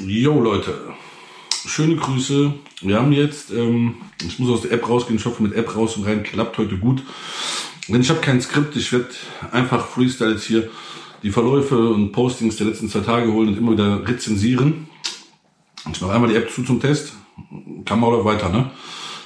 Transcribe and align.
Jo 0.00 0.40
Leute, 0.40 0.74
schöne 1.66 1.94
Grüße. 1.94 2.52
Wir 2.80 2.98
haben 2.98 3.12
jetzt, 3.12 3.50
ähm, 3.52 3.96
ich 4.26 4.38
muss 4.38 4.50
aus 4.50 4.62
der 4.62 4.72
App 4.72 4.88
rausgehen, 4.88 5.18
ich 5.18 5.24
hoffe 5.24 5.42
mit 5.42 5.54
App 5.54 5.76
raus 5.76 5.96
und 5.96 6.04
rein 6.04 6.24
klappt 6.24 6.58
heute 6.58 6.76
gut. 6.78 7.02
Denn 7.86 8.00
ich 8.00 8.10
habe 8.10 8.20
kein 8.20 8.40
Skript, 8.40 8.74
ich 8.76 8.92
werde 8.92 9.08
einfach 9.52 9.86
Freestyle 9.86 10.32
jetzt 10.32 10.44
hier 10.44 10.68
die 11.22 11.30
Verläufe 11.30 11.78
und 11.78 12.12
Postings 12.12 12.56
der 12.56 12.66
letzten 12.66 12.88
zwei 12.88 13.00
Tage 13.00 13.32
holen 13.32 13.48
und 13.48 13.58
immer 13.58 13.72
wieder 13.72 14.06
rezensieren. 14.06 14.88
Ich 15.92 16.00
mache 16.00 16.12
einmal 16.12 16.30
die 16.30 16.36
App 16.36 16.50
zu 16.50 16.64
zum 16.64 16.80
Test. 16.80 17.12
Kann 17.84 18.00
man 18.00 18.12
oder 18.12 18.24
weiter, 18.24 18.48
ne? 18.48 18.70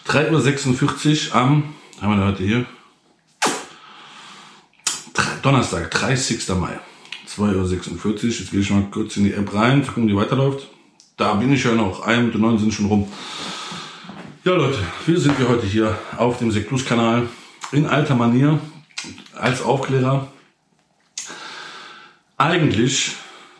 3.46 0.06 1.30
Uhr 1.30 1.36
am, 1.36 1.74
haben 2.00 2.18
wir 2.18 2.26
heute 2.26 2.42
hier? 2.42 2.66
Donnerstag, 5.42 5.90
30. 5.90 6.48
Mai. 6.50 6.78
2.46 7.38 8.04
Uhr. 8.04 8.30
Jetzt 8.30 8.50
gehe 8.50 8.60
ich 8.60 8.70
mal 8.70 8.86
kurz 8.90 9.16
in 9.16 9.24
die 9.24 9.32
App 9.32 9.54
rein, 9.54 9.86
gucken, 9.86 10.04
wie 10.04 10.08
die 10.08 10.16
weiterläuft. 10.16 10.68
Da 11.16 11.34
bin 11.34 11.52
ich 11.52 11.64
ja 11.64 11.72
noch. 11.72 12.02
Ein 12.02 12.20
Minute 12.20 12.38
neun 12.38 12.58
sind 12.58 12.74
schon 12.74 12.86
rum. 12.86 13.08
Ja, 14.44 14.54
Leute, 14.54 14.78
wir 15.06 15.20
sind 15.20 15.38
wir 15.38 15.48
heute 15.48 15.66
hier 15.66 15.98
auf 16.16 16.38
dem 16.38 16.50
Seklus-Kanal 16.50 17.28
in 17.72 17.86
alter 17.86 18.14
Manier 18.14 18.58
als 19.34 19.62
Aufklärer. 19.62 20.28
Eigentlich 22.36 23.12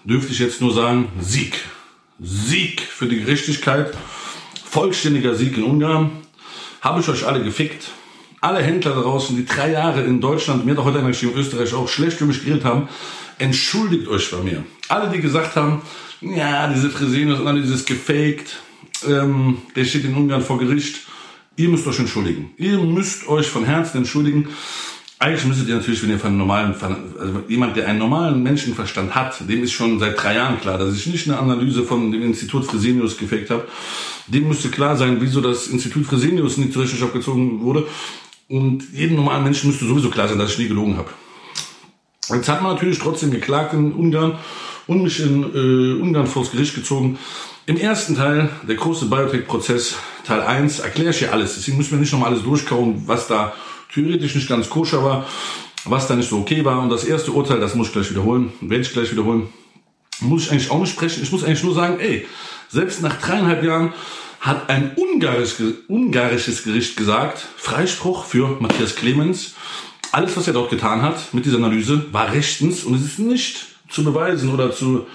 dürfte 0.05 0.33
ich 0.33 0.39
jetzt 0.39 0.61
nur 0.61 0.73
sagen, 0.73 1.09
Sieg. 1.21 1.59
Sieg 2.21 2.81
für 2.81 3.07
die 3.07 3.21
Gerechtigkeit. 3.21 3.97
Vollständiger 4.65 5.35
Sieg 5.35 5.57
in 5.57 5.65
Ungarn. 5.65 6.11
Habe 6.81 7.01
ich 7.01 7.09
euch 7.09 7.27
alle 7.27 7.43
gefickt. 7.43 7.91
Alle 8.41 8.61
Händler 8.61 8.95
draußen, 8.95 9.37
die 9.37 9.45
drei 9.45 9.73
Jahre 9.73 10.03
in 10.03 10.21
Deutschland, 10.21 10.65
mir 10.65 10.77
hat 10.77 10.85
heute 10.85 11.01
einer 11.01 11.09
geschrieben, 11.09 11.35
Österreich 11.37 11.75
auch 11.75 11.89
schlecht 11.89 12.19
für 12.19 12.27
mich 12.27 12.45
geredet 12.45 12.65
haben, 12.65 12.89
entschuldigt 13.39 14.09
euch 14.09 14.31
bei 14.31 14.39
mir. 14.39 14.65
Alle, 14.89 15.11
die 15.11 15.21
gesagt 15.21 15.57
haben, 15.57 15.83
ja, 16.21 16.73
diese 16.73 16.91
Fresenius 16.91 17.41
und 17.41 17.47
all 17.47 17.61
dieses 17.61 17.85
gefaked, 17.85 18.59
ähm, 19.07 19.59
der 19.77 19.85
steht 19.85 20.05
in 20.05 20.15
Ungarn 20.15 20.43
vor 20.43 20.59
Gericht, 20.59 21.01
ihr 21.57 21.69
müsst 21.69 21.87
euch 21.87 21.99
entschuldigen. 21.99 22.51
Ihr 22.57 22.79
müsst 22.79 23.29
euch 23.29 23.47
von 23.47 23.65
Herzen 23.65 23.99
entschuldigen. 23.99 24.49
Eigentlich 25.21 25.47
müsstet 25.47 25.69
ihr 25.69 25.75
natürlich, 25.75 26.01
wenn 26.03 26.11
ihr 26.11 26.19
von 26.19 26.37
normalen, 26.37 26.75
also 27.19 27.43
jemand, 27.49 27.77
der 27.77 27.89
einen 27.89 27.99
normalen 27.99 28.41
Menschenverstand 28.43 29.17
hat, 29.17 29.49
dem 29.49 29.65
ist 29.65 29.73
schon 29.73 29.99
seit 29.99 30.23
drei 30.23 30.37
Jahren 30.37 30.61
klar, 30.61 30.79
dass 30.79 30.95
ich 30.95 31.07
nicht 31.09 31.29
eine 31.29 31.39
Analyse 31.39 31.83
von 31.83 32.13
dem 32.13 32.23
Institut 32.23 32.65
Fresenius 32.65 33.17
gefaked 33.17 33.51
habe. 33.51 33.67
Dem 34.29 34.47
müsste 34.47 34.69
klar 34.69 34.97
sein, 34.97 35.17
wieso 35.21 35.41
das 35.41 35.67
Institut 35.67 36.07
Fresenius 36.07 36.57
nicht 36.57 36.73
zur 36.73 36.83
Rechenschaft 36.83 37.13
gezogen 37.13 37.61
wurde. 37.63 37.87
Und 38.49 38.85
jedem 38.93 39.17
normalen 39.17 39.43
Menschen 39.43 39.71
müsste 39.71 39.87
sowieso 39.87 40.09
klar 40.09 40.29
sein, 40.29 40.39
dass 40.39 40.53
ich 40.53 40.59
nie 40.59 40.69
gelogen 40.69 40.97
habe. 40.97 41.11
Jetzt 42.29 42.49
hat 42.49 42.63
man 42.63 42.75
natürlich 42.75 42.99
trotzdem 42.99 43.31
geklagt 43.31 43.73
in 43.73 43.93
Ungarn 43.93 44.39
und 44.87 45.03
mich 45.03 45.21
in 45.21 45.43
äh, 45.43 46.01
Ungarn 46.01 46.27
vors 46.27 46.51
Gericht 46.51 46.75
gezogen. 46.75 47.19
Im 47.67 47.77
ersten 47.77 48.17
Teil, 48.17 48.51
der 48.67 48.77
große 48.77 49.07
Biotech-Prozess, 49.07 49.97
Teil 50.25 50.41
1, 50.41 50.81
erkläre 50.81 51.11
ich 51.11 51.19
hier 51.19 51.33
alles. 51.33 51.55
Deswegen 51.55 51.77
müssen 51.77 51.93
wir 51.93 51.99
nicht 51.99 52.13
nochmal 52.13 52.31
alles 52.31 52.43
durchkauen, 52.43 53.03
was 53.07 53.27
da 53.29 53.53
theoretisch 53.93 54.35
nicht 54.35 54.49
ganz 54.49 54.71
koscher 54.71 55.05
war, 55.05 55.27
was 55.85 56.07
da 56.07 56.17
nicht 56.17 56.31
so 56.31 56.39
okay 56.39 56.65
war. 56.65 56.83
Und 56.83 56.91
das 56.91 57.05
erste 57.05 57.33
Urteil, 57.33 57.61
das 57.61 57.75
muss 57.75 57.89
ich 57.89 57.93
gleich 57.93 58.11
wiederholen, 58.11 58.53
werde 58.61 58.83
ich 58.83 58.93
gleich 58.93 59.11
wiederholen. 59.11 59.49
Muss 60.21 60.45
ich 60.45 60.51
eigentlich 60.51 60.71
auch 60.71 60.81
nicht 60.81 60.93
sprechen. 60.93 61.23
Ich 61.23 61.31
muss 61.31 61.45
eigentlich 61.45 61.63
nur 61.63 61.75
sagen, 61.75 62.01
ey, 62.01 62.27
selbst 62.69 63.03
nach 63.03 63.21
dreieinhalb 63.21 63.63
Jahren 63.63 63.93
hat 64.41 64.71
ein 64.71 64.93
ungarisch, 64.97 65.55
ungarisches 65.89 66.63
Gericht 66.65 66.97
gesagt, 66.97 67.47
Freispruch 67.57 68.25
für 68.25 68.57
Matthias 68.61 68.95
Clemens. 68.95 69.55
Alles, 70.13 70.37
was 70.37 70.47
er 70.47 70.55
dort 70.55 70.71
getan 70.71 71.03
hat 71.03 71.35
mit 71.35 71.45
dieser 71.45 71.59
Analyse, 71.59 72.07
war 72.13 72.33
rechtens 72.33 72.85
und 72.85 72.95
es 72.95 73.05
ist 73.05 73.19
nicht 73.19 73.67
zu 73.89 74.05
beweisen 74.05 74.53
oder 74.53 74.73
zu 74.73 75.07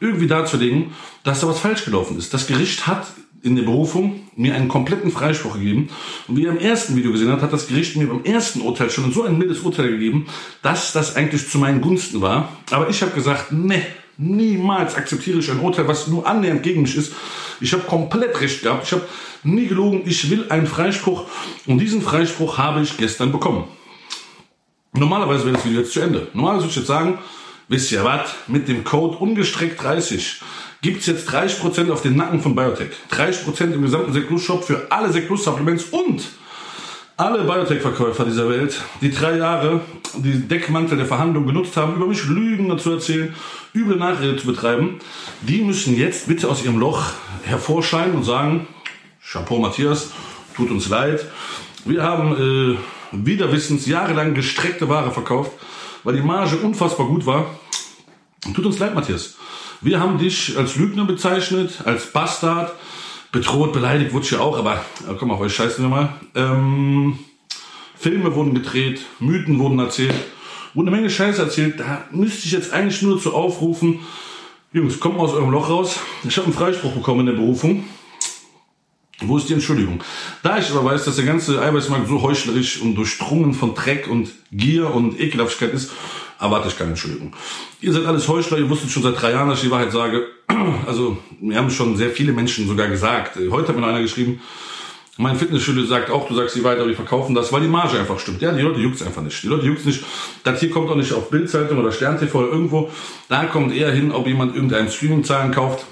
irgendwie 0.00 0.26
darzulegen, 0.26 0.92
dass 1.24 1.40
da 1.40 1.48
was 1.48 1.60
falsch 1.60 1.84
gelaufen 1.84 2.18
ist. 2.18 2.32
Das 2.32 2.46
Gericht 2.46 2.86
hat 2.86 3.06
in 3.42 3.56
der 3.56 3.62
Berufung 3.62 4.20
mir 4.36 4.54
einen 4.54 4.68
kompletten 4.68 5.10
Freispruch 5.10 5.54
gegeben. 5.54 5.88
Und 6.28 6.36
wie 6.36 6.42
ihr 6.42 6.50
im 6.50 6.58
ersten 6.58 6.96
Video 6.96 7.12
gesehen 7.12 7.30
habt, 7.30 7.42
hat 7.42 7.52
das 7.52 7.68
Gericht 7.68 7.96
mir 7.96 8.06
beim 8.06 8.24
ersten 8.24 8.60
Urteil 8.60 8.90
schon 8.90 9.12
so 9.12 9.22
ein 9.22 9.38
mildes 9.38 9.60
Urteil 9.60 9.90
gegeben, 9.90 10.26
dass 10.62 10.92
das 10.92 11.16
eigentlich 11.16 11.48
zu 11.48 11.58
meinen 11.58 11.80
Gunsten 11.80 12.20
war. 12.20 12.50
Aber 12.70 12.90
ich 12.90 13.00
habe 13.02 13.12
gesagt, 13.12 13.52
ne, 13.52 13.82
niemals 14.18 14.94
akzeptiere 14.94 15.38
ich 15.38 15.50
ein 15.50 15.60
Urteil, 15.60 15.88
was 15.88 16.06
nur 16.06 16.26
annähernd 16.26 16.62
gegen 16.62 16.82
mich 16.82 16.96
ist. 16.96 17.12
Ich 17.60 17.72
habe 17.72 17.84
komplett 17.84 18.40
recht 18.40 18.62
gehabt. 18.62 18.86
Ich 18.86 18.92
habe 18.92 19.06
nie 19.42 19.66
gelogen. 19.66 20.02
Ich 20.04 20.30
will 20.30 20.46
einen 20.50 20.66
Freispruch. 20.66 21.24
Und 21.66 21.78
diesen 21.78 22.02
Freispruch 22.02 22.58
habe 22.58 22.82
ich 22.82 22.96
gestern 22.98 23.32
bekommen. 23.32 23.64
Normalerweise 24.92 25.44
wäre 25.44 25.56
das 25.56 25.64
Video 25.64 25.80
jetzt 25.80 25.92
zu 25.92 26.00
Ende. 26.00 26.28
Normalerweise 26.32 26.64
würde 26.64 26.70
ich 26.70 26.76
jetzt 26.76 26.86
sagen, 26.86 27.18
wisst 27.68 27.92
ihr 27.92 28.04
was, 28.04 28.30
mit 28.48 28.68
dem 28.68 28.84
Code 28.84 29.16
ungestreckt 29.18 29.82
30 29.82 30.40
gibt's 30.82 31.06
jetzt 31.06 31.28
30% 31.28 31.90
auf 31.90 32.02
den 32.02 32.16
Nacken 32.16 32.40
von 32.40 32.54
Biotech. 32.54 32.90
30% 33.10 33.72
im 33.72 33.82
gesamten 33.82 34.12
Seclus-Shop 34.12 34.64
für 34.64 34.86
alle 34.90 35.12
Seclus-Supplements 35.12 35.84
und 35.84 36.22
alle 37.16 37.44
Biotech-Verkäufer 37.44 38.24
dieser 38.24 38.48
Welt, 38.48 38.80
die 39.02 39.10
drei 39.10 39.36
Jahre 39.36 39.82
die 40.16 40.48
Deckmantel 40.48 40.96
der 40.96 41.06
Verhandlung 41.06 41.46
genutzt 41.46 41.76
haben, 41.76 41.96
über 41.96 42.06
mich 42.06 42.24
Lügen 42.24 42.76
zu 42.78 42.92
erzählen, 42.92 43.34
üble 43.74 43.96
Nachrede 43.96 44.36
zu 44.36 44.46
betreiben, 44.46 45.00
die 45.42 45.60
müssen 45.60 45.96
jetzt 45.96 46.28
bitte 46.28 46.48
aus 46.48 46.64
ihrem 46.64 46.78
Loch 46.78 47.12
hervorscheinen 47.44 48.14
und 48.16 48.24
sagen, 48.24 48.66
Chapeau 49.22 49.58
Matthias, 49.58 50.12
tut 50.56 50.70
uns 50.70 50.88
leid. 50.88 51.26
Wir 51.84 52.02
haben 52.02 52.76
äh, 52.76 52.78
wieder 53.12 53.52
Wissens 53.52 53.86
jahrelang 53.86 54.34
gestreckte 54.34 54.88
Ware 54.88 55.10
verkauft, 55.10 55.52
weil 56.04 56.16
die 56.16 56.22
Marge 56.22 56.56
unfassbar 56.56 57.06
gut 57.06 57.26
war. 57.26 57.46
Tut 58.54 58.64
uns 58.64 58.78
leid, 58.78 58.94
Matthias. 58.94 59.36
Wir 59.80 60.00
haben 60.00 60.18
dich 60.18 60.56
als 60.56 60.76
Lügner 60.76 61.04
bezeichnet, 61.04 61.82
als 61.84 62.12
Bastard, 62.12 62.72
bedroht, 63.32 63.72
beleidigt 63.72 64.12
wurde 64.12 64.24
ich 64.24 64.30
ja 64.32 64.40
auch, 64.40 64.58
aber 64.58 64.84
komm 65.18 65.30
auf 65.30 65.40
euch 65.40 65.54
scheißen 65.54 65.84
wir 65.84 65.88
mal. 65.88 66.14
Ähm, 66.34 67.18
Filme 67.96 68.34
wurden 68.34 68.54
gedreht, 68.54 69.02
Mythen 69.18 69.58
wurden 69.58 69.78
erzählt, 69.78 70.14
wurde 70.74 70.88
eine 70.88 70.96
Menge 70.96 71.10
Scheiße 71.10 71.40
erzählt. 71.40 71.80
Da 71.80 72.04
müsste 72.10 72.46
ich 72.46 72.52
jetzt 72.52 72.72
eigentlich 72.72 73.02
nur 73.02 73.20
zu 73.20 73.34
aufrufen, 73.34 74.00
Jungs, 74.72 75.00
kommt 75.00 75.16
mal 75.16 75.24
aus 75.24 75.32
eurem 75.32 75.50
Loch 75.50 75.68
raus. 75.68 75.98
Ich 76.22 76.36
habe 76.36 76.44
einen 76.44 76.54
Freispruch 76.54 76.92
bekommen 76.92 77.20
in 77.20 77.26
der 77.26 77.32
Berufung. 77.32 77.84
Wo 79.22 79.36
ist 79.36 79.48
die 79.48 79.52
Entschuldigung? 79.52 80.02
Da 80.42 80.58
ich 80.58 80.70
aber 80.70 80.84
weiß, 80.84 81.04
dass 81.04 81.16
der 81.16 81.26
ganze 81.26 81.60
Eiweißmarkt 81.60 82.08
so 82.08 82.22
heuchlerisch 82.22 82.80
und 82.80 82.94
durchdrungen 82.94 83.52
von 83.52 83.74
Dreck 83.74 84.08
und 84.08 84.30
Gier 84.50 84.94
und 84.94 85.20
Ekelhaftigkeit 85.20 85.74
ist, 85.74 85.92
erwarte 86.40 86.68
ich 86.68 86.78
keine 86.78 86.90
Entschuldigung. 86.90 87.34
Ihr 87.82 87.92
seid 87.92 88.06
alles 88.06 88.28
Heuchler, 88.28 88.58
ihr 88.58 88.70
wusstet 88.70 88.90
schon 88.90 89.02
seit 89.02 89.20
drei 89.20 89.32
Jahren, 89.32 89.48
dass 89.50 89.58
ich 89.58 89.64
die 89.64 89.70
Wahrheit 89.70 89.92
sage. 89.92 90.26
Also, 90.86 91.18
mir 91.40 91.56
haben 91.56 91.70
schon 91.70 91.96
sehr 91.96 92.10
viele 92.10 92.32
Menschen 92.32 92.66
sogar 92.66 92.88
gesagt. 92.88 93.38
Heute 93.50 93.68
hat 93.68 93.76
mir 93.76 93.82
noch 93.82 93.88
einer 93.88 94.02
geschrieben, 94.02 94.40
mein 95.16 95.36
Fitnessstudio 95.36 95.84
sagt 95.84 96.10
auch, 96.10 96.26
du 96.26 96.34
sagst 96.34 96.56
die 96.56 96.64
Wahrheit, 96.64 96.78
aber 96.78 96.88
die 96.88 96.94
verkaufen 96.94 97.34
das, 97.34 97.52
weil 97.52 97.60
die 97.60 97.68
Marge 97.68 97.98
einfach 97.98 98.18
stimmt. 98.18 98.40
Ja, 98.40 98.52
die 98.52 98.62
Leute 98.62 98.80
juckt's 98.80 99.02
einfach 99.02 99.22
nicht. 99.22 99.42
Die 99.42 99.48
Leute 99.48 99.66
juckt's 99.66 99.84
nicht. 99.84 100.02
Das 100.44 100.58
hier 100.60 100.70
kommt 100.70 100.88
auch 100.90 100.96
nicht 100.96 101.12
auf 101.12 101.30
Bildzeitung 101.30 101.78
oder 101.78 101.92
Stern 101.92 102.18
TV 102.18 102.38
oder 102.38 102.48
irgendwo. 102.48 102.90
Da 103.28 103.44
kommt 103.44 103.74
eher 103.74 103.92
hin, 103.92 104.12
ob 104.12 104.26
jemand 104.26 104.54
irgendeinen 104.54 104.90
Streaming-Zahlen 104.90 105.52
kauft 105.52 105.84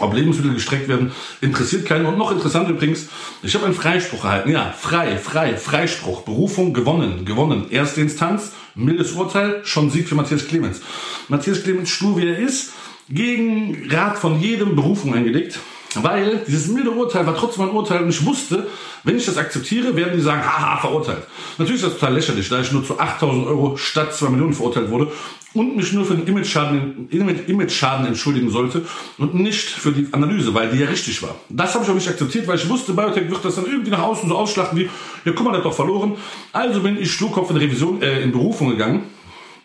ob 0.00 0.14
Lebensmittel 0.14 0.54
gestreckt 0.54 0.88
werden, 0.88 1.12
interessiert 1.40 1.86
keinen. 1.86 2.06
Und 2.06 2.18
noch 2.18 2.30
interessant 2.32 2.68
übrigens, 2.68 3.08
ich 3.42 3.54
habe 3.54 3.66
einen 3.66 3.74
Freispruch 3.74 4.24
erhalten. 4.24 4.50
Ja, 4.50 4.74
frei, 4.76 5.16
frei, 5.18 5.56
Freispruch, 5.56 6.22
Berufung 6.22 6.74
gewonnen, 6.74 7.24
gewonnen. 7.24 7.66
Erste 7.70 8.00
Instanz, 8.00 8.52
mildes 8.74 9.12
Urteil, 9.12 9.60
schon 9.64 9.90
Sieg 9.90 10.08
für 10.08 10.14
Matthias 10.14 10.46
Clemens. 10.46 10.80
Matthias 11.28 11.62
Clemens, 11.62 11.90
stur 11.90 12.16
wie 12.18 12.26
er 12.26 12.38
ist, 12.38 12.72
gegen 13.08 13.90
Rat 13.90 14.18
von 14.18 14.40
jedem 14.40 14.76
Berufung 14.76 15.14
eingelegt. 15.14 15.58
Weil 15.96 16.42
dieses 16.46 16.66
milde 16.66 16.90
Urteil 16.90 17.24
war 17.24 17.36
trotzdem 17.36 17.68
ein 17.68 17.70
Urteil 17.70 18.02
und 18.02 18.08
ich 18.08 18.26
wusste, 18.26 18.66
wenn 19.04 19.16
ich 19.16 19.26
das 19.26 19.36
akzeptiere, 19.36 19.94
werden 19.94 20.14
die 20.16 20.22
sagen, 20.22 20.42
haha, 20.42 20.78
verurteilt. 20.78 21.22
Natürlich 21.56 21.82
ist 21.82 21.88
das 21.88 22.00
total 22.00 22.14
lächerlich, 22.14 22.48
da 22.48 22.60
ich 22.60 22.72
nur 22.72 22.84
zu 22.84 22.98
8000 22.98 23.46
Euro 23.46 23.76
statt 23.76 24.12
2 24.12 24.30
Millionen 24.30 24.54
verurteilt 24.54 24.90
wurde 24.90 25.12
und 25.54 25.76
mich 25.76 25.92
nur 25.92 26.04
für 26.04 26.16
den 26.16 26.26
Image-Schaden 26.26 27.08
Image 27.10 27.82
entschuldigen 27.82 28.50
sollte 28.50 28.84
und 29.18 29.34
nicht 29.34 29.70
für 29.70 29.92
die 29.92 30.08
Analyse, 30.12 30.52
weil 30.52 30.68
die 30.70 30.78
ja 30.78 30.88
richtig 30.88 31.22
war. 31.22 31.36
Das 31.48 31.74
habe 31.74 31.84
ich 31.84 31.90
auch 31.90 31.94
nicht 31.94 32.08
akzeptiert, 32.08 32.46
weil 32.48 32.56
ich 32.56 32.68
wusste, 32.68 32.92
Biotech 32.92 33.30
wird 33.30 33.44
das 33.44 33.54
dann 33.54 33.66
irgendwie 33.66 33.90
nach 33.90 34.02
außen 34.02 34.28
so 34.28 34.36
ausschlachten 34.36 34.78
wie, 34.78 34.90
ja 35.24 35.32
guck 35.32 35.44
mal, 35.44 35.52
der 35.52 35.58
hat 35.58 35.64
doch 35.64 35.74
verloren. 35.74 36.16
Also 36.52 36.80
bin 36.80 37.00
ich 37.00 37.12
Sturkopf 37.12 37.50
in 37.50 37.56
Revision, 37.56 38.02
äh, 38.02 38.22
in 38.22 38.32
Berufung 38.32 38.70
gegangen 38.70 39.04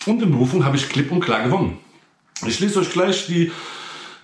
und 0.06 0.22
in 0.22 0.32
Berufung 0.32 0.64
habe 0.64 0.78
ich 0.78 0.88
klipp 0.88 1.12
und 1.12 1.22
klar 1.22 1.44
gewonnen. 1.44 1.78
Ich 2.48 2.60
lese 2.60 2.80
euch 2.80 2.92
gleich 2.92 3.26
die 3.26 3.52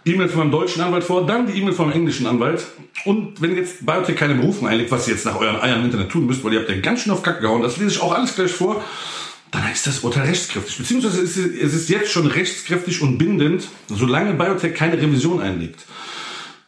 E-Mail 0.06 0.30
von 0.30 0.40
meinem 0.40 0.52
deutschen 0.52 0.84
Anwalt 0.84 1.04
vor, 1.04 1.26
dann 1.26 1.48
die 1.48 1.60
E-Mail 1.60 1.74
vom 1.74 1.92
englischen 1.92 2.28
Anwalt. 2.28 2.64
Und 3.06 3.42
wenn 3.42 3.56
jetzt 3.56 3.86
Biotech 3.86 4.16
keine 4.16 4.36
Berufung 4.36 4.68
einlegt, 4.68 4.92
was 4.92 5.08
ihr 5.08 5.16
jetzt 5.16 5.26
nach 5.26 5.40
euren 5.40 5.60
Eiern 5.60 5.80
im 5.80 5.86
Internet 5.86 6.10
tun 6.10 6.28
müsst, 6.28 6.44
weil 6.44 6.54
ihr 6.54 6.60
habt 6.60 6.70
ja 6.70 6.80
ganz 6.80 7.02
schön 7.02 7.12
auf 7.12 7.24
Kack 7.24 7.42
gehauen, 7.42 7.64
das 7.64 7.78
lese 7.78 7.96
ich 7.96 8.02
auch 8.02 8.14
alles 8.14 8.36
gleich 8.36 8.52
vor 8.52 8.84
dann 9.62 9.72
ist 9.72 9.88
das 9.88 10.00
Urteil 10.00 10.26
rechtskräftig. 10.26 10.78
Beziehungsweise 10.78 11.22
es 11.22 11.38
ist 11.38 11.90
jetzt 11.90 12.12
schon 12.12 12.28
rechtskräftig 12.28 13.02
und 13.02 13.18
bindend, 13.18 13.68
solange 13.88 14.34
Biotech 14.34 14.74
keine 14.74 14.98
Revision 14.98 15.42
einlegt. 15.42 15.80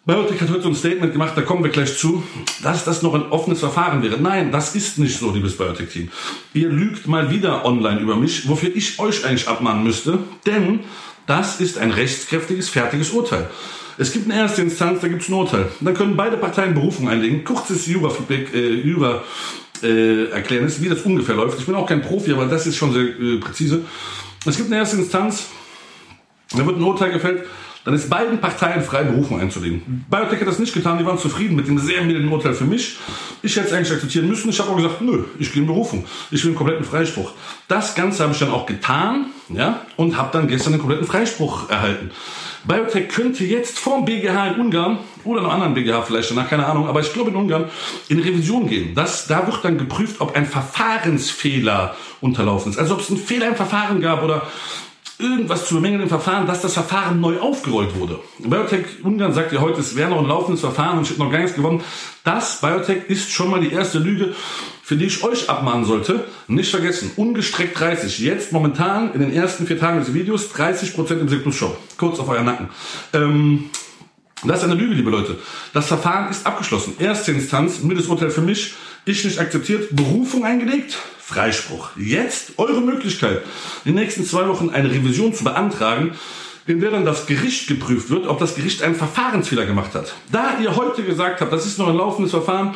Biotech 0.06 0.40
hat 0.40 0.50
heute 0.50 0.62
so 0.62 0.70
ein 0.70 0.76
Statement 0.76 1.12
gemacht, 1.12 1.34
da 1.36 1.42
kommen 1.42 1.64
wir 1.64 1.72
gleich 1.72 1.98
zu, 1.98 2.24
dass 2.64 2.86
das 2.86 3.02
noch 3.02 3.14
ein 3.14 3.24
offenes 3.24 3.60
Verfahren 3.60 4.02
wäre. 4.04 4.18
Nein, 4.22 4.52
das 4.52 4.74
ist 4.74 5.00
nicht 5.00 5.20
so, 5.20 5.32
liebes 5.32 5.58
Biotech-Team. 5.58 6.10
Ihr 6.54 6.70
lügt 6.70 7.08
mal 7.08 7.30
wieder 7.30 7.66
online 7.66 8.00
über 8.00 8.16
mich, 8.16 8.48
wofür 8.48 8.74
ich 8.74 9.00
euch 9.00 9.26
eigentlich 9.26 9.50
abmahnen 9.50 9.84
müsste, 9.84 10.20
denn 10.46 10.80
Das 11.28 11.60
ist 11.60 11.78
ein 11.78 11.92
rechtskräftiges, 11.92 12.70
fertiges 12.70 13.12
Urteil. 13.12 13.50
Es 14.00 14.14
gibt 14.14 14.32
eine 14.32 14.40
erste 14.40 14.62
Instanz, 14.62 15.02
da 15.02 15.10
gibt 15.10 15.24
es 15.24 15.30
ein 15.30 15.34
Urteil. 15.34 15.70
Dann 15.82 15.94
können 15.94 16.16
beide 16.16 16.38
Parteien 16.38 16.74
Berufung 16.74 17.10
einlegen. 17.10 17.44
Kurzes 17.44 17.86
Jura-Feedback, 17.86 18.54
äh, 18.54 18.76
Jura 18.76 19.24
äh, 19.84 20.30
erklären 20.30 20.66
ist, 20.66 20.82
wie 20.82 20.90
das 20.90 21.02
ungefähr 21.02 21.36
läuft. 21.36 21.60
Ich 21.60 21.66
bin 21.66 21.76
auch 21.76 21.88
kein 21.88 22.02
Profi, 22.02 22.32
aber 22.32 22.46
das 22.46 22.68
ist 22.68 22.78
schon 22.78 22.94
sehr 22.94 23.04
äh, 23.04 23.38
präzise. 23.40 23.82
Es 24.46 24.58
gibt 24.58 24.70
eine 24.70 24.78
erste 24.78 24.98
Instanz, 24.98 25.48
da 26.52 26.66
wird 26.66 26.78
ein 26.78 26.84
Urteil 26.84 27.12
gefällt, 27.12 27.44
dann 27.88 27.96
ist 27.96 28.10
beiden 28.10 28.40
Parteien 28.42 28.84
frei, 28.84 29.04
Berufung 29.04 29.40
einzulegen. 29.40 30.06
Biotech 30.10 30.42
hat 30.42 30.48
das 30.48 30.60
nicht 30.60 30.74
getan, 30.74 30.98
die 30.98 31.06
waren 31.06 31.18
zufrieden 31.18 31.56
mit 31.56 31.70
dem 31.70 31.80
sehr 31.80 32.04
milden 32.04 32.28
Urteil 32.30 32.54
für 32.54 32.66
mich. 32.66 32.98
Ich 33.42 33.56
hätte 33.56 33.68
es 33.68 33.74
eigentlich 33.74 33.94
akzeptieren 33.94 34.28
müssen. 34.28 34.50
Ich 34.50 34.60
habe 34.60 34.72
auch 34.72 34.76
gesagt, 34.76 35.00
nö, 35.00 35.24
ich 35.40 35.54
gehe 35.54 35.62
in 35.62 35.68
Berufung. 35.68 36.04
Ich 36.30 36.44
will 36.44 36.50
einen 36.50 36.58
kompletten 36.58 36.84
Freispruch. 36.84 37.32
Das 37.70 37.96
Ganze 37.96 38.24
habe 38.24 38.34
ich 38.34 38.40
dann 38.40 38.52
auch 38.52 38.66
getan 38.66 39.28
ja, 39.48 39.86
und 39.96 40.18
habe 40.18 40.32
dann 40.34 40.50
gestern 40.50 40.74
einen 40.74 40.82
kompletten 40.82 41.08
Freispruch 41.08 41.70
erhalten. 41.70 42.12
Biotech 42.68 43.10
könnte 43.10 43.44
jetzt 43.46 43.80
vom 43.80 44.06
BGH 44.06 44.48
in 44.48 44.60
Ungarn 44.60 45.00
oder 45.24 45.42
einem 45.42 45.50
anderen 45.50 45.74
BGH 45.74 46.02
vielleicht 46.02 46.32
danach, 46.32 46.50
keine 46.50 46.66
Ahnung, 46.66 46.88
aber 46.88 47.00
ich 47.00 47.14
glaube 47.14 47.30
in 47.30 47.36
Ungarn 47.36 47.66
in 48.10 48.20
Revision 48.20 48.68
gehen. 48.68 48.94
Das, 48.94 49.28
da 49.28 49.48
wird 49.48 49.64
dann 49.64 49.78
geprüft, 49.78 50.20
ob 50.20 50.36
ein 50.36 50.46
Verfahrensfehler 50.46 51.96
unterlaufen 52.22 52.72
ist. 52.72 52.78
Also 52.78 52.96
ob 52.96 53.02
es 53.02 53.10
einen 53.10 53.20
Fehler 53.20 53.48
im 53.48 53.56
Verfahren 53.56 54.02
gab 54.02 54.24
oder 54.24 54.44
irgendwas 55.20 55.68
zu 55.68 55.76
bemängeln 55.76 56.04
im 56.04 56.10
Verfahren, 56.10 56.46
dass 56.46 56.62
das 56.62 56.74
Verfahren 56.74 57.20
neu 57.20 57.40
aufgerollt 57.40 58.00
wurde. 58.00 58.20
Biotech 58.40 59.04
Ungarn 59.04 59.34
sagt 59.34 59.52
ja 59.52 59.62
heute, 59.62 59.80
es 59.80 59.96
wäre 59.96 60.10
noch 60.10 60.20
ein 60.20 60.28
laufendes 60.28 60.62
Verfahren 60.62 60.98
und 60.98 61.04
ich 61.06 61.12
hätte 61.12 61.22
noch 61.22 61.32
gar 61.32 61.40
nichts 61.40 61.56
gewonnen. 61.56 61.82
Das 62.24 62.62
Biotech 62.62 63.06
ist 63.08 63.32
schon 63.32 63.50
mal 63.50 63.62
die 63.62 63.72
erste 63.72 63.98
Lüge, 63.98 64.36
für 64.88 64.96
die 64.96 65.08
ich 65.08 65.22
euch 65.22 65.50
abmahnen 65.50 65.84
sollte. 65.84 66.24
Nicht 66.48 66.72
vergessen, 66.72 67.12
ungestreckt 67.18 67.78
30. 67.78 68.20
Jetzt 68.20 68.54
momentan 68.54 69.14
in 69.14 69.20
den 69.20 69.34
ersten 69.34 69.68
vier 69.68 69.78
Tagen 69.78 70.00
des 70.00 70.14
Videos 70.14 70.50
30% 70.56 71.20
im 71.20 71.28
Cyklus 71.28 71.56
Shop. 71.56 71.78
Kurz 71.98 72.20
auf 72.20 72.30
euer 72.30 72.42
Nacken. 72.44 72.70
Ähm, 73.12 73.70
das 74.46 74.60
ist 74.60 74.64
eine 74.64 74.76
Lüge, 74.76 74.94
liebe 74.94 75.10
Leute. 75.10 75.36
Das 75.74 75.88
Verfahren 75.88 76.32
ist 76.32 76.48
abgeschlossen. 76.48 76.94
Erste 77.00 77.34
Instanz, 77.34 77.82
mildes 77.84 78.08
Urteil 78.08 78.30
für 78.30 78.40
mich, 78.40 78.76
ich 79.04 79.26
nicht 79.26 79.40
akzeptiert, 79.40 79.94
Berufung 79.94 80.46
eingelegt, 80.46 80.98
Freispruch. 81.20 81.90
Jetzt 81.98 82.54
eure 82.56 82.80
Möglichkeit, 82.80 83.42
in 83.84 83.94
den 83.94 84.02
nächsten 84.02 84.24
zwei 84.24 84.48
Wochen 84.48 84.70
eine 84.70 84.90
Revision 84.90 85.34
zu 85.34 85.44
beantragen, 85.44 86.14
in 86.66 86.80
der 86.80 86.92
dann 86.92 87.04
das 87.04 87.26
Gericht 87.26 87.68
geprüft 87.68 88.10
wird, 88.10 88.26
ob 88.26 88.40
das 88.40 88.56
Gericht 88.56 88.82
einen 88.84 88.96
Verfahrensfehler 88.96 89.66
gemacht 89.66 89.96
hat. 89.96 90.14
Da 90.32 90.60
ihr 90.62 90.78
heute 90.78 91.04
gesagt 91.04 91.42
habt, 91.42 91.52
das 91.52 91.66
ist 91.66 91.78
noch 91.78 91.90
ein 91.90 91.98
laufendes 91.98 92.32
Verfahren, 92.32 92.74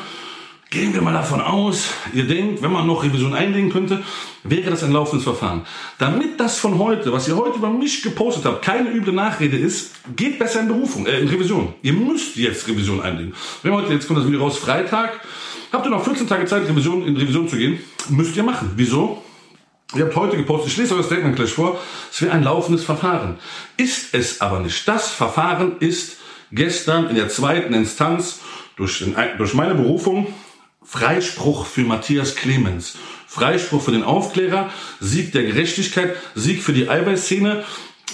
Gehen 0.71 0.93
wir 0.93 1.01
mal 1.01 1.11
davon 1.11 1.41
aus, 1.41 1.89
ihr 2.13 2.25
denkt, 2.25 2.61
wenn 2.61 2.71
man 2.71 2.87
noch 2.87 3.03
Revision 3.03 3.33
einlegen 3.33 3.69
könnte, 3.69 4.01
wäre 4.45 4.69
das 4.69 4.83
ein 4.83 4.93
laufendes 4.93 5.25
Verfahren. 5.25 5.63
Damit 5.97 6.39
das 6.39 6.59
von 6.59 6.79
heute, 6.79 7.11
was 7.11 7.27
ihr 7.27 7.35
heute 7.35 7.57
über 7.57 7.69
mich 7.69 8.01
gepostet 8.01 8.45
habt, 8.45 8.63
keine 8.63 8.89
üble 8.89 9.11
Nachrede 9.11 9.57
ist, 9.57 9.91
geht 10.15 10.39
besser 10.39 10.61
in 10.61 10.69
Berufung, 10.69 11.05
äh, 11.07 11.19
in 11.19 11.27
Revision. 11.27 11.73
Ihr 11.81 11.91
müsst 11.91 12.37
jetzt 12.37 12.69
Revision 12.69 13.01
einlegen. 13.01 13.33
Wenn 13.63 13.73
heute, 13.73 13.91
jetzt 13.91 14.07
kommt 14.07 14.19
das 14.19 14.27
Video 14.27 14.39
raus, 14.39 14.59
Freitag, 14.59 15.19
habt 15.73 15.85
ihr 15.85 15.89
noch 15.89 16.05
14 16.05 16.25
Tage 16.25 16.45
Zeit, 16.45 16.65
Revision, 16.65 17.05
in 17.05 17.17
Revision 17.17 17.49
zu 17.49 17.57
gehen. 17.57 17.81
Müsst 18.07 18.37
ihr 18.37 18.43
machen. 18.43 18.71
Wieso? 18.77 19.21
Ihr 19.93 20.05
habt 20.05 20.15
heute 20.15 20.37
gepostet, 20.37 20.71
ich 20.71 20.77
lese 20.77 20.95
euer 20.95 21.03
Statement 21.03 21.35
gleich 21.35 21.51
vor, 21.51 21.81
es 22.09 22.21
wäre 22.21 22.31
ein 22.31 22.43
laufendes 22.43 22.85
Verfahren. 22.85 23.39
Ist 23.75 24.13
es 24.13 24.39
aber 24.39 24.61
nicht. 24.61 24.87
Das 24.87 25.09
Verfahren 25.11 25.73
ist 25.81 26.15
gestern 26.53 27.09
in 27.09 27.17
der 27.17 27.27
zweiten 27.27 27.73
Instanz 27.73 28.39
durch, 28.77 28.99
den, 28.99 29.17
durch 29.37 29.53
meine 29.53 29.75
Berufung 29.75 30.27
Freispruch 30.91 31.67
für 31.67 31.85
Matthias 31.85 32.35
Clemens. 32.35 32.97
Freispruch 33.25 33.81
für 33.81 33.93
den 33.93 34.03
Aufklärer, 34.03 34.69
Sieg 34.99 35.31
der 35.31 35.43
Gerechtigkeit, 35.43 36.17
Sieg 36.35 36.61
für 36.61 36.73
die 36.73 36.89
Eiweißszene 36.89 37.63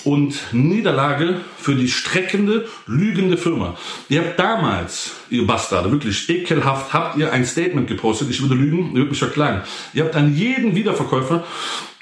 und 0.03 0.53
Niederlage 0.53 1.41
für 1.57 1.73
die 1.73 1.87
streckende, 1.87 2.67
lügende 2.85 3.35
Firma. 3.35 3.75
Ihr 4.09 4.19
habt 4.19 4.39
damals, 4.39 5.13
ihr 5.31 5.47
Bastarde, 5.47 5.91
wirklich 5.91 6.29
ekelhaft, 6.29 6.93
habt 6.93 7.17
ihr 7.17 7.33
ein 7.33 7.45
Statement 7.45 7.87
gepostet, 7.87 8.29
ich 8.29 8.43
würde 8.43 8.53
lügen, 8.53 8.89
ihr 8.89 8.97
würdet 8.97 9.09
mich 9.09 9.19
verklagen. 9.19 9.63
Ihr 9.95 10.03
habt 10.03 10.15
an 10.15 10.35
jeden 10.35 10.75
Wiederverkäufer 10.75 11.45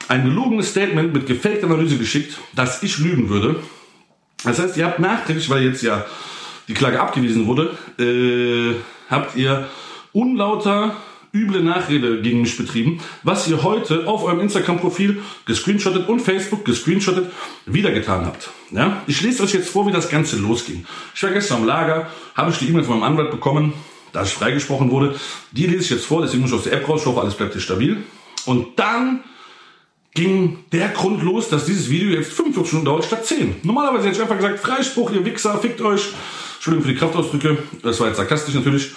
ein 0.10 0.26
gelogenes 0.26 0.72
Statement 0.72 1.14
mit 1.14 1.26
gefakter 1.26 1.68
Analyse 1.68 1.98
geschickt, 1.98 2.38
dass 2.54 2.84
ich 2.84 3.00
lügen 3.00 3.30
würde. 3.30 3.62
Das 4.44 4.60
heißt, 4.60 4.76
ihr 4.76 4.88
habt 4.88 5.00
nachträglich, 5.00 5.50
weil 5.50 5.64
jetzt 5.64 5.84
ja 5.84 6.06
die 6.68 6.74
Klage 6.74 7.00
abgewiesen 7.00 7.48
wurde, 7.48 7.78
äh, 7.98 8.76
habt 9.10 9.38
ihr 9.38 9.70
unlauter, 10.16 10.96
üble 11.34 11.62
Nachrede 11.62 12.22
gegen 12.22 12.42
mich 12.42 12.58
betrieben, 12.58 13.02
was 13.24 13.48
ihr 13.48 13.62
heute 13.62 14.08
auf 14.08 14.24
eurem 14.24 14.40
Instagram-Profil 14.40 15.22
gescreenshottet 15.46 16.08
und 16.08 16.22
Facebook 16.22 16.64
gescreenshottet 16.64 17.30
wieder 17.66 17.92
getan 17.92 18.26
habt. 18.26 18.50
Ja? 18.72 19.04
Ich 19.06 19.22
lese 19.22 19.44
euch 19.44 19.54
jetzt 19.54 19.70
vor, 19.70 19.86
wie 19.86 19.92
das 19.92 20.10
Ganze 20.10 20.38
losging. 20.38 20.86
Ich 21.14 21.22
war 21.22 21.32
gestern 21.32 21.58
am 21.58 21.66
Lager, 21.66 22.10
habe 22.36 22.52
ich 22.52 22.58
die 22.58 22.70
E-Mail 22.70 22.86
von 22.86 23.00
meinem 23.00 23.12
Anwalt 23.12 23.32
bekommen, 23.32 23.74
da 24.14 24.24
ich 24.24 24.30
freigesprochen 24.30 24.90
wurde. 24.90 25.16
Die 25.52 25.68
lese 25.68 25.84
ich 25.84 25.90
jetzt 25.90 26.06
vor, 26.06 26.22
deswegen 26.22 26.42
muss 26.42 26.52
ich 26.52 26.58
aus 26.58 26.64
der 26.64 26.74
App 26.74 26.88
raus, 26.88 27.02
ich 27.02 27.08
hoffe, 27.08 27.20
alles 27.20 27.36
bleibt 27.36 27.52
hier 27.52 27.62
stabil. 27.62 28.02
Und 28.46 28.80
dann 28.80 29.20
ging 30.14 30.60
der 30.72 30.88
Grund 30.90 31.22
los, 31.22 31.50
dass 31.50 31.66
dieses 31.66 31.90
Video 31.90 32.12
jetzt 32.12 32.32
45 32.32 32.70
Stunden 32.70 32.86
dauert 32.86 33.04
statt 33.04 33.26
10. 33.26 33.58
Normalerweise 33.64 34.08
hätte 34.08 34.16
ich 34.16 34.22
einfach 34.22 34.38
gesagt, 34.38 34.60
Freispruch, 34.60 35.12
ihr 35.12 35.26
Wichser, 35.26 35.60
fickt 35.60 35.82
euch. 35.82 36.14
Entschuldigung 36.56 36.86
für 36.86 36.94
die 36.94 37.00
Kraftausdrücke, 37.00 37.58
das 37.84 38.00
war 38.00 38.08
jetzt 38.08 38.18
sarkastisch 38.18 38.56
natürlich. 38.56 38.92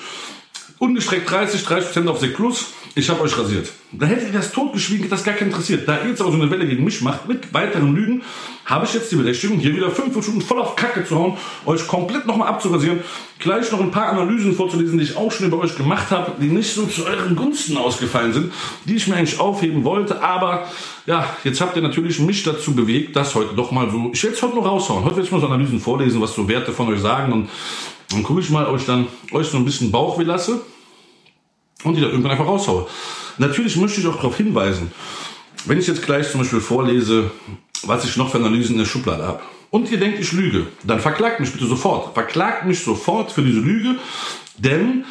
Ungestreckt 0.79 1.29
30, 1.31 1.63
30% 1.63 2.09
auf 2.09 2.21
Sek 2.21 2.37
Plus. 2.37 2.67
Ich 2.95 3.11
habe 3.11 3.21
euch 3.23 3.37
rasiert. 3.37 3.71
Da 3.93 4.07
hätte 4.07 4.27
ihr 4.27 4.33
das 4.33 4.53
totgeschwiegen, 4.53 5.09
das 5.09 5.25
gar 5.25 5.35
keinen 5.35 5.49
interessiert. 5.49 5.89
Da 5.89 6.03
ihr 6.03 6.11
jetzt 6.11 6.21
aber 6.21 6.31
so 6.31 6.37
eine 6.37 6.51
Welle 6.51 6.67
gegen 6.67 6.85
mich 6.85 7.01
macht, 7.01 7.29
mit 7.29 7.53
weiteren 7.55 7.95
Lügen, 7.95 8.23
habe 8.65 8.85
ich 8.85 8.95
jetzt 8.95 9.11
die 9.11 9.17
Berechtigung, 9.17 9.59
hier 9.59 9.75
wieder 9.75 9.91
5 9.91 10.23
Stunden 10.23 10.41
voll 10.41 10.59
auf 10.59 10.77
Kacke 10.77 11.05
zu 11.05 11.17
hauen, 11.17 11.37
euch 11.65 11.87
komplett 11.87 12.27
nochmal 12.27 12.49
abzurasieren, 12.49 13.01
gleich 13.39 13.71
noch 13.73 13.81
ein 13.81 13.91
paar 13.91 14.09
Analysen 14.09 14.55
vorzulesen, 14.55 14.99
die 14.99 15.05
ich 15.05 15.17
auch 15.17 15.33
schon 15.33 15.47
über 15.47 15.59
euch 15.59 15.77
gemacht 15.77 16.11
habe, 16.11 16.33
die 16.41 16.49
nicht 16.49 16.75
so 16.75 16.87
zu 16.87 17.07
euren 17.07 17.35
Gunsten 17.35 17.77
ausgefallen 17.77 18.33
sind, 18.33 18.53
die 18.85 18.97
ich 18.97 19.07
mir 19.07 19.17
eigentlich 19.17 19.41
aufheben 19.41 19.85
wollte. 19.85 20.23
Aber 20.23 20.69
ja, 21.07 21.37
jetzt 21.45 21.61
habt 21.61 21.77
ihr 21.77 21.83
natürlich 21.83 22.21
mich 22.21 22.43
dazu 22.43 22.75
bewegt, 22.75 23.17
das 23.17 23.35
heute 23.35 23.55
doch 23.55 23.73
mal 23.73 23.91
so, 23.91 24.11
ich 24.13 24.23
werde 24.23 24.37
es 24.37 24.43
heute 24.43 24.57
noch 24.57 24.67
raushauen. 24.67 25.05
Heute 25.05 25.17
werde 25.17 25.27
ich 25.27 25.33
mal 25.33 25.41
so 25.41 25.47
Analysen 25.47 25.81
vorlesen, 25.81 26.21
was 26.21 26.35
so 26.35 26.47
Werte 26.49 26.73
von 26.73 26.89
euch 26.89 27.01
sagen 27.01 27.33
und 27.33 27.49
dann 28.11 28.23
gucke 28.23 28.41
ich 28.41 28.51
mal, 28.51 28.67
ob 28.67 28.79
ich 28.79 28.87
dann 28.87 29.07
euch 29.33 29.49
so 29.49 29.57
ein 29.57 29.65
bisschen 29.65 29.91
Bauchweh 29.91 30.25
lasse 30.25 30.61
und 31.85 31.95
die 31.95 32.01
dann 32.01 32.11
irgendwann 32.11 32.33
einfach 32.33 32.47
raushaue. 32.47 32.87
Natürlich 33.39 33.77
möchte 33.77 34.01
ich 34.01 34.07
auch 34.07 34.17
darauf 34.17 34.37
hinweisen, 34.37 34.91
wenn 35.67 35.79
ich 35.79 35.87
jetzt 35.87 36.03
gleich 36.03 36.31
zum 36.31 36.41
Beispiel 36.41 36.61
vorlese, 36.61 37.31
was 37.83 38.05
ich 38.05 38.17
noch 38.17 38.31
für 38.31 38.39
Analysen 38.39 38.73
in 38.73 38.79
der 38.79 38.87
Schublade 38.87 39.25
habe, 39.25 39.41
und 39.71 39.91
ihr 39.91 39.99
denkt, 39.99 40.19
ich 40.19 40.33
lüge, 40.33 40.67
dann 40.85 40.99
verklagt 40.99 41.41
mich 41.41 41.53
bitte 41.53 41.67
sofort. 41.67 42.15
Verklagt 42.15 42.65
mich 42.65 42.83
sofort 42.83 43.31
für 43.31 43.43
diese 43.43 43.61
Lüge, 43.61 43.97
denn 44.57 45.05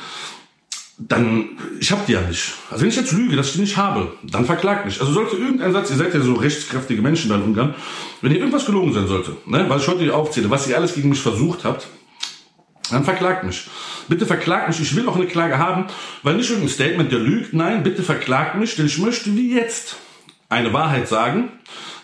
dann, 0.98 1.50
ich 1.80 1.92
habe 1.92 2.02
die 2.08 2.14
ja 2.14 2.22
nicht. 2.22 2.54
Also 2.72 2.82
wenn 2.82 2.90
ich 2.90 2.96
jetzt 2.96 3.12
lüge, 3.12 3.36
dass 3.36 3.50
ich 3.50 3.54
die 3.54 3.62
nicht 3.62 3.78
habe, 3.78 4.14
dann 4.24 4.46
verklagt 4.46 4.86
mich. 4.86 5.00
Also 5.00 5.14
sollte 5.14 5.36
irgendein 5.36 5.72
Satz, 5.72 5.92
ihr 5.92 5.96
seid 5.96 6.14
ja 6.14 6.22
so 6.22 6.34
rechtskräftige 6.34 7.04
Menschen 7.04 7.30
da 7.30 7.36
in 7.36 7.44
Ungarn, 7.44 7.76
wenn 8.22 8.32
hier 8.32 8.40
irgendwas 8.40 8.66
gelogen 8.66 8.94
sein 8.94 9.08
sollte, 9.08 9.38
ne, 9.46 9.66
was 9.68 9.84
ich 9.84 9.88
heute 9.88 10.16
aufzähle, 10.16 10.50
was 10.50 10.68
ihr 10.68 10.76
alles 10.76 10.96
gegen 10.96 11.10
mich 11.10 11.20
versucht 11.20 11.66
habt, 11.66 11.88
dann 12.90 13.04
verklagt 13.04 13.44
mich. 13.44 13.68
Bitte 14.08 14.26
verklagt 14.26 14.68
mich. 14.68 14.80
Ich 14.80 14.96
will 14.96 15.08
auch 15.08 15.16
eine 15.16 15.28
Klage 15.28 15.58
haben, 15.58 15.86
weil 16.24 16.36
nicht 16.36 16.50
irgendein 16.50 16.74
Statement, 16.74 17.12
der 17.12 17.20
lügt. 17.20 17.54
Nein, 17.54 17.84
bitte 17.84 18.04
verklagt 18.04 18.56
mich, 18.56 18.76
denn 18.76 18.86
ich 18.86 18.98
möchte 18.98 19.36
wie 19.36 19.54
jetzt 19.54 19.98
eine 20.50 20.72
Wahrheit 20.72 21.08
sagen, 21.08 21.50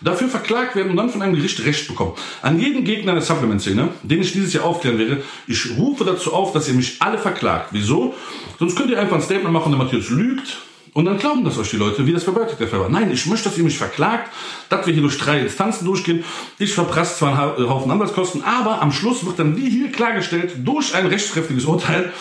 dafür 0.02 0.28
verklagt 0.28 0.76
werden 0.76 0.90
und 0.90 0.96
dann 0.96 1.08
von 1.08 1.22
einem 1.22 1.34
Gericht 1.34 1.64
Recht 1.64 1.88
bekommen. 1.88 2.12
An 2.42 2.60
jeden 2.60 2.84
Gegner 2.84 3.12
der 3.12 3.22
Supplement-Szene, 3.22 3.88
den 4.02 4.20
ich 4.20 4.32
dieses 4.32 4.52
Jahr 4.52 4.64
aufklären 4.64 4.98
werde, 4.98 5.22
ich 5.46 5.76
rufe 5.78 6.04
dazu 6.04 6.34
auf, 6.34 6.52
dass 6.52 6.68
ihr 6.68 6.74
mich 6.74 7.00
alle 7.00 7.18
verklagt. 7.18 7.68
Wieso? 7.70 8.14
Sonst 8.58 8.76
könnt 8.76 8.90
ihr 8.90 9.00
einfach 9.00 9.16
ein 9.16 9.22
Statement 9.22 9.52
machen, 9.52 9.72
der 9.72 9.78
Matthias 9.78 10.10
lügt 10.10 10.58
und 10.94 11.06
dann 11.06 11.18
glauben 11.18 11.44
das 11.44 11.58
euch 11.58 11.70
die 11.70 11.76
Leute, 11.76 12.06
wie 12.06 12.12
das 12.12 12.24
Biotech 12.24 12.56
der 12.56 12.68
Fall 12.68 12.80
war. 12.80 12.88
Nein, 12.88 13.10
ich 13.10 13.26
möchte, 13.26 13.48
dass 13.48 13.58
ihr 13.58 13.64
mich 13.64 13.76
verklagt, 13.76 14.32
dass 14.68 14.86
wir 14.86 14.94
hier 14.94 15.02
durch 15.02 15.18
drei 15.18 15.40
Instanzen 15.40 15.84
durchgehen. 15.84 16.24
Ich 16.58 16.72
verprasse 16.72 17.18
zwar 17.18 17.56
einen 17.56 17.68
Haufen 17.68 17.90
Anwaltskosten, 17.90 18.44
aber 18.44 18.80
am 18.80 18.92
Schluss 18.92 19.26
wird 19.26 19.40
dann 19.40 19.56
wie 19.56 19.68
hier 19.68 19.90
klargestellt, 19.90 20.54
durch 20.64 20.94
ein 20.94 21.06
rechtskräftiges 21.06 21.64
Urteil, 21.64 22.12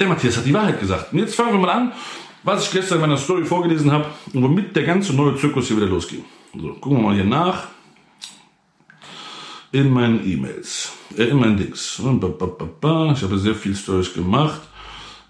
der 0.00 0.08
Matthias 0.08 0.36
hat 0.36 0.44
die 0.44 0.52
Wahrheit 0.52 0.80
gesagt. 0.80 1.12
Und 1.12 1.20
jetzt 1.20 1.36
fangen 1.36 1.52
wir 1.52 1.60
mal 1.60 1.70
an, 1.70 1.92
was 2.42 2.64
ich 2.64 2.72
gestern 2.72 2.96
in 2.96 3.02
meiner 3.02 3.16
Story 3.16 3.44
vorgelesen 3.44 3.92
habe 3.92 4.06
und 4.32 4.42
womit 4.42 4.74
der 4.74 4.82
ganze 4.82 5.12
neue 5.12 5.36
Zirkus 5.36 5.68
hier 5.68 5.76
wieder 5.76 5.86
losging. 5.86 6.24
So, 6.52 6.68
gucken 6.74 6.98
wir 6.98 7.02
mal 7.04 7.14
hier 7.14 7.24
nach. 7.24 7.68
In 9.70 9.88
meinen 9.88 10.28
E-Mails, 10.28 10.90
äh, 11.16 11.24
in 11.24 11.38
meinen 11.38 11.56
Dings. 11.56 12.00
Ich 12.00 13.22
habe 13.22 13.38
sehr 13.38 13.54
viel 13.54 13.76
Stories 13.76 14.12
gemacht. 14.12 14.62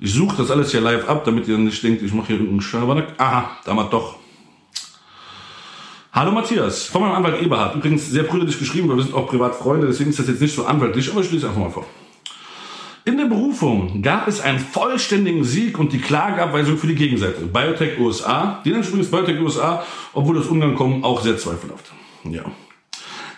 Ich 0.03 0.15
suche 0.15 0.35
das 0.39 0.51
alles 0.51 0.71
hier 0.71 0.81
live 0.81 1.07
ab, 1.11 1.27
damit 1.27 1.47
ihr 1.47 1.59
nicht 1.59 1.83
denkt, 1.83 2.03
ich 2.03 2.15
mache 2.15 2.29
hier 2.29 2.37
irgendeinen 2.37 2.63
Schabernack. 2.63 3.13
Aha, 3.19 3.59
damals 3.67 3.91
doch. 3.91 4.17
Hallo 6.11 6.33
Matthias, 6.33 6.87
von 6.87 7.03
meinem 7.03 7.17
Anwalt 7.17 7.43
Eberhard. 7.43 7.77
Übrigens 7.77 8.09
sehr 8.09 8.23
brüderlich 8.23 8.59
geschrieben, 8.59 8.89
weil 8.89 8.97
wir 8.97 9.03
sind 9.05 9.15
auch 9.15 9.29
Privatfreunde, 9.29 9.87
deswegen 9.87 10.09
ist 10.09 10.19
das 10.19 10.27
jetzt 10.27 10.41
nicht 10.41 10.55
so 10.55 10.65
anwaltlich, 10.65 11.11
aber 11.11 11.21
ich 11.21 11.31
lese 11.31 11.49
einfach 11.49 11.61
mal 11.61 11.71
vor. 11.71 11.87
In 13.05 13.19
der 13.19 13.27
Berufung 13.27 14.01
gab 14.01 14.27
es 14.27 14.41
einen 14.41 14.59
vollständigen 14.59 15.45
Sieg 15.45 15.79
und 15.79 15.93
die 15.93 16.01
Klageabweisung 16.01 16.79
für 16.79 16.87
die 16.87 16.95
Gegenseite. 16.95 17.43
Biotech 17.43 17.99
USA, 18.01 18.63
die 18.65 18.71
nennen 18.71 18.83
übrigens 18.83 19.11
Biotech 19.11 19.39
USA, 19.39 19.85
obwohl 20.15 20.37
das 20.37 20.47
Ungarn 20.47 20.77
kommen, 20.77 21.05
auch 21.05 21.21
sehr 21.21 21.37
zweifelhaft. 21.37 21.93
Ja. 22.25 22.45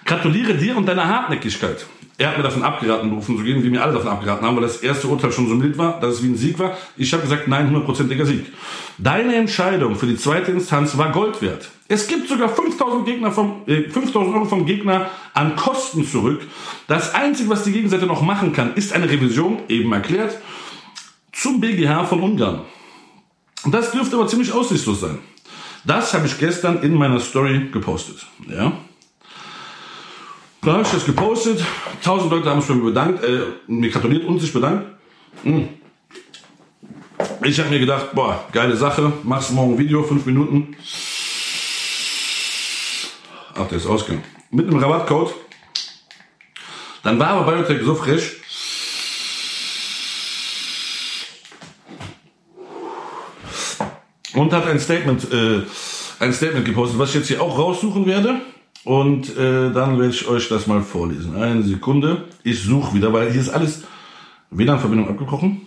gratuliere 0.05 0.55
dir 0.55 0.77
und 0.77 0.87
deiner 0.87 1.09
Hartnäckigkeit. 1.09 1.87
Er 2.19 2.29
hat 2.29 2.37
mir 2.37 2.43
davon 2.43 2.63
abgeraten, 2.63 3.09
berufen 3.09 3.37
zu 3.39 3.43
gehen, 3.43 3.65
wie 3.65 3.71
mir 3.71 3.83
alle 3.83 3.95
davon 3.95 4.09
abgeraten 4.09 4.47
haben, 4.47 4.57
weil 4.57 4.63
das 4.63 4.79
erste 4.79 5.09
Urteil 5.09 5.33
schon 5.33 5.49
so 5.49 5.55
mild 5.55 5.79
war, 5.79 5.99
dass 5.99 6.15
es 6.15 6.23
wie 6.23 6.29
ein 6.29 6.37
Sieg 6.37 6.59
war. 6.59 6.77
Ich 6.97 7.13
habe 7.13 7.23
gesagt, 7.23 7.49
nein, 7.49 7.69
hundertprozentiger 7.69 8.27
Sieg. 8.27 8.47
Deine 8.99 9.35
Entscheidung 9.35 9.97
für 9.97 10.07
die 10.07 10.17
zweite 10.17 10.53
Instanz 10.53 10.97
war 10.99 11.11
Gold 11.11 11.41
wert. 11.41 11.71
Es 11.89 12.07
gibt 12.07 12.29
sogar 12.29 12.49
5000 12.51 13.07
Gegner 13.07 13.33
vom, 13.33 13.63
äh, 13.67 13.89
5000 13.89 14.35
Euro 14.35 14.45
vom 14.45 14.67
Gegner 14.67 15.11
an 15.35 15.57
Kosten 15.57 16.07
zurück. 16.07 16.43
Das 16.87 17.15
Einzige, 17.15 17.49
was 17.49 17.65
die 17.65 17.73
Gegenseite 17.73 18.07
noch 18.07 18.23
machen 18.23 18.53
kann, 18.53 18.75
ist 18.75 18.93
eine 18.93 19.09
Revision, 19.09 19.61
eben 19.69 19.93
erklärt, 19.93 20.39
zum 21.33 21.61
BGH 21.61 22.05
von 22.05 22.21
Ungarn. 22.21 22.61
Das 23.65 23.93
dürfte 23.93 24.17
aber 24.17 24.27
ziemlich 24.27 24.53
aussichtslos 24.53 25.01
sein. 25.01 25.19
Das 25.85 26.15
habe 26.15 26.27
ich 26.27 26.39
gestern 26.39 26.83
in 26.83 26.95
meiner 26.95 27.21
Story 27.21 27.69
gepostet. 27.73 28.27
Ja. 28.49 28.73
Da 30.65 30.75
habe 30.75 30.83
ich 30.83 30.91
das 30.91 31.05
gepostet. 31.05 31.61
Tausend 32.05 32.31
Leute 32.31 32.49
haben 32.49 32.61
sich 32.61 32.69
für 32.69 32.77
mich 32.77 32.85
bedankt, 32.85 33.25
äh, 33.25 33.41
mir 33.67 33.91
gratuliert 33.91 34.25
und 34.25 34.39
sich 34.39 34.53
bedankt. 34.53 34.87
Hm. 35.43 35.69
Ich 37.43 37.59
habe 37.59 37.69
mir 37.69 37.81
gedacht, 37.81 38.13
boah, 38.15 38.45
geile 38.53 38.77
Sache, 38.77 39.13
machst 39.25 39.51
morgen 39.51 39.73
ein 39.73 39.79
Video, 39.79 40.05
fünf 40.05 40.25
Minuten. 40.25 40.77
Ach, 43.57 43.67
der 43.67 43.79
ist 43.79 43.87
ausgegangen. 43.87 44.25
Mit 44.53 44.69
einem 44.69 44.79
Rabattcode. 44.79 45.35
Dann 47.03 47.19
war 47.19 47.29
aber 47.29 47.51
Biotech 47.51 47.83
so 47.83 47.97
frisch. 47.97 48.37
Und 54.35 54.53
hat 54.53 54.67
ein 54.69 54.79
Statement, 54.79 55.27
äh, 55.33 55.63
ein 56.21 56.33
Statement 56.33 56.65
gepostet, 56.65 57.01
was 57.01 57.09
ich 57.09 57.17
jetzt 57.17 57.27
hier 57.27 57.43
auch 57.43 57.59
raussuchen 57.59 58.07
werde. 58.07 58.41
Und 58.85 59.37
äh, 59.37 59.73
dann 59.73 59.99
werde 59.99 60.11
ich 60.11 60.27
euch 60.27 60.49
das 60.49 60.67
mal 60.67 60.83
vorlesen. 60.83 61.37
Eine 61.37 61.63
Sekunde. 61.63 62.29
Ich 62.43 62.63
suche 62.63 62.95
wieder, 62.95 63.13
weil 63.13 63.31
hier 63.31 63.41
ist 63.41 63.51
alles 63.51 63.85
WLAN-Verbindung 64.51 65.09
abgebrochen. 65.09 65.63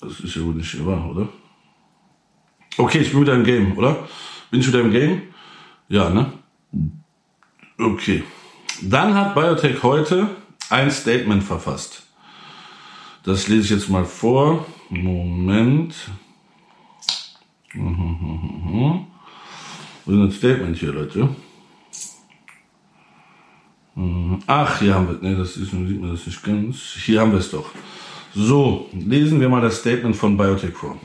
Das 0.00 0.18
ist 0.20 0.34
ja 0.34 0.42
wohl 0.42 0.54
nicht 0.54 0.84
wahr, 0.84 1.10
oder? 1.10 1.28
Okay, 2.76 2.98
ich 2.98 3.12
bin 3.12 3.20
wieder 3.20 3.34
im 3.34 3.44
Game, 3.44 3.76
oder? 3.76 4.08
Bin 4.50 4.60
ich 4.60 4.66
wieder 4.66 4.80
im 4.80 4.90
Game? 4.90 5.22
Ja, 5.88 6.10
ne? 6.10 6.32
Okay. 7.78 8.24
Dann 8.82 9.14
hat 9.14 9.34
Biotech 9.34 9.82
heute 9.82 10.28
ein 10.70 10.90
Statement 10.90 11.44
verfasst. 11.44 12.06
Das 13.24 13.48
lese 13.48 13.64
ich 13.64 13.70
jetzt 13.70 13.90
mal 13.90 14.04
vor. 14.04 14.66
Moment. 14.88 15.94
Mhm. 17.74 19.06
Wo 20.04 20.12
ist 20.12 20.28
das 20.28 20.36
Statement 20.36 20.76
hier, 20.76 20.92
Leute? 20.92 21.28
Mhm. 23.94 24.38
Ach, 24.46 24.80
hier 24.80 24.94
haben 24.94 25.08
wir, 25.08 25.28
ne, 25.28 25.36
das 25.36 25.56
ist, 25.56 25.70
sieht 25.70 26.00
man 26.00 26.12
das 26.12 26.26
nicht 26.26 26.42
ganz. 26.42 26.76
Hier 27.04 27.20
haben 27.20 27.32
wir 27.32 27.38
es 27.38 27.50
doch. 27.50 27.70
So, 28.34 28.88
lesen 28.92 29.40
wir 29.40 29.48
mal 29.48 29.60
das 29.60 29.78
Statement 29.78 30.16
von 30.16 30.36
Biotech 30.36 30.74
vor. 30.74 30.96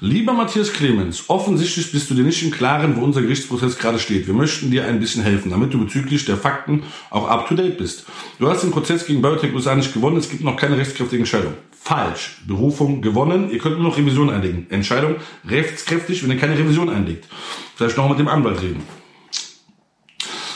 Lieber 0.00 0.32
Matthias 0.34 0.72
Clemens, 0.72 1.24
offensichtlich 1.28 1.90
bist 1.92 2.10
du 2.10 2.14
dir 2.14 2.24
nicht 2.24 2.42
im 2.42 2.50
Klaren, 2.50 2.96
wo 2.96 3.04
unser 3.04 3.22
Gerichtsprozess 3.22 3.78
gerade 3.78 3.98
steht. 3.98 4.26
Wir 4.26 4.34
möchten 4.34 4.70
dir 4.70 4.84
ein 4.84 5.00
bisschen 5.00 5.22
helfen, 5.22 5.50
damit 5.50 5.72
du 5.72 5.82
bezüglich 5.82 6.24
der 6.26 6.36
Fakten 6.36 6.82
auch 7.10 7.28
up 7.28 7.48
to 7.48 7.54
date 7.54 7.78
bist. 7.78 8.04
Du 8.38 8.48
hast 8.48 8.62
den 8.62 8.70
Prozess 8.70 9.06
gegen 9.06 9.22
Biotech 9.22 9.54
USA 9.54 9.74
nicht 9.74 9.94
gewonnen, 9.94 10.18
es 10.18 10.28
gibt 10.28 10.42
noch 10.42 10.56
keine 10.56 10.76
rechtskräftige 10.76 11.20
Entscheidung. 11.20 11.54
Falsch. 11.70 12.38
Berufung 12.46 13.00
gewonnen, 13.00 13.50
ihr 13.50 13.58
könnt 13.58 13.78
nur 13.78 13.88
noch 13.88 13.96
Revision 13.96 14.28
einlegen. 14.28 14.66
Entscheidung 14.68 15.16
rechtskräftig, 15.48 16.22
wenn 16.22 16.30
ihr 16.30 16.38
keine 16.38 16.58
Revision 16.58 16.90
einlegt. 16.90 17.28
Vielleicht 17.76 17.96
noch 17.96 18.08
mit 18.08 18.18
dem 18.18 18.28
Anwalt 18.28 18.62
reden. 18.62 18.82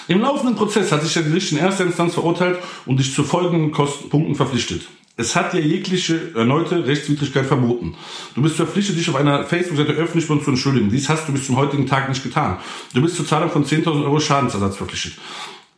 Im 0.08 0.20
laufenden 0.20 0.56
Prozess 0.56 0.90
hat 0.90 1.02
sich 1.02 1.12
der 1.12 1.25
Gericht 1.25 1.52
in 1.52 1.58
erster 1.58 1.84
Instanz 1.84 2.14
verurteilt 2.14 2.58
und 2.87 2.98
dich 2.98 3.14
zu 3.14 3.25
folgenden 3.25 3.72
Kostenpunkten 3.72 4.34
verpflichtet. 4.34 4.88
Es 5.18 5.34
hat 5.34 5.52
dir 5.52 5.60
jegliche 5.60 6.32
erneute 6.34 6.87
Rechtswidrigkeit 6.87 7.44
verboten. 7.44 7.96
Du 8.34 8.40
bist 8.40 8.54
verpflichtet, 8.54 8.96
dich 8.96 9.10
auf 9.10 9.16
einer 9.16 9.44
Facebook-Seite 9.44 9.92
öffentlich 9.92 10.26
zu 10.26 10.50
entschuldigen. 10.50 10.90
Dies 10.90 11.08
hast 11.08 11.28
du 11.28 11.32
bis 11.32 11.44
zum 11.44 11.56
heutigen 11.56 11.87
Tag 11.88 12.08
nicht 12.08 12.22
getan. 12.22 12.58
Du 12.94 13.02
bist 13.02 13.16
zur 13.16 13.26
Zahlung 13.26 13.50
von 13.50 13.64
10.000 13.64 14.04
Euro 14.04 14.20
Schadensersatz 14.20 14.76
verpflichtet. 14.76 15.14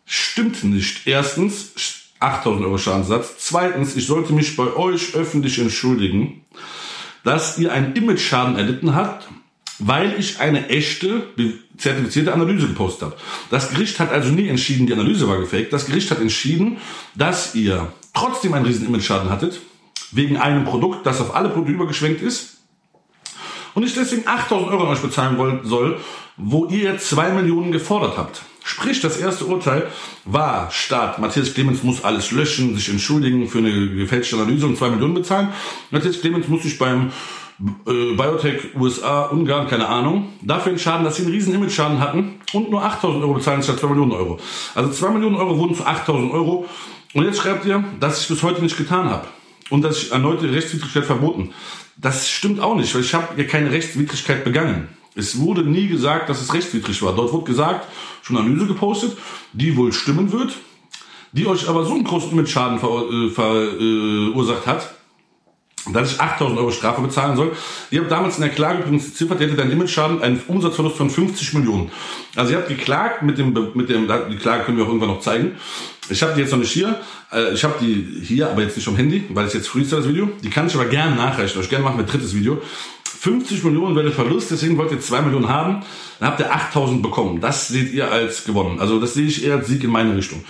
Stimmt 0.05 0.63
nicht. 0.63 1.07
Erstens, 1.07 1.73
8.000 2.21 2.65
Euro 2.65 2.77
Schadensersatz. 2.77 3.37
Zweitens, 3.39 3.97
ich 3.97 4.07
sollte 4.07 4.35
mich 4.35 4.57
bei 4.57 4.75
euch 4.77 5.15
öffentlich 5.15 5.59
entschuldigen, 5.59 6.45
dass 7.25 7.59
ihr 7.59 7.73
einen 7.73 7.95
Image-Schaden 7.95 8.57
erlitten 8.57 8.95
habt, 8.95 9.27
weil 9.81 10.19
ich 10.19 10.39
eine 10.39 10.69
echte, 10.69 11.25
zertifizierte 11.77 12.33
Analyse 12.33 12.69
gepostet 12.69 13.03
habe. 13.03 13.17
Das 13.51 13.71
Gericht 13.71 13.99
hat 13.99 14.13
also 14.13 14.31
nie 14.31 14.49
entschieden, 14.49 14.87
die 14.87 14.93
Analyse 14.93 15.29
war 15.29 15.39
gefaked. 15.39 15.73
Das 15.73 15.87
Gericht 15.87 16.11
hat 16.11 16.21
entschieden, 16.21 16.77
dass 17.15 17.55
ihr 17.55 17.93
trotzdem 18.15 18.55
einen 18.55 18.67
riesen 18.67 18.87
Image-Schaden 18.87 19.31
hattet, 19.31 19.61
wegen 20.13 20.37
einem 20.37 20.65
Produkt, 20.65 21.07
das 21.07 21.21
auf 21.21 21.35
alle 21.35 21.49
Produkte 21.49 21.73
übergeschwenkt 21.73 22.23
ist, 22.23 22.59
und 23.75 23.85
ich 23.85 23.95
deswegen 23.95 24.27
8000 24.27 24.71
Euro 24.71 24.83
an 24.85 24.89
euch 24.89 25.01
bezahlen 25.01 25.61
soll, 25.65 26.01
wo 26.37 26.67
ihr 26.67 26.99
2 26.99 27.31
Millionen 27.31 27.71
gefordert 27.73 28.17
habt. 28.17 28.43
Sprich, 28.65 29.01
das 29.01 29.17
erste 29.17 29.47
Urteil 29.47 29.89
war 30.25 30.71
Staat. 30.71 31.19
Matthias 31.19 31.55
Clemens 31.55 31.83
muss 31.83 32.05
alles 32.05 32.31
löschen, 32.31 32.75
sich 32.75 32.89
entschuldigen 32.89 33.49
für 33.49 33.59
eine 33.59 33.89
gefälschte 33.89 34.37
Analyse 34.37 34.67
und 34.67 34.77
2 34.77 34.91
Millionen 34.91 35.15
bezahlen. 35.15 35.49
Matthias 35.91 36.21
Clemens 36.21 36.49
muss 36.49 36.63
sich 36.63 36.79
beim 36.79 37.11
äh, 37.87 38.15
Biotech 38.15 38.75
USA, 38.75 39.27
Ungarn, 39.27 39.69
keine 39.69 39.89
Ahnung, 39.89 40.29
dafür 40.41 40.73
entscheiden, 40.73 41.05
dass 41.05 41.17
sie 41.17 41.23
einen 41.23 41.33
riesen 41.33 41.55
Image-Schaden 41.55 42.01
hatten 42.01 42.41
und 42.53 42.71
nur 42.71 42.83
8000 42.83 43.23
Euro 43.23 43.35
bezahlen 43.35 43.63
statt 43.63 43.79
2 43.79 43.89
Millionen 43.89 44.13
Euro. 44.13 44.39
Also 44.75 44.91
2 44.91 45.11
Millionen 45.11 45.37
Euro 45.37 45.59
wurden 45.59 45.75
zu 45.75 45.85
8000 45.85 46.33
Euro 46.33 46.67
und 47.13 47.25
jetzt 47.25 47.39
schreibt 47.39 47.67
ihr, 47.67 47.85
dass 47.99 48.23
ich 48.23 48.29
bis 48.29 48.43
heute 48.43 48.63
nicht 48.63 48.79
getan 48.79 49.11
habe 49.11 49.27
und 49.69 49.83
dass 49.83 50.03
ich 50.03 50.13
erneute 50.13 50.51
Rechtswidrigkeit 50.51 51.05
verboten. 51.05 51.53
Das 51.97 52.31
stimmt 52.31 52.61
auch 52.61 52.77
nicht, 52.77 52.95
weil 52.95 53.03
ich 53.03 53.13
habe 53.13 53.41
ja 53.41 53.47
keine 53.47 53.71
Rechtswidrigkeit 53.71 54.43
begangen. 54.43 54.89
Es 55.15 55.39
wurde 55.39 55.63
nie 55.63 55.89
gesagt, 55.89 56.29
dass 56.31 56.41
es 56.41 56.55
rechtswidrig 56.55 57.03
war. 57.03 57.15
Dort 57.15 57.33
wurde 57.33 57.45
gesagt, 57.45 57.87
schon 58.23 58.39
Analyse 58.39 58.67
gepostet, 58.67 59.19
die 59.53 59.77
wohl 59.77 59.93
stimmen 59.93 60.33
wird, 60.33 60.57
die 61.33 61.47
euch 61.47 61.69
aber 61.69 61.85
so 61.85 61.95
einen 61.95 62.05
großen 62.05 62.31
Image-Schaden 62.33 62.79
äh, 62.79 63.29
verursacht 63.31 64.67
hat, 64.67 64.95
dass 65.93 66.13
ich 66.13 66.21
8000 66.21 66.59
Euro 66.59 66.71
Strafe 66.71 67.01
bezahlen 67.01 67.37
soll. 67.37 67.53
Ihr 67.91 68.01
habt 68.01 68.11
damals 68.11 68.37
in 68.37 68.43
der 68.43 68.51
Klage 68.51 68.81
übrigens 68.81 69.07
geziffert, 69.07 69.41
ihr 69.41 69.47
hättet 69.47 69.61
einen 69.61 69.73
Image-Schaden, 69.73 70.23
einen 70.23 70.41
Umsatzverlust 70.47 70.97
von 70.97 71.11
50 71.11 71.55
Millionen. 71.55 71.91
Also 72.37 72.53
ihr 72.53 72.59
habt 72.59 72.69
geklagt 72.69 73.23
mit 73.23 73.39
dem, 73.39 73.53
mit 73.75 73.89
dem, 73.89 74.09
die 74.31 74.37
Klage 74.37 74.65
können 74.65 74.77
wir 74.77 74.85
auch 74.85 74.89
irgendwann 74.89 75.11
noch 75.11 75.21
zeigen. 75.21 75.53
Ich 76.11 76.23
habe 76.23 76.35
die 76.35 76.41
jetzt 76.41 76.51
noch 76.51 76.59
nicht 76.59 76.73
hier. 76.73 77.01
Äh, 77.33 77.55
ich 77.55 77.65
habe 77.65 77.75
die 77.81 78.21
hier, 78.23 78.51
aber 78.51 78.63
jetzt 78.63 78.77
nicht 78.77 78.89
am 78.89 78.97
Handy, 78.97 79.25
weil 79.31 79.47
es 79.47 79.55
jetzt 79.55 79.69
Freestyle 79.69 80.03
das 80.03 80.11
Video. 80.11 80.29
Die 80.43 80.51
kann 80.51 80.67
ich 80.67 80.75
aber 80.75 80.87
gerne 80.87 81.17
nachrechnen. 81.17 81.63
Ich 81.63 81.71
gerne 81.71 81.85
machen 81.85 81.99
wir 81.99 82.05
drittes 82.05 82.35
Video. 82.35 82.61
50 83.21 83.65
Millionen 83.65 83.95
wäre 83.95 84.07
der 84.07 84.15
Verlust, 84.15 84.51
deswegen 84.51 84.79
wollt 84.79 84.91
ihr 84.93 85.01
2 85.01 85.23
Millionen 85.23 85.49
haben. 85.49 85.83
Dann 86.19 86.29
habt 86.31 86.41
ihr 86.41 86.53
8000 86.53 87.03
bekommen. 87.03 87.41
Das 87.41 87.69
seht 87.69 87.93
ihr 87.93 88.11
als 88.11 88.45
gewonnen. 88.45 88.81
Also 88.81 88.99
das 88.99 89.15
sehe 89.15 89.27
ich 89.27 89.45
eher 89.45 89.57
als 89.57 89.69
Sieg 89.69 89.85
in 89.85 89.91
meine 89.91 90.17
Richtung. 90.17 90.43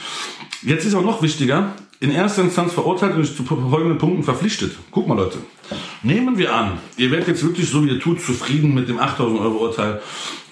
Jetzt 0.62 0.84
ist 0.84 0.94
auch 0.94 1.02
noch 1.02 1.20
wichtiger, 1.20 1.74
in 2.00 2.10
erster 2.10 2.42
Instanz 2.42 2.72
verurteilt 2.72 3.14
und 3.14 3.24
zu 3.26 3.44
folgenden 3.44 3.98
Punkten 3.98 4.22
verpflichtet. 4.22 4.72
Guck 4.90 5.06
mal, 5.06 5.16
Leute. 5.16 5.38
Nehmen 6.02 6.38
wir 6.38 6.54
an, 6.54 6.78
ihr 6.96 7.10
werdet 7.10 7.28
jetzt 7.28 7.44
wirklich 7.44 7.68
so 7.68 7.84
wie 7.84 7.90
ihr 7.90 8.00
tut 8.00 8.22
zufrieden 8.22 8.74
mit 8.74 8.88
dem 8.88 8.98
8000 8.98 9.38
Euro 9.38 9.58
Urteil 9.58 10.00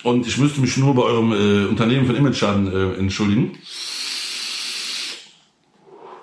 und 0.03 0.27
ich 0.27 0.37
müsste 0.37 0.61
mich 0.61 0.77
nur 0.77 0.95
bei 0.95 1.03
eurem 1.03 1.33
äh, 1.33 1.67
Unternehmen 1.67 2.07
für 2.07 2.13
den 2.13 2.23
Image-Schaden 2.23 2.71
äh, 2.71 2.99
entschuldigen. 2.99 3.59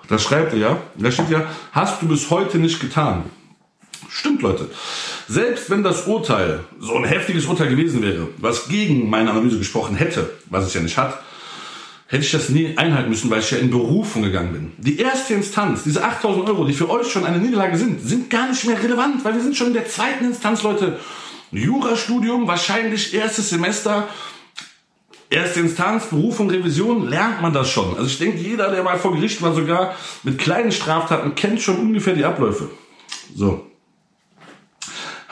Das 0.08 0.22
schreibt 0.22 0.53
ihr 0.53 0.60
ja. 0.60 0.77
Da 0.96 1.12
steht 1.12 1.32
ja, 1.32 1.50
hast 1.72 2.03
du 2.03 2.08
bis 2.08 2.29
heute 2.29 2.60
nicht 2.60 2.79
getan. 2.79 3.24
Stimmt, 4.08 4.44
Leute. 4.44 4.70
Selbst 5.27 5.72
wenn 5.72 5.82
das 5.82 6.05
Urteil 6.05 6.60
so 6.79 6.96
ein 6.96 7.03
heftiges 7.03 7.48
Urteil 7.48 7.70
gewesen 7.70 8.03
wäre, 8.03 8.27
was 8.38 8.67
gegen 8.67 9.10
meine 9.10 9.32
Analyse 9.32 9.58
gesprochen 9.58 9.96
hätte, 9.96 10.29
was 10.51 10.67
es 10.67 10.75
ja 10.75 10.82
nicht 10.82 10.98
hat, 10.98 11.20
hätte 12.08 12.24
ich 12.24 12.32
das 12.32 12.50
nie 12.50 12.78
einhalten 12.78 13.10
müssen, 13.10 13.30
weil 13.30 13.40
ich 13.40 13.52
ja 13.52 13.58
in 13.58 13.72
Berufung 13.72 14.22
gegangen 14.22 14.54
bin. 14.54 14.72
Die 14.78 15.00
erste 15.00 15.34
Instanz, 15.34 15.84
diese 15.84 16.04
8000 16.04 16.48
Euro, 16.48 16.66
die 16.66 16.74
für 16.74 16.90
euch 16.90 17.12
schon 17.12 17.26
eine 17.26 17.40
Niederlage 17.40 17.78
sind, 17.78 18.02
sind 18.02 18.30
gar 18.30 18.48
nicht 18.48 18.66
mehr 18.66 18.82
relevant, 18.82 19.26
weil 19.26 19.34
wir 19.34 19.42
sind 19.42 19.56
schon 19.56 19.68
in 19.68 19.74
der 19.74 19.88
zweiten 19.88 20.26
Instanz, 20.26 20.64
Leute. 20.64 21.00
Jurastudium, 21.52 22.48
wahrscheinlich 22.48 23.14
erstes 23.14 23.50
Semester, 23.50 24.08
erste 25.30 25.62
Instanz, 25.62 26.08
Berufung, 26.08 26.50
Revision, 26.50 27.08
lernt 27.08 27.42
man 27.42 27.54
das 27.54 27.70
schon. 27.70 27.96
Also 27.96 28.06
ich 28.06 28.20
denke, 28.20 28.38
jeder, 28.38 28.72
der 28.72 28.84
mal 28.84 29.00
vor 29.00 29.16
Gericht 29.16 29.42
war, 29.42 29.54
sogar 29.54 29.96
mit 30.24 30.38
kleinen 30.38 30.72
Straftaten, 30.72 31.34
kennt 31.36 31.62
schon 31.62 31.78
ungefähr 31.78 32.14
die 32.14 32.26
Abläufe. 32.26 32.70
So. 33.36 33.66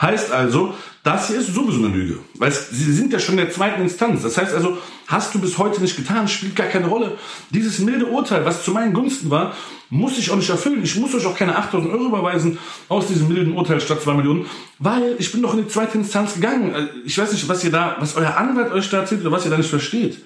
Heißt 0.00 0.32
also, 0.32 0.74
das 1.04 1.28
hier 1.28 1.38
ist 1.38 1.54
sowieso 1.54 1.84
eine 1.84 1.94
Lüge. 1.94 2.18
Weil 2.38 2.50
sie 2.50 2.92
sind 2.92 3.12
ja 3.12 3.18
schon 3.18 3.38
in 3.38 3.44
der 3.44 3.50
zweiten 3.50 3.82
Instanz. 3.82 4.22
Das 4.22 4.38
heißt 4.38 4.54
also, 4.54 4.78
hast 5.06 5.34
du 5.34 5.38
bis 5.38 5.58
heute 5.58 5.82
nicht 5.82 5.96
getan, 5.96 6.26
spielt 6.26 6.56
gar 6.56 6.66
keine 6.66 6.86
Rolle. 6.86 7.18
Dieses 7.50 7.78
milde 7.78 8.06
Urteil, 8.06 8.46
was 8.46 8.64
zu 8.64 8.70
meinen 8.70 8.94
Gunsten 8.94 9.30
war, 9.30 9.54
muss 9.90 10.16
ich 10.16 10.30
auch 10.30 10.36
nicht 10.36 10.48
erfüllen. 10.48 10.82
Ich 10.82 10.96
muss 10.96 11.14
euch 11.14 11.26
auch 11.26 11.36
keine 11.36 11.56
8000 11.58 11.92
Euro 11.92 12.06
überweisen 12.06 12.58
aus 12.88 13.06
diesem 13.06 13.28
milden 13.28 13.54
Urteil 13.54 13.82
statt 13.82 14.00
2 14.00 14.14
Millionen, 14.14 14.46
weil 14.78 15.14
ich 15.18 15.30
bin 15.30 15.42
doch 15.42 15.52
in 15.52 15.64
die 15.64 15.68
zweite 15.68 15.98
Instanz 15.98 16.34
gegangen. 16.34 16.74
Äh, 16.74 16.86
ich 17.04 17.18
weiß 17.18 17.32
nicht, 17.32 17.46
was 17.50 17.62
ihr 17.62 17.70
da, 17.70 17.96
was 18.00 18.16
euer 18.16 18.38
Anwalt 18.38 18.72
euch 18.72 18.88
da 18.88 19.00
erzählt 19.00 19.20
oder 19.20 19.30
was 19.30 19.44
ihr 19.44 19.50
da 19.50 19.58
nicht 19.58 19.68
versteht. 19.68 20.24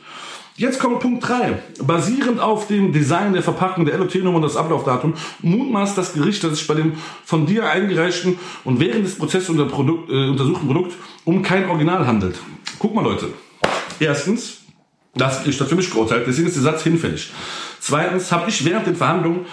Jetzt 0.58 0.80
kommt 0.80 0.98
Punkt 0.98 1.26
3. 1.26 1.62
Basierend 1.84 2.40
auf 2.40 2.66
dem 2.66 2.92
Design 2.92 3.32
der 3.32 3.44
Verpackung, 3.44 3.84
der 3.84 3.96
LOT-Nummer 3.96 4.38
und 4.38 4.42
das 4.42 4.56
Ablaufdatum 4.56 5.14
mutmaßt 5.40 5.96
das 5.96 6.14
Gericht, 6.14 6.42
dass 6.42 6.50
es 6.54 6.66
bei 6.66 6.74
dem 6.74 6.94
von 7.24 7.46
dir 7.46 7.70
eingereichten 7.70 8.40
und 8.64 8.80
während 8.80 9.06
des 9.06 9.14
Prozesses 9.14 9.50
unter 9.50 9.66
Produkt, 9.66 10.10
äh, 10.10 10.28
untersuchten 10.28 10.66
Produkt 10.66 10.96
um 11.24 11.42
kein 11.42 11.70
Original 11.70 12.04
handelt. 12.08 12.40
Guck 12.80 12.92
mal, 12.92 13.04
Leute. 13.04 13.28
Erstens, 14.00 14.62
das 15.14 15.44
Gericht 15.44 15.60
hat 15.60 15.68
für 15.68 15.76
mich 15.76 15.92
geurteilt, 15.92 16.24
deswegen 16.26 16.48
ist 16.48 16.56
der 16.56 16.64
Satz 16.64 16.82
hinfällig. 16.82 17.30
Zweitens 17.78 18.32
habe 18.32 18.50
ich 18.50 18.64
während 18.64 18.88
den 18.88 18.96
Verhandlungen 18.96 19.46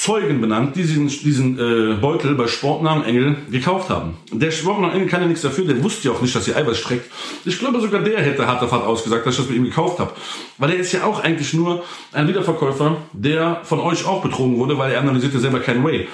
Zeugen 0.00 0.40
benannt, 0.40 0.76
die 0.76 0.82
diesen, 0.82 1.08
diesen 1.08 1.58
äh, 1.58 1.96
Beutel 1.96 2.36
bei 2.36 2.46
Sportnamen 2.46 3.02
Engel 3.02 3.36
gekauft 3.50 3.90
haben. 3.90 4.16
Der 4.30 4.52
Sportnamen 4.52 4.94
Engel 4.94 5.08
kann 5.08 5.22
ja 5.22 5.26
nichts 5.26 5.42
dafür, 5.42 5.64
der 5.64 5.82
wusste 5.82 6.06
ja 6.06 6.14
auch 6.14 6.20
nicht, 6.20 6.32
dass 6.36 6.44
sie 6.44 6.54
Eiweiß 6.54 6.78
streckt. 6.78 7.10
Ich 7.44 7.58
glaube 7.58 7.80
sogar 7.80 8.04
der 8.04 8.22
hätte 8.22 8.46
hart 8.46 8.62
auf 8.62 8.70
hart 8.70 8.86
ausgesagt, 8.86 9.26
dass 9.26 9.34
ich 9.34 9.40
das 9.40 9.48
mit 9.48 9.56
ihm 9.56 9.64
gekauft 9.64 9.98
habe. 9.98 10.12
Weil 10.56 10.70
er 10.70 10.76
ist 10.76 10.92
ja 10.92 11.02
auch 11.02 11.18
eigentlich 11.18 11.52
nur 11.52 11.82
ein 12.12 12.28
Wiederverkäufer, 12.28 12.98
der 13.12 13.62
von 13.64 13.80
euch 13.80 14.06
auch 14.06 14.22
betrogen 14.22 14.56
wurde, 14.58 14.78
weil 14.78 14.92
er 14.92 15.00
analysierte 15.00 15.40
selber 15.40 15.58
keinen 15.58 15.82
Way. 15.82 16.06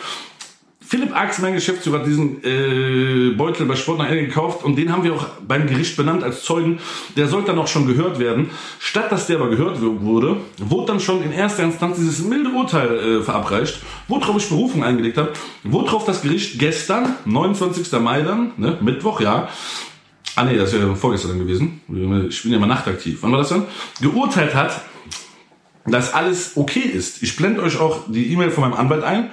Philipp 0.94 1.12
Ax, 1.12 1.40
mein 1.40 1.54
Geschäftsführer, 1.54 1.98
hat 1.98 2.06
diesen 2.06 2.40
äh, 2.44 3.34
Beutel 3.34 3.66
bei 3.66 3.74
Sport 3.74 3.98
nach 3.98 4.08
Ende 4.08 4.28
gekauft 4.28 4.62
und 4.62 4.76
den 4.76 4.92
haben 4.92 5.02
wir 5.02 5.12
auch 5.12 5.26
beim 5.44 5.66
Gericht 5.66 5.96
benannt 5.96 6.22
als 6.22 6.44
Zeugen. 6.44 6.78
Der 7.16 7.26
sollte 7.26 7.48
dann 7.48 7.58
auch 7.58 7.66
schon 7.66 7.88
gehört 7.88 8.20
werden. 8.20 8.50
Statt 8.78 9.10
dass 9.10 9.26
der 9.26 9.40
aber 9.40 9.50
gehört 9.50 9.80
wurde, 9.80 10.36
wurde 10.58 10.86
dann 10.86 11.00
schon 11.00 11.20
in 11.24 11.32
erster 11.32 11.64
Instanz 11.64 11.96
dieses 11.96 12.20
milde 12.20 12.50
Urteil 12.50 12.96
äh, 12.96 13.22
verabreicht, 13.22 13.80
worauf 14.06 14.36
ich 14.36 14.48
Berufung 14.48 14.84
eingelegt 14.84 15.18
habe, 15.18 15.32
worauf 15.64 16.04
das 16.04 16.22
Gericht 16.22 16.60
gestern, 16.60 17.16
29. 17.24 17.90
Mai 18.00 18.22
dann, 18.22 18.52
ne, 18.56 18.78
Mittwoch, 18.80 19.20
ja, 19.20 19.48
ah 20.36 20.44
nee, 20.44 20.56
das 20.56 20.72
ist 20.72 20.80
ja 20.80 20.94
vorgestern 20.94 21.40
gewesen, 21.40 21.80
ich 22.28 22.42
bin 22.44 22.52
ja 22.52 22.58
immer 22.58 22.68
nachtaktiv, 22.68 23.18
wann 23.22 23.32
war 23.32 23.38
das 23.38 23.48
dann, 23.48 23.64
geurteilt 24.00 24.54
hat, 24.54 24.80
dass 25.86 26.14
alles 26.14 26.52
okay 26.54 26.78
ist. 26.78 27.20
Ich 27.24 27.34
blende 27.34 27.62
euch 27.62 27.80
auch 27.80 28.02
die 28.06 28.32
E-Mail 28.32 28.52
von 28.52 28.62
meinem 28.62 28.74
Anwalt 28.74 29.02
ein 29.02 29.30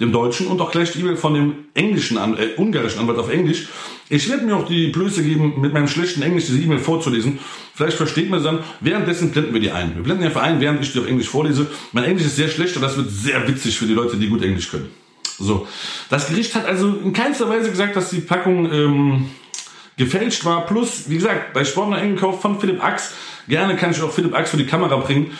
dem 0.00 0.12
Deutschen 0.12 0.48
und 0.48 0.60
auch 0.60 0.70
gleich 0.70 0.92
die 0.92 1.00
E-Mail 1.00 1.16
von 1.16 1.34
dem 1.34 1.54
englischen, 1.74 2.16
äh, 2.16 2.48
ungarischen 2.56 3.00
Anwalt 3.00 3.18
auf 3.18 3.30
Englisch. 3.30 3.68
Ich 4.08 4.28
werde 4.28 4.44
mir 4.44 4.56
auch 4.56 4.66
die 4.66 4.88
Blöße 4.88 5.22
geben, 5.22 5.60
mit 5.60 5.72
meinem 5.72 5.88
schlechten 5.88 6.22
Englisch 6.22 6.46
diese 6.46 6.60
E-Mail 6.60 6.78
vorzulesen. 6.78 7.38
Vielleicht 7.74 7.96
versteht 7.96 8.28
man 8.28 8.40
es 8.40 8.44
dann. 8.44 8.58
Währenddessen 8.80 9.30
blenden 9.30 9.54
wir 9.54 9.60
die 9.60 9.70
ein. 9.70 9.94
Wir 9.94 10.02
blenden 10.02 10.22
die 10.22 10.28
einfach 10.28 10.42
ein, 10.42 10.60
während 10.60 10.82
ich 10.82 10.92
die 10.92 10.98
auf 10.98 11.06
Englisch 11.06 11.28
vorlese. 11.28 11.66
Mein 11.92 12.04
Englisch 12.04 12.26
ist 12.26 12.36
sehr 12.36 12.48
schlecht, 12.48 12.76
aber 12.76 12.86
das 12.86 12.96
wird 12.96 13.10
sehr 13.10 13.46
witzig 13.48 13.78
für 13.78 13.86
die 13.86 13.94
Leute, 13.94 14.16
die 14.16 14.28
gut 14.28 14.42
Englisch 14.42 14.70
können. 14.70 14.90
So. 15.38 15.66
Das 16.10 16.28
Gericht 16.28 16.54
hat 16.54 16.66
also 16.66 16.88
in 16.88 17.12
keinster 17.12 17.48
Weise 17.48 17.70
gesagt, 17.70 17.96
dass 17.96 18.10
die 18.10 18.20
Packung 18.20 18.72
ähm, 18.72 19.30
gefälscht 19.96 20.44
war. 20.44 20.66
Plus, 20.66 21.08
wie 21.08 21.16
gesagt, 21.16 21.52
bei 21.52 21.64
Sportler 21.64 21.96
eingekauft 21.96 22.42
von 22.42 22.60
Philipp 22.60 22.82
Ax. 22.82 23.12
Gerne 23.48 23.76
kann 23.76 23.90
ich 23.90 24.00
auch 24.00 24.12
Philipp 24.12 24.34
Ax 24.34 24.50
für 24.50 24.56
die 24.56 24.66
Kamera 24.66 24.96
bringen 24.96 25.32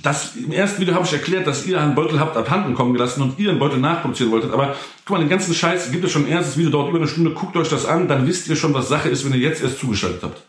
das, 0.00 0.36
im 0.36 0.52
ersten 0.52 0.80
Video 0.80 0.94
habe 0.94 1.04
ich 1.04 1.12
erklärt, 1.12 1.46
dass 1.46 1.66
ihr 1.66 1.80
einen 1.80 1.94
Beutel 1.94 2.18
habt 2.18 2.36
abhanden 2.36 2.74
kommen 2.74 2.94
gelassen 2.94 3.22
und 3.22 3.38
ihr 3.38 3.50
einen 3.50 3.58
Beutel 3.58 3.78
nachproduzieren 3.78 4.32
wolltet. 4.32 4.52
Aber 4.52 4.74
guck 5.04 5.16
mal, 5.16 5.22
den 5.22 5.28
ganzen 5.28 5.54
Scheiß 5.54 5.92
gibt 5.92 6.04
es 6.04 6.12
schon 6.12 6.24
ein 6.24 6.30
erstes 6.30 6.56
Video, 6.56 6.70
dauert 6.70 6.88
über 6.88 6.98
eine 6.98 7.08
Stunde. 7.08 7.32
Guckt 7.32 7.56
euch 7.56 7.68
das 7.68 7.84
an, 7.84 8.08
dann 8.08 8.26
wisst 8.26 8.48
ihr 8.48 8.56
schon, 8.56 8.72
was 8.72 8.88
Sache 8.88 9.10
ist, 9.10 9.24
wenn 9.24 9.34
ihr 9.34 9.40
jetzt 9.40 9.62
erst 9.62 9.78
zugeschaltet 9.78 10.22
habt. 10.22 10.42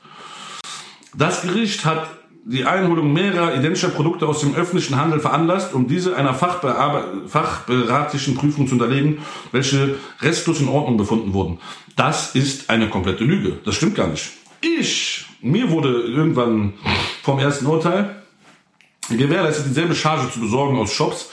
Das 1.16 1.42
Gericht 1.42 1.86
hat 1.86 2.08
die 2.46 2.66
Einholung 2.66 3.14
mehrerer 3.14 3.56
identischer 3.56 3.90
Produkte 3.90 4.28
aus 4.28 4.42
dem 4.42 4.56
öffentlichen 4.56 4.98
Handel 4.98 5.20
veranlasst, 5.20 5.74
um 5.74 5.88
diese 5.88 6.16
einer 6.16 6.34
fachberatlichen 6.34 8.36
Prüfung 8.36 8.68
zu 8.68 8.76
unterlegen, 8.76 9.20
welche 9.52 9.96
restlos 10.22 10.60
in 10.60 10.68
Ordnung 10.68 10.98
befunden 10.98 11.34
wurden. 11.34 11.60
Das 11.96 12.36
ist 12.36 12.70
eine 12.70 12.90
komplette 12.90 13.24
Lüge. 13.24 13.60
Das 13.64 13.76
stimmt 13.76 13.96
gar 13.96 14.08
nicht. 14.08 14.32
Ich, 14.62 15.26
mir 15.42 15.70
wurde 15.70 15.90
irgendwann 15.90 16.74
vom 17.22 17.40
ersten 17.40 17.66
Urteil 17.66 18.23
gewährleistet, 19.10 19.66
dieselbe 19.68 19.96
Charge 19.96 20.32
zu 20.32 20.40
besorgen 20.40 20.78
aus 20.78 20.94
Shops. 20.94 21.30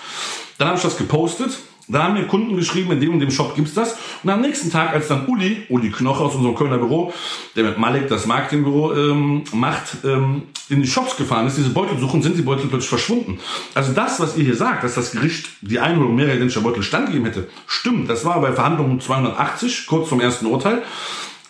Dann 0.58 0.68
habe 0.68 0.76
ich 0.76 0.82
das 0.82 0.96
gepostet. 0.96 1.58
Dann 1.90 2.04
haben 2.04 2.14
mir 2.14 2.26
Kunden 2.26 2.56
geschrieben, 2.56 2.92
in 2.92 3.00
dem 3.00 3.14
und 3.14 3.20
dem 3.20 3.32
Shop 3.32 3.56
gibt's 3.56 3.74
das. 3.74 3.96
Und 4.22 4.30
am 4.30 4.40
nächsten 4.40 4.70
Tag, 4.70 4.92
als 4.92 5.08
dann 5.08 5.26
Uli, 5.26 5.66
Uli 5.68 5.90
Knoche 5.90 6.22
aus 6.22 6.36
unserem 6.36 6.54
Kölner 6.54 6.78
Büro, 6.78 7.12
der 7.56 7.64
mit 7.64 7.78
Malik 7.78 8.06
das 8.08 8.26
Marketingbüro 8.26 8.94
ähm, 8.94 9.42
macht, 9.52 9.96
ähm, 10.04 10.42
in 10.68 10.82
die 10.82 10.86
Shops 10.86 11.16
gefahren 11.16 11.48
ist, 11.48 11.58
diese 11.58 11.70
Beutel 11.70 11.98
suchen, 11.98 12.22
sind 12.22 12.38
die 12.38 12.42
Beutel 12.42 12.68
plötzlich 12.68 12.90
verschwunden. 12.90 13.40
Also 13.74 13.92
das, 13.92 14.20
was 14.20 14.36
ihr 14.36 14.44
hier 14.44 14.54
sagt, 14.54 14.84
dass 14.84 14.94
das 14.94 15.10
Gericht 15.10 15.48
die 15.62 15.80
Einholung 15.80 16.14
mehrerer 16.14 16.36
identischer 16.36 16.60
Beutel 16.60 16.84
standgegeben 16.84 17.26
hätte, 17.26 17.48
stimmt. 17.66 18.08
Das 18.08 18.24
war 18.24 18.40
bei 18.40 18.52
Verhandlungen 18.52 19.00
280, 19.00 19.86
kurz 19.88 20.08
vom 20.08 20.20
ersten 20.20 20.46
Urteil. 20.46 20.82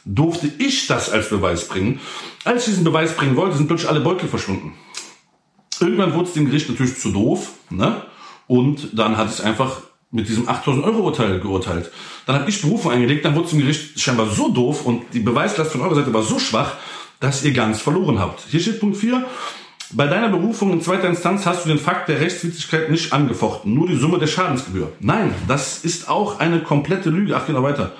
Durfte 0.07 0.51
ich 0.59 0.87
das 0.87 1.11
als 1.11 1.29
Beweis 1.29 1.68
bringen. 1.68 2.01
Als 2.44 2.62
ich 2.62 2.71
diesen 2.71 2.85
Beweis 2.85 3.14
bringen 3.14 3.37
wollte, 3.37 3.59
sind 3.59 3.66
plötzlich 3.66 3.90
alle 3.90 4.01
Beutel 4.01 4.27
verschwunden. 4.27 4.73
Irgendwann 5.81 6.14
wurde 6.14 6.29
es 6.29 6.35
dem 6.35 6.47
Gericht 6.47 6.69
natürlich 6.69 6.99
zu 6.99 7.11
doof, 7.11 7.53
ne? 7.71 8.03
Und 8.47 8.99
dann 8.99 9.16
hat 9.16 9.29
es 9.29 9.40
einfach 9.40 9.83
mit 10.11 10.29
diesem 10.29 10.49
8000 10.49 10.85
Euro 10.85 11.03
Urteil 11.05 11.38
geurteilt. 11.38 11.90
Dann 12.27 12.37
habe 12.37 12.51
ich 12.51 12.61
Berufung 12.61 12.90
eingelegt, 12.90 13.25
dann 13.25 13.35
wurde 13.35 13.45
es 13.45 13.51
dem 13.51 13.61
Gericht 13.61 14.01
scheinbar 14.01 14.29
so 14.29 14.49
doof 14.49 14.85
und 14.85 15.03
die 15.12 15.21
Beweislast 15.21 15.71
von 15.71 15.83
eurer 15.83 15.95
Seite 15.95 16.12
war 16.12 16.23
so 16.23 16.38
schwach, 16.38 16.73
dass 17.21 17.45
ihr 17.45 17.53
ganz 17.53 17.81
verloren 17.81 18.19
habt. 18.19 18.43
Hier 18.49 18.61
steht 18.61 18.81
Punkt 18.81 18.97
4. 18.97 19.25
Bei 19.93 20.07
deiner 20.07 20.29
Berufung 20.29 20.73
in 20.73 20.81
zweiter 20.81 21.09
Instanz 21.09 21.47
hast 21.47 21.64
du 21.64 21.69
den 21.69 21.79
Fakt 21.79 22.09
der 22.09 22.21
Rechtswidrigkeit 22.21 22.90
nicht 22.90 23.12
angefochten, 23.12 23.75
nur 23.75 23.88
die 23.88 23.97
Summe 23.97 24.19
der 24.19 24.29
Schadensgebühr. 24.29 24.93
Nein, 25.01 25.35
das 25.49 25.85
ist 25.85 26.09
auch 26.09 26.38
eine 26.38 26.61
komplette 26.61 27.11
Lüge. 27.11 27.37
Ach, 27.37 27.47
genau 27.47 27.62
weiter. 27.62 27.93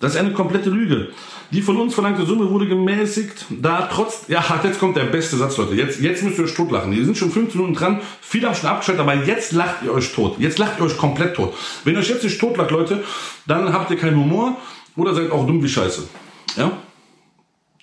Das 0.00 0.14
ist 0.14 0.20
eine 0.20 0.32
komplette 0.32 0.70
Lüge. 0.70 1.08
Die 1.54 1.62
von 1.62 1.76
uns 1.76 1.94
verlangte 1.94 2.26
Summe 2.26 2.50
wurde 2.50 2.66
gemäßigt, 2.66 3.46
da 3.48 3.82
trotz, 3.82 4.24
ja, 4.26 4.42
jetzt 4.64 4.80
kommt 4.80 4.96
der 4.96 5.04
beste 5.04 5.36
Satz, 5.36 5.56
Leute. 5.56 5.76
Jetzt, 5.76 6.00
jetzt 6.00 6.24
müsst 6.24 6.36
ihr 6.36 6.46
euch 6.46 6.54
totlachen. 6.54 6.90
Die 6.90 7.04
sind 7.04 7.16
schon 7.16 7.30
15 7.30 7.60
Minuten 7.60 7.78
dran. 7.78 8.00
Viele 8.20 8.48
haben 8.48 8.56
schon 8.56 8.68
abgeschaltet, 8.68 9.00
aber 9.00 9.14
jetzt 9.24 9.52
lacht 9.52 9.84
ihr 9.84 9.94
euch 9.94 10.12
tot. 10.12 10.34
Jetzt 10.40 10.58
lacht 10.58 10.80
ihr 10.80 10.84
euch 10.84 10.98
komplett 10.98 11.36
tot. 11.36 11.54
Wenn 11.84 11.94
ihr 11.94 12.00
euch 12.00 12.08
jetzt 12.08 12.24
nicht 12.24 12.40
totlacht, 12.40 12.72
Leute, 12.72 13.04
dann 13.46 13.72
habt 13.72 13.88
ihr 13.92 13.96
keinen 13.96 14.16
Humor 14.16 14.56
oder 14.96 15.14
seid 15.14 15.30
auch 15.30 15.46
dumm 15.46 15.62
wie 15.62 15.68
Scheiße. 15.68 16.08
Ja? 16.56 16.72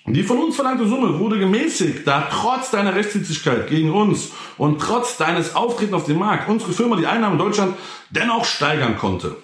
Die 0.04 0.22
von 0.22 0.36
uns 0.36 0.56
verlangte 0.56 0.86
Summe 0.86 1.18
wurde 1.18 1.38
gemäßigt, 1.38 2.06
da 2.06 2.28
trotz 2.30 2.72
deiner 2.72 2.94
Rechtswidrigkeit 2.94 3.68
gegen 3.68 3.90
uns 3.90 4.32
und 4.58 4.82
trotz 4.82 5.16
deines 5.16 5.56
Auftreten 5.56 5.94
auf 5.94 6.04
dem 6.04 6.18
Markt 6.18 6.46
unsere 6.46 6.72
Firma 6.74 6.96
die 6.96 7.06
Einnahmen 7.06 7.38
in 7.38 7.46
Deutschland 7.46 7.74
dennoch 8.10 8.44
steigern 8.44 8.98
konnte. 8.98 9.36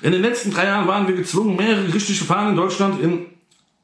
In 0.00 0.12
den 0.12 0.22
letzten 0.22 0.50
drei 0.50 0.64
Jahren 0.64 0.88
waren 0.88 1.08
wir 1.08 1.14
gezwungen, 1.14 1.56
mehrere 1.56 1.84
gerichtliche 1.84 2.24
Verfahren 2.24 2.52
in 2.52 2.56
Deutschland 2.56 3.02
in 3.02 3.26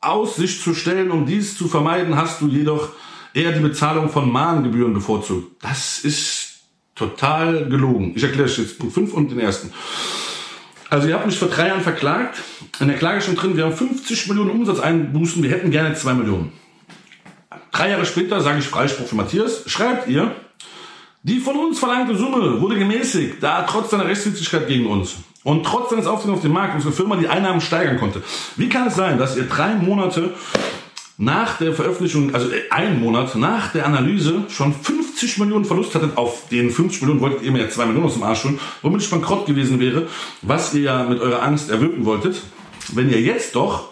Aussicht 0.09 0.63
zu 0.63 0.75
stellen. 0.75 1.11
Um 1.11 1.27
dies 1.27 1.57
zu 1.57 1.69
vermeiden, 1.69 2.17
hast 2.17 2.41
du 2.41 2.49
jedoch 2.49 2.91
eher 3.35 3.53
die 3.53 3.61
Bezahlung 3.61 4.09
von 4.09 4.31
Mahngebühren 4.31 4.95
bevorzugt. 4.95 5.63
Das 5.63 6.01
ist 6.01 6.61
total 6.95 7.69
gelogen. 7.69 8.13
Ich 8.17 8.23
erkläre 8.23 8.49
es 8.49 8.57
jetzt 8.57 8.79
Punkt 8.79 8.95
5 8.95 9.13
und 9.13 9.31
den 9.31 9.39
ersten. 9.39 9.73
Also 10.89 11.09
ihr 11.09 11.15
habt 11.15 11.27
mich 11.27 11.39
vor 11.39 11.49
drei 11.49 11.69
Jahren 11.69 11.83
verklagt. 11.83 12.41
In 12.81 12.89
der 12.89 12.97
Klage 12.97 13.21
schon 13.21 13.35
drin, 13.35 13.57
wir 13.57 13.65
haben 13.65 13.77
50 13.77 14.29
Millionen 14.29 14.51
Umsatzeinbußen, 14.51 15.43
wir 15.43 15.51
hätten 15.51 15.71
gerne 15.71 15.95
2 15.95 16.15
Millionen. 16.15 16.53
Drei 17.73 17.91
Jahre 17.91 18.07
später 18.07 18.41
sage 18.41 18.61
ich 18.61 18.67
Freispruch 18.67 19.07
für 19.07 19.17
Matthias, 19.17 19.65
schreibt 19.67 20.09
ihr, 20.09 20.35
die 21.23 21.41
von 21.41 21.57
uns 21.57 21.79
verlangte 21.79 22.17
Summe 22.17 22.61
wurde 22.61 22.79
gemäßigt, 22.79 23.43
da 23.43 23.63
trotz 23.63 23.91
seiner 23.91 24.07
Rechtswidrigkeit 24.07 24.69
gegen 24.69 24.87
uns 24.87 25.17
und 25.47 25.65
trotz 25.65 25.91
seines 25.91 26.09
Auftretens 26.09 26.39
auf 26.39 26.43
dem 26.43 26.53
Markt 26.53 26.75
unsere 26.75 26.93
Firma 26.93 27.15
die 27.15 27.29
Einnahmen 27.29 27.61
steigern 27.61 28.01
konnte. 28.01 28.21
Wie 28.57 28.69
kann 28.69 28.89
es 28.89 28.97
sein, 28.97 29.17
dass 29.17 29.37
ihr 29.37 29.45
drei 29.45 29.77
Monate 29.77 30.35
nach 31.19 31.59
der 31.59 31.73
Veröffentlichung, 31.73 32.35
also 32.35 32.49
einen 32.71 33.01
Monat 33.01 33.37
nach 33.37 33.71
der 33.71 33.87
Analyse 33.87 34.43
schon 34.49 34.75
50 34.75 35.39
Millionen 35.39 35.65
Verlust 35.65 35.95
hattet, 35.95 36.17
auf 36.17 36.49
den 36.49 36.71
50 36.71 37.03
Millionen 37.03 37.21
wolltet 37.21 37.43
ihr 37.43 37.53
mir 37.53 37.63
ja 37.63 37.69
2 37.71 37.87
Millionen 37.87 38.07
aus 38.07 38.15
dem 38.15 38.25
Arsch 38.25 38.43
holen, 38.43 38.59
womit 38.83 39.03
ich 39.03 39.09
bankrott 39.09 39.47
gewesen 39.47 39.79
wäre, 39.79 40.09
was 40.43 40.75
ihr 40.75 40.83
ja 40.83 41.05
mit 41.05 41.21
eurer 41.21 41.41
Angst 41.45 41.71
erwirken 41.71 42.05
wolltet, 42.05 42.43
wenn 42.93 43.09
ihr 43.09 43.21
jetzt 43.21 43.55
doch 43.55 43.91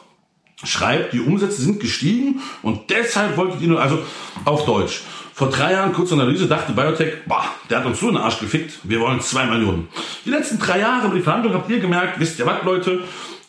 schreibt, 0.64 1.12
die 1.12 1.20
Umsätze 1.20 1.62
sind 1.62 1.78
gestiegen 1.78 2.40
und 2.62 2.90
deshalb 2.90 3.36
wolltet 3.36 3.60
ihr 3.60 3.68
nur, 3.68 3.80
also 3.80 4.00
auf 4.44 4.64
Deutsch, 4.64 5.02
vor 5.34 5.50
drei 5.50 5.72
Jahren, 5.72 5.92
kurze 5.92 6.14
Analyse, 6.14 6.46
dachte 6.46 6.72
Biotech, 6.72 7.24
boah, 7.26 7.44
der 7.68 7.78
hat 7.78 7.86
uns 7.86 7.98
so 7.98 8.08
in 8.08 8.14
den 8.14 8.22
Arsch 8.22 8.38
gefickt, 8.38 8.78
wir 8.84 9.00
wollen 9.00 9.20
zwei 9.20 9.46
Millionen. 9.46 9.88
Die 10.24 10.30
letzten 10.30 10.60
drei 10.60 10.78
Jahre 10.78 11.08
über 11.08 11.16
die 11.16 11.22
Verhandlung 11.22 11.54
habt 11.54 11.68
ihr 11.68 11.80
gemerkt, 11.80 12.20
wisst 12.20 12.38
ihr 12.38 12.46
was, 12.46 12.62
Leute, 12.62 13.00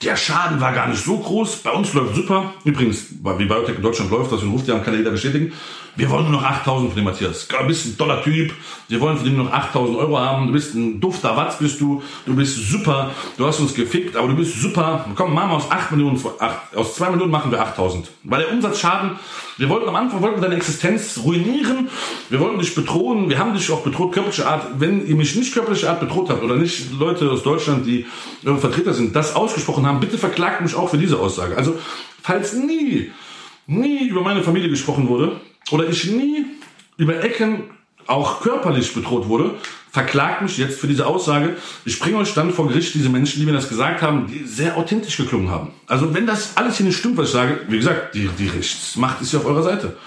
der 0.01 0.15
Schaden 0.15 0.59
war 0.59 0.73
gar 0.73 0.87
nicht 0.87 1.03
so 1.03 1.17
groß. 1.17 1.57
Bei 1.57 1.71
uns 1.71 1.93
läuft 1.93 2.15
super. 2.15 2.53
Übrigens, 2.63 3.07
wie 3.11 3.45
Biotech 3.45 3.77
in 3.77 3.81
Deutschland 3.81 4.11
läuft, 4.11 4.31
das 4.31 4.43
ruft 4.43 4.67
ja, 4.67 4.77
kann 4.79 4.95
jeder 4.95 5.11
bestätigen. 5.11 5.53
Wir 5.97 6.09
wollen 6.09 6.29
nur 6.29 6.41
noch 6.41 6.43
8000 6.43 6.89
von 6.89 6.95
dem 6.95 7.05
Matthias. 7.05 7.47
Du 7.47 7.67
bist 7.67 7.85
ein 7.85 7.97
toller 7.97 8.21
Typ. 8.21 8.53
Wir 8.89 8.99
wollen 8.99 9.15
von 9.15 9.25
dem 9.25 9.37
nur 9.37 9.45
noch 9.45 9.53
8000 9.53 9.97
Euro 9.97 10.19
haben. 10.19 10.47
Du 10.47 10.53
bist 10.53 10.75
ein 10.75 10.99
dufter 10.99 11.37
Watz 11.37 11.57
bist 11.57 11.79
du. 11.79 12.03
Du 12.25 12.35
bist 12.35 12.69
super. 12.69 13.11
Du 13.37 13.45
hast 13.45 13.59
uns 13.61 13.73
gefickt, 13.73 14.17
aber 14.17 14.27
du 14.27 14.35
bist 14.35 14.59
super. 14.59 15.05
Komm, 15.15 15.33
machen 15.33 15.51
wir 15.51 15.55
aus 15.55 15.71
8 15.71 15.91
Millionen, 15.91 16.21
8, 16.39 16.75
aus 16.75 16.95
2 16.95 17.11
Millionen 17.11 17.31
machen 17.31 17.49
wir 17.51 17.61
8000. 17.61 18.11
Weil 18.23 18.41
der 18.41 18.51
Umsatzschaden, 18.51 19.11
wir 19.57 19.69
wollten 19.69 19.87
am 19.87 19.95
Anfang, 19.95 20.21
wollten 20.21 20.41
deine 20.41 20.55
Existenz 20.55 21.19
ruinieren. 21.23 21.89
Wir 22.29 22.41
wollten 22.41 22.59
dich 22.59 22.75
bedrohen. 22.75 23.29
Wir 23.29 23.39
haben 23.39 23.53
dich 23.53 23.71
auch 23.71 23.81
bedroht, 23.81 24.11
körperliche 24.11 24.47
Art. 24.47 24.67
Wenn 24.79 25.07
ihr 25.07 25.15
mich 25.15 25.35
nicht 25.35 25.53
körperliche 25.53 25.89
Art 25.89 26.01
bedroht 26.01 26.29
habt 26.29 26.43
oder 26.43 26.55
nicht 26.55 26.91
Leute 26.99 27.31
aus 27.31 27.43
Deutschland, 27.43 27.85
die 27.85 28.05
Vertreter 28.43 28.93
sind, 28.93 29.15
das 29.15 29.33
ausgesprochen 29.33 29.85
haben, 29.85 30.01
bitte 30.01 30.17
verklagt 30.17 30.59
mich 30.59 30.75
auch 30.75 30.89
für 30.89 30.97
diese 30.97 31.19
Aussage. 31.19 31.55
Also, 31.55 31.77
falls 32.21 32.53
nie, 32.53 33.11
nie 33.65 34.07
über 34.09 34.21
meine 34.21 34.43
Familie 34.43 34.69
gesprochen 34.69 35.07
wurde, 35.07 35.39
oder 35.71 35.87
ich 35.87 36.05
nie 36.05 36.45
über 36.97 37.23
Ecken 37.23 37.63
auch 38.07 38.41
körperlich 38.41 38.93
bedroht 38.93 39.27
wurde, 39.27 39.55
verklagt 39.91 40.41
mich 40.41 40.57
jetzt 40.57 40.79
für 40.79 40.87
diese 40.87 41.07
Aussage. 41.07 41.55
Ich 41.85 41.99
bringe 41.99 42.17
euch 42.17 42.33
dann 42.33 42.53
vor 42.53 42.67
Gericht 42.67 42.93
diese 42.93 43.09
Menschen, 43.09 43.39
die 43.39 43.45
mir 43.45 43.53
das 43.53 43.69
gesagt 43.69 44.01
haben, 44.01 44.27
die 44.27 44.43
sehr 44.43 44.77
authentisch 44.77 45.17
geklungen 45.17 45.49
haben. 45.49 45.69
Also 45.87 46.13
wenn 46.13 46.27
das 46.27 46.57
alles 46.57 46.77
hier 46.77 46.85
nicht 46.85 46.97
stimmt, 46.97 47.17
was 47.17 47.27
ich 47.27 47.33
sage, 47.33 47.61
wie 47.67 47.77
gesagt, 47.77 48.13
die, 48.13 48.29
die 48.37 48.47
Rechtsmacht 48.47 49.21
ist 49.21 49.33
ja 49.33 49.39
auf 49.39 49.45
eurer 49.45 49.63
Seite. 49.63 49.97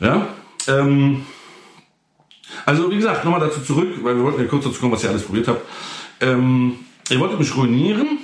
Ja, 0.00 0.28
ähm, 0.66 1.26
also 2.64 2.90
wie 2.90 2.96
gesagt, 2.96 3.24
nochmal 3.24 3.40
dazu 3.40 3.60
zurück, 3.60 3.88
weil 4.02 4.16
wir 4.16 4.24
wollten 4.24 4.40
ja 4.40 4.48
kurz 4.48 4.64
dazu 4.64 4.80
kommen, 4.80 4.92
was 4.92 5.04
ihr 5.04 5.10
alles 5.10 5.22
probiert 5.22 5.48
habt. 5.48 5.62
Ähm, 6.20 6.76
ihr 7.10 7.20
wolltet 7.20 7.38
mich 7.38 7.54
ruinieren, 7.54 8.18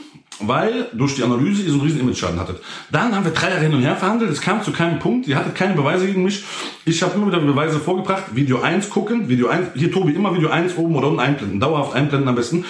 weil 0.46 0.88
durch 0.92 1.14
die 1.14 1.22
Analyse 1.22 1.62
ihr 1.62 1.70
so 1.70 1.78
einen 1.78 1.86
riesen 1.86 2.00
Image-Schaden 2.00 2.38
hattet. 2.38 2.60
Dann 2.90 3.14
haben 3.14 3.24
wir 3.24 3.32
drei 3.32 3.50
Jahre 3.50 3.62
hin 3.62 3.74
und 3.74 3.82
her 3.82 3.96
verhandelt, 3.96 4.30
es 4.30 4.40
kam 4.40 4.62
zu 4.62 4.72
keinem 4.72 4.98
Punkt, 4.98 5.26
ihr 5.28 5.36
hattet 5.36 5.54
keine 5.54 5.74
Beweise 5.74 6.06
gegen 6.06 6.22
mich. 6.22 6.44
Ich 6.84 7.02
habe 7.02 7.14
immer 7.14 7.28
wieder 7.28 7.40
Beweise 7.40 7.78
vorgebracht, 7.78 8.24
Video 8.34 8.60
1 8.60 8.90
gucken, 8.90 9.28
Video 9.28 9.48
1, 9.48 9.68
hier 9.74 9.92
Tobi, 9.92 10.12
immer 10.12 10.34
Video 10.34 10.50
1 10.50 10.76
oben 10.76 10.96
oder 10.96 11.08
unten 11.08 11.20
einblenden, 11.20 11.60
dauerhaft 11.60 11.94
einblenden 11.94 12.28
am 12.28 12.34
besten, 12.34 12.64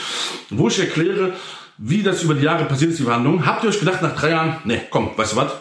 wo 0.51 0.69
ich 0.69 0.79
erkläre, 0.79 1.35
wie 1.79 2.03
das 2.03 2.23
über 2.23 2.35
die 2.35 2.45
Jahre 2.45 2.65
passiert 2.65 2.93
ist, 2.93 3.01
die 3.01 3.05
Verhandlungen. 3.05 3.47
Habt 3.47 3.65
ihr 3.65 3.71
euch 3.71 3.81
gedacht 3.81 4.03
nach 4.03 4.15
drei 4.15 4.31
Jahren, 4.31 4.57
nee, 4.65 4.81
komm, 4.91 5.11
weißt 5.17 5.33
du 5.33 5.37
was, 5.37 5.53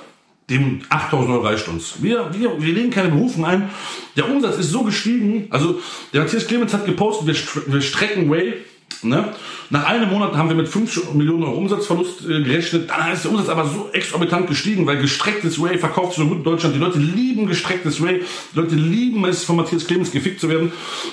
dem 0.51 0.81
8000 0.89 1.31
Euro 1.31 1.43
reicht 1.43 1.67
uns. 1.69 1.95
Wir, 2.01 2.29
wir, 2.33 2.61
wir 2.61 2.73
legen 2.73 2.89
keine 2.89 3.09
Berufung 3.09 3.45
ein. 3.45 3.69
Der 4.17 4.29
Umsatz 4.29 4.57
ist 4.57 4.71
so 4.71 4.83
gestiegen. 4.83 5.47
Also, 5.49 5.79
der 6.13 6.21
Matthias 6.21 6.45
Clemens 6.45 6.73
hat 6.73 6.85
gepostet, 6.85 7.27
wir, 7.27 7.73
wir 7.73 7.81
strecken 7.81 8.29
Way 8.29 8.55
Ne? 9.03 9.33
Nach 9.69 9.85
einem 9.85 10.09
Monat 10.09 10.35
haben 10.35 10.49
wir 10.49 10.55
mit 10.55 10.67
5 10.67 11.13
Millionen 11.13 11.43
Euro 11.43 11.57
Umsatzverlust 11.57 12.25
äh, 12.25 12.43
gerechnet. 12.43 12.89
Dann 12.89 13.11
ist 13.11 13.23
der 13.23 13.31
Umsatz 13.31 13.49
aber 13.49 13.65
so 13.65 13.89
exorbitant 13.93 14.47
gestiegen, 14.47 14.85
weil 14.85 14.97
gestrecktes 14.97 15.61
Ray 15.61 15.77
verkauft 15.77 16.15
so 16.15 16.27
gut 16.27 16.37
in 16.37 16.43
Deutschland. 16.43 16.75
Die 16.75 16.79
Leute 16.79 16.99
lieben 16.99 17.47
gestrecktes 17.47 18.01
Ray. 18.01 18.23
Die 18.53 18.59
Leute 18.59 18.75
lieben 18.75 19.25
es, 19.25 19.43
von 19.43 19.55
Matthias 19.55 19.87
Clemens 19.87 20.11
gefickt 20.11 20.39
zu 20.39 20.49
werden. 20.49 20.71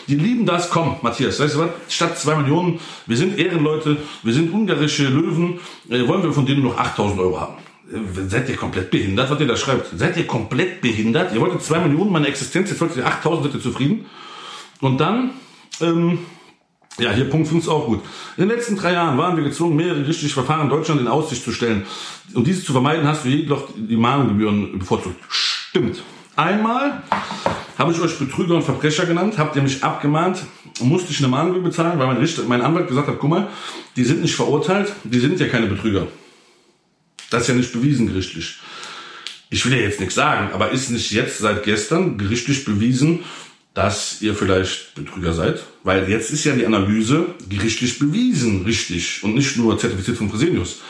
Die 0.08 0.16
lieben 0.16 0.44
das. 0.44 0.70
Komm, 0.70 0.96
Matthias, 1.02 1.40
weißt 1.40 1.54
du 1.54 1.60
was? 1.60 1.70
Statt 1.88 2.18
2 2.18 2.36
Millionen, 2.36 2.80
wir 3.06 3.16
sind 3.16 3.38
Ehrenleute, 3.38 3.96
wir 4.22 4.32
sind 4.32 4.52
ungarische 4.52 5.08
Löwen, 5.08 5.60
äh, 5.88 6.06
wollen 6.06 6.22
wir 6.22 6.32
von 6.32 6.46
denen 6.46 6.62
noch 6.62 6.76
8000 6.76 7.20
Euro 7.20 7.40
haben. 7.40 7.54
Äh, 7.92 8.28
seid 8.28 8.48
ihr 8.48 8.56
komplett 8.56 8.90
behindert, 8.90 9.30
was 9.30 9.40
ihr 9.40 9.46
da 9.46 9.56
schreibt? 9.56 9.86
Seid 9.96 10.16
ihr 10.16 10.26
komplett 10.26 10.80
behindert? 10.80 11.32
Ihr 11.34 11.40
wolltet 11.40 11.62
2 11.62 11.80
Millionen 11.80 12.12
meine 12.12 12.26
Existenz, 12.26 12.70
jetzt 12.70 12.80
wollt 12.80 12.96
ihr 12.96 13.06
8000, 13.06 13.44
seid 13.44 13.54
ihr 13.54 13.62
zufrieden? 13.62 14.06
Und 14.80 14.98
dann, 14.98 15.30
ähm, 15.80 16.18
ja, 16.98 17.12
hier 17.12 17.30
Punkt 17.30 17.48
5 17.48 17.62
ist 17.62 17.68
auch 17.68 17.86
gut. 17.86 18.00
In 18.36 18.48
den 18.48 18.56
letzten 18.56 18.76
drei 18.76 18.92
Jahren 18.92 19.16
waren 19.18 19.36
wir 19.36 19.44
gezwungen, 19.44 19.76
mehrere 19.76 20.00
gerichtliche 20.00 20.34
Verfahren 20.34 20.62
in 20.62 20.68
Deutschland 20.68 21.00
in 21.00 21.08
Aussicht 21.08 21.44
zu 21.44 21.52
stellen. 21.52 21.86
Um 22.34 22.44
diese 22.44 22.64
zu 22.64 22.72
vermeiden, 22.72 23.06
hast 23.06 23.24
du 23.24 23.28
jedoch 23.28 23.68
die 23.76 23.96
Mahngebühren 23.96 24.78
bevorzugt. 24.78 25.16
Stimmt. 25.28 26.02
Einmal 26.34 27.02
habe 27.78 27.92
ich 27.92 28.00
euch 28.00 28.18
Betrüger 28.18 28.54
und 28.54 28.62
Verbrecher 28.62 29.06
genannt, 29.06 29.38
habt 29.38 29.56
ihr 29.56 29.62
mich 29.62 29.82
abgemahnt, 29.82 30.44
musste 30.80 31.12
ich 31.12 31.18
eine 31.18 31.28
Mahngebühr 31.28 31.62
bezahlen, 31.62 31.98
weil 31.98 32.06
mein, 32.08 32.18
Richter, 32.18 32.42
mein 32.46 32.62
Anwalt 32.62 32.88
gesagt 32.88 33.08
hat, 33.08 33.18
guck 33.18 33.30
mal, 33.30 33.48
die 33.96 34.04
sind 34.04 34.22
nicht 34.22 34.34
verurteilt, 34.34 34.92
die 35.04 35.18
sind 35.18 35.38
ja 35.40 35.48
keine 35.48 35.66
Betrüger. 35.66 36.06
Das 37.30 37.42
ist 37.42 37.48
ja 37.48 37.54
nicht 37.54 37.72
bewiesen 37.72 38.08
gerichtlich. 38.08 38.58
Ich 39.50 39.64
will 39.64 39.72
ja 39.72 39.82
jetzt 39.82 40.00
nichts 40.00 40.14
sagen, 40.14 40.50
aber 40.52 40.70
ist 40.70 40.90
nicht 40.90 41.10
jetzt 41.10 41.38
seit 41.38 41.62
gestern 41.62 42.18
gerichtlich 42.18 42.64
bewiesen, 42.64 43.20
dass 43.78 44.20
ihr 44.22 44.34
vielleicht 44.34 44.96
Betrüger 44.96 45.32
seid? 45.32 45.62
Weil 45.84 46.10
jetzt 46.10 46.32
ist 46.32 46.42
ja 46.42 46.52
die 46.52 46.66
Analyse 46.66 47.26
gerichtlich 47.48 48.00
bewiesen, 48.00 48.64
richtig, 48.64 49.22
und 49.22 49.36
nicht 49.36 49.56
nur 49.56 49.78
zertifiziert 49.78 50.16
von 50.16 50.28
Fresenius. 50.28 50.80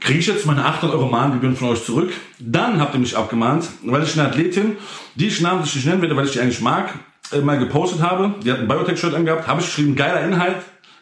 Kriege 0.00 0.20
ich 0.20 0.26
jetzt 0.26 0.46
meine 0.46 0.64
800 0.64 0.96
Euro 0.96 1.10
Mahngebühren 1.10 1.56
von 1.56 1.68
euch 1.68 1.84
zurück? 1.84 2.10
Dann 2.38 2.80
habt 2.80 2.94
ihr 2.94 3.00
mich 3.00 3.18
abgemahnt, 3.18 3.68
weil 3.82 4.02
ich 4.02 4.18
eine 4.18 4.30
Athletin, 4.30 4.78
die 5.14 5.26
ich 5.26 5.42
namentlich 5.42 5.74
nicht 5.74 5.84
nennen 5.84 6.00
werde, 6.00 6.16
weil 6.16 6.24
ich 6.24 6.32
die 6.32 6.40
eigentlich 6.40 6.62
mag, 6.62 6.98
äh, 7.32 7.40
mal 7.42 7.58
gepostet 7.58 8.00
habe. 8.00 8.34
Die 8.42 8.50
hat 8.50 8.60
ein 8.60 8.68
Biotech-Shirt 8.68 9.12
angehabt, 9.12 9.46
habe 9.46 9.60
ich 9.60 9.66
geschrieben, 9.66 9.94
geiler 9.94 10.24
Inhalt, 10.24 10.56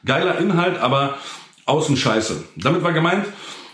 geiler 0.04 0.36
Inhalt, 0.38 0.78
aber 0.78 1.16
außen 1.66 1.96
scheiße. 1.96 2.42
Damit 2.56 2.82
war 2.82 2.92
gemeint, 2.92 3.24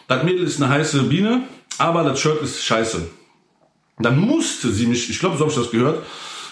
das 0.08 0.24
Mädel 0.24 0.44
ist 0.44 0.60
eine 0.60 0.70
heiße 0.70 1.04
Biene, 1.04 1.44
aber 1.78 2.04
das 2.04 2.20
Shirt 2.20 2.42
ist 2.42 2.62
scheiße. 2.62 3.08
Dann 3.98 4.18
musste 4.18 4.70
sie 4.70 4.86
mich, 4.86 5.08
ich 5.08 5.18
glaube, 5.20 5.38
so 5.38 5.44
habe 5.44 5.52
ich 5.52 5.58
das 5.58 5.70
gehört, 5.70 6.04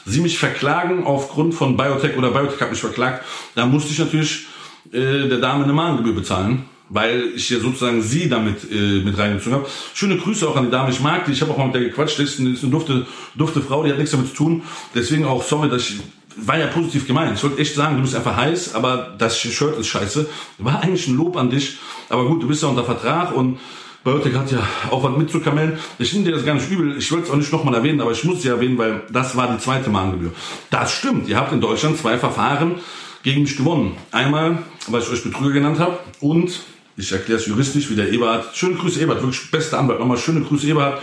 sie 0.05 0.21
mich 0.21 0.39
verklagen 0.39 1.05
aufgrund 1.05 1.55
von 1.55 1.77
Biotech 1.77 2.17
oder 2.17 2.31
Biotech 2.31 2.61
hat 2.61 2.71
mich 2.71 2.81
verklagt, 2.81 3.25
da 3.55 3.67
musste 3.67 3.93
ich 3.93 3.99
natürlich 3.99 4.47
äh, 4.93 5.29
der 5.29 5.39
Dame 5.39 5.65
eine 5.65 5.73
Mahngebühr 5.73 6.15
bezahlen, 6.15 6.65
weil 6.89 7.33
ich 7.35 7.49
ja 7.51 7.59
sozusagen 7.61 8.03
sie 8.03 8.29
damit 8.29 8.71
äh, 8.71 9.01
mit 9.01 9.17
reingezogen 9.17 9.61
habe. 9.61 9.67
Schöne 9.95 10.17
Grüße 10.17 10.49
auch 10.49 10.57
an 10.57 10.67
die 10.67 10.71
Dame, 10.71 10.91
ich 10.91 11.01
mag 11.01 11.25
die, 11.25 11.33
ich 11.33 11.41
habe 11.41 11.53
auch 11.53 11.59
mal 11.59 11.67
mit 11.67 11.75
der 11.75 11.83
gequatscht, 11.83 12.19
eine, 12.19 12.51
ist 12.51 12.63
eine 12.63 12.71
dufte, 12.71 13.07
dufte 13.35 13.61
Frau, 13.61 13.85
die 13.85 13.91
hat 13.91 13.99
nichts 13.99 14.13
damit 14.13 14.29
zu 14.29 14.35
tun. 14.35 14.63
Deswegen 14.95 15.25
auch 15.25 15.43
sorry, 15.43 15.69
dass 15.69 15.83
ich 15.83 16.01
war 16.37 16.59
ja 16.59 16.67
positiv 16.67 17.07
gemeint. 17.07 17.37
Ich 17.37 17.43
wollte 17.43 17.61
echt 17.61 17.75
sagen, 17.75 17.97
du 17.97 18.03
bist 18.03 18.15
einfach 18.15 18.37
heiß, 18.37 18.75
aber 18.75 19.15
das 19.19 19.39
Shirt 19.39 19.79
ist 19.79 19.89
scheiße. 19.89 20.29
War 20.59 20.83
eigentlich 20.83 21.09
ein 21.09 21.17
Lob 21.17 21.37
an 21.37 21.51
dich. 21.51 21.79
Aber 22.09 22.27
gut, 22.27 22.43
du 22.43 22.49
bist 22.49 22.63
ja 22.63 22.69
unter 22.69 22.85
Vertrag 22.85 23.35
und 23.35 23.59
Biotech 24.05 24.35
hat 24.35 24.51
ja 24.51 24.67
auch 24.91 25.05
was 25.05 25.17
mitzukamellen. 25.17 25.79
Ich 25.99 26.13
nehme 26.13 26.25
dir 26.25 26.33
das 26.33 26.45
gar 26.45 26.55
nicht 26.55 26.69
übel. 26.71 26.97
Ich 26.99 27.11
wollte 27.13 27.27
es 27.27 27.31
auch 27.31 27.37
nicht 27.37 27.53
nochmal 27.53 27.75
erwähnen, 27.75 28.01
aber 28.01 28.11
ich 28.11 28.25
muss 28.25 28.43
sie 28.43 28.49
erwähnen, 28.49 28.77
weil 28.77 29.03
das 29.11 29.37
war 29.37 29.53
die 29.53 29.59
zweite 29.59 29.91
Mahngebühr. 29.91 30.33
Das 30.71 30.93
stimmt. 30.93 31.29
Ihr 31.29 31.37
habt 31.37 31.53
in 31.53 31.61
Deutschland 31.61 31.97
zwei 31.99 32.19
Verfahren 32.19 32.77
gegen 33.23 33.43
mich 33.43 33.57
gewonnen. 33.57 33.97
Einmal, 34.11 34.59
weil 34.89 35.03
ich 35.03 35.11
euch 35.11 35.23
Betrüger 35.23 35.53
genannt 35.53 35.79
habe 35.79 35.99
und 36.21 36.61
ich 36.97 37.13
erkläre 37.13 37.41
es 37.41 37.47
juristisch, 37.47 37.91
wie 37.91 37.95
der 37.95 38.11
Eberhard. 38.11 38.57
Schöne 38.57 38.75
Grüße, 38.75 39.01
Eberhard. 39.01 39.23
Wirklich 39.23 39.51
beste 39.51 39.79
Anwalt. 39.79 40.01
Nochmal 40.01 40.19
schöne 40.19 40.41
Grüße, 40.41 40.67
Eberhard. 40.67 41.01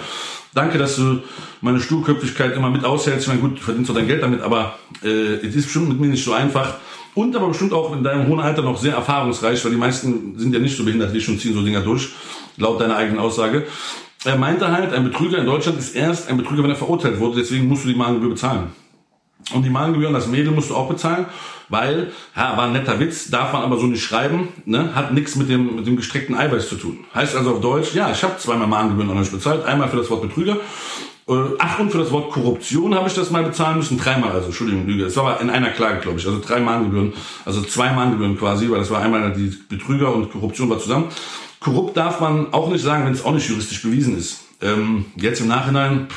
Danke, 0.54 0.78
dass 0.78 0.98
du 0.98 1.20
meine 1.62 1.80
Sturköpfigkeit 1.80 2.56
immer 2.56 2.70
mit 2.70 2.84
aushältst. 2.84 3.22
Ich 3.22 3.28
meine, 3.28 3.40
gut, 3.40 3.60
du 3.60 3.62
verdienst 3.62 3.90
doch 3.90 3.96
dein 3.96 4.08
Geld 4.08 4.22
damit, 4.22 4.42
aber 4.42 4.78
äh, 5.04 5.36
es 5.36 5.56
ist 5.56 5.66
bestimmt 5.66 5.90
mit 5.90 6.00
mir 6.00 6.08
nicht 6.08 6.24
so 6.24 6.34
einfach. 6.34 6.76
Und 7.16 7.36
aber 7.36 7.48
bestimmt 7.48 7.74
auch 7.74 7.96
in 7.96 8.04
deinem 8.04 8.28
hohen 8.28 8.40
Alter 8.40 8.62
noch 8.62 8.78
sehr 8.78 8.94
erfahrungsreich, 8.94 9.64
weil 9.64 9.72
die 9.72 9.78
meisten 9.78 10.38
sind 10.38 10.54
ja 10.54 10.60
nicht 10.60 10.76
so 10.76 10.84
behindert 10.84 11.14
wie 11.14 11.18
ich 11.18 11.28
und 11.30 11.40
ziehen 11.40 11.54
so 11.54 11.62
Dinger 11.62 11.82
durch 11.82 12.10
laut 12.60 12.80
deiner 12.80 12.96
eigenen 12.96 13.20
Aussage. 13.20 13.66
Er 14.26 14.38
meinte 14.38 14.72
halt, 14.72 14.94
ein 14.94 15.04
Betrüger 15.06 15.38
in 15.38 15.46
Deutschland 15.46 15.80
ist 15.80 15.96
erst 15.96 16.30
ein 16.30 16.38
Betrüger, 16.38 16.64
wenn 16.64 16.70
er 16.70 16.76
verurteilt 16.76 17.20
wurde, 17.20 17.38
deswegen 17.40 17.68
musst 17.68 17.86
du 17.86 17.88
die 17.88 17.96
Mahngebühr 17.96 18.30
bezahlen. 18.30 18.72
Und 19.54 19.64
die 19.64 19.70
Mahngebühr 19.70 20.10
an 20.10 20.14
das 20.14 20.28
Mädel 20.28 20.52
musst 20.52 20.70
du 20.70 20.76
auch 20.76 20.90
bezahlen, 20.90 21.26
weil, 21.70 22.12
ja, 22.36 22.58
war 22.58 22.66
ein 22.66 22.74
netter 22.74 23.00
Witz, 23.00 23.30
darf 23.30 23.54
man 23.54 23.64
aber 23.64 23.78
so 23.78 23.88
nicht 23.88 24.04
schreiben, 24.04 24.50
ne, 24.66 24.94
hat 24.94 25.14
nichts 25.14 25.36
mit 25.36 25.50
dem, 25.50 25.78
mit 25.78 25.88
dem 25.88 25.96
gestreckten 25.96 26.36
Eiweiß 26.36 26.68
zu 26.68 26.76
tun. 26.76 27.06
Heißt 27.16 27.36
also 27.36 27.52
auf 27.52 27.62
Deutsch, 27.62 27.96
ja, 27.96 28.12
ich 28.12 28.22
habe 28.24 28.38
zweimal 28.38 28.68
Mahngebühren 28.68 29.10
an 29.10 29.18
euch 29.18 29.32
bezahlt, 29.32 29.66
einmal 29.66 29.88
für 29.88 29.98
das 29.98 30.10
Wort 30.10 30.22
Betrüger, 30.22 30.58
äh, 31.30 31.34
ach 31.60 31.80
und 31.80 31.92
für 31.92 32.00
das 32.00 32.12
Wort 32.12 32.32
Korruption 32.32 32.94
habe 32.96 33.08
ich 33.08 33.14
das 33.14 33.32
mal 33.32 33.44
bezahlen 33.44 33.78
müssen, 33.78 33.98
dreimal, 33.98 34.32
also 34.32 34.48
Entschuldigung, 34.48 34.86
Lüge, 34.86 35.06
das 35.06 35.16
war 35.16 35.28
aber 35.28 35.42
in 35.42 35.50
einer 35.50 35.70
Klage, 35.70 36.00
glaube 36.00 36.20
ich, 36.20 36.26
also 36.26 36.42
drei 36.46 36.60
Mahngebühren, 36.60 37.14
also 37.46 37.62
zwei 37.62 37.94
Mahngebühren 37.94 38.38
quasi, 38.38 38.70
weil 38.70 38.80
das 38.80 38.90
war 38.90 39.02
einmal 39.02 39.32
die 39.32 39.56
Betrüger 39.70 40.14
und 40.14 40.32
Korruption 40.32 40.70
war 40.70 40.80
zusammen. 40.80 41.10
Korrupt 41.60 41.98
darf 41.98 42.20
man 42.20 42.54
auch 42.54 42.70
nicht 42.70 42.84
sagen, 42.84 43.06
wenn 43.06 43.14
es 43.14 43.24
auch 43.24 43.34
nicht 43.34 43.50
juristisch 43.50 43.82
bewiesen 43.82 44.18
ist. 44.18 44.46
Ähm, 44.62 45.06
jetzt 45.16 45.42
im 45.42 45.48
Nachhinein 45.48 46.08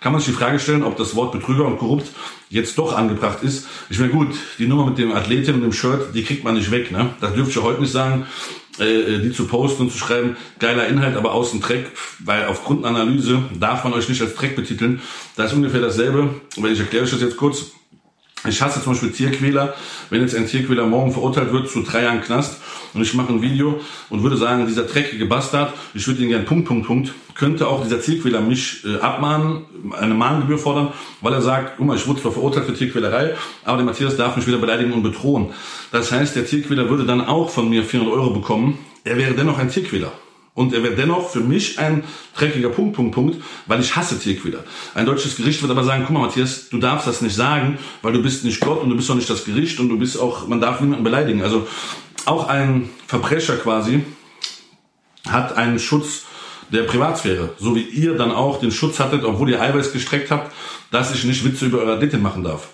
kann 0.00 0.12
man 0.12 0.20
sich 0.20 0.32
die 0.32 0.38
Frage 0.38 0.58
stellen, 0.58 0.84
ob 0.84 0.96
das 0.96 1.16
Wort 1.16 1.32
Betrüger 1.32 1.66
und 1.66 1.78
korrupt 1.78 2.12
jetzt 2.48 2.78
doch 2.78 2.96
angebracht 2.96 3.42
ist. 3.42 3.66
Ich 3.90 3.98
meine, 3.98 4.12
gut, 4.12 4.28
die 4.58 4.68
Nummer 4.68 4.86
mit 4.86 4.98
dem 4.98 5.12
Athletin 5.12 5.56
und 5.56 5.62
dem 5.62 5.72
Shirt, 5.72 6.14
die 6.14 6.22
kriegt 6.22 6.44
man 6.44 6.54
nicht 6.54 6.70
weg. 6.70 6.92
Ne? 6.92 7.10
Das 7.20 7.34
dürfte 7.34 7.58
ich 7.58 7.64
heute 7.64 7.80
nicht 7.80 7.92
sagen, 7.92 8.26
äh, 8.78 9.18
die 9.18 9.32
zu 9.32 9.46
posten 9.46 9.82
und 9.82 9.90
zu 9.90 9.98
schreiben, 9.98 10.36
geiler 10.58 10.86
Inhalt, 10.86 11.16
aber 11.16 11.32
außen 11.32 11.60
Dreck, 11.60 11.90
weil 12.20 12.46
aufgrund 12.46 12.84
einer 12.84 13.00
Analyse 13.00 13.42
darf 13.58 13.84
man 13.84 13.94
euch 13.94 14.08
nicht 14.08 14.22
als 14.22 14.34
Dreck 14.34 14.54
betiteln. 14.54 15.00
Das 15.34 15.50
ist 15.50 15.56
ungefähr 15.56 15.80
dasselbe. 15.80 16.34
Wenn 16.56 16.72
ich 16.72 16.78
erkläre 16.78 17.04
euch 17.04 17.10
das 17.10 17.20
jetzt 17.20 17.36
kurz. 17.36 17.72
Ich 18.48 18.62
hasse 18.62 18.82
zum 18.82 18.92
Beispiel 18.92 19.12
Tierquäler. 19.12 19.74
Wenn 20.10 20.20
jetzt 20.20 20.34
ein 20.34 20.46
Tierquäler 20.46 20.86
morgen 20.86 21.12
verurteilt 21.12 21.52
wird 21.52 21.68
zu 21.68 21.82
drei 21.82 22.02
Jahren 22.02 22.20
Knast 22.20 22.60
und 22.94 23.02
ich 23.02 23.14
mache 23.14 23.32
ein 23.32 23.42
Video 23.42 23.80
und 24.08 24.22
würde 24.22 24.36
sagen, 24.36 24.66
dieser 24.66 24.84
dreckige 24.84 25.26
Bastard, 25.26 25.72
ich 25.94 26.06
würde 26.06 26.22
ihn 26.22 26.28
gerne 26.28 26.44
Punkt, 26.44 26.68
Punkt, 26.68 26.86
Punkt, 26.86 27.12
könnte 27.34 27.68
auch 27.68 27.82
dieser 27.82 28.00
Tierquäler 28.00 28.40
mich 28.40 28.84
äh, 28.84 28.98
abmahnen, 28.98 29.64
eine 29.98 30.14
Mahngebühr 30.14 30.58
fordern, 30.58 30.92
weil 31.20 31.32
er 31.34 31.42
sagt, 31.42 31.74
guck 31.76 31.86
mal, 31.86 31.96
ich 31.96 32.06
wurde 32.06 32.22
zwar 32.22 32.32
verurteilt 32.32 32.66
für 32.66 32.74
Tierquälerei, 32.74 33.34
aber 33.64 33.76
der 33.76 33.86
Matthias 33.86 34.16
darf 34.16 34.36
mich 34.36 34.46
wieder 34.46 34.58
beleidigen 34.58 34.92
und 34.92 35.02
bedrohen. 35.02 35.52
Das 35.92 36.12
heißt, 36.12 36.36
der 36.36 36.46
Tierquäler 36.46 36.88
würde 36.88 37.04
dann 37.04 37.20
auch 37.20 37.50
von 37.50 37.68
mir 37.68 37.84
400 37.84 38.14
Euro 38.14 38.30
bekommen. 38.30 38.78
Er 39.04 39.16
wäre 39.16 39.34
dennoch 39.34 39.58
ein 39.58 39.70
Tierquäler. 39.70 40.12
Und 40.56 40.72
er 40.72 40.82
wäre 40.82 40.96
dennoch 40.96 41.28
für 41.28 41.40
mich 41.40 41.78
ein 41.78 42.02
dreckiger 42.34 42.70
Punkt, 42.70 42.96
Punkt, 42.96 43.14
Punkt, 43.14 43.36
weil 43.66 43.78
ich 43.78 43.94
hasse 43.94 44.18
Tierquäler. 44.18 44.64
Ein 44.94 45.04
deutsches 45.04 45.36
Gericht 45.36 45.60
wird 45.60 45.70
aber 45.70 45.84
sagen, 45.84 46.04
guck 46.06 46.14
mal 46.14 46.22
Matthias, 46.22 46.70
du 46.70 46.78
darfst 46.78 47.06
das 47.06 47.20
nicht 47.20 47.36
sagen, 47.36 47.78
weil 48.00 48.14
du 48.14 48.22
bist 48.22 48.42
nicht 48.42 48.60
Gott 48.60 48.82
und 48.82 48.88
du 48.88 48.96
bist 48.96 49.10
auch 49.10 49.14
nicht 49.14 49.28
das 49.28 49.44
Gericht 49.44 49.78
und 49.80 49.90
du 49.90 49.98
bist 49.98 50.18
auch, 50.18 50.48
man 50.48 50.60
darf 50.60 50.80
niemanden 50.80 51.04
beleidigen. 51.04 51.42
Also 51.42 51.68
auch 52.24 52.48
ein 52.48 52.88
Verbrecher 53.06 53.58
quasi 53.58 54.02
hat 55.28 55.58
einen 55.58 55.78
Schutz 55.78 56.22
der 56.72 56.84
Privatsphäre, 56.84 57.50
so 57.58 57.76
wie 57.76 57.82
ihr 57.82 58.16
dann 58.16 58.32
auch 58.32 58.58
den 58.58 58.72
Schutz 58.72 58.98
hattet, 58.98 59.24
obwohl 59.24 59.50
ihr 59.50 59.60
Eiweiß 59.60 59.92
gestreckt 59.92 60.30
habt, 60.30 60.52
dass 60.90 61.14
ich 61.14 61.24
nicht 61.24 61.44
Witze 61.44 61.66
über 61.66 61.80
eure 61.80 61.98
Dittin 61.98 62.22
machen 62.22 62.42
darf. 62.42 62.68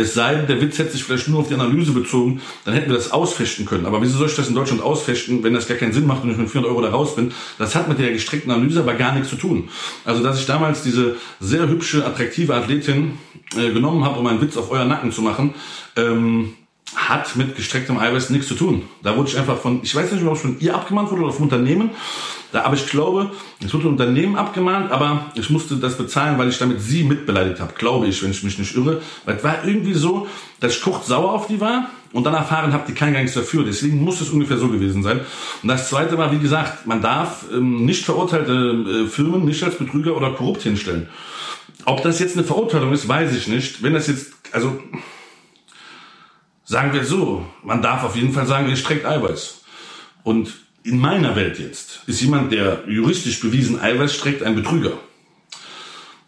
Es 0.00 0.14
sei 0.14 0.34
denn, 0.34 0.46
der 0.46 0.60
Witz 0.60 0.78
hätte 0.78 0.92
sich 0.92 1.04
vielleicht 1.04 1.28
nur 1.28 1.40
auf 1.40 1.48
die 1.48 1.54
Analyse 1.54 1.92
bezogen, 1.92 2.40
dann 2.64 2.74
hätten 2.74 2.88
wir 2.88 2.96
das 2.96 3.10
ausfechten 3.10 3.66
können. 3.66 3.86
Aber 3.86 4.00
wieso 4.00 4.18
soll 4.18 4.28
ich 4.28 4.36
das 4.36 4.48
in 4.48 4.54
Deutschland 4.54 4.82
ausfechten, 4.82 5.42
wenn 5.42 5.54
das 5.54 5.66
gar 5.66 5.76
keinen 5.76 5.92
Sinn 5.92 6.06
macht 6.06 6.22
und 6.22 6.30
ich 6.30 6.36
mit 6.36 6.50
400 6.50 6.70
Euro 6.70 6.82
da 6.82 6.90
raus 6.90 7.16
bin? 7.16 7.32
Das 7.58 7.74
hat 7.74 7.88
mit 7.88 7.98
der 7.98 8.12
gestreckten 8.12 8.50
Analyse 8.50 8.80
aber 8.80 8.94
gar 8.94 9.12
nichts 9.12 9.28
zu 9.28 9.36
tun. 9.36 9.68
Also, 10.04 10.22
dass 10.22 10.38
ich 10.38 10.46
damals 10.46 10.82
diese 10.82 11.16
sehr 11.40 11.68
hübsche, 11.68 12.06
attraktive 12.06 12.54
Athletin 12.54 13.18
äh, 13.56 13.72
genommen 13.72 14.04
habe, 14.04 14.18
um 14.18 14.26
einen 14.26 14.40
Witz 14.40 14.56
auf 14.56 14.70
euer 14.70 14.84
Nacken 14.84 15.12
zu 15.12 15.22
machen, 15.22 15.54
ähm, 15.96 16.54
hat 16.94 17.36
mit 17.36 17.56
gestrecktem 17.56 17.98
Eiweiß 17.98 18.30
nichts 18.30 18.48
zu 18.48 18.54
tun. 18.54 18.84
Da 19.02 19.16
wurde 19.16 19.28
ich 19.28 19.38
einfach 19.38 19.58
von, 19.58 19.80
ich 19.82 19.94
weiß 19.94 20.12
nicht, 20.12 20.24
ob 20.24 20.34
es 20.34 20.40
von 20.40 20.58
ihr 20.60 20.74
abgemahnt 20.74 21.10
wurde 21.10 21.22
oder 21.22 21.32
vom 21.32 21.44
Unternehmen. 21.44 21.90
Da, 22.52 22.62
aber 22.62 22.74
ich 22.74 22.86
glaube, 22.86 23.30
es 23.62 23.72
wurde 23.74 23.88
Unternehmen 23.88 24.36
abgemahnt, 24.36 24.90
aber 24.90 25.26
ich 25.34 25.50
musste 25.50 25.76
das 25.76 25.98
bezahlen, 25.98 26.38
weil 26.38 26.48
ich 26.48 26.58
damit 26.58 26.80
sie 26.80 27.04
mitbeleidigt 27.04 27.60
habe, 27.60 27.74
glaube 27.74 28.06
ich, 28.06 28.22
wenn 28.22 28.30
ich 28.30 28.42
mich 28.42 28.58
nicht 28.58 28.74
irre. 28.74 29.02
Weil 29.24 29.36
es 29.36 29.44
war 29.44 29.64
irgendwie 29.64 29.94
so, 29.94 30.26
dass 30.60 30.76
ich 30.76 30.82
kurz 30.82 31.06
sauer 31.06 31.32
auf 31.32 31.46
die 31.46 31.60
war 31.60 31.90
und 32.12 32.24
dann 32.24 32.34
erfahren 32.34 32.72
habe, 32.72 32.84
die 32.88 32.94
kann 32.94 33.12
gar 33.12 33.20
nichts 33.20 33.34
dafür. 33.34 33.64
Deswegen 33.64 34.02
muss 34.02 34.20
es 34.20 34.30
ungefähr 34.30 34.56
so 34.56 34.68
gewesen 34.68 35.02
sein. 35.02 35.20
Und 35.62 35.68
das 35.68 35.88
zweite 35.88 36.16
war, 36.16 36.32
wie 36.32 36.38
gesagt, 36.38 36.86
man 36.86 37.02
darf 37.02 37.44
ähm, 37.52 37.84
nicht 37.84 38.04
verurteilte 38.04 38.52
äh, 38.52 39.08
Firmen 39.08 39.44
nicht 39.44 39.62
als 39.62 39.76
Betrüger 39.76 40.16
oder 40.16 40.30
korrupt 40.30 40.62
hinstellen. 40.62 41.08
Ob 41.84 42.02
das 42.02 42.18
jetzt 42.18 42.36
eine 42.36 42.44
Verurteilung 42.44 42.92
ist, 42.92 43.08
weiß 43.08 43.34
ich 43.36 43.46
nicht. 43.46 43.82
Wenn 43.82 43.94
das 43.94 44.06
jetzt, 44.06 44.32
also 44.52 44.78
Sagen 46.70 46.92
wir 46.92 47.02
so, 47.02 47.46
man 47.62 47.80
darf 47.80 48.04
auf 48.04 48.14
jeden 48.14 48.34
Fall 48.34 48.44
sagen, 48.44 48.68
er 48.68 48.76
streckt 48.76 49.06
Eiweiß. 49.06 49.62
Und 50.22 50.52
in 50.88 50.98
meiner 50.98 51.36
Welt 51.36 51.58
jetzt 51.58 52.00
ist 52.06 52.20
jemand, 52.20 52.52
der 52.52 52.82
juristisch 52.86 53.40
bewiesen 53.40 53.80
Eiweiß 53.80 54.14
streckt, 54.14 54.42
ein 54.42 54.54
Betrüger. 54.54 54.92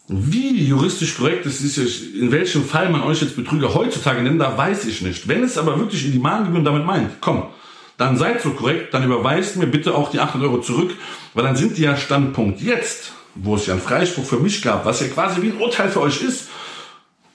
Wie 0.09 0.65
juristisch 0.65 1.17
korrekt 1.17 1.47
es 1.47 1.61
ist, 1.61 2.15
in 2.15 2.33
welchem 2.33 2.65
Fall 2.65 2.91
man 2.91 3.03
euch 3.03 3.23
jetzt 3.23 3.37
Betrüger 3.37 3.75
heutzutage 3.75 4.23
nennen 4.23 4.39
darf, 4.39 4.59
weiß 4.59 4.87
ich 4.87 5.03
nicht. 5.03 5.29
Wenn 5.29 5.45
es 5.45 5.57
aber 5.57 5.79
wirklich 5.79 6.05
in 6.05 6.13
die 6.13 6.19
Mahngebühren 6.19 6.65
damit 6.65 6.85
meint, 6.85 7.21
komm, 7.21 7.45
dann 7.97 8.17
seid 8.17 8.41
so 8.41 8.51
korrekt, 8.51 8.93
dann 8.93 9.05
überweist 9.05 9.57
mir 9.57 9.67
bitte 9.67 9.95
auch 9.95 10.11
die 10.11 10.19
800 10.19 10.51
Euro 10.51 10.61
zurück, 10.61 10.95
weil 11.35 11.45
dann 11.45 11.55
sind 11.55 11.77
die 11.77 11.83
ja 11.83 11.97
Standpunkt 11.97 12.61
jetzt, 12.61 13.13
wo 13.37 13.55
es 13.55 13.67
ja 13.67 13.75
einen 13.75 13.83
Freispruch 13.83 14.25
für 14.25 14.39
mich 14.39 14.63
gab, 14.63 14.85
was 14.85 15.01
ja 15.01 15.07
quasi 15.09 15.43
wie 15.43 15.51
ein 15.51 15.59
Urteil 15.59 15.89
für 15.91 16.01
euch 16.01 16.23
ist, 16.23 16.49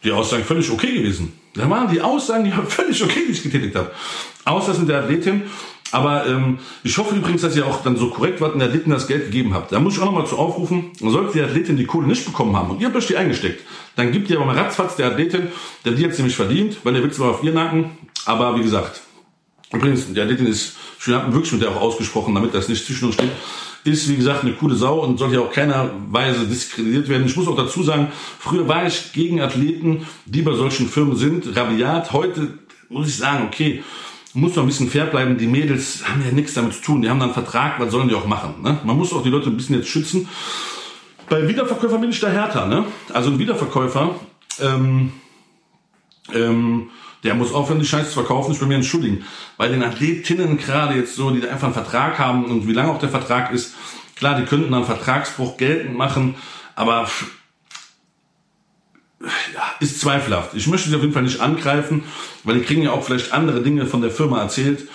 die 0.03 0.11
Aussagen 0.11 0.43
völlig 0.43 0.69
okay 0.69 0.91
gewesen. 0.91 1.33
Da 1.53 1.69
waren 1.69 1.89
die 1.89 2.01
Aussagen, 2.01 2.43
die 2.43 2.51
völlig 2.67 3.01
okay, 3.03 3.21
die 3.27 3.31
ich 3.31 3.43
getätigt 3.43 3.75
habe. 3.75 3.91
Außer 4.43 4.69
das 4.69 4.79
mit 4.79 4.89
der 4.89 4.99
Athletin. 4.99 5.43
Aber 5.91 6.25
ähm, 6.25 6.59
ich 6.83 6.97
hoffe 6.97 7.15
übrigens, 7.15 7.41
dass 7.41 7.55
ihr 7.55 7.65
auch 7.65 7.83
dann 7.83 7.95
so 7.95 8.09
korrekt 8.09 8.41
wart 8.41 8.53
und 8.53 8.59
der 8.59 8.69
Athleten 8.69 8.89
das 8.89 9.07
Geld 9.07 9.25
gegeben 9.25 9.53
habt. 9.53 9.71
Da 9.71 9.79
muss 9.79 9.93
ich 9.93 9.99
auch 10.01 10.05
nochmal 10.05 10.25
zu 10.25 10.37
aufrufen, 10.37 10.91
sollte 10.99 11.33
die 11.33 11.41
Athletin 11.41 11.77
die 11.77 11.85
Kohle 11.85 12.07
nicht 12.07 12.25
bekommen 12.25 12.55
haben 12.55 12.71
und 12.71 12.81
ihr 12.81 12.87
habt 12.87 12.95
euch 12.95 13.07
die 13.07 13.15
eingesteckt, 13.15 13.63
dann 13.95 14.11
gibt 14.11 14.29
ihr 14.29 14.37
aber 14.37 14.45
mal 14.45 14.57
ratzfatz 14.57 14.95
der 14.95 15.07
Athletin, 15.07 15.47
der 15.85 15.93
die 15.93 16.01
jetzt 16.01 16.17
nämlich 16.17 16.35
verdient, 16.35 16.77
weil 16.83 16.93
der 16.93 17.03
Witz 17.03 17.19
war 17.19 17.29
auf 17.29 17.43
ihr 17.43 17.53
Nacken. 17.53 17.91
Aber 18.25 18.57
wie 18.57 18.63
gesagt, 18.63 19.01
übrigens, 19.71 20.11
die 20.11 20.19
Athletin 20.19 20.47
ist, 20.47 20.75
ich 20.99 21.13
habe 21.13 21.31
wirklich 21.31 21.53
mit 21.53 21.61
der 21.61 21.69
auch 21.69 21.81
ausgesprochen, 21.81 22.33
damit 22.33 22.53
das 22.53 22.67
nicht 22.67 22.85
zwischen 22.85 23.05
uns 23.05 23.15
steht 23.15 23.31
ist, 23.85 24.09
wie 24.09 24.15
gesagt, 24.15 24.43
eine 24.43 24.53
coole 24.53 24.75
Sau 24.75 24.99
und 24.99 25.19
soll 25.19 25.31
ja 25.31 25.41
auch 25.41 25.51
keiner 25.51 25.91
Weise 26.09 26.47
diskreditiert 26.47 27.07
werden. 27.07 27.27
Ich 27.27 27.35
muss 27.35 27.47
auch 27.47 27.55
dazu 27.55 27.83
sagen, 27.83 28.11
früher 28.39 28.67
war 28.67 28.87
ich 28.87 29.13
gegen 29.13 29.41
Athleten, 29.41 30.07
die 30.25 30.41
bei 30.41 30.55
solchen 30.55 30.89
Firmen 30.89 31.15
sind, 31.15 31.55
rabiat. 31.55 32.11
Heute 32.11 32.57
muss 32.89 33.07
ich 33.07 33.17
sagen, 33.17 33.45
okay, 33.45 33.83
muss 34.35 34.55
noch 34.55 34.63
ein 34.63 34.67
bisschen 34.67 34.89
fair 34.89 35.05
bleiben. 35.05 35.37
Die 35.37 35.47
Mädels 35.47 36.03
haben 36.07 36.23
ja 36.23 36.31
nichts 36.31 36.53
damit 36.53 36.73
zu 36.73 36.81
tun. 36.81 37.01
Die 37.01 37.09
haben 37.09 37.19
dann 37.19 37.29
einen 37.29 37.33
Vertrag, 37.33 37.79
was 37.79 37.91
sollen 37.91 38.09
die 38.09 38.15
auch 38.15 38.25
machen? 38.25 38.61
Ne? 38.61 38.79
Man 38.83 38.97
muss 38.97 39.13
auch 39.13 39.23
die 39.23 39.29
Leute 39.29 39.49
ein 39.49 39.57
bisschen 39.57 39.75
jetzt 39.75 39.87
schützen. 39.87 40.27
Bei 41.29 41.47
Wiederverkäufern 41.47 42.01
bin 42.01 42.09
ich 42.11 42.19
da 42.19 42.27
härter. 42.27 42.67
Ne? 42.67 42.85
Also 43.13 43.31
ein 43.31 43.39
Wiederverkäufer, 43.39 44.15
ähm, 44.61 45.13
ähm, 46.33 46.89
der 47.23 47.33
muss 47.33 47.53
aufhören, 47.53 47.79
die 47.79 47.87
Scheiße 47.87 48.09
zu 48.09 48.13
verkaufen, 48.15 48.51
ich 48.51 48.61
will 48.61 48.67
mir 48.67 48.75
entschuldigen. 48.75 49.23
Bei 49.57 49.67
den 49.67 49.83
Athletinnen 49.83 50.57
gerade 50.57 50.95
jetzt 50.95 51.15
so, 51.15 51.31
die 51.31 51.41
da 51.41 51.49
einfach 51.49 51.65
einen 51.65 51.73
Vertrag 51.73 52.19
haben 52.19 52.45
und 52.45 52.67
wie 52.67 52.73
lange 52.73 52.91
auch 52.91 52.99
der 52.99 53.09
Vertrag 53.09 53.51
ist, 53.51 53.73
klar, 54.15 54.35
die 54.39 54.45
könnten 54.45 54.71
dann 54.71 54.85
Vertragsbruch 54.85 55.57
geltend 55.57 55.97
machen, 55.97 56.35
aber 56.75 57.07
ja, 59.53 59.63
ist 59.79 59.99
zweifelhaft. 59.99 60.53
Ich 60.53 60.67
möchte 60.67 60.89
sie 60.89 60.95
auf 60.95 61.01
jeden 61.01 61.13
Fall 61.13 61.23
nicht 61.23 61.39
angreifen, 61.39 62.03
weil 62.43 62.55
die 62.55 62.65
kriegen 62.65 62.83
ja 62.83 62.91
auch 62.91 63.03
vielleicht 63.03 63.33
andere 63.33 63.61
Dinge 63.61 63.85
von 63.85 64.01
der 64.01 64.11
Firma 64.11 64.41
erzählt 64.41 64.87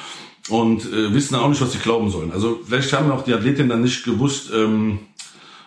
und 0.49 0.85
äh, 0.85 1.13
wissen 1.15 1.35
dann 1.35 1.43
auch 1.43 1.49
nicht, 1.49 1.61
was 1.61 1.73
sie 1.73 1.79
glauben 1.79 2.11
sollen. 2.11 2.33
Also 2.33 2.61
vielleicht 2.67 2.93
haben 2.93 3.11
auch 3.11 3.25
die 3.25 3.35
Athletinnen 3.35 3.69
dann 3.69 3.83
nicht 3.83 4.05
gewusst, 4.05 4.51
ähm, 4.55 5.01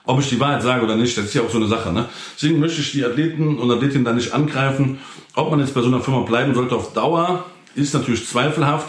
ob 0.06 0.20
ich 0.20 0.30
die 0.30 0.40
Wahrheit 0.40 0.62
sage 0.62 0.84
oder 0.84 0.96
nicht, 0.96 1.18
das 1.18 1.26
ist 1.26 1.34
ja 1.34 1.42
auch 1.42 1.50
so 1.50 1.58
eine 1.58 1.68
Sache. 1.68 1.94
Ne? 1.94 2.10
Deswegen 2.36 2.60
möchte 2.60 2.82
ich 2.82 2.92
die 2.92 3.06
Athleten 3.06 3.58
und 3.58 3.72
Athletinnen 3.72 4.04
da 4.04 4.12
nicht 4.12 4.34
angreifen. 4.34 5.00
Ob 5.34 5.50
man 5.50 5.60
jetzt 5.60 5.74
bei 5.74 5.82
so 5.82 5.88
einer 5.88 6.02
Firma 6.02 6.22
bleiben 6.22 6.54
sollte 6.54 6.76
auf 6.76 6.94
Dauer, 6.94 7.46
ist 7.76 7.94
natürlich 7.94 8.28
zweifelhaft. 8.28 8.88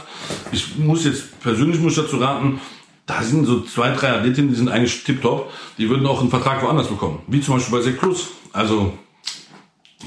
Ich 0.51 0.77
muss 0.77 1.05
jetzt 1.05 1.41
persönlich 1.41 1.81
muss 1.81 1.95
dazu 1.95 2.17
raten, 2.17 2.61
da 3.07 3.23
sind 3.23 3.45
so 3.45 3.61
zwei, 3.61 3.93
drei 3.93 4.13
Athletinnen, 4.13 4.51
die 4.51 4.57
sind 4.57 4.69
eigentlich 4.69 5.05
tipptopp. 5.05 5.53
Die 5.79 5.89
würden 5.89 6.07
auch 6.07 6.21
einen 6.21 6.31
Vertrag 6.31 6.63
woanders 6.63 6.89
bekommen. 6.89 7.21
Wie 7.27 7.41
zum 7.41 7.55
Beispiel 7.55 7.79
bei 7.79 7.85
Sek 7.85 8.01
Plus. 8.01 8.29
Also 8.53 8.95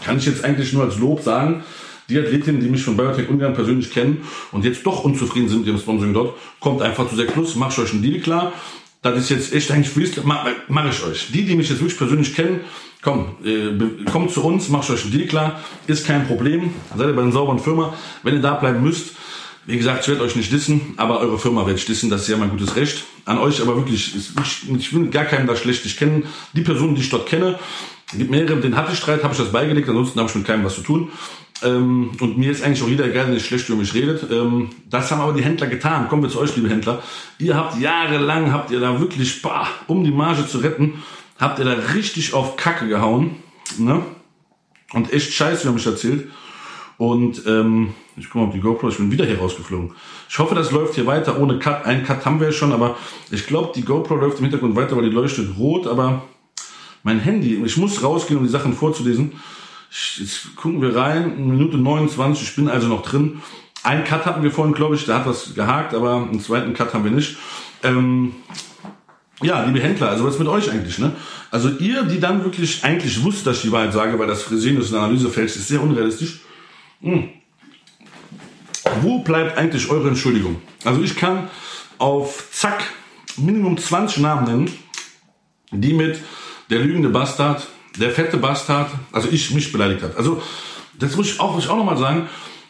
kann 0.07 0.17
ich 0.17 0.25
jetzt 0.25 0.43
eigentlich 0.43 0.73
nur 0.73 0.83
als 0.83 0.97
Lob 0.97 1.21
sagen, 1.21 1.63
die 2.09 2.17
Athletinnen, 2.17 2.61
die 2.61 2.69
mich 2.69 2.83
von 2.83 2.97
Biotech 2.97 3.29
Ungarn 3.29 3.53
persönlich 3.53 3.91
kennen 3.91 4.23
und 4.51 4.65
jetzt 4.65 4.85
doch 4.85 5.03
unzufrieden 5.03 5.49
sind 5.49 5.59
mit 5.59 5.67
dem 5.67 5.77
Sponsoring 5.77 6.13
dort, 6.13 6.35
kommt 6.59 6.81
einfach 6.81 7.09
zu 7.09 7.15
Sek 7.15 7.33
Plus, 7.33 7.55
macht 7.55 7.77
euch 7.77 7.91
einen 7.91 8.01
Deal 8.01 8.21
klar 8.21 8.53
das 9.01 9.23
ist 9.23 9.29
jetzt 9.29 9.53
echt 9.53 9.71
eigentlich 9.71 9.89
Freestyle, 9.89 10.25
mache 10.25 10.55
mach 10.67 10.89
ich 10.89 11.03
euch. 11.03 11.31
Die, 11.31 11.45
die 11.45 11.55
mich 11.55 11.69
jetzt 11.69 11.79
wirklich 11.79 11.97
persönlich 11.97 12.35
kennen, 12.35 12.61
komm, 13.01 13.35
äh, 13.43 14.05
kommt 14.11 14.31
zu 14.31 14.43
uns, 14.43 14.69
macht 14.69 14.89
euch 14.89 15.03
einen 15.03 15.11
Deal 15.11 15.27
klar, 15.27 15.61
ist 15.87 16.05
kein 16.05 16.27
Problem, 16.27 16.71
seid 16.95 17.07
ihr 17.07 17.13
bei 17.13 17.21
einer 17.21 17.31
sauberen 17.31 17.59
Firma. 17.59 17.93
Wenn 18.23 18.35
ihr 18.35 18.41
da 18.41 18.55
bleiben 18.55 18.81
müsst, 18.81 19.15
wie 19.65 19.77
gesagt, 19.77 20.03
ich 20.03 20.07
werde 20.07 20.23
euch 20.23 20.35
nicht 20.35 20.51
dissen, 20.51 20.93
aber 20.97 21.19
eure 21.19 21.37
Firma 21.37 21.65
werde 21.65 21.77
ich 21.77 21.85
dissen, 21.85 22.09
das 22.09 22.21
ist 22.21 22.29
ja 22.29 22.37
mein 22.37 22.49
gutes 22.49 22.75
Recht. 22.75 23.03
An 23.25 23.37
euch 23.37 23.61
aber 23.61 23.75
wirklich, 23.75 24.15
ich, 24.15 24.75
ich 24.77 24.93
will 24.93 25.09
gar 25.09 25.25
keinen 25.25 25.45
da 25.45 25.55
schlecht 25.55 25.85
ich 25.85 25.97
kennen. 25.97 26.23
Die 26.53 26.61
Personen, 26.61 26.95
die 26.95 27.01
ich 27.01 27.09
dort 27.09 27.27
kenne, 27.27 27.59
gibt 28.13 28.31
mehrere, 28.31 28.57
den 28.57 28.75
hatte 28.75 28.93
ich 28.93 28.99
Streit, 28.99 29.23
habe 29.23 29.33
ich 29.33 29.39
das 29.39 29.51
beigelegt, 29.51 29.89
ansonsten 29.89 30.19
habe 30.19 30.29
ich 30.29 30.35
mit 30.35 30.45
keinem 30.45 30.63
was 30.63 30.75
zu 30.75 30.81
tun. 30.81 31.11
Ähm, 31.63 32.11
und 32.19 32.37
mir 32.37 32.51
ist 32.51 32.63
eigentlich 32.63 32.83
auch 32.83 32.87
jeder 32.87 33.05
egal, 33.05 33.31
der 33.31 33.39
schlecht 33.39 33.67
über 33.69 33.77
mich 33.77 33.93
redet. 33.93 34.29
Ähm, 34.31 34.69
das 34.89 35.11
haben 35.11 35.21
aber 35.21 35.33
die 35.33 35.43
Händler 35.43 35.67
getan. 35.67 36.07
Kommen 36.07 36.23
wir 36.23 36.29
zu 36.29 36.39
euch, 36.39 36.55
liebe 36.55 36.69
Händler. 36.69 37.01
Ihr 37.39 37.55
habt 37.55 37.79
jahrelang, 37.79 38.51
habt 38.53 38.71
ihr 38.71 38.79
da 38.79 38.99
wirklich, 38.99 39.41
bah, 39.41 39.67
um 39.87 40.03
die 40.03 40.11
Marge 40.11 40.47
zu 40.47 40.59
retten, 40.59 41.03
habt 41.39 41.59
ihr 41.59 41.65
da 41.65 41.73
richtig 41.95 42.33
auf 42.33 42.55
Kacke 42.55 42.87
gehauen. 42.87 43.37
Ne? 43.77 44.03
Und 44.93 45.11
echt 45.11 45.33
scheiße, 45.33 45.63
wir 45.63 45.69
haben 45.69 45.75
mich 45.75 45.85
erzählt. 45.85 46.29
Und 46.97 47.43
ähm, 47.45 47.93
ich 48.15 48.25
gucke 48.25 48.39
mal 48.39 48.47
auf 48.47 48.53
die 48.53 48.59
GoPro, 48.59 48.89
ich 48.89 48.97
bin 48.97 49.11
wieder 49.11 49.25
hier 49.25 49.39
rausgeflogen. 49.39 49.93
Ich 50.29 50.39
hoffe, 50.39 50.55
das 50.55 50.71
läuft 50.71 50.95
hier 50.95 51.05
weiter 51.05 51.39
ohne 51.39 51.59
Cut. 51.59 51.85
Ein 51.85 52.03
Cut 52.03 52.25
haben 52.25 52.39
wir 52.39 52.51
schon, 52.51 52.71
aber 52.71 52.97
ich 53.29 53.45
glaube, 53.45 53.71
die 53.75 53.83
GoPro 53.83 54.15
läuft 54.15 54.39
im 54.39 54.45
Hintergrund 54.45 54.75
weiter, 54.75 54.95
weil 54.95 55.09
die 55.09 55.15
leuchtet 55.15 55.57
rot. 55.57 55.85
Aber 55.85 56.23
mein 57.07 57.21
Handy, 57.21 57.63
ich 57.63 57.77
muss 57.77 58.03
rausgehen, 58.03 58.37
um 58.37 58.45
die 58.45 58.51
Sachen 58.51 58.73
vorzulesen. 58.73 59.31
Jetzt 60.19 60.57
gucken 60.57 60.81
wir 60.81 60.93
rein, 60.93 61.47
Minute 61.47 61.77
29, 61.77 62.49
ich 62.49 62.55
bin 62.57 62.67
also 62.67 62.89
noch 62.89 63.01
drin. 63.01 63.41
Ein 63.81 64.03
Cut 64.03 64.25
hatten 64.25 64.43
wir 64.43 64.51
vorhin, 64.51 64.73
glaube 64.73 64.95
ich, 64.95 65.05
der 65.05 65.15
hat 65.15 65.25
was 65.25 65.55
gehakt, 65.55 65.93
aber 65.93 66.15
einen 66.15 66.41
zweiten 66.41 66.73
Cut 66.73 66.93
haben 66.93 67.05
wir 67.05 67.11
nicht. 67.11 67.37
Ähm, 67.81 68.33
ja, 69.41 69.63
liebe 69.63 69.79
Händler, 69.79 70.09
also 70.09 70.25
was 70.25 70.37
mit 70.37 70.49
euch 70.49 70.69
eigentlich, 70.69 70.99
ne? 70.99 71.13
Also 71.49 71.69
ihr, 71.69 72.03
die 72.03 72.19
dann 72.19 72.43
wirklich 72.43 72.83
eigentlich 72.83 73.23
wusst, 73.23 73.47
dass 73.47 73.55
ich 73.55 73.61
die 73.61 73.71
Wahrheit 73.71 73.93
sage, 73.93 74.19
weil 74.19 74.27
das 74.27 74.43
Fresenius 74.43 74.89
in 74.89 74.97
Analysefeld 74.97 75.47
ist 75.47 75.65
sehr 75.65 75.81
unrealistisch. 75.81 76.41
Hm. 76.99 77.29
Wo 79.01 79.19
bleibt 79.19 79.57
eigentlich 79.57 79.89
eure 79.89 80.09
Entschuldigung? 80.09 80.61
Also 80.83 81.01
ich 81.01 81.15
kann 81.15 81.47
auf 81.99 82.49
Zack 82.51 82.83
Minimum 83.37 83.77
20 83.77 84.17
Namen 84.17 84.45
nennen, 84.45 84.71
die 85.71 85.93
mit 85.93 86.19
der 86.69 86.79
lügende 86.79 87.09
Bastard, 87.09 87.67
der 87.99 88.11
fette 88.11 88.37
Bastard, 88.37 88.91
also 89.11 89.29
ich 89.31 89.51
mich 89.51 89.71
beleidigt 89.71 90.03
hat. 90.03 90.17
Also 90.17 90.41
das 90.99 91.15
muss 91.15 91.31
ich 91.31 91.39
auch, 91.39 91.53
muss 91.53 91.65
ich 91.65 91.69
auch 91.69 91.77
nochmal 91.77 91.97
sagen. 91.97 92.29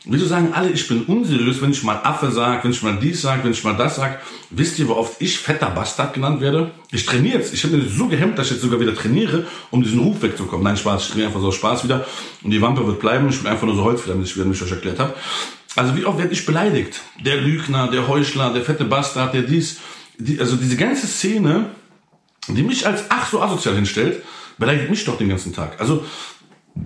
Wieso 0.10 0.25
sagen 0.25 0.53
alle, 0.53 0.69
ich 0.69 0.88
bin 0.88 1.03
unseriös, 1.03 1.62
wenn 1.62 1.71
ich 1.71 1.83
mal 1.83 1.99
Affe 2.01 2.31
sage, 2.31 2.63
wenn 2.63 2.71
ich 2.71 2.81
mal 2.81 2.97
dies 3.01 3.21
sage, 3.21 3.43
wenn 3.43 3.51
ich 3.51 3.63
mal 3.65 3.75
das 3.75 3.97
sage? 3.97 4.19
Wisst 4.51 4.79
ihr, 4.79 4.88
wo 4.88 4.93
oft 4.93 5.21
ich 5.21 5.38
fetter 5.38 5.69
Bastard 5.69 6.13
genannt 6.13 6.39
werde? 6.39 6.71
Ich 6.91 7.05
trainiere 7.05 7.39
jetzt. 7.39 7.53
Ich 7.53 7.62
habe 7.65 7.75
mir 7.75 7.89
so 7.89 8.07
gehemmt, 8.07 8.39
dass 8.39 8.47
ich 8.47 8.53
jetzt 8.53 8.62
sogar 8.62 8.79
wieder 8.79 8.95
trainiere, 8.95 9.45
um 9.69 9.83
diesen 9.83 9.99
Ruf 9.99 10.21
wegzukommen. 10.21 10.63
Nein, 10.63 10.77
Spaß. 10.77 11.03
Ich 11.03 11.07
trainiere 11.10 11.27
einfach 11.27 11.41
so 11.41 11.51
Spaß 11.51 11.83
wieder. 11.83 12.05
Und 12.41 12.51
die 12.51 12.62
Wampe 12.62 12.88
wird 12.88 13.01
bleiben. 13.01 13.27
Ich 13.27 13.39
bin 13.39 13.51
einfach 13.51 13.67
nur 13.67 13.75
so 13.75 13.83
Holz, 13.83 14.03
damit 14.07 14.27
ich 14.27 14.36
mich 14.38 14.62
euch 14.62 14.71
erklärt 14.71 14.99
habe. 14.99 15.13
Also 15.75 15.97
wie 15.97 16.05
oft 16.05 16.17
werde 16.17 16.31
ich 16.31 16.45
beleidigt? 16.45 17.01
Der 17.19 17.41
Lügner, 17.41 17.89
der 17.89 18.07
Heuchler, 18.07 18.53
der 18.53 18.63
fette 18.63 18.86
Bastard, 18.86 19.33
der 19.33 19.41
dies. 19.41 19.79
Die, 20.17 20.39
also 20.39 20.55
diese 20.55 20.77
ganze 20.77 21.05
Szene, 21.05 21.65
die 22.55 22.63
mich 22.63 22.86
als 22.88 23.05
ach 23.10 23.29
so 23.29 23.41
asozial 23.41 23.75
hinstellt, 23.75 24.23
beleidigt 24.57 24.89
mich 24.89 25.05
doch 25.05 25.17
den 25.17 25.29
ganzen 25.29 25.53
Tag. 25.53 25.79
Also 25.79 26.03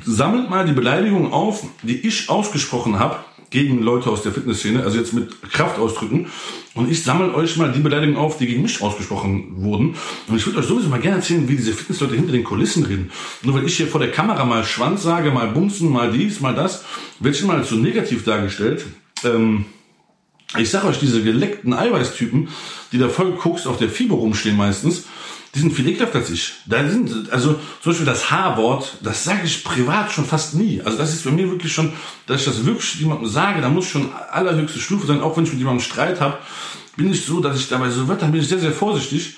sammelt 0.05 0.49
mal 0.49 0.65
die 0.65 0.73
Beleidigungen 0.73 1.31
auf, 1.31 1.63
die 1.83 2.07
ich 2.07 2.29
ausgesprochen 2.29 2.99
habe 2.99 3.17
gegen 3.49 3.83
Leute 3.83 4.09
aus 4.09 4.23
der 4.23 4.31
Fitnessszene, 4.31 4.83
also 4.83 4.97
jetzt 4.97 5.13
mit 5.13 5.41
Kraft 5.51 5.77
ausdrücken. 5.77 6.27
Und 6.73 6.89
ich 6.89 7.03
sammle 7.03 7.35
euch 7.35 7.57
mal 7.57 7.71
die 7.71 7.81
Beleidigungen 7.81 8.17
auf, 8.17 8.37
die 8.37 8.47
gegen 8.47 8.61
mich 8.61 8.81
ausgesprochen 8.81 9.61
wurden. 9.61 9.95
Und 10.27 10.37
ich 10.37 10.45
würde 10.45 10.59
euch 10.59 10.65
sowieso 10.65 10.87
mal 10.87 11.01
gerne 11.01 11.17
erzählen, 11.17 11.47
wie 11.49 11.57
diese 11.57 11.73
Fitnessleute 11.73 12.15
hinter 12.15 12.31
den 12.31 12.45
Kulissen 12.45 12.85
reden. 12.85 13.11
Nur 13.43 13.55
weil 13.55 13.65
ich 13.65 13.75
hier 13.75 13.87
vor 13.87 13.99
der 13.99 14.11
Kamera 14.11 14.45
mal 14.45 14.63
Schwanz 14.63 15.03
sage, 15.03 15.31
mal 15.31 15.49
Bumsen, 15.49 15.89
mal 15.89 16.11
dies, 16.13 16.39
mal 16.39 16.55
das, 16.55 16.85
wird 17.19 17.35
schon 17.35 17.47
mal 17.47 17.61
so 17.65 17.75
negativ 17.75 18.23
dargestellt. 18.23 18.85
Ähm, 19.25 19.65
ich 20.57 20.69
sag 20.69 20.85
euch, 20.85 20.99
diese 20.99 21.21
geleckten 21.21 21.73
Eiweißtypen, 21.73 22.47
die 22.93 22.97
da 22.97 23.09
voll 23.09 23.33
guckst 23.33 23.67
auf 23.67 23.77
der 23.77 23.89
Fiber 23.89 24.15
rumstehen 24.15 24.55
meistens, 24.55 25.05
die 25.53 25.59
sind 25.59 25.73
viel 25.73 25.87
ekelhafter 25.87 26.19
als 26.19 26.29
ich. 26.29 26.53
Da 26.65 26.87
sind, 26.87 27.31
also 27.31 27.55
zum 27.81 27.91
Beispiel 27.91 28.05
das 28.05 28.31
H-Wort, 28.31 28.97
das 29.01 29.23
sage 29.23 29.41
ich 29.43 29.63
privat 29.63 30.11
schon 30.11 30.25
fast 30.25 30.55
nie. 30.55 30.81
Also 30.81 30.97
das 30.97 31.11
ist 31.13 31.23
für 31.23 31.31
mich 31.31 31.49
wirklich 31.49 31.73
schon, 31.73 31.91
dass 32.25 32.41
ich 32.41 32.45
das 32.45 32.65
wirklich 32.65 32.95
jemandem 32.95 33.27
sage, 33.27 33.61
da 33.61 33.69
muss 33.69 33.87
schon 33.87 34.09
allerhöchste 34.31 34.79
Stufe 34.79 35.07
sein, 35.07 35.21
auch 35.21 35.35
wenn 35.35 35.43
ich 35.43 35.51
mit 35.51 35.59
jemandem 35.59 35.83
Streit 35.83 36.21
habe, 36.21 36.37
bin 36.95 37.11
ich 37.11 37.25
so, 37.25 37.41
dass 37.41 37.59
ich 37.59 37.67
dabei 37.67 37.89
so 37.89 38.07
Wörtern 38.07 38.31
bin 38.31 38.41
ich 38.41 38.47
sehr, 38.47 38.59
sehr 38.59 38.71
vorsichtig. 38.71 39.35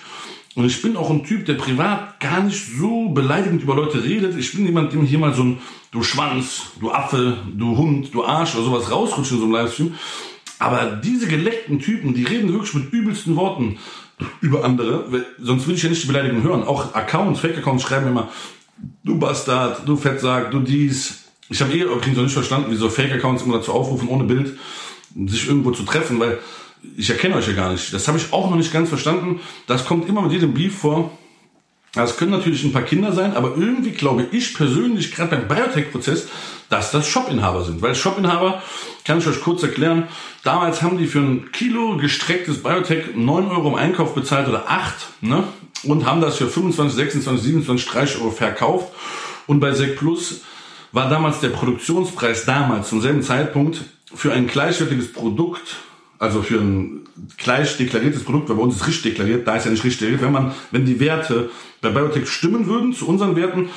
Und 0.56 0.65
ich 0.65 0.84
bin 0.84 0.97
auch 0.97 1.10
ein 1.10 1.23
Typ, 1.23 1.45
der 1.45 1.56
privat 1.56 2.19
gar 2.19 2.43
nicht 2.43 2.63
so 2.78 3.10
beleidigend 3.10 3.63
über 3.63 3.76
Leute 3.76 4.04
redet. 4.04 4.38
Ich 4.38 4.54
bin 4.54 4.67
jemand, 4.67 4.93
dem 4.93 5.04
hier 5.04 5.17
mal 5.17 5.34
so 5.34 5.43
ein, 5.43 5.58
du 5.91 6.04
Schwanz, 6.04 6.62
du 6.80 6.91
Affe, 6.91 7.38
du 7.56 7.76
Hund, 7.76 8.13
du 8.13 8.23
Arsch 8.23 8.54
oder 8.54 8.65
sowas 8.65 8.91
rausrutscht 8.91 9.32
in 9.32 9.39
so 9.39 9.45
einem 9.45 9.54
Livestream. 9.54 9.95
Aber 10.60 10.86
diese 11.04 11.28
geleckten 11.28 11.80
Typen, 11.80 12.13
die 12.13 12.23
reden 12.23 12.54
wirklich 12.54 12.76
mit 12.76 12.93
übelsten 12.93 13.36
Worten 13.36 13.80
über 14.41 14.63
andere, 14.63 15.26
sonst 15.39 15.65
würde 15.65 15.76
ich 15.76 15.84
ja 15.84 15.89
nicht 15.89 16.04
die 16.04 16.08
Beleidigung 16.08 16.43
hören. 16.43 16.63
Auch 16.63 16.93
Accounts, 16.93 17.39
Fake-Accounts 17.39 17.84
schreiben 17.84 18.08
immer, 18.08 18.30
du 19.04 19.17
Bastard, 19.17 19.88
du 19.88 19.95
Fettsack, 19.95 20.52
du 20.52 20.60
dies. 20.60 21.23
Ich 21.49 21.62
habe 21.62 21.73
eh 21.73 21.82
übrigens 21.82 22.15
noch 22.15 22.23
nicht 22.23 22.34
verstanden, 22.34 22.71
wie 22.71 22.76
so 22.76 22.89
Fake-Accounts 22.89 23.43
immer 23.43 23.58
dazu 23.58 23.73
aufrufen, 23.73 24.08
ohne 24.08 24.23
Bild 24.23 24.58
sich 25.28 25.47
irgendwo 25.47 25.71
zu 25.71 25.84
treffen, 25.84 26.19
weil 26.19 26.39
ich 26.97 27.10
erkenne 27.10 27.36
euch 27.36 27.47
ja 27.47 27.54
gar 27.54 27.71
nicht. 27.71 27.93
Das 27.93 28.08
habe 28.08 28.17
ich 28.17 28.34
auch 28.34 28.49
noch 28.49 28.58
nicht 28.58 28.73
ganz 28.73 28.89
verstanden. 28.89 29.39
Das 29.67 29.86
kommt 29.86 30.08
immer 30.10 30.21
mit 30.21 30.32
jedem 30.32 30.54
Beef 30.54 30.78
vor. 30.78 31.12
Das 31.93 32.17
können 32.17 32.32
natürlich 32.32 32.63
ein 32.63 32.73
paar 32.73 32.82
Kinder 32.82 33.12
sein, 33.13 33.34
aber 33.34 33.56
irgendwie 33.56 33.91
glaube 33.91 34.28
ich 34.32 34.56
persönlich, 34.56 35.13
gerade 35.13 35.36
beim 35.36 35.47
Biotech-Prozess, 35.47 36.28
dass 36.69 36.91
das 36.91 37.08
Shopinhaber 37.08 37.63
sind. 37.63 37.82
Weil 37.82 37.95
Shopinhaber, 37.95 38.62
kann 39.06 39.19
ich 39.19 39.28
euch 39.28 39.41
kurz 39.41 39.63
erklären, 39.63 40.08
damals 40.43 40.82
haben 40.82 40.97
die 40.97 41.08
für 41.08 41.19
ein 41.19 41.52
Kilo 41.52 41.97
gestrecktes 41.97 42.63
Biotech 42.63 43.15
9 43.15 43.47
Euro 43.49 43.69
im 43.69 43.76
Einkauf 43.76 44.15
bezahlt 44.15 44.47
oder 44.47 44.69
8, 44.69 44.93
ne? 45.21 45.43
Und 45.84 46.06
haben 46.06 46.21
das 46.21 46.38
für 46.38 46.47
25, 46.47 46.95
26, 46.95 47.45
27, 47.45 47.89
30 47.89 48.21
Euro 48.21 48.32
verkauft. 48.32 48.93
Und 49.47 49.60
bei 49.60 49.73
Sec 49.73 49.97
Plus 49.97 50.41
war 50.93 51.10
damals 51.10 51.41
der 51.41 51.49
Produktionspreis 51.49 52.45
damals 52.45 52.88
zum 52.88 53.02
selben 53.02 53.21
Zeitpunkt 53.21 53.82
für 54.13 54.32
ein 54.32 54.47
gleichwertiges 54.47 55.12
Produkt 55.12 55.76
also 56.23 56.41
für 56.41 56.60
ein 56.60 57.02
gleich 57.38 57.76
deklariertes 57.76 58.23
Produkt, 58.23 58.47
weil 58.47 58.56
bei 58.56 58.63
uns 58.63 58.78
ist 58.78 58.88
richtig 58.88 59.12
deklariert, 59.12 59.45
da 59.45 59.58
ist 59.58 59.65
ja 59.65 59.71
nicht 59.71 59.84
richtig 59.84 59.99
deklariert, 59.99 60.21
wenn 60.21 60.32
man, 60.32 60.54
wenn 60.71 60.86
die 60.86 61.02
Werte 61.02 61.49
bei 61.82 61.89
Biotech 61.89 62.30
stimmen 62.30 62.65
würden 62.67 62.93
zu 62.93 63.08
unseren 63.08 63.36
Werten, 63.36 63.69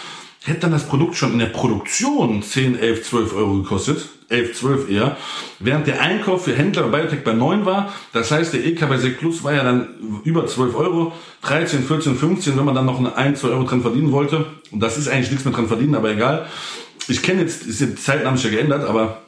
hätte 0.47 0.61
dann 0.61 0.73
das 0.73 0.87
Produkt 0.87 1.17
schon 1.17 1.33
in 1.33 1.39
der 1.39 1.47
Produktion 1.47 2.43
10, 2.43 2.79
11, 2.79 3.03
12 3.09 3.35
Euro 3.35 3.55
gekostet, 3.55 4.09
11, 4.29 4.55
12 4.55 4.91
eher, 4.91 5.17
während 5.59 5.87
der 5.87 6.01
Einkauf 6.01 6.45
für 6.45 6.55
Händler 6.55 6.85
bei 6.85 7.03
Biotech 7.03 7.25
bei 7.25 7.33
9 7.33 7.67
war, 7.67 7.93
das 8.13 8.31
heißt 8.31 8.55
der 8.55 8.65
EK 8.65 8.89
bei 8.89 8.99
Sec 8.99 9.19
Plus 9.19 9.45
war 9.45 9.55
ja 9.55 9.65
dann 9.65 10.21
über 10.25 10.47
12 10.47 10.75
Euro, 10.77 11.13
13, 11.43 11.83
14, 11.85 12.17
15, 12.17 12.57
wenn 12.57 12.65
man 12.65 12.75
dann 12.75 12.87
noch 12.87 12.99
eine 12.99 13.17
1, 13.17 13.41
2 13.41 13.49
Euro 13.49 13.65
dran 13.65 13.83
verdienen 13.83 14.13
wollte, 14.13 14.47
und 14.71 14.81
das 14.81 14.99
ist 14.99 15.09
eigentlich 15.09 15.31
nichts 15.31 15.45
mehr 15.45 15.55
dran 15.55 15.69
verdienen, 15.69 15.95
aber 15.95 16.11
egal. 16.11 16.47
Ich 17.09 17.23
kenne 17.23 17.43
jetzt, 17.43 17.67
ist 17.67 17.81
die 17.81 17.95
Zeiten 17.95 18.27
haben 18.27 18.37
sich 18.37 18.47
ja 18.47 18.59
geändert, 18.59 18.89
aber 18.89 19.23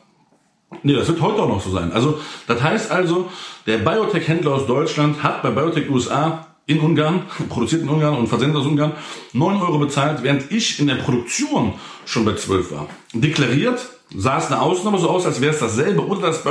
Nee, 0.83 0.93
das 0.93 1.09
wird 1.09 1.23
heute 1.23 1.43
auch 1.43 1.49
noch 1.49 1.63
so 1.63 1.71
sein. 1.71 1.93
Also, 1.93 2.21
das 2.47 2.63
heißt 2.63 2.91
also, 2.91 3.31
der 3.67 3.79
Biotech-Händler 3.79 4.53
aus 4.53 4.67
Deutschland 4.67 5.23
hat 5.23 5.43
bei 5.43 5.51
Biotech 5.51 5.89
USA 5.89 6.48
in 6.69 6.79
Ungarn, 6.81 7.23
produziert 7.49 7.83
in 7.83 7.89
Ungarn 7.89 8.17
und 8.17 8.29
versendet 8.29 8.61
aus 8.61 8.67
Ungarn, 8.67 8.93
9 9.33 9.61
Euro 9.61 9.79
bezahlt, 9.79 10.23
während 10.23 10.53
ich 10.53 10.79
in 10.79 10.87
der 10.87 10.97
Produktion 10.97 11.73
schon 12.05 12.25
bei 12.25 12.35
12 12.35 12.71
war. 12.71 12.87
Deklariert 13.13 13.81
sah 14.15 14.39
es 14.39 14.47
eine 14.47 14.61
Ausnahme 14.63 14.99
so 14.99 15.11
aus, 15.11 15.27
als 15.27 15.41
wäre 15.41 15.53
es 15.53 15.59
dasselbe 15.59 16.07
oder 16.07 16.21
das 16.29 16.45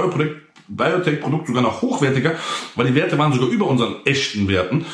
Biotech-Produkt 0.68 1.48
sogar 1.48 1.62
noch 1.62 1.82
hochwertiger, 1.82 2.36
weil 2.76 2.88
die 2.88 2.96
Werte 2.96 3.18
waren 3.18 3.32
sogar 3.32 3.48
über 3.50 3.68
unseren 3.68 4.06
echten 4.06 4.48
Werten. 4.48 4.86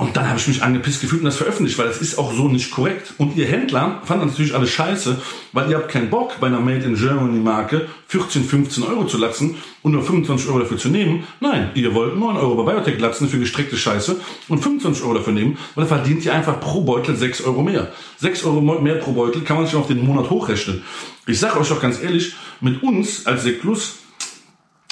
Und 0.00 0.16
dann 0.16 0.28
habe 0.28 0.38
ich 0.38 0.46
mich 0.46 0.62
angepisst 0.62 1.00
gefühlt 1.00 1.22
und 1.22 1.26
das 1.26 1.38
veröffentlicht, 1.38 1.76
weil 1.76 1.88
das 1.88 2.00
ist 2.00 2.18
auch 2.18 2.32
so 2.32 2.46
nicht 2.48 2.70
korrekt. 2.70 3.14
Und 3.18 3.36
ihr 3.36 3.46
Händler 3.46 4.00
fanden 4.04 4.28
natürlich 4.28 4.54
alles 4.54 4.70
scheiße, 4.70 5.20
weil 5.52 5.68
ihr 5.68 5.76
habt 5.76 5.88
keinen 5.88 6.08
Bock 6.08 6.38
bei 6.38 6.46
einer 6.46 6.60
Made 6.60 6.84
in 6.84 6.94
Germany 6.94 7.40
Marke 7.40 7.88
14, 8.06 8.44
15 8.44 8.84
Euro 8.84 9.06
zu 9.06 9.18
latzen 9.18 9.56
und 9.82 9.90
nur 9.90 10.04
25 10.04 10.48
Euro 10.50 10.60
dafür 10.60 10.78
zu 10.78 10.88
nehmen. 10.88 11.24
Nein, 11.40 11.72
ihr 11.74 11.92
wollt 11.94 12.16
9 12.16 12.36
Euro 12.36 12.62
bei 12.62 12.72
Biotech 12.72 13.00
latzen 13.00 13.28
für 13.28 13.40
gestreckte 13.40 13.76
Scheiße 13.76 14.20
und 14.46 14.62
25 14.62 15.02
Euro 15.02 15.14
dafür 15.14 15.32
nehmen, 15.32 15.58
weil 15.74 15.84
dann 15.84 15.98
verdient 15.98 16.24
ihr 16.24 16.32
einfach 16.32 16.60
pro 16.60 16.82
Beutel 16.82 17.16
6 17.16 17.40
Euro 17.40 17.64
mehr. 17.64 17.92
6 18.18 18.44
Euro 18.44 18.60
mehr 18.60 18.94
pro 18.94 19.10
Beutel 19.10 19.42
kann 19.42 19.56
man 19.56 19.66
sich 19.66 19.74
auf 19.74 19.88
den 19.88 20.06
Monat 20.06 20.30
hochrechnen. 20.30 20.84
Ich 21.26 21.40
sage 21.40 21.58
euch 21.58 21.70
doch 21.70 21.82
ganz 21.82 22.00
ehrlich, 22.00 22.36
mit 22.60 22.84
uns 22.84 23.26
als 23.26 23.42
Sek 23.42 23.60
Plus 23.62 23.96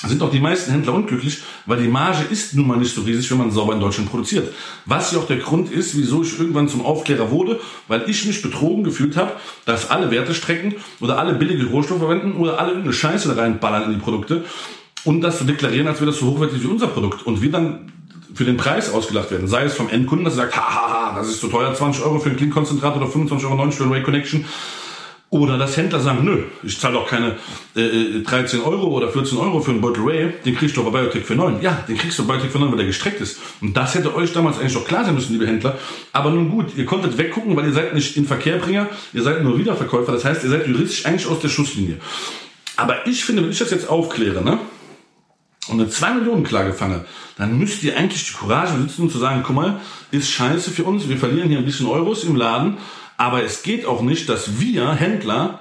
sind 0.02 0.22
auch 0.22 0.30
die 0.30 0.40
meisten 0.40 0.70
Händler 0.70 0.92
unglücklich, 0.92 1.42
weil 1.64 1.82
die 1.82 1.88
Marge 1.88 2.24
ist 2.30 2.54
nun 2.54 2.66
mal 2.66 2.76
nicht 2.76 2.94
so 2.94 3.00
riesig, 3.02 3.30
wenn 3.30 3.38
man 3.38 3.50
sauber 3.50 3.72
in 3.72 3.80
Deutschland 3.80 4.10
produziert. 4.10 4.52
Was 4.84 5.12
ja 5.12 5.18
auch 5.18 5.26
der 5.26 5.38
Grund 5.38 5.70
ist, 5.70 5.96
wieso 5.96 6.22
ich 6.22 6.38
irgendwann 6.38 6.68
zum 6.68 6.84
Aufklärer 6.84 7.30
wurde, 7.30 7.60
weil 7.88 8.08
ich 8.08 8.26
mich 8.26 8.42
betrogen 8.42 8.84
gefühlt 8.84 9.16
habe, 9.16 9.32
dass 9.64 9.88
alle 9.88 10.10
Wertestrecken 10.10 10.74
oder 11.00 11.18
alle 11.18 11.34
billige 11.34 11.66
Rohstoffe 11.66 11.98
verwenden 11.98 12.32
oder 12.32 12.58
alle 12.58 12.70
irgendeine 12.70 12.92
Scheiße 12.92 13.36
reinballern 13.36 13.84
in 13.84 13.98
die 13.98 14.04
Produkte 14.04 14.44
und 15.04 15.22
das 15.22 15.38
zu 15.38 15.44
deklarieren, 15.44 15.88
als 15.88 16.00
wäre 16.00 16.10
das 16.10 16.20
so 16.20 16.26
hochwertig 16.26 16.62
wie 16.62 16.66
unser 16.66 16.88
Produkt. 16.88 17.24
Und 17.24 17.40
wir 17.40 17.50
dann 17.50 17.92
für 18.34 18.44
den 18.44 18.58
Preis 18.58 18.92
ausgelacht 18.92 19.30
werden. 19.30 19.48
Sei 19.48 19.64
es 19.64 19.74
vom 19.74 19.88
Endkunden, 19.88 20.26
dass 20.26 20.34
er 20.34 20.42
sagt, 20.42 20.56
haha, 20.56 21.16
das 21.16 21.28
ist 21.28 21.40
zu 21.40 21.48
teuer, 21.48 21.72
20 21.72 22.04
Euro 22.04 22.18
für 22.18 22.28
ein 22.28 22.36
Clean-Konzentrat 22.36 22.96
oder 22.96 23.06
25 23.06 23.46
Euro 23.46 23.56
90 23.56 23.78
für 23.78 23.84
ein 23.84 23.92
Ray 23.92 24.02
Connection. 24.02 24.44
Oder 25.28 25.58
dass 25.58 25.76
Händler 25.76 25.98
sagen, 25.98 26.24
nö, 26.24 26.44
ich 26.62 26.78
zahle 26.78 26.94
doch 26.94 27.08
keine 27.08 27.34
äh, 27.74 28.20
13 28.20 28.62
Euro 28.62 28.86
oder 28.86 29.08
14 29.08 29.36
Euro 29.38 29.60
für 29.60 29.72
einen 29.72 29.80
Beutel 29.80 30.04
Ray, 30.04 30.32
den 30.44 30.54
kriegst 30.54 30.76
du 30.76 30.86
aber 30.86 30.92
Biotech 30.92 31.24
für 31.24 31.34
9. 31.34 31.60
Ja, 31.62 31.84
den 31.88 31.98
kriegst 31.98 32.16
du 32.18 32.26
Biotech 32.26 32.50
für 32.50 32.60
9, 32.60 32.70
weil 32.70 32.76
der 32.76 32.86
gestreckt 32.86 33.20
ist. 33.20 33.38
Und 33.60 33.76
das 33.76 33.96
hätte 33.96 34.14
euch 34.14 34.32
damals 34.32 34.58
eigentlich 34.58 34.74
doch 34.74 34.86
klar 34.86 35.04
sein 35.04 35.16
müssen, 35.16 35.32
liebe 35.32 35.46
Händler. 35.46 35.78
Aber 36.12 36.30
nun 36.30 36.48
gut, 36.48 36.76
ihr 36.76 36.86
konntet 36.86 37.18
weggucken, 37.18 37.56
weil 37.56 37.66
ihr 37.66 37.72
seid 37.72 37.92
nicht 37.92 38.16
in 38.16 38.24
Verkehrbringer, 38.24 38.88
ihr 39.12 39.22
seid 39.22 39.42
nur 39.42 39.58
Wiederverkäufer. 39.58 40.12
Das 40.12 40.24
heißt, 40.24 40.44
ihr 40.44 40.50
seid 40.50 40.68
juristisch 40.68 41.04
eigentlich 41.06 41.26
aus 41.26 41.40
der 41.40 41.48
Schusslinie. 41.48 41.96
Aber 42.76 43.06
ich 43.08 43.24
finde, 43.24 43.42
wenn 43.42 43.50
ich 43.50 43.58
das 43.58 43.72
jetzt 43.72 43.88
aufkläre, 43.88 44.44
ne, 44.44 44.60
und 45.68 45.80
eine 45.80 45.88
2 45.88 46.14
Millionen 46.14 46.44
Klage 46.44 46.72
fange, 46.72 47.04
dann 47.36 47.58
müsst 47.58 47.82
ihr 47.82 47.96
eigentlich 47.96 48.24
die 48.24 48.32
Courage 48.32 48.74
besitzen, 48.74 49.10
zu 49.10 49.18
sagen, 49.18 49.42
guck 49.44 49.56
mal, 49.56 49.80
ist 50.12 50.30
scheiße 50.30 50.70
für 50.70 50.84
uns, 50.84 51.08
wir 51.08 51.16
verlieren 51.16 51.48
hier 51.48 51.58
ein 51.58 51.64
bisschen 51.64 51.86
Euros 51.86 52.22
im 52.22 52.36
Laden, 52.36 52.78
aber 53.16 53.42
es 53.42 53.62
geht 53.62 53.86
auch 53.86 54.02
nicht, 54.02 54.28
dass 54.28 54.60
wir 54.60 54.92
Händler 54.92 55.60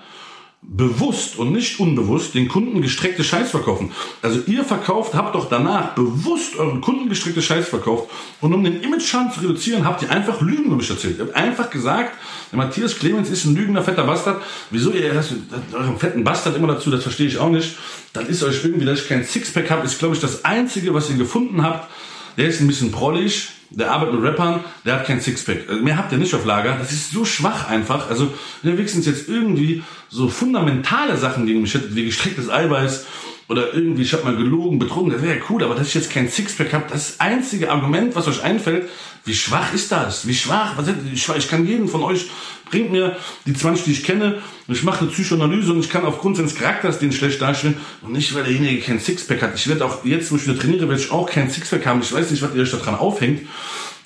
bewusst 0.68 1.38
und 1.38 1.52
nicht 1.52 1.80
unbewusst 1.80 2.34
den 2.34 2.48
Kunden 2.48 2.82
gestreckte 2.82 3.24
Scheiß 3.24 3.52
verkaufen. 3.52 3.92
Also 4.22 4.42
ihr 4.48 4.64
verkauft, 4.64 5.14
habt 5.14 5.36
doch 5.36 5.48
danach 5.48 5.94
bewusst 5.94 6.56
euren 6.58 6.82
Kunden 6.82 7.08
gestreckte 7.08 7.42
Scheiß 7.42 7.68
verkauft 7.68 8.10
und 8.42 8.54
um 8.54 8.64
den 8.64 8.82
Image-Schaden 8.82 9.32
zu 9.32 9.42
reduzieren, 9.42 9.86
habt 9.86 10.02
ihr 10.02 10.12
einfach 10.12 10.42
Lügen 10.42 10.66
über 10.66 10.76
mich 10.76 10.90
erzählt. 10.90 11.20
Ihr 11.20 11.26
habt 11.26 11.36
einfach 11.36 11.70
gesagt, 11.70 12.18
der 12.52 12.58
Matthias 12.58 12.98
Clemens 12.98 13.30
ist 13.30 13.46
ein 13.46 13.56
lügender, 13.56 13.84
fetter 13.84 14.06
Bastard. 14.06 14.42
Wieso 14.72 14.92
ihr 14.92 15.14
das, 15.14 15.30
euren 15.72 16.00
fetten 16.00 16.24
Bastard 16.24 16.56
immer 16.56 16.68
dazu, 16.68 16.90
das 16.90 17.04
verstehe 17.04 17.28
ich 17.28 17.38
auch 17.38 17.50
nicht. 17.50 17.76
Dann 18.14 18.28
ist 18.28 18.44
euch 18.44 18.64
irgendwie, 18.64 18.86
dass 18.86 19.02
ich 19.02 19.08
kein 19.08 19.24
Sixpack 19.24 19.70
habe, 19.70 19.86
ist 19.86 20.00
glaube 20.00 20.16
ich 20.16 20.22
das 20.22 20.46
Einzige, 20.46 20.94
was 20.94 21.10
ihr 21.10 21.18
gefunden 21.18 21.64
habt. 21.64 21.90
Der 22.38 22.48
ist 22.48 22.60
ein 22.60 22.68
bisschen 22.68 22.92
prollig, 22.92 23.50
der 23.76 23.92
arbeitet 23.92 24.16
mit 24.16 24.24
Rappern, 24.24 24.64
der 24.86 24.96
hat 24.96 25.06
kein 25.06 25.22
Sixpack. 25.22 25.70
Also 25.70 25.82
mehr 25.82 25.98
habt 25.98 26.12
ihr 26.12 26.18
nicht 26.18 26.34
auf 26.34 26.46
Lager. 26.46 26.78
Das 26.80 26.92
ist 26.92 27.12
so 27.12 27.26
schwach 27.26 27.68
einfach. 27.70 28.10
Also 28.10 28.34
wir 28.62 28.78
wenigstens 28.78 29.06
jetzt 29.06 29.28
irgendwie 29.28 29.84
so 30.10 30.30
fundamentale 30.30 31.18
Sachen 31.18 31.46
gegen 31.46 31.62
mich 31.62 31.74
hättet, 31.74 31.96
wie 31.96 32.06
gestrecktes 32.06 32.50
Eiweiß 32.50 33.06
oder 33.48 33.74
irgendwie, 33.74 34.02
ich 34.02 34.14
habe 34.14 34.24
mal 34.24 34.36
gelogen, 34.36 34.80
betrogen, 34.80 35.12
das 35.12 35.22
wäre 35.22 35.38
ja 35.38 35.42
cool, 35.50 35.64
aber 35.64 35.76
dass 35.76 35.88
ich 35.90 35.94
jetzt 35.94 36.10
kein 36.10 36.28
Sixpack 36.30 36.74
habe, 36.74 36.86
das 36.90 37.20
einzige 37.20 37.72
Argument, 37.72 38.16
was 38.16 38.28
euch 38.28 38.42
einfällt. 38.42 38.90
Wie 39.24 39.36
schwach 39.36 39.74
ist 39.74 39.92
das? 39.92 40.28
Wie 40.28 40.34
schwach? 40.34 40.78
Was, 40.78 40.88
ich 41.14 41.48
kann 41.48 41.68
jeden 41.68 41.88
von 41.88 42.04
euch, 42.04 42.30
bringt 42.70 42.92
mir 42.92 43.16
die 43.46 43.54
20, 43.54 43.86
die 43.86 43.92
ich 43.92 44.04
kenne, 44.04 44.42
und 44.68 44.76
ich 44.76 44.84
mache 44.84 45.02
eine 45.02 45.10
Psychoanalyse 45.10 45.72
und 45.72 45.80
ich 45.80 45.90
kann 45.90 46.06
aufgrund 46.06 46.38
seines 46.38 46.56
Charakters 46.56 47.00
den 47.00 47.12
schlecht 47.12 47.42
darstellen 47.42 47.78
und 48.02 48.12
nicht, 48.12 48.34
weil 48.34 48.44
derjenige 48.44 48.82
kein 48.82 49.00
Sixpack 49.00 49.42
hat. 49.42 49.56
Ich 49.56 49.68
werde 49.68 49.86
auch 49.86 50.04
jetzt, 50.04 50.32
wo 50.32 50.36
ich 50.36 50.48
wieder 50.48 50.58
trainiere, 50.58 50.88
werde 50.90 51.02
ich 51.02 51.12
auch 51.12 51.30
kein 51.30 51.50
Sixpack 51.50 51.86
haben. 51.86 52.02
Ich 52.02 52.14
weiß 52.14 52.32
nicht, 52.32 52.42
was 52.42 52.56
ihr 52.56 52.64
euch 52.64 52.72
daran 52.72 52.96
aufhängt. 52.96 53.42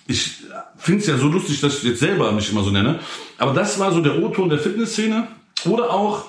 Ich 0.08 0.38
finde 0.78 1.02
es 1.02 1.08
ja 1.08 1.17
so 1.17 1.28
lustig, 1.28 1.62
dass 1.62 1.78
ich 1.78 1.84
jetzt 1.84 2.00
selber 2.00 2.32
mich 2.32 2.51
immer 2.51 2.64
so 2.64 2.72
nenne. 2.72 2.99
Aber 3.38 3.53
das 3.53 3.80
war 3.80 3.91
so 3.91 4.01
der 4.01 4.22
O-Ton 4.22 4.49
der 4.49 4.60
Fitnessszene. 4.60 5.28
Oder 5.66 5.91
auch 5.91 6.26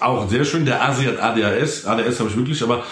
auch 0.00 0.28
sehr 0.28 0.44
schön, 0.44 0.64
der 0.64 0.82
ASI 0.82 1.04
hat 1.04 1.20
ADHS. 1.20 1.86
ADHS 1.86 2.20
habe 2.20 2.30
ich 2.30 2.36
wirklich, 2.36 2.62
aber 2.62 2.84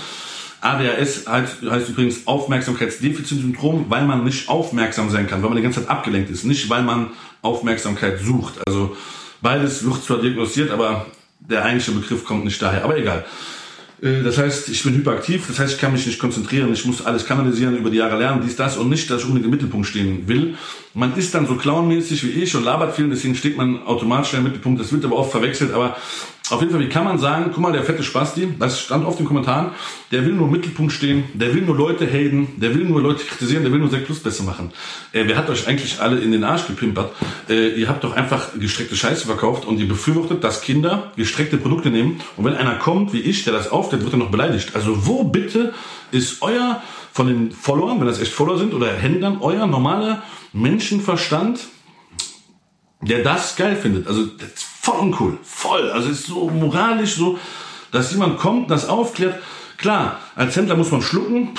ADHS 0.61 1.27
heißt, 1.29 1.63
heißt 1.63 1.89
übrigens 1.91 2.27
Aufmerksamkeitsdefizitsyndrom, 2.27 3.87
weil 3.89 4.05
man 4.07 4.25
nicht 4.25 4.49
aufmerksam 4.49 5.11
sein 5.11 5.27
kann, 5.27 5.43
weil 5.43 5.51
man 5.51 5.57
die 5.57 5.63
ganze 5.63 5.81
Zeit 5.81 5.91
abgelenkt 5.91 6.31
ist, 6.31 6.45
nicht 6.45 6.69
weil 6.69 6.83
man 6.83 7.11
Aufmerksamkeit 7.47 8.21
sucht. 8.21 8.55
Also 8.67 8.97
beides 9.41 9.85
wird 9.85 10.05
zwar 10.05 10.21
diagnostiziert, 10.21 10.71
aber 10.71 11.07
der 11.41 11.65
eigentliche 11.65 11.93
Begriff 11.93 12.25
kommt 12.25 12.45
nicht 12.45 12.61
daher. 12.61 12.85
Aber 12.85 12.97
egal. 12.97 13.25
Äh, 14.03 14.23
Das 14.23 14.39
heißt, 14.39 14.69
ich 14.69 14.83
bin 14.83 14.95
hyperaktiv, 14.95 15.47
das 15.49 15.59
heißt, 15.59 15.75
ich 15.75 15.81
kann 15.81 15.93
mich 15.93 16.07
nicht 16.07 16.19
konzentrieren, 16.19 16.73
ich 16.73 16.85
muss 16.85 17.05
alles 17.05 17.25
kanalisieren, 17.25 17.77
über 17.77 17.91
die 17.91 17.99
Jahre 17.99 18.19
lernen, 18.19 18.43
dies, 18.45 18.57
das 18.57 18.77
und 18.77 18.89
nicht, 18.89 19.11
dass 19.11 19.23
ich 19.23 19.27
unbedingt 19.27 19.47
im 19.47 19.51
Mittelpunkt 19.53 19.87
stehen 19.87 20.29
will. 20.29 20.55
Man 20.97 21.15
ist 21.15 21.35
dann 21.35 21.47
so 21.47 21.57
clownmäßig 21.57 22.25
wie 22.25 22.43
ich 22.43 22.57
und 22.57 22.65
labert 22.65 22.97
viel, 22.97 23.07
deswegen 23.11 23.35
steht 23.35 23.59
man 23.59 23.83
automatisch 23.83 24.33
im 24.33 24.45
Mittelpunkt, 24.45 24.81
das 24.81 24.91
wird 24.93 25.05
aber 25.05 25.17
oft 25.17 25.31
verwechselt, 25.31 25.75
aber 25.75 25.95
auf 26.49 26.61
jeden 26.61 26.73
Fall, 26.73 26.81
wie 26.81 26.89
kann 26.89 27.05
man 27.05 27.19
sagen, 27.19 27.51
guck 27.53 27.59
mal, 27.59 27.71
der 27.71 27.83
fette 27.83 28.03
Spasti, 28.03 28.55
das 28.59 28.81
stand 28.81 29.07
in 29.07 29.15
den 29.15 29.27
Kommentaren, 29.27 29.73
der 30.11 30.25
will 30.25 30.33
nur 30.33 30.47
im 30.47 30.53
Mittelpunkt 30.53 30.93
stehen, 30.93 31.25
der 31.35 31.53
will 31.55 31.61
nur 31.61 31.77
Leute 31.77 32.07
haten, 32.07 32.49
der 32.57 32.75
will 32.75 32.85
nur 32.85 33.03
Leute 33.03 33.27
kritisieren, 33.27 33.63
der 33.63 33.73
will 33.73 33.81
nur 33.81 33.91
6 33.91 34.07
Plus 34.07 34.21
besser 34.21 34.45
machen. 34.45 34.73
Äh, 35.13 35.25
wer 35.27 35.37
hat 35.37 35.51
euch 35.51 35.69
eigentlich 35.69 36.01
alle 36.01 36.19
in 36.19 36.33
den 36.33 36.45
Arsch 36.45 36.67
gepimpert? 36.67 37.13
Äh, 37.51 37.79
ihr 37.79 37.91
habt 37.91 38.03
doch 38.03 38.17
einfach 38.17 38.59
gestreckte 38.59 38.97
Scheiße 38.97 39.27
verkauft 39.27 39.67
und 39.67 39.79
ihr 39.79 39.89
befürwortet, 39.89 40.43
dass 40.45 40.63
Kinder 40.63 41.13
gestreckte 41.17 41.59
Produkte 41.59 41.91
nehmen 41.91 42.23
und 42.39 42.47
wenn 42.47 42.55
einer 42.55 42.77
kommt 42.77 43.13
wie 43.13 43.21
ich, 43.21 43.45
der 43.45 43.53
das 43.53 43.71
aufklärt, 43.71 44.03
wird 44.03 44.15
er 44.15 44.19
noch 44.19 44.31
beleidigt. 44.31 44.71
Also 44.75 45.07
wo 45.07 45.25
bitte 45.25 45.75
ist 46.11 46.41
euer, 46.41 46.81
von 47.17 47.29
den 47.29 47.51
Followern, 47.51 47.99
wenn 47.99 48.07
das 48.07 48.21
echt 48.21 48.33
Follower 48.33 48.59
sind 48.59 48.75
oder 48.75 48.93
Händlern, 48.93 49.39
euer 49.41 49.67
normaler 49.67 50.23
Menschenverstand, 50.57 51.61
der 53.01 53.23
das 53.23 53.57
geil 53.57 53.77
findet. 53.77 54.07
Also 54.07 54.25
das 54.25 54.49
ist 54.49 54.65
voll 54.65 55.01
uncool, 55.01 55.39
voll. 55.43 55.91
Also 55.91 56.09
ist 56.09 56.27
so 56.27 56.49
moralisch 56.49 57.15
so, 57.15 57.39
dass 57.93 58.13
jemand 58.13 58.39
kommt, 58.39 58.71
das 58.71 58.89
aufklärt. 58.89 59.41
Klar, 59.77 60.21
als 60.35 60.57
Händler 60.57 60.77
muss 60.77 60.91
man 60.91 61.03
schlucken, 61.03 61.51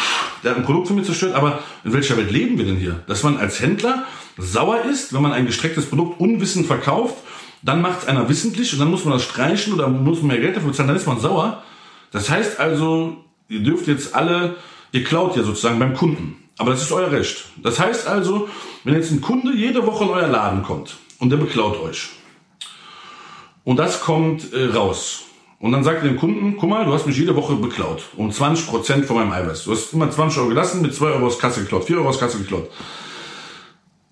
der 0.43 0.51
hat 0.51 0.57
ein 0.57 0.65
Produkt 0.65 0.87
für 0.87 0.93
mich 0.93 1.05
zerstört, 1.05 1.35
aber 1.35 1.59
in 1.83 1.93
welcher 1.93 2.17
Welt 2.17 2.31
leben 2.31 2.57
wir 2.57 2.65
denn 2.65 2.77
hier? 2.77 3.03
Dass 3.07 3.21
man 3.23 3.37
als 3.37 3.59
Händler 3.59 4.05
sauer 4.37 4.81
ist, 4.81 5.13
wenn 5.13 5.21
man 5.21 5.33
ein 5.33 5.45
gestrecktes 5.45 5.85
Produkt 5.85 6.19
unwissend 6.19 6.65
verkauft, 6.65 7.15
dann 7.61 7.81
macht 7.81 8.03
es 8.03 8.07
einer 8.07 8.27
wissentlich 8.29 8.73
und 8.73 8.79
dann 8.79 8.89
muss 8.89 9.05
man 9.05 9.13
das 9.13 9.23
streichen 9.23 9.73
oder 9.73 9.87
muss 9.87 10.19
man 10.19 10.27
mehr 10.27 10.39
Geld 10.39 10.55
dafür 10.55 10.69
bezahlen, 10.69 10.87
dann 10.87 10.97
ist 10.97 11.07
man 11.07 11.19
sauer. 11.19 11.63
Das 12.11 12.29
heißt 12.29 12.59
also, 12.59 13.17
ihr 13.49 13.61
dürft 13.61 13.87
jetzt 13.87 14.15
alle, 14.15 14.55
ihr 14.91 15.03
klaut 15.03 15.35
ja 15.35 15.43
sozusagen 15.43 15.79
beim 15.79 15.93
Kunden. 15.93 16.46
Aber 16.57 16.71
das 16.71 16.81
ist 16.81 16.91
euer 16.91 17.11
Recht. 17.11 17.45
Das 17.61 17.79
heißt 17.79 18.07
also, 18.07 18.49
wenn 18.83 18.95
jetzt 18.95 19.11
ein 19.11 19.21
Kunde 19.21 19.53
jede 19.53 19.85
Woche 19.85 20.05
in 20.05 20.09
euer 20.09 20.27
Laden 20.27 20.63
kommt 20.63 20.97
und 21.19 21.29
der 21.29 21.37
beklaut 21.37 21.79
euch 21.81 22.09
und 23.63 23.77
das 23.77 24.01
kommt 24.01 24.53
äh, 24.53 24.65
raus 24.65 25.25
und 25.59 25.71
dann 25.71 25.83
sagt 25.83 26.03
ihr 26.03 26.09
dem 26.09 26.19
Kunden, 26.19 26.57
guck 26.57 26.69
mal, 26.69 26.85
du 26.85 26.93
hast 26.93 27.05
mich 27.05 27.17
jede 27.17 27.35
Woche 27.35 27.55
beklaut 27.55 28.03
um 28.15 28.29
20% 28.29 29.03
von 29.03 29.15
meinem 29.17 29.31
Eiweiß. 29.31 29.65
Du 29.65 29.71
hast 29.71 29.93
immer 29.93 30.09
20 30.09 30.39
Euro 30.39 30.49
gelassen, 30.49 30.81
mit 30.81 30.93
2 30.93 31.05
Euro 31.07 31.27
aus 31.27 31.39
Kasse 31.39 31.61
geklaut, 31.61 31.85
4 31.85 31.97
Euro 31.97 32.09
aus 32.09 32.19
Kasse 32.19 32.39
geklaut. 32.39 32.69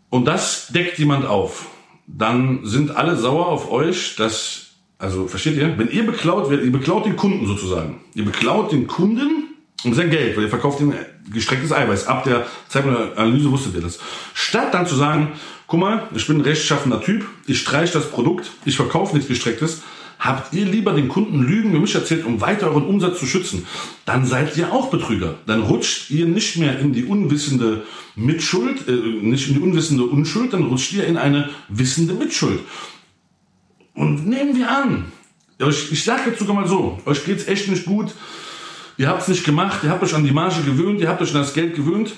Und 0.10 0.26
das 0.26 0.68
deckt 0.68 1.00
jemand 1.00 1.26
auf. 1.26 1.66
Dann 2.08 2.60
sind 2.64 2.96
alle 2.96 3.18
sauer 3.18 3.48
auf 3.48 3.72
euch, 3.72 4.16
dass, 4.16 4.68
also 5.00 5.28
versteht 5.28 5.58
ihr, 5.58 5.78
wenn 5.78 5.90
ihr 5.90 6.06
beklaut 6.06 6.50
werdet, 6.50 6.66
ihr 6.66 6.72
beklaut 6.72 7.06
den 7.06 7.16
Kunden 7.16 7.48
sozusagen. 7.48 8.02
Ihr 8.14 8.26
beklaut 8.26 8.72
den 8.72 8.88
Kunden 8.88 9.45
um 9.86 9.94
sein 9.94 10.10
Geld, 10.10 10.36
weil 10.36 10.44
ihr 10.44 10.50
verkauft 10.50 10.80
ihm 10.80 10.94
gestrecktes 11.32 11.72
Eiweiß. 11.72 12.08
Ab 12.08 12.24
der 12.24 12.46
Zeitpunkt 12.68 13.00
der 13.00 13.18
Analyse 13.18 13.52
wusstet 13.52 13.76
ihr 13.76 13.82
das. 13.82 14.00
Statt 14.34 14.74
dann 14.74 14.88
zu 14.88 14.96
sagen, 14.96 15.34
guck 15.68 15.80
mal, 15.80 16.10
ich 16.16 16.28
bin 16.28 16.38
ein 16.38 16.42
rechtschaffender 16.42 17.02
Typ, 17.02 17.26
ich 17.48 17.60
streiche 17.60 17.94
das 17.94 18.10
Produkt, 18.10 18.52
ich 18.66 18.76
verkaufe 18.76 19.16
nichts 19.16 19.30
gestrecktes, 19.30 19.82
habt 20.20 20.54
ihr 20.54 20.66
lieber 20.66 20.94
den 20.94 21.08
Kunden 21.08 21.42
Lügen 21.42 21.72
über 21.72 21.80
mich 21.80 21.96
erzählt, 21.96 22.26
um 22.26 22.42
weiter 22.42 22.68
euren 22.68 22.86
Umsatz 22.86 23.20
zu 23.20 23.26
schützen, 23.26 23.66
dann 24.06 24.26
seid 24.26 24.58
ihr 24.58 24.72
auch 24.72 24.90
Betrüger. 24.90 25.36
Dann 25.46 25.64
rutscht 25.64 26.10
ihr 26.10 26.26
nicht 26.26 26.58
mehr 26.58 26.80
in 26.80 26.94
die 26.94 27.06
unwissende 27.06 27.84
Mitschuld, 28.16 28.88
äh, 28.88 28.92
nicht 28.92 29.48
in 29.48 29.56
die 29.56 29.60
unwissende 29.60 30.04
Unschuld, 30.04 30.54
dann 30.54 30.64
rutscht 30.64 30.94
ihr 30.94 31.06
in 31.06 31.18
eine 31.18 31.50
wissende 31.70 32.14
Mitschuld. 32.14 32.60
Und 33.94 34.28
nehmen 34.28 34.56
wir 34.56 34.70
an, 34.70 35.12
euch, 35.62 35.92
ich 35.92 36.04
sage 36.04 36.30
jetzt 36.30 36.40
sogar 36.40 36.56
mal 36.56 36.68
so, 36.68 37.00
euch 37.06 37.26
geht's 37.26 37.48
echt 37.48 37.70
nicht 37.70 37.86
gut, 37.86 38.14
ihr 38.98 39.08
habt's 39.10 39.28
nicht 39.28 39.44
gemacht, 39.44 39.80
ihr 39.84 39.90
habt 39.90 40.04
euch 40.04 40.16
an 40.16 40.24
die 40.24 40.32
Marge 40.32 40.62
gewöhnt, 40.62 41.00
ihr 41.02 41.10
habt 41.10 41.22
euch 41.22 41.34
an 41.34 41.42
das 41.42 41.54
Geld 41.54 41.76
gewöhnt 41.76 42.14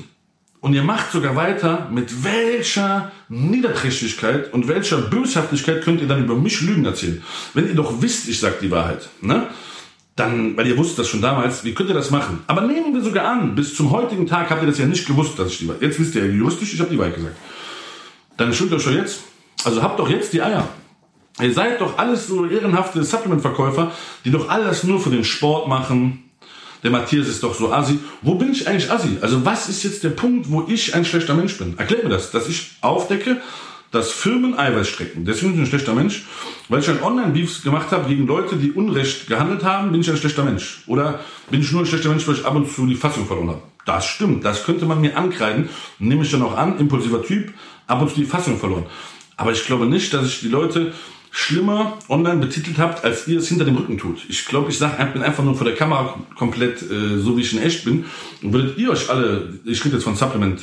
und 0.61 0.73
ihr 0.73 0.83
macht 0.83 1.11
sogar 1.11 1.35
weiter, 1.35 1.89
mit 1.91 2.23
welcher 2.23 3.11
Niederträchtigkeit 3.29 4.53
und 4.53 4.67
welcher 4.67 4.97
Böshaftigkeit 4.97 5.83
könnt 5.83 6.01
ihr 6.01 6.07
dann 6.07 6.23
über 6.23 6.35
mich 6.35 6.61
Lügen 6.61 6.85
erzählen. 6.85 7.23
Wenn 7.53 7.67
ihr 7.67 7.75
doch 7.75 8.01
wisst, 8.01 8.27
ich 8.27 8.39
sag 8.39 8.59
die 8.59 8.71
Wahrheit, 8.71 9.09
ne? 9.21 9.47
Dann, 10.15 10.57
weil 10.57 10.65
ihr 10.65 10.75
wusstet 10.77 10.99
das 10.99 11.09
schon 11.09 11.21
damals, 11.21 11.63
wie 11.63 11.75
könnt 11.75 11.89
ihr 11.89 11.95
das 11.95 12.09
machen? 12.09 12.39
Aber 12.47 12.61
nehmen 12.61 12.91
wir 12.91 13.03
sogar 13.03 13.25
an, 13.25 13.53
bis 13.53 13.75
zum 13.75 13.91
heutigen 13.91 14.25
Tag 14.25 14.49
habt 14.49 14.63
ihr 14.63 14.67
das 14.67 14.79
ja 14.79 14.87
nicht 14.87 15.05
gewusst, 15.05 15.37
dass 15.37 15.51
ich 15.51 15.59
die 15.59 15.67
Wahrheit. 15.67 15.83
Jetzt 15.83 15.99
wisst 15.99 16.15
ihr 16.15 16.25
ja 16.25 16.31
juristisch, 16.31 16.73
ich 16.73 16.79
habe 16.79 16.89
die 16.89 16.97
Wahrheit 16.97 17.13
gesagt. 17.13 17.35
Dann 18.35 18.51
schuld 18.51 18.73
euch 18.73 18.83
doch 18.83 18.91
jetzt. 18.91 19.21
Also 19.63 19.83
habt 19.83 19.99
doch 19.99 20.09
jetzt 20.09 20.33
die 20.33 20.41
Eier. 20.41 20.67
Ihr 21.39 21.53
seid 21.53 21.81
doch 21.81 21.99
alles 21.99 22.27
so 22.27 22.45
ehrenhafte 22.45 23.03
Supplement-Verkäufer, 23.03 23.91
die 24.25 24.31
doch 24.31 24.49
alles 24.49 24.83
nur 24.83 24.99
für 24.99 25.11
den 25.11 25.23
Sport 25.23 25.67
machen. 25.67 26.23
Der 26.83 26.91
Matthias 26.91 27.27
ist 27.27 27.43
doch 27.43 27.55
so 27.55 27.71
assi. 27.71 27.99
Wo 28.21 28.35
bin 28.35 28.51
ich 28.51 28.67
eigentlich 28.67 28.91
assi? 28.91 29.17
Also 29.21 29.45
was 29.45 29.69
ist 29.69 29.83
jetzt 29.83 30.03
der 30.03 30.09
Punkt, 30.09 30.49
wo 30.51 30.65
ich 30.67 30.95
ein 30.95 31.05
schlechter 31.05 31.33
Mensch 31.33 31.57
bin? 31.57 31.77
Erklärt 31.77 32.03
mir 32.03 32.09
das, 32.09 32.31
dass 32.31 32.47
ich 32.47 32.77
aufdecke, 32.81 33.41
dass 33.91 34.11
Firmen 34.11 34.57
Eiweiß 34.57 34.87
strecken. 34.87 35.25
Deswegen 35.25 35.53
bin 35.53 35.61
ich 35.61 35.67
ein 35.67 35.69
schlechter 35.69 35.93
Mensch. 35.93 36.25
Weil 36.69 36.81
ich 36.81 36.89
ein 36.89 37.01
Online-Beefs 37.01 37.63
gemacht 37.63 37.91
habe 37.91 38.09
gegen 38.09 38.27
Leute, 38.27 38.57
die 38.57 38.71
Unrecht 38.71 39.27
gehandelt 39.27 39.63
haben, 39.63 39.91
bin 39.91 40.01
ich 40.01 40.09
ein 40.09 40.17
schlechter 40.17 40.43
Mensch. 40.43 40.83
Oder 40.87 41.21
bin 41.49 41.61
ich 41.61 41.71
nur 41.71 41.81
ein 41.81 41.85
schlechter 41.85 42.09
Mensch, 42.09 42.27
weil 42.27 42.35
ich 42.35 42.45
ab 42.45 42.55
und 42.55 42.69
zu 42.69 42.85
die 42.85 42.95
Fassung 42.95 43.25
verloren 43.25 43.49
habe. 43.49 43.61
Das 43.85 44.05
stimmt, 44.05 44.43
das 44.43 44.65
könnte 44.65 44.85
man 44.85 44.99
mir 44.99 45.17
ankreiden. 45.17 45.69
Nehme 45.99 46.23
ich 46.23 46.31
dann 46.31 46.41
auch 46.41 46.57
an, 46.57 46.77
impulsiver 46.77 47.23
Typ, 47.23 47.53
ab 47.87 48.01
und 48.01 48.09
zu 48.09 48.15
die 48.15 48.25
Fassung 48.25 48.59
verloren. 48.59 48.85
Aber 49.37 49.53
ich 49.53 49.65
glaube 49.65 49.85
nicht, 49.85 50.13
dass 50.13 50.25
ich 50.25 50.41
die 50.41 50.49
Leute 50.49 50.93
schlimmer 51.31 51.97
online 52.09 52.37
betitelt 52.37 52.77
habt, 52.77 53.03
als 53.03 53.27
ihr 53.27 53.39
es 53.39 53.47
hinter 53.47 53.65
dem 53.65 53.75
Rücken 53.75 53.97
tut. 53.97 54.25
Ich 54.29 54.45
glaube, 54.45 54.71
ich 54.71 54.77
sag, 54.77 55.13
bin 55.13 55.21
einfach 55.21 55.43
nur 55.43 55.55
vor 55.55 55.65
der 55.65 55.75
Kamera 55.75 56.15
komplett 56.35 56.81
äh, 56.81 57.17
so, 57.17 57.37
wie 57.37 57.41
ich 57.41 57.53
in 57.53 57.61
echt 57.61 57.85
bin. 57.85 58.05
Und 58.41 58.53
würdet 58.53 58.77
ihr 58.77 58.89
euch 58.89 59.09
alle, 59.09 59.59
ich 59.65 59.83
rede 59.83 59.95
jetzt 59.95 60.03
von 60.03 60.15
Supplement, 60.15 60.61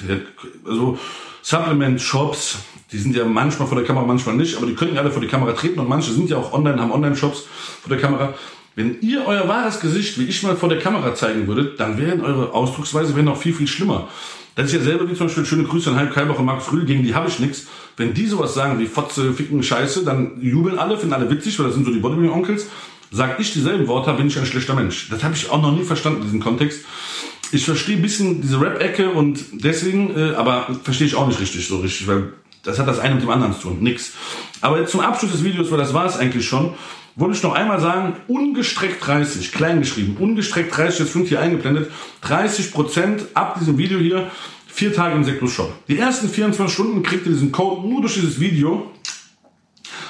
also 0.64 0.98
Supplement-Shops, 1.42 2.58
die 2.92 2.98
sind 2.98 3.14
ja 3.14 3.24
manchmal 3.24 3.68
vor 3.68 3.76
der 3.76 3.86
Kamera, 3.86 4.06
manchmal 4.06 4.36
nicht, 4.36 4.56
aber 4.56 4.66
die 4.66 4.74
könnten 4.74 4.94
ja 4.94 5.02
alle 5.02 5.10
vor 5.10 5.20
die 5.20 5.28
Kamera 5.28 5.52
treten 5.52 5.78
und 5.78 5.88
manche 5.88 6.12
sind 6.12 6.30
ja 6.30 6.38
auch 6.38 6.52
online, 6.52 6.80
haben 6.80 6.92
Online-Shops 6.92 7.44
vor 7.82 7.90
der 7.90 7.98
Kamera. 7.98 8.34
Wenn 8.76 9.00
ihr 9.02 9.24
euer 9.26 9.46
wahres 9.46 9.78
Gesicht, 9.78 10.18
wie 10.18 10.24
ich 10.24 10.42
mal 10.42 10.56
vor 10.56 10.68
der 10.68 10.78
Kamera 10.78 11.14
zeigen 11.14 11.46
würdet, 11.46 11.78
dann 11.78 11.98
wären 11.98 12.22
eure 12.22 12.52
Ausdrucksweise 12.52 13.14
wäre 13.14 13.24
noch 13.24 13.36
viel, 13.36 13.54
viel 13.54 13.68
schlimmer. 13.68 14.08
Das 14.55 14.66
ist 14.66 14.72
ja 14.72 14.80
selber 14.80 15.09
wie 15.09 15.14
zum 15.14 15.26
Beispiel 15.26 15.44
schöne 15.44 15.64
Grüße 15.64 15.90
an 15.90 16.11
Kalbach 16.11 16.38
und 16.38 16.44
Markus 16.44 16.72
Rühl, 16.72 16.84
gegen 16.84 17.02
die 17.02 17.14
habe 17.14 17.28
ich 17.28 17.40
nichts. 17.40 17.66
Wenn 17.96 18.14
die 18.14 18.26
sowas 18.26 18.55
sagen 18.55 18.78
wie 18.78 18.86
Fotze, 18.86 19.32
Ficken, 19.32 19.62
Scheiße, 19.62 20.05
dann 20.05 20.40
jubeln 20.40 20.78
alle, 20.78 20.96
finden 20.96 21.14
alle 21.14 21.30
witzig, 21.30 21.59
weil 21.59 21.66
das 21.66 21.74
sind 21.74 21.84
so 21.84 21.92
die 21.92 21.98
Bodybuilding-Onkels. 21.98 22.66
Sag 23.11 23.38
ich 23.40 23.52
dieselben 23.52 23.86
Worte, 23.86 24.12
bin 24.14 24.26
ich 24.26 24.38
ein 24.38 24.46
schlechter 24.46 24.74
Mensch. 24.74 25.09
Das 25.11 25.22
habe 25.22 25.34
ich 25.34 25.50
auch 25.50 25.61
noch 25.61 25.72
nie 25.72 25.84
verstanden, 25.84 26.22
diesen 26.22 26.40
Kontext. 26.40 26.84
Ich 27.52 27.64
verstehe 27.64 27.96
bisschen 27.96 28.40
diese 28.40 28.61
Rap-Ecke 28.61 29.11
und 29.11 29.44
deswegen, 29.52 30.16
äh, 30.16 30.34
aber 30.34 30.68
verstehe 30.82 31.07
ich 31.07 31.14
auch 31.14 31.28
nicht 31.28 31.40
richtig 31.40 31.66
so 31.68 31.78
richtig, 31.78 32.09
weil 32.09 32.32
das 32.64 32.78
hat 32.78 32.88
das 32.88 32.98
eine 32.98 33.14
mit 33.14 33.22
dem 33.22 33.30
anderen 33.30 33.52
zu 33.52 33.61
tun. 33.61 33.78
Nix. 33.80 34.12
Aber 34.61 34.80
jetzt 34.80 34.90
zum 34.90 35.00
Abschluss 35.00 35.32
des 35.32 35.44
Videos, 35.44 35.70
weil 35.70 35.78
das 35.78 35.94
war 35.94 36.07
es 36.07 36.16
eigentlich 36.16 36.48
schon, 36.48 36.74
wollte 37.16 37.36
ich 37.36 37.42
noch 37.42 37.54
einmal 37.54 37.80
sagen, 37.80 38.16
ungestreckt 38.26 39.06
30, 39.06 39.52
klein 39.52 39.80
geschrieben, 39.80 40.16
ungestreckt 40.18 40.76
30, 40.76 41.00
jetzt 41.00 41.12
sind 41.12 41.28
hier 41.28 41.40
eingeblendet, 41.40 41.90
30 42.22 42.72
Prozent 42.72 43.26
ab 43.34 43.58
diesem 43.58 43.78
Video 43.78 43.98
hier, 43.98 44.30
vier 44.66 44.92
Tage 44.92 45.14
im 45.14 45.24
Seklus 45.24 45.52
Shop. 45.52 45.72
Die 45.86 45.98
ersten 45.98 46.28
24 46.28 46.74
Stunden 46.74 47.02
kriegt 47.02 47.26
ihr 47.26 47.32
diesen 47.32 47.52
Code 47.52 47.86
nur 47.86 48.00
durch 48.00 48.14
dieses 48.14 48.40
Video. 48.40 48.90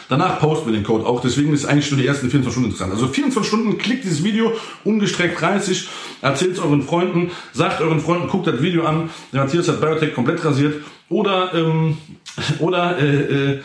Danach 0.08 0.38
posten 0.38 0.66
wir 0.66 0.72
den 0.74 0.84
Code 0.84 1.06
auch, 1.06 1.20
deswegen 1.20 1.52
ist 1.52 1.64
eigentlich 1.64 1.90
nur 1.90 2.00
die 2.00 2.06
ersten 2.06 2.30
24 2.30 2.52
Stunden 2.52 2.70
interessant. 2.70 2.92
Also 2.92 3.08
24 3.08 3.46
Stunden, 3.48 3.78
klickt 3.78 4.04
dieses 4.04 4.22
Video, 4.22 4.52
ungestreckt 4.84 5.40
30, 5.40 5.88
erzählt 6.20 6.52
es 6.52 6.58
euren 6.58 6.82
Freunden, 6.82 7.30
sagt 7.52 7.80
euren 7.80 8.00
Freunden, 8.00 8.28
guckt 8.28 8.46
das 8.46 8.60
Video 8.60 8.84
an, 8.84 9.10
der 9.32 9.44
Matthias 9.44 9.68
hat 9.68 9.80
Biotech 9.80 10.14
komplett 10.14 10.44
rasiert 10.44 10.82
oder, 11.08 11.54
ähm, 11.54 11.96
oder, 12.58 12.98
äh, 12.98 13.52
äh, 13.52 13.60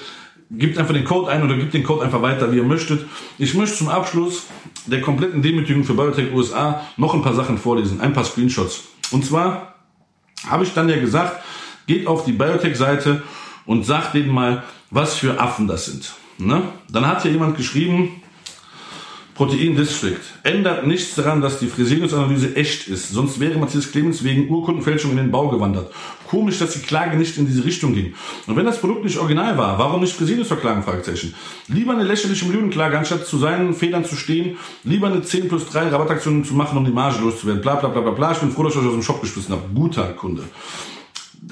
gebt 0.51 0.77
einfach 0.77 0.93
den 0.93 1.03
Code 1.03 1.29
ein 1.29 1.43
oder 1.43 1.55
gebt 1.55 1.73
den 1.73 1.83
Code 1.83 2.03
einfach 2.03 2.21
weiter, 2.21 2.51
wie 2.51 2.57
ihr 2.57 2.63
möchtet. 2.63 3.05
Ich 3.37 3.53
möchte 3.53 3.77
zum 3.77 3.89
Abschluss 3.89 4.45
der 4.85 5.01
kompletten 5.01 5.41
Demütigung 5.41 5.83
für 5.83 5.93
Biotech 5.93 6.33
USA 6.33 6.81
noch 6.97 7.13
ein 7.13 7.21
paar 7.21 7.35
Sachen 7.35 7.57
vorlesen, 7.57 8.01
ein 8.01 8.13
paar 8.13 8.25
Screenshots. 8.25 8.85
Und 9.11 9.25
zwar 9.25 9.75
habe 10.47 10.63
ich 10.63 10.73
dann 10.73 10.89
ja 10.89 10.99
gesagt, 10.99 11.43
geht 11.85 12.07
auf 12.07 12.25
die 12.25 12.31
Biotech-Seite 12.31 13.23
und 13.65 13.85
sagt 13.85 14.15
denen 14.15 14.29
mal, 14.29 14.63
was 14.89 15.15
für 15.15 15.39
Affen 15.39 15.67
das 15.67 15.85
sind. 15.85 16.13
Ne? 16.37 16.63
Dann 16.89 17.05
hat 17.05 17.21
hier 17.21 17.31
jemand 17.31 17.57
geschrieben, 17.57 18.21
Protein 19.39 19.75
District. 19.75 20.19
Ändert 20.43 20.85
nichts 20.85 21.15
daran, 21.15 21.41
dass 21.41 21.59
die 21.59 21.67
Fresenius-Analyse 21.67 22.57
echt 22.57 22.89
ist. 22.89 23.09
Sonst 23.11 23.39
wäre 23.39 23.57
Matthias 23.57 23.89
Clemens 23.89 24.21
wegen 24.23 24.49
Urkundenfälschung 24.49 25.11
in 25.11 25.17
den 25.17 25.31
Bau 25.31 25.47
gewandert. 25.47 25.93
Komisch, 26.29 26.59
dass 26.59 26.73
die 26.73 26.79
Klage 26.79 27.17
nicht 27.17 27.39
in 27.39 27.47
diese 27.47 27.65
Richtung 27.65 27.95
ging. 27.95 28.13
Und 28.45 28.55
wenn 28.55 28.65
das 28.65 28.79
Produkt 28.79 29.03
nicht 29.03 29.17
original 29.17 29.57
war, 29.57 29.79
warum 29.79 30.01
nicht 30.01 30.13
Fresenius 30.13 30.47
verklagen? 30.47 30.83
Fragezeichen. 30.83 31.33
Lieber 31.67 31.93
eine 31.93 32.03
lächerliche 32.03 32.45
Millionenklage, 32.45 32.99
anstatt 32.99 33.25
zu 33.25 33.39
seinen 33.39 33.73
Fehlern 33.73 34.05
zu 34.05 34.15
stehen. 34.15 34.57
Lieber 34.83 35.07
eine 35.07 35.23
10 35.23 35.47
plus 35.47 35.67
3 35.69 35.87
Rabattaktion 35.87 36.45
zu 36.45 36.53
machen, 36.53 36.77
um 36.77 36.85
die 36.85 36.91
Marge 36.91 37.19
loszuwerden. 37.19 37.63
Bla 37.63 37.77
bla 37.77 37.89
bla 37.89 38.01
bla 38.01 38.11
bla. 38.11 38.31
Ich 38.33 38.37
bin 38.37 38.51
froh, 38.51 38.61
dass 38.61 38.73
ich 38.73 38.79
euch 38.79 38.85
aus 38.85 38.93
dem 38.93 39.01
Shop 39.01 39.21
geschmissen 39.21 39.55
habe. 39.55 39.63
Guter 39.73 40.03
Kunde. 40.13 40.43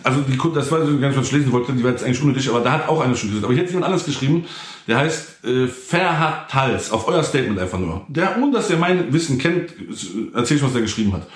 also 0.03 0.21
die, 0.21 0.37
das 0.53 0.71
war 0.71 0.85
so 0.85 0.99
ganz, 0.99 1.17
was 1.17 1.25
ich 1.25 1.31
lesen 1.31 1.51
wollte, 1.51 1.73
die 1.73 1.83
war 1.83 1.89
jetzt 1.89 2.03
eigentlich 2.03 2.21
unnötig, 2.21 2.47
aber 2.47 2.59
da 2.59 2.73
hat 2.73 2.87
auch 2.87 3.01
einer 3.01 3.15
schon 3.15 3.29
gesagt. 3.29 3.45
Aber 3.45 3.53
hier 3.55 3.63
hat 3.63 3.69
jemand 3.69 3.87
anders 3.87 4.05
geschrieben, 4.05 4.45
der 4.87 4.99
heißt 4.99 5.43
äh, 5.43 5.67
Ferhat 5.67 6.53
Hals, 6.53 6.91
auf 6.91 7.07
euer 7.07 7.23
Statement 7.23 7.57
einfach 7.57 7.79
nur. 7.79 8.05
Der, 8.09 8.37
ohne 8.39 8.51
dass 8.51 8.69
er 8.69 8.77
mein 8.77 9.11
Wissen 9.11 9.39
kennt, 9.39 9.73
erzähl 10.35 10.57
ich, 10.57 10.63
was 10.63 10.73
der 10.73 10.83
geschrieben 10.83 11.13
hat. 11.13 11.27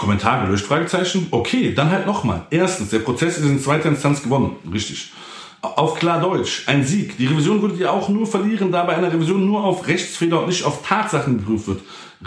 Kommentar 0.00 0.46
gelöscht, 0.46 0.64
Fragezeichen. 0.64 1.26
Okay, 1.30 1.74
dann 1.74 1.90
halt 1.90 2.06
nochmal. 2.06 2.46
Erstens, 2.50 2.88
der 2.88 3.00
Prozess 3.00 3.36
ist 3.36 3.44
in 3.44 3.60
zweiter 3.60 3.90
Instanz 3.90 4.22
gewonnen. 4.22 4.56
Richtig. 4.72 5.12
Auf 5.60 5.96
klar 5.98 6.22
Deutsch, 6.22 6.62
ein 6.66 6.84
Sieg. 6.84 7.18
Die 7.18 7.26
Revision 7.26 7.60
würdet 7.60 7.78
ihr 7.78 7.92
auch 7.92 8.08
nur 8.08 8.26
verlieren, 8.26 8.72
da 8.72 8.82
bei 8.84 8.96
einer 8.96 9.12
Revision 9.12 9.44
nur 9.44 9.62
auf 9.62 9.86
Rechtsfehler 9.86 10.40
und 10.40 10.48
nicht 10.48 10.64
auf 10.64 10.82
Tatsachen 10.86 11.36
geprüft 11.36 11.68
wird. 11.68 11.82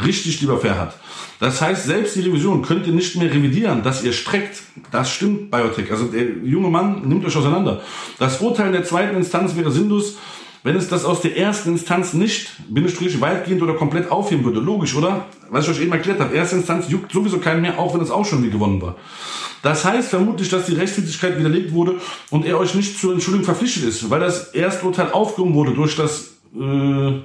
Richtig, 0.06 0.40
lieber 0.42 0.60
Ferhat. 0.60 0.96
Das 1.40 1.62
heißt, 1.62 1.86
selbst 1.86 2.16
die 2.16 2.22
Revision 2.22 2.62
könnt 2.62 2.86
ihr 2.86 2.94
nicht 2.94 3.16
mehr 3.16 3.34
revidieren, 3.34 3.82
dass 3.82 4.04
ihr 4.04 4.14
streckt. 4.14 4.62
Das 4.92 5.10
stimmt, 5.10 5.50
Biotech. 5.50 5.90
Also 5.90 6.06
der 6.06 6.26
junge 6.44 6.70
Mann 6.70 7.08
nimmt 7.08 7.26
euch 7.26 7.36
auseinander. 7.36 7.82
Das 8.20 8.40
Urteil 8.40 8.72
der 8.72 8.84
zweiten 8.84 9.18
Instanz 9.18 9.56
wäre 9.56 9.72
sinnlos, 9.72 10.18
wenn 10.64 10.78
es 10.78 10.88
das 10.88 11.04
aus 11.04 11.22
der 11.22 11.38
ersten 11.38 11.70
Instanz 11.70 12.14
nicht, 12.14 12.52
Bindestrich, 12.70 13.20
weitgehend 13.20 13.62
oder 13.62 13.74
komplett 13.74 14.10
aufheben 14.10 14.46
würde. 14.46 14.62
Logisch, 14.62 14.96
oder? 14.96 15.26
Was 15.50 15.66
ich 15.66 15.72
euch 15.72 15.82
eben 15.82 15.92
erklärt 15.92 16.20
habe. 16.20 16.34
Erste 16.34 16.56
Instanz 16.56 16.90
juckt 16.90 17.12
sowieso 17.12 17.40
keinen 17.40 17.62
mehr, 17.62 17.78
auch 17.78 17.94
wenn 17.94 18.02
es 18.02 18.10
auch 18.10 18.26
schon 18.26 18.44
wie 18.44 18.50
gewonnen 18.50 18.82
war. 18.82 18.96
Das 19.62 19.86
heißt 19.86 20.10
vermutlich, 20.10 20.50
dass 20.50 20.66
die 20.66 20.76
Rechtswidrigkeit 20.76 21.38
widerlegt 21.38 21.74
wurde 21.74 21.96
und 22.30 22.46
er 22.46 22.60
euch 22.60 22.76
nicht 22.76 23.00
zur 23.00 23.14
Entschuldigung 23.14 23.46
verpflichtet 23.46 23.84
ist, 23.84 24.10
weil 24.10 24.20
das 24.20 24.50
Ersturteil 24.54 25.12
aufgehoben 25.12 25.54
wurde 25.54 25.74
durch 25.74 25.96
das, 25.96 26.38
äh, 26.56 27.22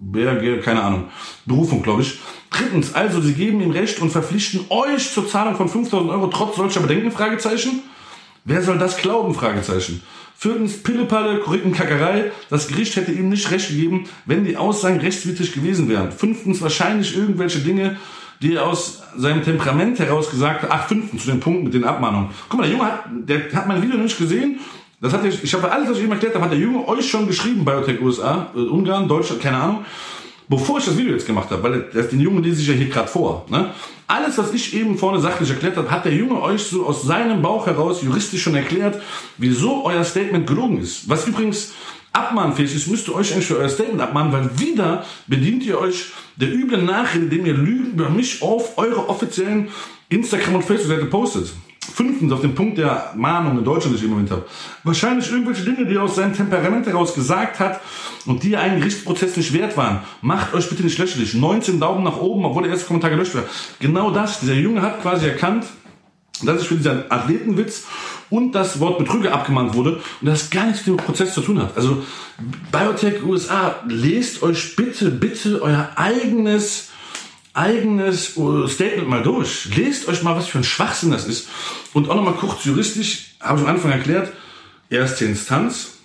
wer, 0.00 0.60
keine 0.60 0.82
Ahnung, 0.82 1.04
Berufung, 1.46 1.82
glaube 1.82 2.02
ich. 2.02 2.18
Drittens, 2.50 2.94
also, 2.94 3.20
sie 3.20 3.34
geben 3.34 3.60
ihm 3.60 3.70
Recht 3.70 4.00
und 4.00 4.10
verpflichten 4.10 4.66
euch 4.70 5.12
zur 5.12 5.28
Zahlung 5.28 5.56
von 5.56 5.68
5000 5.68 6.10
Euro 6.10 6.26
trotz 6.28 6.56
solcher 6.56 6.80
Bedenken, 6.80 7.10
Fragezeichen. 7.10 7.82
Wer 8.44 8.62
soll 8.62 8.78
das 8.78 8.96
glauben, 8.96 9.34
Fragezeichen. 9.34 10.02
Viertens, 10.40 10.84
Pillepalle, 10.84 11.40
Kackerei. 11.72 12.30
Das 12.48 12.68
Gericht 12.68 12.94
hätte 12.94 13.10
ihm 13.10 13.28
nicht 13.28 13.50
recht 13.50 13.70
gegeben, 13.70 14.04
wenn 14.24 14.44
die 14.44 14.56
Aussagen 14.56 15.00
rechtswidrig 15.00 15.52
gewesen 15.52 15.88
wären. 15.88 16.12
Fünftens, 16.12 16.62
wahrscheinlich 16.62 17.16
irgendwelche 17.16 17.58
Dinge, 17.58 17.96
die 18.40 18.54
er 18.54 18.66
aus 18.66 19.02
seinem 19.16 19.42
Temperament 19.42 19.98
heraus 19.98 20.30
gesagt 20.30 20.62
hat. 20.62 20.70
Ach, 20.70 20.86
fünftens, 20.86 21.24
zu 21.24 21.30
den 21.32 21.40
Punkten 21.40 21.64
mit 21.64 21.74
den 21.74 21.82
Abmahnungen. 21.82 22.30
Guck 22.48 22.60
mal, 22.60 22.68
der 22.68 22.72
Junge 22.72 22.84
hat, 22.84 23.04
der 23.10 23.52
hat 23.52 23.66
mein 23.66 23.82
Video 23.82 23.98
nicht 23.98 24.16
gesehen. 24.16 24.60
Das 25.00 25.12
hat 25.12 25.24
ich, 25.24 25.42
ich 25.42 25.52
habe 25.54 25.72
alles, 25.72 25.90
was 25.90 25.98
ich 25.98 26.04
ihm 26.04 26.12
erklärt 26.12 26.36
habe, 26.36 26.44
hat 26.44 26.52
der 26.52 26.60
Junge 26.60 26.86
euch 26.86 27.10
schon 27.10 27.26
geschrieben, 27.26 27.64
Biotech 27.64 28.00
USA, 28.00 28.52
äh, 28.54 28.60
Ungarn, 28.60 29.08
Deutschland, 29.08 29.42
keine 29.42 29.56
Ahnung 29.56 29.84
bevor 30.48 30.78
ich 30.78 30.84
das 30.84 30.96
Video 30.96 31.12
jetzt 31.12 31.26
gemacht 31.26 31.50
habe, 31.50 31.62
weil 31.62 31.90
das, 31.92 32.08
den 32.08 32.20
Jungen 32.20 32.42
lese 32.42 32.60
ich 32.62 32.68
ja 32.68 32.74
hier 32.74 32.88
gerade 32.88 33.08
vor. 33.08 33.46
Ne? 33.50 33.70
Alles, 34.06 34.38
was 34.38 34.52
ich 34.54 34.74
eben 34.74 34.96
vorne 34.96 35.20
sachlich 35.20 35.50
erklärt 35.50 35.76
habe, 35.76 35.90
hat 35.90 36.04
der 36.04 36.14
Junge 36.14 36.40
euch 36.40 36.62
so 36.62 36.86
aus 36.86 37.02
seinem 37.02 37.42
Bauch 37.42 37.66
heraus 37.66 38.02
juristisch 38.02 38.42
schon 38.42 38.54
erklärt, 38.54 39.00
wieso 39.36 39.84
euer 39.84 40.04
Statement 40.04 40.46
gelogen 40.46 40.80
ist. 40.80 41.08
Was 41.08 41.26
übrigens 41.26 41.72
abmahnfähig 42.12 42.74
ist, 42.74 42.88
müsst 42.88 43.08
ihr 43.08 43.14
euch 43.14 43.32
eigentlich 43.32 43.46
für 43.46 43.58
euer 43.58 43.68
Statement 43.68 44.00
abmahnen, 44.00 44.32
weil 44.32 44.58
wieder 44.58 45.04
bedient 45.26 45.62
ihr 45.64 45.78
euch 45.78 46.06
der 46.36 46.52
üblen 46.52 46.86
Nachrede, 46.86 47.24
indem 47.24 47.46
ihr 47.46 47.54
Lügen 47.54 47.92
über 47.92 48.08
mich 48.08 48.42
auf 48.42 48.78
eure 48.78 49.08
offiziellen 49.08 49.68
Instagram- 50.08 50.56
und 50.56 50.64
Facebook-Seite 50.64 51.06
postet. 51.06 51.52
Fünftens, 51.92 52.32
auf 52.32 52.40
den 52.40 52.54
Punkt 52.54 52.78
der 52.78 53.12
Mahnung 53.16 53.58
in 53.58 53.64
Deutschland, 53.64 53.94
die 53.94 53.98
ich 53.98 54.04
im 54.04 54.10
Moment 54.10 54.30
habe. 54.30 54.46
Wahrscheinlich 54.84 55.30
irgendwelche 55.30 55.64
Dinge, 55.64 55.86
die 55.86 55.94
er 55.94 56.02
aus 56.02 56.16
seinem 56.16 56.34
Temperament 56.34 56.86
heraus 56.86 57.14
gesagt 57.14 57.60
hat 57.60 57.80
und 58.26 58.42
die 58.42 58.56
einen 58.56 58.78
Gerichtsprozess 58.78 59.36
nicht 59.36 59.52
wert 59.52 59.76
waren. 59.76 60.00
Macht 60.22 60.54
euch 60.54 60.68
bitte 60.68 60.82
nicht 60.82 60.98
lächerlich. 60.98 61.34
19 61.34 61.80
Daumen 61.80 62.04
nach 62.04 62.18
oben, 62.18 62.44
obwohl 62.44 62.62
der 62.62 62.72
erste 62.72 62.86
Kommentar 62.86 63.10
gelöscht 63.10 63.34
wird. 63.34 63.48
Genau 63.80 64.10
das. 64.10 64.40
Dieser 64.40 64.54
Junge 64.54 64.82
hat 64.82 65.02
quasi 65.02 65.26
erkannt, 65.26 65.66
dass 66.42 66.62
ich 66.62 66.68
für 66.68 66.76
diesen 66.76 67.10
Athletenwitz 67.10 67.84
und 68.30 68.52
das 68.52 68.80
Wort 68.80 68.98
Betrüger 68.98 69.32
abgemahnt 69.32 69.74
wurde 69.74 70.00
und 70.20 70.26
das 70.26 70.50
gar 70.50 70.66
nichts 70.66 70.86
mit 70.86 70.98
dem 70.98 71.04
Prozess 71.04 71.34
zu 71.34 71.40
tun 71.40 71.60
hat. 71.60 71.76
Also 71.76 72.02
Biotech 72.70 73.24
USA, 73.24 73.76
lest 73.88 74.42
euch 74.42 74.76
bitte, 74.76 75.10
bitte 75.10 75.62
euer 75.62 75.90
eigenes 75.96 76.90
eigenes 77.54 78.36
äh, 78.36 78.68
Statement 78.68 79.08
mal 79.08 79.22
durch. 79.22 79.74
Lest 79.76 80.08
euch 80.08 80.22
mal, 80.22 80.36
was 80.36 80.48
für 80.48 80.58
ein 80.58 80.64
Schwachsinn 80.64 81.10
das 81.10 81.26
ist. 81.26 81.48
Und 81.92 82.08
auch 82.08 82.14
nochmal 82.14 82.34
kurz 82.34 82.64
juristisch, 82.64 83.34
habe 83.40 83.58
ich 83.58 83.66
am 83.66 83.74
Anfang 83.74 83.90
erklärt, 83.90 84.32
erste 84.90 85.24
Instanz, 85.24 85.98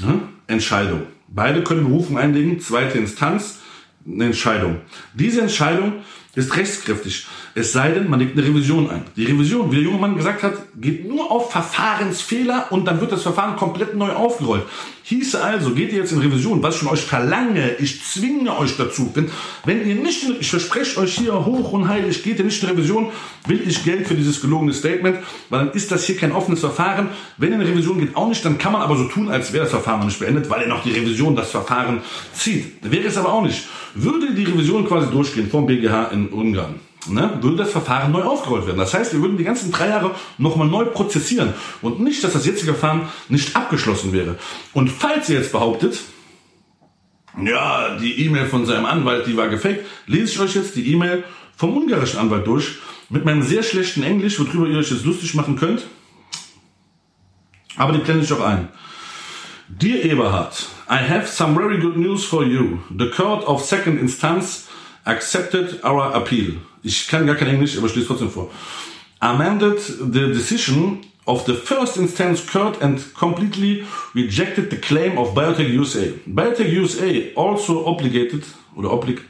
ne? 0.00 0.22
Entscheidung. 0.46 1.06
Beide 1.28 1.62
können 1.62 1.84
Berufung 1.84 2.18
einlegen, 2.18 2.60
zweite 2.60 2.98
Instanz, 2.98 3.58
eine 4.04 4.26
Entscheidung. 4.26 4.80
Diese 5.14 5.40
Entscheidung 5.42 6.02
ist 6.34 6.56
rechtskräftig. 6.56 7.26
Es 7.54 7.72
sei 7.72 7.90
denn, 7.90 8.08
man 8.08 8.20
legt 8.20 8.38
eine 8.38 8.46
Revision 8.46 8.88
ein. 8.90 9.02
Die 9.16 9.24
Revision, 9.24 9.70
wie 9.70 9.76
der 9.76 9.84
junge 9.84 9.98
Mann 9.98 10.16
gesagt 10.16 10.42
hat, 10.42 10.54
geht 10.80 11.08
nur 11.08 11.30
auf 11.30 11.50
Verfahrensfehler 11.50 12.68
und 12.70 12.84
dann 12.86 13.00
wird 13.00 13.10
das 13.10 13.22
Verfahren 13.22 13.56
komplett 13.56 13.96
neu 13.96 14.12
aufgerollt. 14.12 14.62
Hieße 15.10 15.42
also, 15.42 15.70
geht 15.70 15.92
ihr 15.92 15.98
jetzt 15.98 16.12
in 16.12 16.20
Revision, 16.20 16.62
was 16.62 16.76
ich 16.76 16.82
von 16.82 16.90
euch 16.90 17.00
verlange, 17.00 17.74
ich 17.80 18.04
zwinge 18.04 18.56
euch 18.56 18.76
dazu, 18.76 19.10
wenn, 19.14 19.28
wenn 19.64 19.84
ihr 19.84 19.96
nicht, 19.96 20.24
ich 20.38 20.48
verspreche 20.48 21.00
euch 21.00 21.16
hier 21.18 21.44
hoch 21.44 21.72
und 21.72 21.88
heilig, 21.88 22.22
geht 22.22 22.38
ihr 22.38 22.44
nicht 22.44 22.62
in 22.62 22.68
Revision, 22.68 23.08
will 23.48 23.60
ich 23.66 23.82
Geld 23.82 24.06
für 24.06 24.14
dieses 24.14 24.40
gelogene 24.40 24.72
Statement, 24.72 25.18
weil 25.48 25.64
dann 25.64 25.72
ist 25.72 25.90
das 25.90 26.04
hier 26.04 26.16
kein 26.16 26.30
offenes 26.30 26.60
Verfahren. 26.60 27.08
Wenn 27.38 27.50
ihr 27.50 27.56
in 27.56 27.66
Revision 27.66 27.98
geht, 27.98 28.14
auch 28.14 28.28
nicht, 28.28 28.44
dann 28.44 28.58
kann 28.58 28.72
man 28.72 28.82
aber 28.82 28.96
so 28.96 29.04
tun, 29.04 29.28
als 29.28 29.52
wäre 29.52 29.64
das 29.64 29.72
Verfahren 29.72 29.98
noch 29.98 30.06
nicht 30.06 30.20
beendet, 30.20 30.48
weil 30.48 30.62
ihr 30.62 30.68
noch 30.68 30.84
die 30.84 30.92
Revision 30.92 31.34
das 31.34 31.50
Verfahren 31.50 32.02
zieht. 32.32 32.74
Wäre 32.82 33.08
es 33.08 33.16
aber 33.16 33.32
auch 33.32 33.42
nicht. 33.42 33.66
Würde 33.94 34.32
die 34.32 34.44
Revision 34.44 34.86
quasi 34.86 35.10
durchgehen 35.10 35.50
vom 35.50 35.66
BGH 35.66 36.10
in 36.12 36.28
Ungarn, 36.28 36.76
ne, 37.08 37.38
würde 37.40 37.56
das 37.56 37.70
Verfahren 37.70 38.12
neu 38.12 38.22
aufgerollt 38.22 38.66
werden. 38.66 38.78
Das 38.78 38.94
heißt, 38.94 39.12
wir 39.12 39.20
würden 39.20 39.36
die 39.36 39.44
ganzen 39.44 39.72
drei 39.72 39.88
Jahre 39.88 40.14
nochmal 40.38 40.68
neu 40.68 40.84
prozessieren 40.86 41.54
und 41.82 42.00
nicht, 42.00 42.22
dass 42.22 42.32
das 42.32 42.46
jetzige 42.46 42.74
Verfahren 42.74 43.08
nicht 43.28 43.56
abgeschlossen 43.56 44.12
wäre. 44.12 44.36
Und 44.72 44.90
falls 44.90 45.28
ihr 45.28 45.38
jetzt 45.38 45.52
behauptet, 45.52 46.00
ja, 47.42 47.96
die 47.96 48.24
E-Mail 48.24 48.46
von 48.46 48.66
seinem 48.66 48.86
Anwalt, 48.86 49.26
die 49.26 49.36
war 49.36 49.48
gefaked, 49.48 49.84
lese 50.06 50.32
ich 50.32 50.40
euch 50.40 50.54
jetzt 50.56 50.76
die 50.76 50.92
E-Mail 50.92 51.24
vom 51.56 51.76
ungarischen 51.76 52.18
Anwalt 52.18 52.46
durch 52.46 52.78
mit 53.08 53.24
meinem 53.24 53.42
sehr 53.42 53.62
schlechten 53.62 54.02
Englisch, 54.02 54.38
worüber 54.38 54.66
ihr 54.66 54.78
euch 54.78 54.90
jetzt 54.90 55.04
lustig 55.04 55.34
machen 55.34 55.56
könnt. 55.56 55.86
Aber 57.76 57.92
die 57.92 57.98
blende 57.98 58.24
ich 58.24 58.32
auch 58.32 58.40
ein. 58.40 58.68
Dear 59.68 60.04
Eberhard, 60.04 60.66
I 60.88 60.96
have 60.96 61.28
some 61.28 61.54
very 61.54 61.78
good 61.78 61.96
news 61.96 62.24
for 62.24 62.44
you. 62.44 62.80
The 62.96 63.08
court 63.10 63.46
of 63.46 63.64
second 63.64 64.00
instance 64.00 64.66
accepted 65.04 65.82
our 65.84 66.14
appeal. 66.14 66.56
Ich 66.82 67.08
kann 67.08 67.26
gar 67.26 67.36
kein 67.36 67.48
Englisch, 67.48 67.76
aber 67.76 67.86
ich 67.86 68.06
trotzdem 68.06 68.30
vor. 68.30 68.50
Amended 69.20 69.78
the 70.12 70.32
decision 70.32 71.00
of 71.26 71.44
the 71.46 71.54
first 71.54 71.96
instance 71.96 72.40
court 72.40 72.80
and 72.82 73.14
completely 73.14 73.84
rejected 74.14 74.70
the 74.70 74.76
claim 74.76 75.18
of 75.18 75.34
Biotech 75.34 75.68
USA. 75.68 76.12
Biotech 76.26 76.72
USA 76.72 77.32
also 77.36 77.86
obligated 77.86 78.44
or 78.74 78.90
obligated 78.90 79.28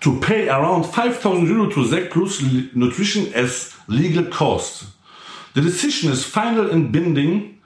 to 0.00 0.20
pay 0.20 0.48
around 0.48 0.84
5,000 0.84 1.48
euro 1.48 1.70
to 1.70 1.84
Zec 1.84 2.10
Plus 2.10 2.42
Nutrition 2.74 3.32
as 3.34 3.72
legal 3.88 4.24
cost. 4.24 4.84
The 5.54 5.62
decision 5.62 6.12
is 6.12 6.24
final 6.24 6.70
and 6.70 6.92
binding. 6.92 7.58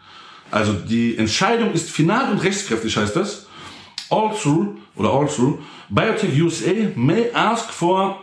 Also 0.51 0.72
die 0.72 1.16
Entscheidung 1.18 1.72
ist 1.72 1.91
final 1.91 2.32
und 2.32 2.39
rechtskräftig, 2.39 2.97
heißt 2.97 3.16
das. 3.16 3.47
Also, 4.09 4.76
oder 4.95 5.12
also, 5.12 5.59
Biotech 5.91 6.36
USA 6.36 6.93
may 6.97 7.30
ask 7.32 7.70
for 7.70 8.18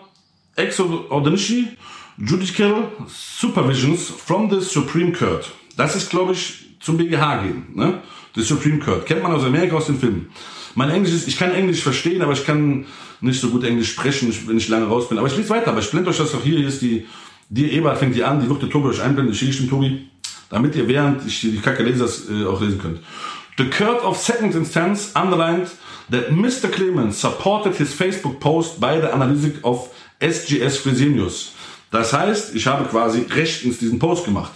extraordinary 0.56 1.78
judicial 2.18 2.92
supervisions 3.08 4.10
from 4.10 4.50
the 4.50 4.62
Supreme 4.62 5.12
Court. 5.12 5.52
Das 5.76 5.96
ist, 5.96 6.10
glaube 6.10 6.34
ich, 6.34 6.78
zum 6.80 6.98
BGH 6.98 7.44
gehen. 7.44 7.66
Ne? 7.74 8.02
The 8.36 8.44
Supreme 8.44 8.80
Court. 8.80 9.06
Kennt 9.06 9.24
man 9.24 9.32
aus 9.32 9.44
Amerika 9.44 9.76
aus 9.76 9.88
den 9.88 10.00
Filmen. 10.00 10.30
Mein 10.76 10.90
Englisch 10.90 11.14
ist, 11.14 11.28
ich 11.28 11.38
kann 11.38 11.52
Englisch 11.52 11.82
verstehen, 11.82 12.22
aber 12.22 12.34
ich 12.34 12.46
kann 12.46 12.86
nicht 13.22 13.40
so 13.42 13.50
gut 13.50 13.64
Englisch 13.64 13.92
sprechen, 13.92 14.34
wenn 14.46 14.58
ich 14.58 14.68
lange 14.68 14.86
raus 14.86 15.10
bin. 15.10 15.18
Aber 15.18 15.28
ich 15.28 15.36
lese 15.36 15.50
weiter, 15.50 15.72
aber 15.72 15.80
ich 15.80 15.90
blende 15.90 16.10
euch 16.10 16.18
das 16.18 16.32
doch 16.32 16.44
hier. 16.44 16.60
Hier 16.60 16.68
ist 16.68 16.82
die, 16.82 17.08
die 17.50 17.72
Ebert 17.72 17.98
fängt 17.98 18.16
die 18.16 18.24
an, 18.24 18.42
die 18.42 18.50
wird 18.50 18.62
der 18.62 18.70
Tobi 18.70 18.90
euch 18.90 19.02
einblenden, 19.02 19.32
die 19.34 19.38
schicke 19.38 19.52
ich 19.52 19.58
dem 19.58 19.70
Tobi, 19.70 20.08
damit 20.50 20.76
ihr 20.76 20.88
während 20.88 21.26
ich 21.26 21.42
die 21.42 21.58
Kacke 21.58 21.82
lese, 21.84 22.00
das 22.00 22.30
äh, 22.30 22.46
auch 22.46 22.62
lesen 22.62 22.80
könnt. 22.80 23.00
The 23.58 23.70
Court 23.70 24.04
of 24.04 24.18
Second 24.18 24.54
Instance 24.54 25.12
underlined 25.16 25.70
that 26.10 26.30
Mr. 26.30 26.72
Clemens 26.72 27.18
supported 27.18 27.76
his 27.76 27.94
Facebook 27.94 28.40
post 28.40 28.80
by 28.80 29.00
the 29.00 29.14
analysis 29.14 29.60
of 29.64 29.90
SGS 30.20 30.78
Fresenius. 30.78 31.54
Das 31.92 32.14
heißt, 32.14 32.56
ich 32.56 32.68
habe 32.68 32.86
quasi 32.86 33.26
rechtens 33.30 33.78
diesen 33.80 34.00
Post 34.00 34.26
gemacht. 34.26 34.52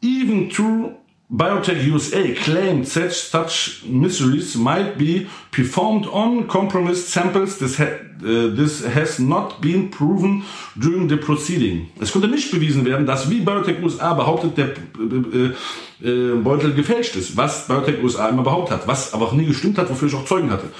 Even 0.00 0.48
true 0.48 0.96
Biotech 1.30 1.84
USA 1.86 2.34
claimed 2.34 2.88
such, 2.88 3.12
such 3.12 3.84
miseries 3.84 4.56
might 4.56 4.96
be 4.96 5.28
performed 5.50 6.06
on 6.06 6.48
compromised 6.48 7.08
samples. 7.08 7.58
This, 7.58 7.76
ha 7.76 7.84
uh, 7.84 8.48
this 8.56 8.82
has 8.82 9.18
not 9.18 9.60
been 9.60 9.90
proven 9.90 10.44
during 10.74 11.06
the 11.08 11.18
proceeding. 11.18 11.90
Es 12.00 12.12
konnte 12.12 12.28
nicht 12.28 12.50
bewiesen 12.50 12.86
werden, 12.86 13.04
dass 13.04 13.28
wie 13.28 13.40
Biotech 13.40 13.82
USA 13.82 14.14
behauptet, 14.14 14.56
der 14.56 14.68
äh, 14.68 16.08
äh, 16.08 16.36
Beutel 16.36 16.72
gefälscht 16.72 17.14
ist, 17.16 17.36
was 17.36 17.68
Biotech 17.68 18.02
USA 18.02 18.30
immer 18.30 18.42
behauptet 18.42 18.78
hat, 18.78 18.88
was 18.88 19.12
aber 19.12 19.26
auch 19.26 19.34
nie 19.34 19.44
gestimmt 19.44 19.76
hat, 19.76 19.90
wofür 19.90 20.08
ich 20.08 20.14
auch 20.14 20.24
Zeugen 20.24 20.50
hatte. 20.50 20.70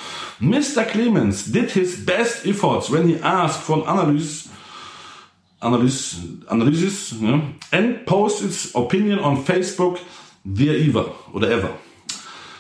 Mr. 0.41 0.85
Clemens 0.91 1.53
did 1.53 1.73
his 1.73 2.07
best 2.07 2.47
efforts 2.47 2.91
when 2.91 3.07
he 3.07 3.21
asked 3.23 3.63
for 3.63 3.87
an 3.87 3.99
analysis 3.99 4.49
analysis, 5.61 6.17
analysis 6.47 7.15
ja, 7.21 7.41
and 7.73 8.07
post 8.07 8.43
its 8.43 8.75
opinion 8.75 9.19
on 9.19 9.45
Facebook 9.45 9.99
via 10.55 10.73
ever 10.73 11.15
oder 11.33 11.51
ever. 11.51 11.71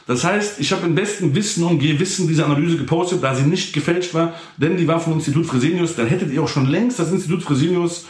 Das 0.06 0.24
heißt, 0.24 0.58
ich 0.58 0.72
habe 0.72 0.86
im 0.86 0.94
besten 0.94 1.34
Wissen 1.34 1.64
und 1.64 1.80
Gewissen 1.80 2.26
diese 2.28 2.44
Analyse 2.46 2.78
gepostet, 2.78 3.22
da 3.22 3.34
sie 3.34 3.42
nicht 3.42 3.74
gefälscht 3.74 4.14
war, 4.14 4.32
denn 4.56 4.78
die 4.78 4.88
war 4.88 5.00
vom 5.00 5.12
Institut 5.12 5.44
Fresenius. 5.44 5.96
Dann 5.96 6.06
hättet 6.06 6.32
ihr 6.32 6.42
auch 6.42 6.48
schon 6.48 6.66
längst 6.66 6.98
das 6.98 7.12
Institut 7.12 7.42
Fresenius 7.42 8.06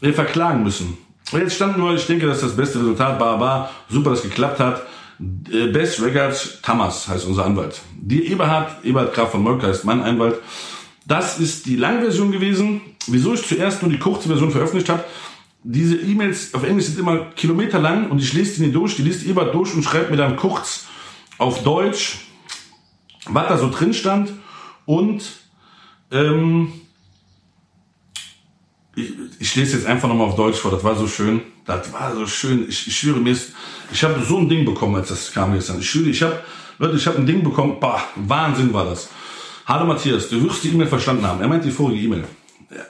äh, 0.00 0.12
verklagen 0.12 0.62
müssen. 0.62 0.96
Und 1.32 1.40
jetzt 1.40 1.56
stand 1.56 1.78
nur, 1.78 1.94
ich 1.94 2.06
denke, 2.06 2.26
das 2.26 2.36
ist 2.36 2.44
das 2.44 2.56
beste 2.56 2.78
Resultat, 2.78 3.18
bar, 3.18 3.38
bar, 3.38 3.70
super, 3.88 4.10
dass 4.10 4.22
geklappt 4.22 4.60
hat. 4.60 4.82
Äh, 5.50 5.66
Best 5.72 6.00
Regards 6.00 6.60
Thomas 6.62 7.08
heißt 7.08 7.24
unser 7.26 7.44
Anwalt. 7.44 7.80
Die 8.00 8.28
Eberhard, 8.28 8.84
Eberhard 8.84 9.12
Graf 9.12 9.32
von 9.32 9.42
Molker 9.42 9.68
ist 9.68 9.84
mein 9.84 10.00
Anwalt. 10.00 10.36
Das 11.06 11.40
ist 11.40 11.66
die 11.66 11.74
Langversion 11.74 12.30
gewesen. 12.30 12.82
Wieso 13.08 13.34
ich 13.34 13.44
zuerst 13.44 13.82
nur 13.82 13.90
die 13.90 13.98
kurze 13.98 14.28
Version 14.28 14.52
veröffentlicht 14.52 14.88
habe, 14.88 15.02
diese 15.64 15.96
E-Mails 15.96 16.54
auf 16.54 16.64
Englisch 16.64 16.86
sind 16.86 16.98
immer 16.98 17.26
kilometerlang 17.36 18.10
und 18.10 18.20
ich 18.20 18.32
lese 18.32 18.56
die 18.56 18.62
nicht 18.62 18.74
durch, 18.74 18.96
die 18.96 19.02
liest 19.02 19.24
Eberhard 19.24 19.54
durch 19.54 19.74
und 19.74 19.82
schreibt 19.82 20.10
mir 20.10 20.16
dann 20.16 20.36
kurz 20.36 20.86
auf 21.38 21.62
Deutsch, 21.62 22.26
was 23.26 23.48
da 23.48 23.58
so 23.58 23.70
drin 23.70 23.94
stand. 23.94 24.32
Und 24.84 25.22
ähm, 26.10 26.72
ich, 28.96 29.12
ich 29.38 29.56
lese 29.56 29.76
jetzt 29.76 29.86
einfach 29.86 30.08
nochmal 30.08 30.28
auf 30.28 30.36
Deutsch 30.36 30.58
vor, 30.58 30.72
das 30.72 30.82
war 30.82 30.96
so 30.96 31.06
schön, 31.06 31.42
das 31.64 31.92
war 31.92 32.14
so 32.14 32.26
schön, 32.26 32.68
ich, 32.68 32.88
ich 32.88 32.98
schwöre 32.98 33.20
mir, 33.20 33.36
ich 33.92 34.04
habe 34.04 34.22
so 34.24 34.38
ein 34.38 34.48
Ding 34.48 34.64
bekommen, 34.64 34.96
als 34.96 35.08
das 35.08 35.32
kam 35.32 35.54
gestern, 35.54 35.78
ich 35.78 35.88
schwöre, 35.88 36.10
ich 36.10 36.22
habe, 36.22 36.40
Leute, 36.78 36.96
ich 36.96 37.06
habe 37.06 37.18
ein 37.18 37.26
Ding 37.26 37.44
bekommen, 37.44 37.76
bah, 37.78 38.02
Wahnsinn 38.16 38.72
war 38.74 38.84
das. 38.84 39.08
Hallo 39.66 39.86
Matthias, 39.86 40.28
du 40.28 40.42
wirst 40.42 40.64
die 40.64 40.70
E-Mail 40.70 40.88
verstanden 40.88 41.24
haben, 41.24 41.40
er 41.40 41.48
meint 41.48 41.64
die 41.64 41.70
vorige 41.70 42.00
E-Mail. 42.00 42.24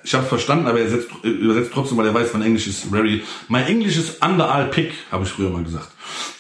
Ich 0.05 0.15
habe 0.15 0.25
verstanden, 0.25 0.67
aber 0.67 0.81
er 0.81 0.89
setzt, 0.89 1.09
übersetzt 1.23 1.73
trotzdem, 1.73 1.99
weil 1.99 2.07
er 2.07 2.15
weiß, 2.15 2.33
mein 2.35 2.43
Englisch 2.43 2.67
ist 2.67 2.85
very. 2.85 3.23
My 3.49 3.63
English 3.63 3.97
is 3.97 4.19
under 4.21 4.51
all 4.51 4.67
pick, 4.67 4.93
habe 5.11 5.25
ich 5.25 5.31
früher 5.31 5.51
mal 5.51 5.65
gesagt. 5.65 5.89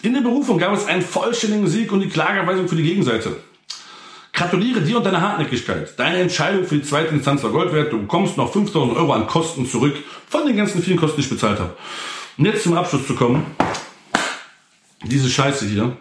In 0.03 0.14
der 0.14 0.20
Berufung 0.20 0.59
gab 0.59 0.72
es 0.74 0.86
einen 0.86 1.03
vollständigen 1.03 1.66
Sieg 1.66 1.90
und 1.93 2.01
die 2.01 2.09
Klageweisung 2.09 2.68
für 2.68 2.76
die 2.76 2.82
Gegenseite. 2.82 3.36
Gratuliere 4.32 4.80
dir 4.80 4.97
und 4.97 5.05
deiner 5.05 5.20
Hartnäckigkeit. 5.20 5.99
Deine 5.99 6.18
Entscheidung 6.18 6.64
für 6.64 6.76
die 6.76 6.82
zweite 6.82 7.14
Instanz 7.14 7.43
war 7.43 7.51
Gold 7.51 7.72
wert. 7.72 7.93
Du 7.93 8.01
bekommst 8.01 8.36
noch 8.36 8.53
5000 8.53 8.97
Euro 8.97 9.12
an 9.12 9.26
Kosten 9.26 9.66
zurück 9.66 9.95
von 10.28 10.47
den 10.47 10.57
ganzen 10.57 10.82
vielen 10.82 10.97
Kosten, 10.97 11.16
die 11.16 11.22
ich 11.22 11.30
bezahlt 11.30 11.59
habe. 11.59 11.76
Und 12.38 12.47
jetzt 12.47 12.62
zum 12.62 12.74
Abschluss 12.74 13.07
zu 13.07 13.14
kommen. 13.14 13.45
Diese 15.05 15.28
Scheiße 15.28 15.66
hier 15.66 15.97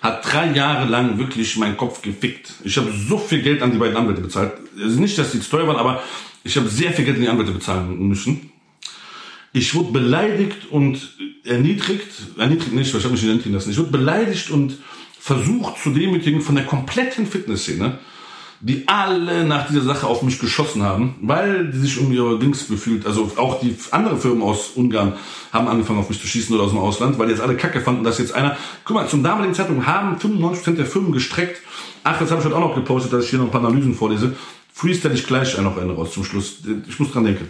hat 0.00 0.32
drei 0.32 0.52
Jahre 0.52 0.88
lang 0.88 1.18
wirklich 1.18 1.56
meinen 1.56 1.76
Kopf 1.76 2.02
gefickt. 2.02 2.52
Ich 2.64 2.76
habe 2.76 2.92
so 2.92 3.18
viel 3.18 3.42
Geld 3.42 3.62
an 3.62 3.72
die 3.72 3.78
beiden 3.78 3.96
Anwälte 3.96 4.20
bezahlt. 4.20 4.52
Also 4.80 5.00
nicht, 5.00 5.18
dass 5.18 5.32
die 5.32 5.40
zu 5.40 5.50
teuer 5.50 5.66
waren, 5.66 5.76
aber 5.76 6.02
ich 6.46 6.56
habe 6.56 6.68
sehr 6.68 6.92
viel 6.92 7.04
Geld 7.04 7.16
an 7.16 7.22
die 7.22 7.28
Anwälte 7.28 7.52
bezahlen 7.52 8.08
müssen. 8.08 8.50
Ich 9.52 9.74
wurde 9.74 9.92
beleidigt 9.92 10.70
und 10.70 11.16
erniedrigt, 11.44 12.08
erniedrigt 12.36 12.72
nicht, 12.72 12.92
weil 12.92 13.00
ich 13.00 13.04
habe 13.04 13.14
mich 13.14 13.22
nicht 13.22 13.30
erniedrigen 13.30 13.54
lassen. 13.54 13.70
Ich 13.70 13.78
wurde 13.78 13.90
beleidigt 13.90 14.50
und 14.50 14.78
versucht 15.18 15.82
zu 15.82 15.90
demütigen 15.90 16.40
von 16.40 16.54
der 16.54 16.64
kompletten 16.64 17.26
Fitnessszene, 17.26 17.98
die 18.60 18.86
alle 18.86 19.44
nach 19.44 19.66
dieser 19.68 19.82
Sache 19.82 20.06
auf 20.06 20.22
mich 20.22 20.38
geschossen 20.38 20.82
haben, 20.82 21.16
weil 21.20 21.70
die 21.70 21.78
sich 21.78 21.98
um 21.98 22.12
ihre 22.12 22.38
Dings 22.38 22.68
gefühlt, 22.68 23.06
also 23.06 23.32
auch 23.36 23.60
die 23.60 23.76
andere 23.90 24.16
Firmen 24.16 24.42
aus 24.42 24.70
Ungarn 24.74 25.14
haben 25.52 25.68
angefangen 25.68 25.98
auf 25.98 26.08
mich 26.08 26.20
zu 26.20 26.26
schießen 26.26 26.54
oder 26.54 26.64
aus 26.64 26.70
dem 26.70 26.78
Ausland, 26.78 27.18
weil 27.18 27.28
jetzt 27.30 27.40
alle 27.40 27.56
Kacke 27.56 27.80
fanden, 27.80 28.04
dass 28.04 28.18
jetzt 28.18 28.34
einer, 28.34 28.56
guck 28.84 28.96
mal, 28.96 29.08
zum 29.08 29.22
damaligen 29.22 29.54
Zeitpunkt 29.54 29.86
haben 29.86 30.16
95% 30.16 30.76
der 30.76 30.86
Firmen 30.86 31.12
gestreckt, 31.12 31.60
ach, 32.04 32.20
jetzt 32.20 32.30
habe 32.30 32.40
ich 32.40 32.46
heute 32.46 32.56
auch 32.56 32.60
noch 32.60 32.74
gepostet, 32.74 33.12
dass 33.12 33.24
ich 33.24 33.30
hier 33.30 33.38
noch 33.38 33.46
ein 33.46 33.50
paar 33.50 33.64
Analysen 33.64 33.94
vorlese, 33.94 34.36
freestyle 34.76 35.14
ich 35.14 35.26
gleich 35.26 35.56
noch 35.58 35.78
eine 35.78 35.92
raus 35.94 36.12
zum 36.12 36.22
Schluss, 36.22 36.58
ich 36.86 37.00
muss 37.00 37.10
dran 37.10 37.24
denken 37.24 37.48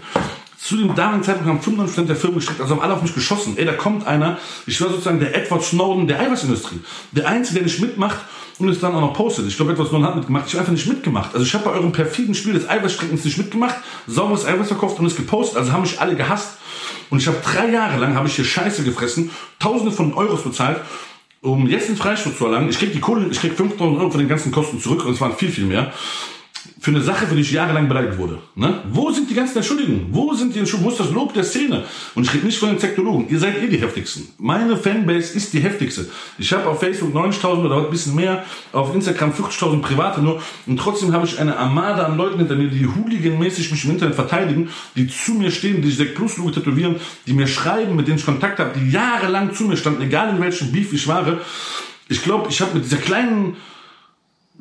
zu 0.66 0.76
dem 0.76 0.94
damaligen 0.96 1.22
Zeitpunkt 1.22 1.64
haben 1.64 1.86
95% 1.86 2.06
der 2.06 2.16
Firmen 2.16 2.38
gestreckt, 2.38 2.60
also 2.60 2.74
haben 2.74 2.82
alle 2.82 2.94
auf 2.94 3.02
mich 3.02 3.14
geschossen. 3.14 3.56
Ey, 3.56 3.64
da 3.64 3.72
kommt 3.72 4.04
einer, 4.04 4.38
ich 4.66 4.80
war 4.80 4.88
sozusagen 4.88 5.20
der 5.20 5.36
Edward 5.36 5.62
Snowden 5.62 6.08
der 6.08 6.18
Eiweißindustrie. 6.18 6.80
Der 7.12 7.28
Einzige, 7.28 7.60
der 7.60 7.68
nicht 7.68 7.80
mitmacht 7.80 8.18
und 8.58 8.68
es 8.68 8.80
dann 8.80 8.92
auch 8.94 9.00
noch 9.00 9.12
postet. 9.12 9.46
Ich 9.46 9.56
glaube, 9.56 9.72
Edward 9.72 9.88
Snowden 9.88 10.06
hat 10.06 10.16
mitgemacht. 10.16 10.46
Ich 10.48 10.54
habe 10.54 10.60
einfach 10.60 10.72
nicht 10.72 10.88
mitgemacht. 10.88 11.34
Also 11.34 11.46
ich 11.46 11.54
habe 11.54 11.66
bei 11.66 11.70
eurem 11.70 11.92
perfiden 11.92 12.34
Spiel 12.34 12.54
des 12.54 12.68
Eiweißstreckens 12.68 13.24
nicht 13.24 13.38
mitgemacht, 13.38 13.76
sauberes 14.08 14.44
Eiweiß 14.44 14.66
verkauft 14.66 14.98
und 14.98 15.06
es 15.06 15.14
gepostet. 15.14 15.58
Also 15.58 15.72
haben 15.72 15.82
mich 15.82 16.00
alle 16.00 16.16
gehasst. 16.16 16.56
Und 17.10 17.20
ich 17.20 17.28
habe 17.28 17.36
drei 17.44 17.70
Jahre 17.70 18.00
lang, 18.00 18.16
habe 18.16 18.26
ich 18.26 18.34
hier 18.34 18.44
Scheiße 18.44 18.82
gefressen, 18.82 19.30
tausende 19.60 19.92
von 19.92 20.14
Euros 20.14 20.42
bezahlt, 20.42 20.80
um 21.42 21.68
jetzt 21.68 21.88
einen 21.88 21.96
Freischutz 21.96 22.38
zu 22.38 22.46
erlangen. 22.46 22.70
Ich 22.70 22.78
krieg 22.78 22.92
die 22.92 22.98
Kohle, 22.98 23.28
ich 23.30 23.38
krieg 23.38 23.52
5000 23.52 24.00
Euro 24.00 24.10
von 24.10 24.18
den 24.18 24.28
ganzen 24.28 24.50
Kosten 24.50 24.80
zurück 24.80 25.04
und 25.04 25.12
es 25.12 25.20
waren 25.20 25.36
viel, 25.36 25.50
viel 25.50 25.66
mehr 25.66 25.92
für 26.80 26.90
eine 26.90 27.00
Sache, 27.00 27.26
für 27.26 27.34
die 27.34 27.40
ich 27.40 27.52
jahrelang 27.52 27.88
beleidigt 27.88 28.18
wurde. 28.18 28.38
Ne? 28.54 28.82
Wo 28.90 29.10
sind 29.10 29.28
die 29.30 29.34
ganzen 29.34 29.58
Entschuldigungen? 29.58 30.06
Wo 30.10 30.34
sind 30.34 30.54
die? 30.54 30.60
Wo 30.82 30.90
ist 30.90 31.00
das 31.00 31.10
Lob 31.10 31.34
der 31.34 31.44
Szene? 31.44 31.84
Und 32.14 32.24
ich 32.24 32.34
rede 32.34 32.46
nicht 32.46 32.58
von 32.58 32.68
den 32.68 32.78
Sektologen. 32.78 33.28
Ihr 33.28 33.38
seid 33.38 33.62
eh 33.62 33.66
die 33.66 33.78
heftigsten. 33.78 34.28
Meine 34.38 34.76
Fanbase 34.76 35.34
ist 35.36 35.52
die 35.52 35.60
heftigste. 35.60 36.06
Ich 36.38 36.52
habe 36.52 36.68
auf 36.68 36.80
Facebook 36.80 37.14
90.000 37.14 37.64
oder 37.64 37.78
ein 37.78 37.90
bisschen 37.90 38.14
mehr, 38.14 38.44
auf 38.72 38.94
Instagram 38.94 39.32
40.000 39.32 39.80
private 39.80 40.20
nur. 40.20 40.40
Und 40.66 40.78
trotzdem 40.78 41.12
habe 41.12 41.26
ich 41.26 41.38
eine 41.38 41.56
Armada 41.56 42.04
an 42.04 42.16
Leuten 42.16 42.38
hinter 42.38 42.56
mir, 42.56 42.68
die 42.68 42.86
hooliganmäßig 42.86 43.70
mich 43.70 43.84
im 43.84 43.92
Internet 43.92 44.14
verteidigen, 44.14 44.68
die 44.94 45.08
zu 45.08 45.32
mir 45.32 45.50
stehen, 45.50 45.82
die 45.82 45.90
Sekt 45.90 46.14
Plus 46.14 46.36
Logo 46.36 46.50
tätowieren, 46.50 46.96
die 47.26 47.32
mir 47.32 47.46
schreiben, 47.46 47.96
mit 47.96 48.06
denen 48.06 48.18
ich 48.18 48.24
Kontakt 48.24 48.58
habe, 48.58 48.78
die 48.78 48.90
jahrelang 48.90 49.54
zu 49.54 49.64
mir 49.64 49.76
standen, 49.76 50.02
egal 50.02 50.30
in 50.30 50.40
welchem 50.40 50.72
Beef 50.72 50.92
ich 50.92 51.08
war. 51.08 51.40
Ich 52.08 52.22
glaube, 52.22 52.48
ich 52.50 52.60
habe 52.60 52.74
mit 52.74 52.84
dieser 52.84 52.98
kleinen 52.98 53.56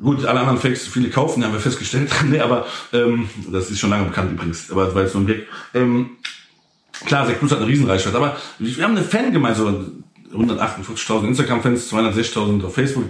Gut, 0.00 0.26
alle 0.26 0.40
anderen 0.40 0.58
Fakes, 0.58 0.86
viele 0.86 1.08
kaufen, 1.08 1.42
haben 1.44 1.52
wir 1.52 1.60
festgestellt. 1.60 2.10
nee, 2.28 2.40
aber 2.40 2.66
ähm, 2.92 3.28
das 3.50 3.70
ist 3.70 3.78
schon 3.78 3.90
lange 3.90 4.04
bekannt 4.04 4.32
übrigens, 4.32 4.70
aber 4.70 4.86
das 4.86 4.94
war 4.94 5.02
jetzt 5.02 5.12
so 5.12 5.18
ein 5.18 5.26
Gag. 5.26 5.46
Ähm, 5.74 6.10
klar, 7.06 7.26
Zack 7.26 7.38
Plus 7.38 7.50
hat 7.50 7.58
eine 7.58 7.66
Riesenreichweite, 7.66 8.16
aber 8.16 8.36
wir 8.58 8.84
haben 8.84 8.96
eine 8.96 9.04
Fangemeinde, 9.04 9.58
so 9.58 9.66
148.000 10.34 11.28
Instagram-Fans, 11.28 11.92
260.000 11.92 12.64
auf 12.64 12.74
Facebook. 12.74 13.04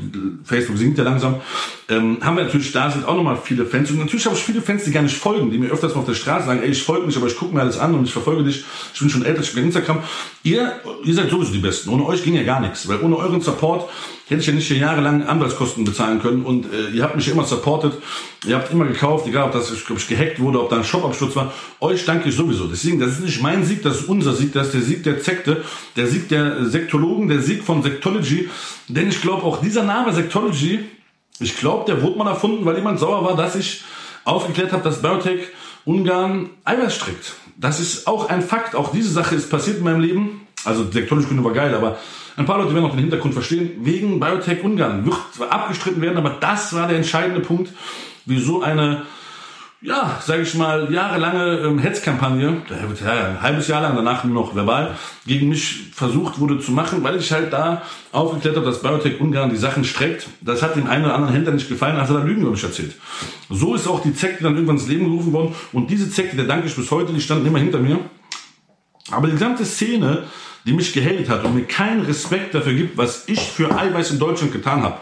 Facebook 0.45 0.79
sinkt 0.79 0.99
ja 0.99 1.05
langsam. 1.05 1.41
Ähm, 1.89 2.19
haben 2.21 2.37
wir 2.37 2.45
natürlich, 2.45 2.73
da 2.73 2.91
sind 2.91 3.07
auch 3.07 3.15
nochmal 3.15 3.39
viele 3.43 3.65
Fans. 3.65 3.91
Und 3.91 3.99
natürlich 3.99 4.27
habe 4.27 4.35
ich 4.35 4.43
viele 4.43 4.61
Fans, 4.61 4.85
die 4.85 4.91
gar 4.91 5.03
nicht 5.03 5.17
folgen, 5.17 5.51
die 5.51 5.59
mir 5.59 5.69
öfters 5.69 5.95
mal 5.95 6.01
auf 6.01 6.07
der 6.07 6.15
Straße 6.15 6.47
sagen, 6.47 6.61
ey, 6.63 6.71
ich 6.71 6.83
folge 6.83 7.07
nicht, 7.07 7.17
aber 7.17 7.29
ich 7.29 7.37
gucke 7.37 7.55
mir 7.55 7.61
alles 7.61 7.79
an 7.79 7.95
und 7.95 8.05
ich 8.05 8.13
verfolge 8.13 8.43
dich. 8.43 8.65
Ich 8.93 8.99
bin 8.99 9.09
schon 9.09 9.25
älter, 9.25 9.43
ich 9.43 9.55
bin 9.55 9.65
Instagram. 9.65 10.01
Ihr, 10.43 10.81
ihr 11.05 11.15
seid 11.15 11.31
sowieso 11.31 11.53
die 11.53 11.59
Besten. 11.59 11.91
Ohne 11.91 12.05
euch 12.07 12.25
ging 12.25 12.35
ja 12.35 12.43
gar 12.43 12.61
nichts, 12.61 12.89
weil 12.89 13.01
ohne 13.01 13.17
euren 13.17 13.41
Support 13.41 13.89
hätte 14.29 14.41
ich 14.41 14.47
ja 14.49 14.53
nicht 14.53 14.67
hier 14.67 14.79
jahrelang 14.79 15.23
Anwaltskosten 15.23 15.85
bezahlen 15.85 16.21
können 16.21 16.45
und 16.45 16.67
äh, 16.67 16.91
ihr 16.93 17.05
habt 17.05 17.15
mich 17.15 17.29
immer 17.29 17.45
supportet, 17.45 17.95
ihr 18.45 18.57
habt 18.57 18.73
immer 18.73 18.85
gekauft, 18.85 19.29
egal 19.29 19.45
ob 19.45 19.53
das 19.53 19.71
ich, 19.71 19.87
glaub 19.87 19.99
ich, 19.99 20.09
gehackt 20.09 20.41
wurde, 20.41 20.61
ob 20.61 20.69
da 20.69 20.79
ein 20.79 20.85
Shopabsturz 20.85 21.37
war, 21.37 21.53
euch 21.79 22.05
danke 22.05 22.29
ich 22.31 22.35
sowieso. 22.35 22.67
Deswegen, 22.67 22.99
das 22.99 23.13
ist 23.13 23.21
nicht 23.21 23.41
mein 23.41 23.65
Sieg, 23.65 23.85
das 23.85 24.01
ist 24.01 24.09
unser 24.09 24.35
Sieg, 24.35 24.53
das 24.53 24.67
ist 24.67 24.75
der 24.75 24.83
Sieg 24.83 25.05
der 25.05 25.21
Sekte, 25.21 25.63
der 25.95 26.09
Sieg 26.09 26.29
der 26.29 26.65
Sektologen, 26.65 27.29
der 27.29 27.41
Sieg 27.41 27.63
von 27.63 27.85
Sektology, 27.85 28.51
denn 28.89 29.09
ich 29.09 29.23
glaube 29.23 29.45
auch 29.45 29.61
dieser 29.61 29.85
Name 29.85 30.13
Sektology, 30.13 30.81
ich 31.41 31.57
glaube, 31.57 31.85
der 31.87 32.03
wurde 32.03 32.19
mal 32.19 32.29
erfunden, 32.29 32.65
weil 32.65 32.77
jemand 32.77 32.99
sauer 32.99 33.25
war, 33.25 33.37
dass 33.37 33.57
ich 33.57 33.83
aufgeklärt 34.25 34.73
habe, 34.73 34.83
dass 34.83 35.03
Biotech 35.03 35.49
Ungarn 35.85 36.51
Eiweiß 36.65 36.95
streckt. 36.95 37.35
Das 37.57 37.81
ist 37.81 38.07
auch 38.07 38.29
ein 38.29 38.43
Fakt, 38.43 38.75
auch 38.75 38.91
diese 38.93 39.11
Sache 39.11 39.35
ist 39.35 39.51
passiert 39.51 39.79
in 39.79 39.85
meinem 39.85 40.01
Leben. 40.01 40.47
Also 40.65 40.91
Sektology 40.91 41.43
war 41.45 41.53
geil, 41.53 41.75
aber 41.75 41.99
ein 42.37 42.45
paar 42.45 42.59
Leute 42.59 42.75
werden 42.75 42.85
auch 42.85 42.91
den 42.91 43.01
Hintergrund 43.01 43.35
verstehen. 43.35 43.85
Wegen 43.85 44.19
Biotech 44.19 44.65
Ungarn 44.65 45.07
wird 45.07 45.17
zwar 45.33 45.53
abgestritten 45.53 46.03
werden, 46.03 46.19
aber 46.19 46.31
das 46.41 46.75
war 46.75 46.89
der 46.89 46.97
entscheidende 46.97 47.41
Punkt, 47.41 47.73
wieso 48.25 48.63
eine 48.63 49.03
ja, 49.87 50.21
sage 50.25 50.43
ich 50.43 50.55
mal, 50.55 50.93
jahrelange 50.93 51.61
ähm, 51.61 51.79
Hetzkampagne, 51.79 52.63
ja, 52.69 53.29
ein 53.29 53.41
halbes 53.41 53.69
Jahr 53.69 53.83
lang, 53.83 53.95
danach 53.95 54.25
nur 54.25 54.35
noch 54.35 54.55
verbal, 54.55 54.97
gegen 55.27 55.49
mich 55.49 55.91
versucht 55.95 56.41
wurde 56.41 56.59
zu 56.59 56.73
machen, 56.73 57.03
weil 57.05 57.17
ich 57.17 57.31
halt 57.33 57.53
da 57.53 57.83
aufgeklärt 58.13 58.57
habe, 58.57 58.67
dass 58.67 58.83
Biotech 58.83 59.21
Ungarn 59.21 59.51
die 59.51 59.57
Sachen 59.57 59.85
streckt. 59.85 60.27
Das 60.41 60.63
hat 60.63 60.77
dem 60.77 60.89
einen 60.89 61.05
oder 61.05 61.15
anderen 61.15 61.35
Händler 61.35 61.53
nicht 61.53 61.69
gefallen, 61.69 61.97
also 61.97 62.15
hat 62.15 62.23
er 62.23 62.27
Lügen 62.27 62.43
über 62.43 62.51
mich 62.51 62.65
erzählt. 62.65 62.97
So 63.49 63.75
ist 63.75 63.87
auch 63.87 64.03
die 64.03 64.15
Zekte 64.15 64.45
dann 64.45 64.55
irgendwann 64.55 64.77
ins 64.77 64.89
Leben 64.89 65.05
gerufen 65.05 65.33
worden 65.33 65.55
und 65.73 65.91
diese 65.91 66.11
Zekte, 66.11 66.37
der 66.37 66.47
danke 66.47 66.67
ich 66.67 66.75
bis 66.75 66.91
heute, 66.91 67.13
die 67.13 67.21
standen 67.21 67.47
immer 67.47 67.59
hinter 67.59 67.79
mir. 67.79 68.01
Aber 69.13 69.29
die 69.29 69.35
gesamte 69.35 69.65
Szene 69.65 70.25
die 70.67 70.73
mich 70.73 70.93
gehatet 70.93 71.29
hat 71.29 71.45
und 71.45 71.55
mir 71.55 71.65
keinen 71.65 72.05
Respekt 72.05 72.55
dafür 72.55 72.75
gibt, 72.75 72.97
was 72.97 73.29
ich 73.29 73.41
für 73.41 73.71
Eiweiß 73.71 74.11
in 74.11 74.19
Deutschland 74.19 74.53
getan 74.53 74.83
habe, 74.83 74.97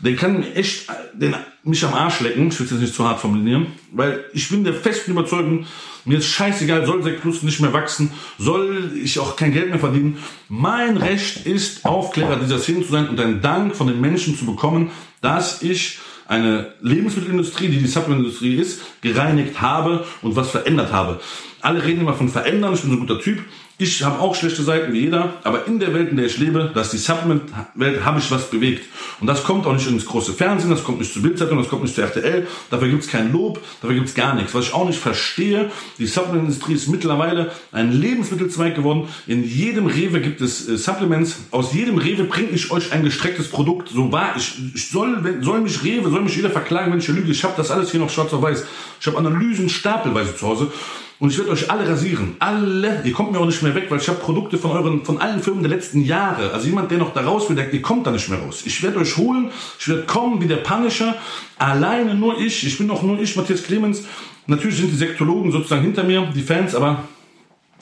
der 0.00 0.16
kann 0.16 0.40
mir 0.40 0.54
echt 0.54 0.86
den, 1.12 1.34
mich 1.62 1.84
am 1.84 1.94
Arsch 1.94 2.20
lecken. 2.20 2.48
Ich 2.48 2.58
will 2.58 2.66
es 2.66 2.72
jetzt 2.72 2.80
nicht 2.80 2.94
zu 2.94 3.08
hart 3.08 3.20
formulieren, 3.20 3.66
weil 3.92 4.24
ich 4.32 4.48
bin 4.48 4.64
der 4.64 4.74
festen 4.74 5.12
Überzeugung, 5.12 5.66
mir 6.04 6.18
ist 6.18 6.26
scheißegal, 6.26 6.86
soll 6.86 7.02
Sekt 7.02 7.22
Plus 7.22 7.42
nicht 7.42 7.60
mehr 7.60 7.72
wachsen, 7.72 8.10
soll 8.38 8.92
ich 9.02 9.18
auch 9.18 9.36
kein 9.36 9.52
Geld 9.52 9.70
mehr 9.70 9.78
verdienen. 9.78 10.18
Mein 10.48 10.96
Recht 10.96 11.46
ist, 11.46 11.84
Aufklärer 11.84 12.36
dieser 12.36 12.58
Szene 12.58 12.84
zu 12.84 12.92
sein 12.92 13.08
und 13.08 13.18
einen 13.18 13.40
Dank 13.40 13.74
von 13.74 13.86
den 13.86 14.00
Menschen 14.00 14.36
zu 14.36 14.44
bekommen, 14.44 14.90
dass 15.22 15.62
ich 15.62 15.98
eine 16.26 16.74
Lebensmittelindustrie, 16.80 17.68
die 17.68 17.78
die 17.78 17.86
Supplementindustrie 17.86 18.54
ist, 18.54 18.82
gereinigt 19.00 19.60
habe 19.60 20.06
und 20.22 20.36
was 20.36 20.50
verändert 20.50 20.92
habe. 20.92 21.20
Alle 21.60 21.84
reden 21.84 22.00
immer 22.00 22.14
von 22.14 22.28
verändern, 22.28 22.74
ich 22.74 22.80
bin 22.80 22.90
so 22.90 22.96
ein 22.96 23.00
guter 23.00 23.20
Typ. 23.20 23.42
Ich 23.84 24.02
habe 24.02 24.18
auch 24.18 24.34
schlechte 24.34 24.62
Seiten 24.62 24.94
wie 24.94 25.00
jeder, 25.00 25.34
aber 25.42 25.66
in 25.66 25.78
der 25.78 25.92
Welt, 25.92 26.08
in 26.08 26.16
der 26.16 26.24
ich 26.24 26.38
lebe, 26.38 26.70
das 26.72 26.86
ist 26.86 26.92
die 26.94 27.12
Supplement-Welt, 27.12 28.02
habe 28.02 28.18
ich 28.18 28.30
was 28.30 28.48
bewegt. 28.48 28.88
Und 29.20 29.26
das 29.26 29.44
kommt 29.44 29.66
auch 29.66 29.74
nicht 29.74 29.86
ins 29.86 30.06
große 30.06 30.32
Fernsehen, 30.32 30.70
das 30.70 30.84
kommt 30.84 31.00
nicht 31.00 31.12
zur 31.12 31.20
Bildzeitung, 31.20 31.58
das 31.58 31.68
kommt 31.68 31.82
nicht 31.82 31.94
zur 31.94 32.04
RTL, 32.04 32.46
dafür 32.70 32.88
gibt's 32.88 33.08
kein 33.08 33.30
Lob, 33.30 33.60
dafür 33.82 33.96
gibt's 33.96 34.14
gar 34.14 34.34
nichts. 34.34 34.54
Was 34.54 34.68
ich 34.68 34.72
auch 34.72 34.86
nicht 34.86 34.98
verstehe, 34.98 35.70
die 35.98 36.06
Supplement-Industrie 36.06 36.72
ist 36.72 36.88
mittlerweile 36.88 37.52
ein 37.72 37.92
Lebensmittelzweig 37.92 38.74
geworden. 38.74 39.06
In 39.26 39.44
jedem 39.44 39.84
Rewe 39.84 40.22
gibt 40.22 40.40
es 40.40 40.66
äh, 40.66 40.78
Supplements. 40.78 41.40
Aus 41.50 41.74
jedem 41.74 41.98
Rewe 41.98 42.24
bringe 42.24 42.52
ich 42.52 42.70
euch 42.70 42.90
ein 42.90 43.04
gestrecktes 43.04 43.50
Produkt. 43.50 43.90
So 43.90 44.10
war 44.10 44.34
ich. 44.34 44.54
ich 44.74 44.88
soll, 44.88 45.22
wenn, 45.24 45.42
soll 45.42 45.60
mich 45.60 45.84
Rewe, 45.84 46.08
soll 46.08 46.22
mich 46.22 46.36
jeder 46.36 46.48
verklagen, 46.48 46.90
wenn 46.90 47.00
ich 47.00 47.04
hier 47.06 47.14
lüge. 47.14 47.30
Ich 47.30 47.44
habe 47.44 47.52
das 47.58 47.70
alles 47.70 47.90
hier 47.90 48.00
noch 48.00 48.08
schwarz 48.08 48.32
auf 48.32 48.40
weiß. 48.40 48.64
Ich 48.98 49.06
habe 49.06 49.18
Analysen 49.18 49.68
stapelweise 49.68 50.34
zu 50.34 50.46
Hause. 50.46 50.72
Und 51.20 51.30
ich 51.30 51.38
werde 51.38 51.52
euch 51.52 51.70
alle 51.70 51.88
rasieren. 51.88 52.36
Alle. 52.40 53.02
Ihr 53.04 53.12
kommt 53.12 53.32
mir 53.32 53.38
auch 53.38 53.46
nicht 53.46 53.62
mehr 53.62 53.74
weg, 53.74 53.86
weil 53.88 53.98
ich 53.98 54.08
habe 54.08 54.18
Produkte 54.18 54.58
von 54.58 54.72
euren, 54.72 55.04
von 55.04 55.18
allen 55.20 55.40
Firmen 55.40 55.62
der 55.62 55.70
letzten 55.70 56.02
Jahre. 56.02 56.52
Also 56.52 56.66
jemand, 56.66 56.90
der 56.90 56.98
noch 56.98 57.14
da 57.14 57.20
raus 57.20 57.48
will, 57.48 57.56
der, 57.56 57.72
ihr 57.72 57.82
kommt 57.82 58.06
da 58.06 58.10
nicht 58.10 58.28
mehr 58.28 58.40
raus. 58.40 58.62
Ich 58.64 58.82
werde 58.82 58.98
euch 58.98 59.16
holen. 59.16 59.50
Ich 59.78 59.88
werde 59.88 60.02
kommen 60.02 60.40
wie 60.40 60.48
der 60.48 60.56
Punisher. 60.56 61.14
Alleine 61.58 62.14
nur 62.14 62.40
ich. 62.40 62.66
Ich 62.66 62.78
bin 62.78 62.90
auch 62.90 63.02
nur 63.02 63.20
ich, 63.20 63.36
Matthias 63.36 63.62
Clemens. 63.62 64.02
Natürlich 64.46 64.76
sind 64.76 64.90
die 64.90 64.96
Sektologen 64.96 65.52
sozusagen 65.52 65.82
hinter 65.82 66.04
mir, 66.04 66.28
die 66.34 66.42
Fans, 66.42 66.74
aber 66.74 67.04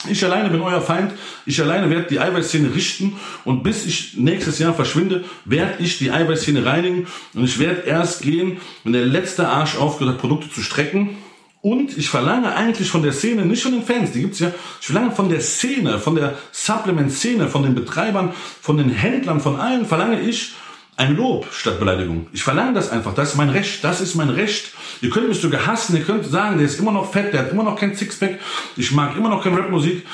ich 0.09 0.23
alleine 0.23 0.49
bin 0.49 0.61
euer 0.61 0.81
Feind. 0.81 1.13
Ich 1.45 1.61
alleine 1.61 1.89
werde 1.89 2.07
die 2.09 2.19
Eiweißszene 2.19 2.73
richten. 2.75 3.13
Und 3.45 3.63
bis 3.63 3.85
ich 3.85 4.17
nächstes 4.17 4.59
Jahr 4.59 4.73
verschwinde, 4.73 5.23
werde 5.45 5.75
ich 5.79 5.97
die 5.97 6.11
Eiweißszene 6.11 6.65
reinigen. 6.65 7.07
Und 7.33 7.45
ich 7.45 7.57
werde 7.57 7.81
erst 7.81 8.21
gehen, 8.21 8.57
wenn 8.83 8.93
der 8.93 9.05
letzte 9.05 9.47
Arsch 9.47 9.77
aufgehört 9.77 10.15
hat, 10.15 10.21
Produkte 10.21 10.49
zu 10.49 10.61
strecken. 10.61 11.17
Und 11.63 11.97
ich 11.97 12.09
verlange 12.09 12.53
eigentlich 12.53 12.89
von 12.89 13.03
der 13.03 13.13
Szene, 13.13 13.45
nicht 13.45 13.63
von 13.63 13.71
den 13.71 13.83
Fans, 13.83 14.11
die 14.11 14.19
gibt's 14.19 14.39
ja, 14.39 14.51
ich 14.81 14.85
verlange 14.85 15.11
von 15.11 15.29
der 15.29 15.39
Szene, 15.39 15.97
von 15.97 16.13
der 16.13 16.37
Supplement-Szene, 16.51 17.47
von 17.47 17.63
den 17.63 17.73
Betreibern, 17.73 18.33
von 18.59 18.75
den 18.75 18.89
Händlern, 18.89 19.39
von 19.39 19.57
allen, 19.57 19.85
verlange 19.85 20.19
ich 20.19 20.55
ein 20.97 21.15
Lob 21.15 21.47
statt 21.53 21.79
Beleidigung. 21.79 22.27
Ich 22.33 22.43
verlange 22.43 22.73
das 22.73 22.91
einfach, 22.91 23.13
das 23.15 23.29
ist 23.29 23.35
mein 23.37 23.49
Recht, 23.49 23.81
das 23.81 24.01
ist 24.01 24.15
mein 24.15 24.29
Recht. 24.29 24.73
Ihr 24.99 25.09
könnt 25.09 25.29
mich 25.29 25.39
sogar 25.39 25.65
hassen, 25.65 25.95
ihr 25.95 26.03
könnt 26.03 26.25
sagen, 26.25 26.57
der 26.57 26.65
ist 26.65 26.77
immer 26.81 26.91
noch 26.91 27.09
fett, 27.09 27.31
der 27.31 27.43
hat 27.43 27.51
immer 27.53 27.63
noch 27.63 27.79
kein 27.79 27.95
Sixpack, 27.95 28.39
ich 28.75 28.91
mag 28.91 29.15
immer 29.15 29.29
noch 29.29 29.41
keine 29.41 29.57
Rapmusik 29.59 30.05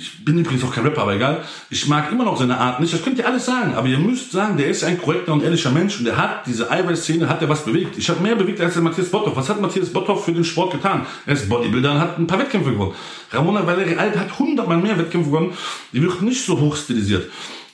ich 0.00 0.24
bin 0.24 0.38
übrigens 0.38 0.64
auch 0.64 0.74
kein 0.74 0.84
Rapper, 0.84 1.02
aber 1.02 1.14
egal. 1.14 1.44
Ich 1.68 1.86
mag 1.86 2.10
immer 2.10 2.24
noch 2.24 2.38
seine 2.38 2.56
Art 2.56 2.80
nicht. 2.80 2.92
Das 2.92 3.02
könnt 3.02 3.18
ihr 3.18 3.26
alles 3.26 3.44
sagen. 3.44 3.74
Aber 3.74 3.86
ihr 3.86 3.98
müsst 3.98 4.32
sagen, 4.32 4.56
der 4.56 4.68
ist 4.68 4.82
ein 4.82 4.98
korrekter 4.98 5.34
und 5.34 5.42
ehrlicher 5.42 5.70
Mensch 5.70 5.98
und 5.98 6.06
der 6.06 6.16
hat 6.16 6.46
diese 6.46 6.70
Eiweißszene, 6.70 7.28
hat 7.28 7.42
er 7.42 7.50
was 7.50 7.66
bewegt. 7.66 7.98
Ich 7.98 8.08
habe 8.08 8.20
mehr 8.20 8.34
bewegt 8.34 8.60
als 8.62 8.72
der 8.72 8.82
Matthias 8.82 9.10
Botthoff. 9.10 9.36
Was 9.36 9.50
hat 9.50 9.60
Matthias 9.60 9.90
Botthoff 9.90 10.24
für 10.24 10.32
den 10.32 10.44
Sport 10.44 10.72
getan? 10.72 11.06
Er 11.26 11.34
ist 11.34 11.50
Bodybuilder 11.50 11.92
und 11.92 12.00
hat 12.00 12.18
ein 12.18 12.26
paar 12.26 12.38
Wettkämpfe 12.38 12.72
gewonnen. 12.72 12.94
Ramona 13.30 13.66
Valerie 13.66 13.96
Alt 13.96 14.16
hat 14.16 14.38
hundertmal 14.38 14.78
mehr 14.78 14.98
Wettkämpfe 14.98 15.30
gewonnen. 15.30 15.52
Die 15.92 16.00
wird 16.00 16.22
nicht 16.22 16.44
so 16.44 16.58
hoch 16.58 16.76
stilisiert 16.76 17.30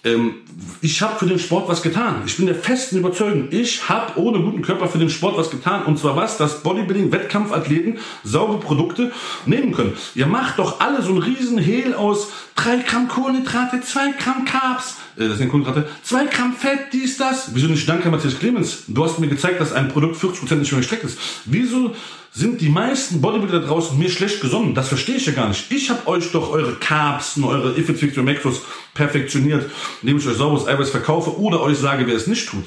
ähm, 0.06 0.34
ich 0.80 1.02
habe 1.02 1.18
für 1.18 1.26
den 1.26 1.38
Sport 1.38 1.68
was 1.68 1.82
getan. 1.82 2.22
Ich 2.26 2.36
bin 2.36 2.46
der 2.46 2.54
festen 2.54 2.96
Überzeugung, 2.96 3.48
ich 3.50 3.88
habe 3.88 4.18
ohne 4.18 4.40
guten 4.40 4.62
Körper 4.62 4.88
für 4.88 4.98
den 4.98 5.10
Sport 5.10 5.36
was 5.36 5.50
getan. 5.50 5.84
Und 5.84 5.98
zwar 5.98 6.16
was, 6.16 6.38
dass 6.38 6.62
Bodybuilding, 6.62 7.12
Wettkampfathleten 7.12 7.98
saubere 8.22 8.58
Produkte 8.58 9.12
nehmen 9.44 9.72
können. 9.72 9.94
Ihr 10.14 10.26
macht 10.26 10.58
doch 10.58 10.80
alle 10.80 11.02
so 11.02 11.10
einen 11.10 11.22
riesen 11.22 11.58
Hehl 11.58 11.94
aus 11.94 12.28
3 12.54 12.78
Gramm 12.78 13.08
Kohlenhydrate, 13.08 13.80
2 13.82 14.12
Gramm 14.12 14.44
Carbs, 14.44 14.96
äh, 15.16 15.28
das 15.28 15.38
sind 15.38 15.50
Kohlenhydrate, 15.50 15.88
2 16.02 16.26
Gramm 16.26 16.54
Fett, 16.54 16.92
dies, 16.92 17.18
das. 17.18 17.54
Wieso 17.54 17.66
nicht 17.66 17.88
danke, 17.88 18.08
Matthias 18.08 18.38
Clemens? 18.38 18.84
Du 18.86 19.04
hast 19.04 19.18
mir 19.18 19.28
gezeigt, 19.28 19.60
dass 19.60 19.72
ein 19.72 19.88
Produkt 19.88 20.16
40% 20.16 20.54
nicht 20.54 20.72
mehr 20.72 20.80
gestreckt 20.80 21.04
ist. 21.04 21.18
Wieso 21.44 21.94
sind 22.36 22.60
die 22.60 22.68
meisten 22.68 23.22
Bodybuilder 23.22 23.60
draußen 23.60 23.98
mir 23.98 24.10
schlecht 24.10 24.42
gesonnen? 24.42 24.74
Das 24.74 24.88
verstehe 24.88 25.16
ich 25.16 25.24
ja 25.24 25.32
gar 25.32 25.48
nicht. 25.48 25.72
Ich 25.72 25.88
habe 25.88 26.06
euch 26.06 26.30
doch 26.32 26.50
eure 26.50 26.74
Carbs 26.74 27.38
und 27.38 27.44
eure 27.44 27.78
If 27.78 27.88
It 27.88 27.98
Fix 27.98 28.14
Your 28.14 28.24
Macros 28.24 28.60
perfektioniert, 28.92 29.70
indem 30.02 30.18
ich 30.18 30.28
euch 30.28 30.36
sauberes 30.36 30.68
Eiweiß 30.68 30.90
verkaufe 30.90 31.40
oder 31.40 31.62
euch 31.62 31.78
sage, 31.78 32.06
wer 32.06 32.14
es 32.14 32.26
nicht 32.26 32.46
tut. 32.46 32.64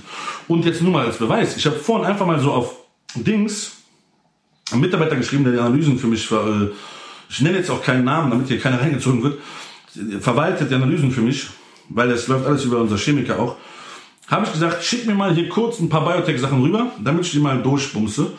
Und 0.47 0.65
jetzt 0.65 0.82
nur 0.82 0.91
mal 0.91 1.05
als 1.05 1.17
Beweis. 1.17 1.55
Ich 1.55 1.67
habe 1.67 1.76
vorhin 1.76 2.07
einfach 2.07 2.26
mal 2.26 2.39
so 2.39 2.51
auf 2.51 2.78
Dings 3.13 3.74
einen 4.72 4.82
Mitarbeiter 4.82 5.15
geschrieben, 5.15 5.43
der 5.43 5.53
die 5.53 5.59
Analysen 5.59 5.99
für 5.99 6.07
mich, 6.07 6.32
äh, 6.32 6.70
ich 7.30 7.39
nenne 7.41 7.59
jetzt 7.59 7.70
auch 7.70 7.84
keinen 7.84 8.05
Namen, 8.05 8.32
damit 8.32 8.47
hier 8.47 8.59
keiner 8.59 8.82
reingezogen 8.82 9.22
wird, 9.22 9.39
verwaltet 10.20 10.72
die 10.72 10.76
Analysen 10.76 11.11
für 11.11 11.22
mich, 11.22 11.45
weil 11.89 12.09
es 12.09 12.28
läuft 12.28 12.47
alles 12.47 12.65
über 12.65 12.80
unser 12.80 12.97
Chemiker 12.97 13.38
auch. 13.38 13.55
Habe 14.26 14.47
ich 14.47 14.51
gesagt, 14.51 14.84
schick 14.84 15.05
mir 15.05 15.13
mal 15.13 15.36
hier 15.36 15.47
kurz 15.47 15.80
ein 15.80 15.89
paar 15.89 16.03
Biotech-Sachen 16.03 16.59
rüber, 16.59 16.91
damit 17.03 17.26
ich 17.26 17.32
die 17.34 17.39
mal 17.39 17.61
durchbumse. 17.61 18.32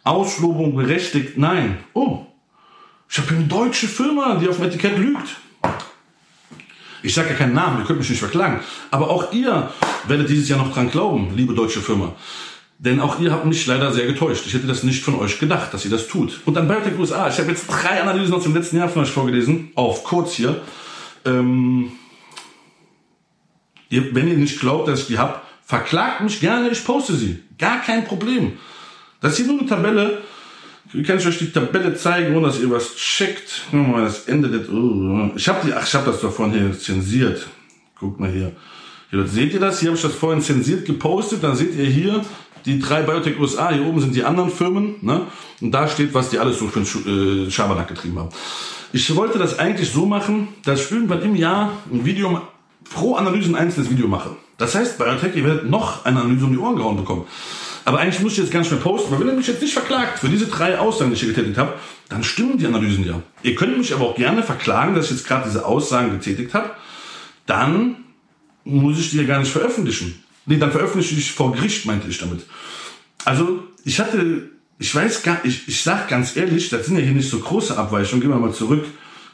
Auslobung 0.04 0.76
berechtigt? 0.76 1.38
Nein. 1.38 1.80
Oh, 1.94 2.28
ich 3.10 3.18
habe 3.18 3.30
hier 3.30 3.38
eine 3.38 3.48
deutsche 3.48 3.88
Firma, 3.88 4.36
die 4.36 4.48
auf 4.48 4.58
dem 4.58 4.66
Etikett 4.66 4.98
lügt. 4.98 5.38
Ich 7.06 7.14
sage 7.14 7.30
ja 7.30 7.36
keinen 7.36 7.54
Namen, 7.54 7.80
ihr 7.80 7.86
könnt 7.86 8.00
mich 8.00 8.10
nicht 8.10 8.20
verklagen. 8.20 8.62
Aber 8.90 9.10
auch 9.10 9.32
ihr 9.32 9.70
werdet 10.08 10.30
dieses 10.30 10.50
Jahr 10.50 10.58
noch 10.58 10.74
dran 10.74 10.90
glauben, 10.90 11.36
liebe 11.36 11.54
deutsche 11.54 11.80
Firma. 11.80 12.14
Denn 12.80 13.00
auch 13.00 13.20
ihr 13.20 13.32
habt 13.32 13.46
mich 13.46 13.66
leider 13.68 13.94
sehr 13.94 14.08
getäuscht. 14.08 14.46
Ich 14.48 14.54
hätte 14.54 14.68
das 14.68 14.84
nicht 14.84 15.04
von 15.04 15.16
euch 15.16 15.40
gedacht, 15.40 15.74
dass 15.74 15.86
ihr 15.86 15.92
das 15.92 16.08
tut. 16.08 16.42
Und 16.46 16.56
dann 16.56 16.68
Biotech 16.68 16.98
USA. 16.98 17.30
Ich 17.30 17.38
habe 17.38 17.50
jetzt 17.50 17.68
drei 17.68 18.02
Analysen 18.02 18.34
aus 18.34 18.44
dem 18.44 18.56
letzten 18.56 18.78
Jahr 18.78 18.90
von 18.90 19.04
euch 19.04 19.12
vorgelesen. 19.12 19.72
Auf 19.76 20.04
kurz 20.04 20.34
hier. 20.34 20.62
Ähm, 21.26 21.92
ihr, 23.90 24.14
wenn 24.14 24.28
ihr 24.28 24.38
nicht 24.38 24.60
glaubt, 24.60 24.88
dass 24.88 25.02
ich 25.02 25.08
die 25.08 25.18
hab, 25.20 25.48
verklagt 25.64 26.22
mich 26.22 26.40
gerne, 26.40 26.70
ich 26.70 26.84
poste 26.84 27.14
sie. 27.14 27.40
Gar 27.58 27.82
kein 27.82 28.04
Problem. 28.04 28.54
Das 29.22 29.34
ist 29.34 29.38
hier 29.38 29.48
nur 29.48 29.60
eine 29.60 29.70
Tabelle 29.70 30.22
kann 31.04 31.18
ich 31.18 31.28
euch 31.28 31.38
die 31.38 31.52
Tabelle 31.52 31.96
zeigen, 31.96 32.36
ohne 32.36 32.48
dass 32.48 32.60
ihr 32.60 32.70
was 32.70 32.96
checkt? 32.96 33.64
Das 33.72 34.26
Ende 34.26 34.68
oh, 34.72 35.32
ich 35.36 35.48
habe 35.48 35.66
die, 35.66 35.74
ach, 35.74 35.86
ich 35.86 35.94
habe 35.96 36.12
das 36.12 36.22
doch 36.22 36.32
vorhin 36.32 36.60
hier 36.60 36.80
zensiert. 36.80 37.48
Guckt 38.00 38.20
mal 38.20 38.30
hier. 38.30 38.52
hier. 39.10 39.28
Seht 39.28 39.54
ihr 39.54 39.60
das? 39.60 39.80
Hier 39.80 39.90
habe 39.90 39.98
ich 39.98 40.04
das 40.04 40.14
vorhin 40.14 40.42
zensiert 40.42 40.86
gepostet. 40.86 41.44
Dann 41.44 41.56
seht 41.56 41.76
ihr 41.76 41.86
hier 41.86 42.24
die 42.66 42.80
drei 42.80 43.04
Biotech 43.04 43.40
USA. 43.40 43.72
Hier 43.72 43.86
oben 43.86 44.00
sind 44.00 44.16
die 44.16 44.24
anderen 44.24 44.50
Firmen. 44.50 44.96
Ne? 45.02 45.22
Und 45.62 45.72
da 45.72 45.88
steht, 45.88 46.14
was 46.14 46.30
die 46.30 46.40
alles 46.40 46.60
so 46.60 46.68
für 46.68 46.80
einen 46.80 47.48
äh, 47.48 47.52
Schabernack 47.52 47.88
getrieben 47.88 48.20
haben. 48.20 48.30
Ich 48.94 49.14
wollte 49.16 49.40
das 49.40 49.60
eigentlich 49.60 49.92
so 49.92 50.06
machen, 50.06 50.50
dass 50.64 50.86
ich 50.86 50.92
irgendwann 50.92 51.22
im 51.22 51.36
Jahr 51.36 51.74
ein 51.92 52.06
Video 52.06 52.42
pro 52.94 53.16
Analyse 53.16 53.50
ein 53.50 53.56
einzelnes 53.56 53.90
Video 53.90 54.08
mache. 54.08 54.36
Das 54.58 54.76
heißt, 54.76 54.98
Biotech, 54.98 55.36
ihr 55.36 55.44
werdet 55.44 55.70
noch 55.70 56.06
eine 56.06 56.22
Analyse 56.22 56.46
um 56.46 56.52
die 56.52 56.58
Ohren 56.58 56.76
gehauen 56.76 56.96
bekommen. 56.96 57.26
Aber 57.86 58.00
eigentlich 58.00 58.20
muss 58.20 58.34
ich 58.34 58.40
jetzt 58.40 58.52
ganz 58.52 58.68
schnell 58.68 58.80
posten, 58.80 59.12
weil 59.12 59.20
wenn 59.20 59.28
ihr 59.28 59.34
mich 59.34 59.48
jetzt 59.48 59.62
nicht 59.62 59.74
verklagt 59.74 60.20
für 60.20 60.28
diese 60.28 60.48
drei 60.48 60.80
Aussagen, 60.80 61.12
die 61.12 61.16
ich 61.16 61.22
hier 61.22 61.34
getätigt 61.34 61.60
habe, 61.60 61.76
dann 62.10 62.24
stimmen 62.24 62.58
die 62.58 62.66
Analysen 62.66 63.06
ja. 63.06 63.22
Ihr 63.44 63.54
könnt 63.54 63.78
mich 63.78 63.94
aber 63.94 64.06
auch 64.06 64.16
gerne 64.16 64.42
verklagen, 64.42 64.96
dass 64.96 65.06
ich 65.06 65.12
jetzt 65.12 65.28
gerade 65.28 65.48
diese 65.48 65.66
Aussagen 65.66 66.12
getätigt 66.12 66.56
habe. 66.56 66.72
Dann 67.46 67.98
muss 68.64 69.00
ich 69.00 69.12
die 69.12 69.18
ja 69.18 69.24
gar 69.24 69.40
nicht 69.40 69.52
veröffentlichen. 69.52 70.24
Nee, 70.48 70.58
dann 70.58 70.72
veröffentliche 70.72 71.16
ich 71.16 71.32
vor 71.32 71.54
Gericht, 71.54 71.86
meinte 71.86 72.08
ich 72.08 72.18
damit. 72.18 72.46
Also, 73.24 73.64
ich 73.84 74.00
hatte, 74.00 74.50
ich 74.80 74.94
weiß 74.94 75.22
gar, 75.22 75.46
ich, 75.46 75.68
ich 75.68 75.84
sag 75.84 76.08
ganz 76.08 76.36
ehrlich, 76.36 76.70
das 76.70 76.88
sind 76.88 76.98
ja 76.98 77.04
hier 77.04 77.14
nicht 77.14 77.30
so 77.30 77.40
große 77.40 77.78
Abweichungen. 77.78 78.22
Gehen 78.22 78.32
wir 78.32 78.38
mal 78.38 78.54
zurück. 78.54 78.86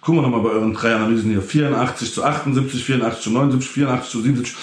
Gucken 0.01 0.21
wir 0.21 0.23
nochmal 0.23 0.41
bei 0.41 0.49
euren 0.49 0.73
drei 0.73 0.93
Analysen 0.93 1.31
hier. 1.31 1.41
84 1.41 2.13
zu 2.13 2.23
78, 2.23 2.83
84 2.83 3.23
zu 3.23 3.29
79, 3.29 3.71
84 3.71 4.11
zu 4.11 4.21
77. 4.21 4.57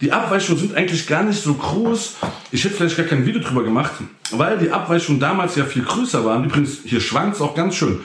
Die 0.00 0.12
Abweichungen 0.12 0.60
sind 0.60 0.74
eigentlich 0.74 1.06
gar 1.06 1.22
nicht 1.22 1.42
so 1.42 1.54
groß. 1.54 2.14
Ich 2.50 2.64
hätte 2.64 2.74
vielleicht 2.74 2.96
gar 2.96 3.06
kein 3.06 3.24
Video 3.26 3.40
drüber 3.40 3.62
gemacht, 3.62 3.92
weil 4.32 4.58
die 4.58 4.70
Abweichungen 4.70 5.20
damals 5.20 5.56
ja 5.56 5.64
viel 5.64 5.84
größer 5.84 6.24
waren. 6.24 6.44
Übrigens, 6.44 6.78
hier 6.84 7.00
schwankt 7.00 7.36
es 7.36 7.42
auch 7.42 7.54
ganz 7.54 7.74
schön. 7.76 8.00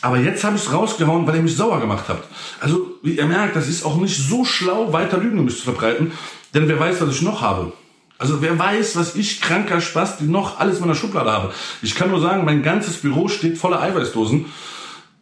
Aber 0.00 0.18
jetzt 0.18 0.44
habe 0.44 0.56
ich 0.56 0.62
es 0.62 0.72
rausgehauen, 0.72 1.26
weil 1.26 1.36
ihr 1.36 1.42
mich 1.42 1.56
sauer 1.56 1.80
gemacht 1.80 2.04
habt. 2.08 2.28
Also, 2.60 2.98
wie 3.02 3.16
ihr 3.16 3.26
merkt, 3.26 3.56
das 3.56 3.68
ist 3.68 3.84
auch 3.84 3.96
nicht 3.96 4.16
so 4.16 4.44
schlau, 4.44 4.92
weiter 4.92 5.18
Lügen 5.18 5.38
um 5.38 5.48
zu 5.48 5.62
verbreiten. 5.62 6.12
Denn 6.54 6.68
wer 6.68 6.78
weiß, 6.78 7.00
was 7.00 7.14
ich 7.14 7.22
noch 7.22 7.42
habe. 7.42 7.72
Also 8.18 8.42
wer 8.42 8.58
weiß, 8.58 8.96
was 8.96 9.14
ich 9.14 9.40
kranker 9.40 9.80
Spaß, 9.80 10.18
die 10.18 10.24
noch 10.24 10.58
alles 10.58 10.76
in 10.76 10.80
meiner 10.82 10.96
Schublade 10.96 11.30
habe. 11.30 11.52
Ich 11.82 11.94
kann 11.94 12.10
nur 12.10 12.20
sagen, 12.20 12.44
mein 12.44 12.64
ganzes 12.64 12.96
Büro 12.96 13.28
steht 13.28 13.56
voller 13.56 13.80
Eiweißdosen, 13.80 14.46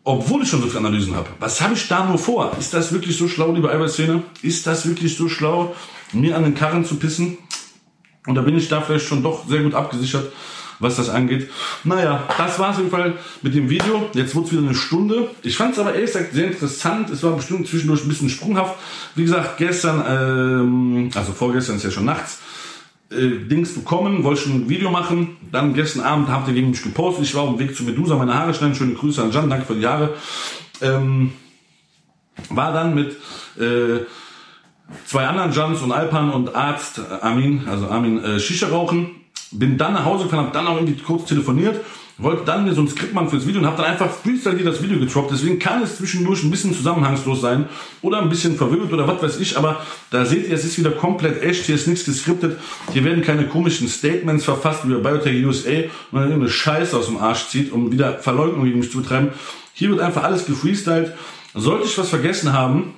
obwohl 0.06 0.42
ich 0.42 0.48
schon 0.48 0.62
so 0.62 0.68
viele 0.68 0.78
Analysen 0.78 1.16
habe. 1.16 1.28
Was 1.40 1.60
habe 1.60 1.74
ich 1.74 1.88
da 1.88 2.06
nur 2.06 2.16
vor? 2.16 2.52
Ist 2.58 2.72
das 2.72 2.92
wirklich 2.92 3.16
so 3.16 3.26
schlau, 3.28 3.52
liebe 3.52 3.70
Eiweißszene? 3.70 4.22
Ist 4.40 4.66
das 4.66 4.86
wirklich 4.86 5.16
so 5.16 5.28
schlau, 5.28 5.74
mir 6.12 6.36
an 6.36 6.44
den 6.44 6.54
Karren 6.54 6.84
zu 6.84 6.94
pissen? 6.94 7.38
Und 8.26 8.36
da 8.36 8.42
bin 8.42 8.56
ich 8.56 8.68
da 8.68 8.80
vielleicht 8.80 9.06
schon 9.06 9.22
doch 9.22 9.46
sehr 9.48 9.62
gut 9.62 9.74
abgesichert 9.74 10.32
was 10.78 10.96
das 10.96 11.08
angeht. 11.08 11.48
Naja, 11.84 12.24
das 12.36 12.58
war 12.58 12.78
es 12.78 12.90
Fall 12.90 13.14
mit 13.42 13.54
dem 13.54 13.70
Video. 13.70 14.10
Jetzt 14.14 14.34
wurde 14.34 14.46
es 14.46 14.52
wieder 14.52 14.62
eine 14.62 14.74
Stunde. 14.74 15.30
Ich 15.42 15.56
fand 15.56 15.72
es 15.72 15.78
aber 15.78 15.94
ehrlich 15.94 16.12
gesagt 16.12 16.34
sehr 16.34 16.46
interessant. 16.46 17.10
Es 17.10 17.22
war 17.22 17.32
bestimmt 17.32 17.66
zwischendurch 17.66 18.04
ein 18.04 18.08
bisschen 18.08 18.28
sprunghaft. 18.28 18.74
Wie 19.14 19.22
gesagt, 19.22 19.58
gestern, 19.58 20.04
ähm, 20.06 21.10
also 21.14 21.32
vorgestern 21.32 21.76
ist 21.76 21.84
ja 21.84 21.90
schon 21.90 22.04
nachts, 22.04 22.38
äh, 23.10 23.46
Dings 23.48 23.74
bekommen, 23.74 24.24
wollte 24.24 24.42
schon 24.42 24.52
ein 24.52 24.68
Video 24.68 24.90
machen. 24.90 25.36
Dann 25.52 25.74
gestern 25.74 26.02
Abend 26.02 26.28
habt 26.28 26.48
ihr 26.48 26.54
gegen 26.54 26.70
mich 26.70 26.82
gepostet. 26.82 27.24
Ich 27.24 27.34
war 27.34 27.42
auf 27.42 27.50
dem 27.50 27.58
Weg 27.58 27.76
zu 27.76 27.84
Medusa, 27.84 28.16
meine 28.16 28.34
Haare 28.34 28.54
schneiden. 28.54 28.74
Schöne 28.74 28.94
Grüße 28.94 29.22
an 29.22 29.32
Jan, 29.32 29.50
danke 29.50 29.66
für 29.66 29.74
die 29.74 29.86
Haare. 29.86 30.14
Ähm, 30.80 31.32
war 32.50 32.72
dann 32.72 32.94
mit 32.94 33.16
äh, 33.58 34.04
zwei 35.06 35.26
anderen 35.26 35.52
Jans 35.52 35.80
und 35.82 35.92
Alpan 35.92 36.30
und 36.30 36.54
Arzt 36.54 37.00
Armin, 37.22 37.62
also 37.66 37.88
Armin 37.88 38.22
äh, 38.22 38.38
Shisha 38.38 38.68
rauchen 38.68 39.10
bin 39.52 39.78
dann 39.78 39.94
nach 39.94 40.04
Hause 40.04 40.24
gefahren, 40.24 40.46
habe 40.46 40.52
dann 40.52 40.66
auch 40.66 40.76
irgendwie 40.76 41.00
kurz 41.02 41.26
telefoniert, 41.26 41.80
wollte 42.18 42.44
dann 42.44 42.64
mir 42.64 42.74
so 42.74 42.80
ein 42.80 42.88
Skript 42.88 43.12
machen 43.12 43.28
fürs 43.28 43.46
Video 43.46 43.60
und 43.60 43.66
habe 43.66 43.76
dann 43.76 43.92
einfach 43.92 44.10
freestyle 44.10 44.56
das 44.64 44.82
Video 44.82 44.98
getroppt. 44.98 45.32
Deswegen 45.32 45.58
kann 45.58 45.82
es 45.82 45.96
zwischendurch 45.96 46.42
ein 46.42 46.50
bisschen 46.50 46.74
zusammenhangslos 46.74 47.42
sein 47.42 47.66
oder 48.00 48.22
ein 48.22 48.30
bisschen 48.30 48.56
verwirrt 48.56 48.92
oder 48.92 49.06
was 49.06 49.22
weiß 49.22 49.40
ich. 49.40 49.58
Aber 49.58 49.82
da 50.10 50.24
seht 50.24 50.48
ihr, 50.48 50.54
es 50.54 50.64
ist 50.64 50.78
wieder 50.78 50.92
komplett 50.92 51.42
echt. 51.42 51.66
Hier 51.66 51.74
ist 51.74 51.86
nichts 51.86 52.06
geskriptet. 52.06 52.58
Hier 52.92 53.04
werden 53.04 53.22
keine 53.22 53.46
komischen 53.46 53.88
Statements 53.88 54.44
verfasst 54.44 54.82
bei 54.84 54.94
Biotech 54.94 55.44
USA 55.44 55.70
und 56.10 56.20
dann 56.20 56.22
irgendeine 56.22 56.48
Scheiße 56.48 56.96
aus 56.96 57.06
dem 57.06 57.18
Arsch 57.18 57.48
zieht, 57.48 57.70
um 57.70 57.92
wieder 57.92 58.18
Verleugnung 58.18 58.64
gegen 58.64 58.78
mich 58.78 58.90
zu 58.90 59.02
betreiben. 59.02 59.28
Hier 59.74 59.90
wird 59.90 60.00
einfach 60.00 60.24
alles 60.24 60.46
gefreestylt. 60.46 61.12
Sollte 61.52 61.86
ich 61.86 61.98
was 61.98 62.08
vergessen 62.08 62.52
haben, 62.52 62.94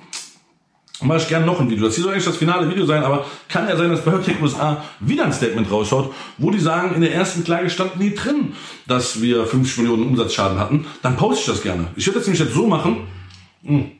mache 1.01 1.19
ich 1.19 1.27
gerne 1.27 1.45
noch 1.45 1.59
ein 1.59 1.69
Video. 1.69 1.85
Das 1.85 1.95
hier 1.95 2.03
soll 2.03 2.13
eigentlich 2.13 2.25
das 2.25 2.37
finale 2.37 2.69
Video 2.69 2.85
sein, 2.85 3.03
aber 3.03 3.25
kann 3.47 3.67
ja 3.67 3.75
sein, 3.77 3.89
dass 3.89 4.03
Biotech 4.03 4.41
USA 4.41 4.83
wieder 4.99 5.25
ein 5.25 5.33
Statement 5.33 5.71
rausschaut, 5.71 6.13
wo 6.37 6.51
die 6.51 6.59
sagen, 6.59 6.95
in 6.95 7.01
der 7.01 7.13
ersten 7.13 7.43
Klage 7.43 7.69
stand 7.69 7.99
nie 7.99 8.13
drin, 8.13 8.53
dass 8.87 9.21
wir 9.21 9.45
50 9.45 9.79
Millionen 9.79 10.07
Umsatzschaden 10.07 10.59
hatten. 10.59 10.85
Dann 11.01 11.15
poste 11.15 11.41
ich 11.41 11.47
das 11.47 11.63
gerne. 11.63 11.87
Ich 11.95 12.05
werde 12.05 12.19
das 12.19 12.27
nämlich 12.27 12.41
jetzt 12.41 12.53
so 12.53 12.67
machen, 12.67 13.07
hm. 13.63 13.91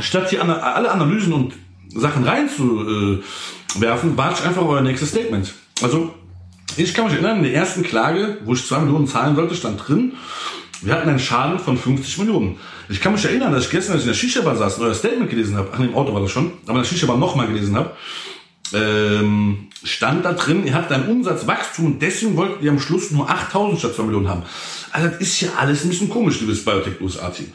statt 0.00 0.30
hier 0.30 0.42
alle 0.42 0.90
Analysen 0.90 1.32
und 1.32 1.54
Sachen 1.88 2.24
reinzuwerfen, 2.24 4.16
warte 4.16 4.40
ich 4.40 4.48
einfach 4.48 4.62
auf 4.62 4.68
euer 4.68 4.82
nächstes 4.82 5.10
Statement. 5.10 5.54
Also, 5.82 6.12
ich 6.76 6.92
kann 6.92 7.04
mich 7.04 7.14
erinnern, 7.14 7.38
in 7.38 7.44
der 7.44 7.54
ersten 7.54 7.84
Klage, 7.84 8.38
wo 8.44 8.54
ich 8.54 8.66
2 8.66 8.80
Millionen 8.80 9.06
zahlen 9.06 9.36
sollte, 9.36 9.54
stand 9.54 9.86
drin, 9.86 10.14
wir 10.82 10.94
hatten 10.94 11.08
einen 11.08 11.20
Schaden 11.20 11.60
von 11.60 11.78
50 11.78 12.18
Millionen. 12.18 12.58
Ich 12.88 13.00
kann 13.00 13.12
mich 13.12 13.24
erinnern, 13.24 13.52
dass 13.52 13.64
ich 13.64 13.70
gestern, 13.70 13.94
als 13.94 14.02
ich 14.02 14.08
in 14.08 14.12
der 14.12 14.18
Shisha-Bar 14.18 14.56
saß 14.56 14.78
euer 14.80 14.94
Statement 14.94 15.30
gelesen 15.30 15.56
habe, 15.56 15.70
ach 15.72 15.78
nee, 15.78 15.86
im 15.86 15.94
Auto 15.94 16.12
war 16.12 16.20
das 16.20 16.30
schon, 16.30 16.52
aber 16.66 16.78
in 16.78 16.82
der 16.82 16.84
Shisha-Bar 16.84 17.16
nochmal 17.16 17.46
gelesen 17.46 17.76
habe, 17.76 17.92
ähm, 18.72 19.68
stand 19.82 20.24
da 20.24 20.32
drin, 20.32 20.66
ihr 20.66 20.74
habt 20.74 20.90
ein 20.92 21.08
Umsatzwachstum 21.08 21.86
und 21.86 22.02
deswegen 22.02 22.36
wolltet 22.36 22.62
ihr 22.62 22.70
am 22.70 22.80
Schluss 22.80 23.10
nur 23.10 23.28
8000 23.30 23.78
statt 23.78 23.94
2 23.94 24.02
Millionen 24.04 24.28
haben. 24.28 24.42
Also 24.90 25.08
das 25.08 25.18
ist 25.18 25.40
ja 25.40 25.50
alles 25.58 25.84
ein 25.84 25.90
bisschen 25.90 26.10
komisch, 26.10 26.40
liebes 26.40 26.64
Biotech 26.64 27.00
USA-Team. 27.00 27.52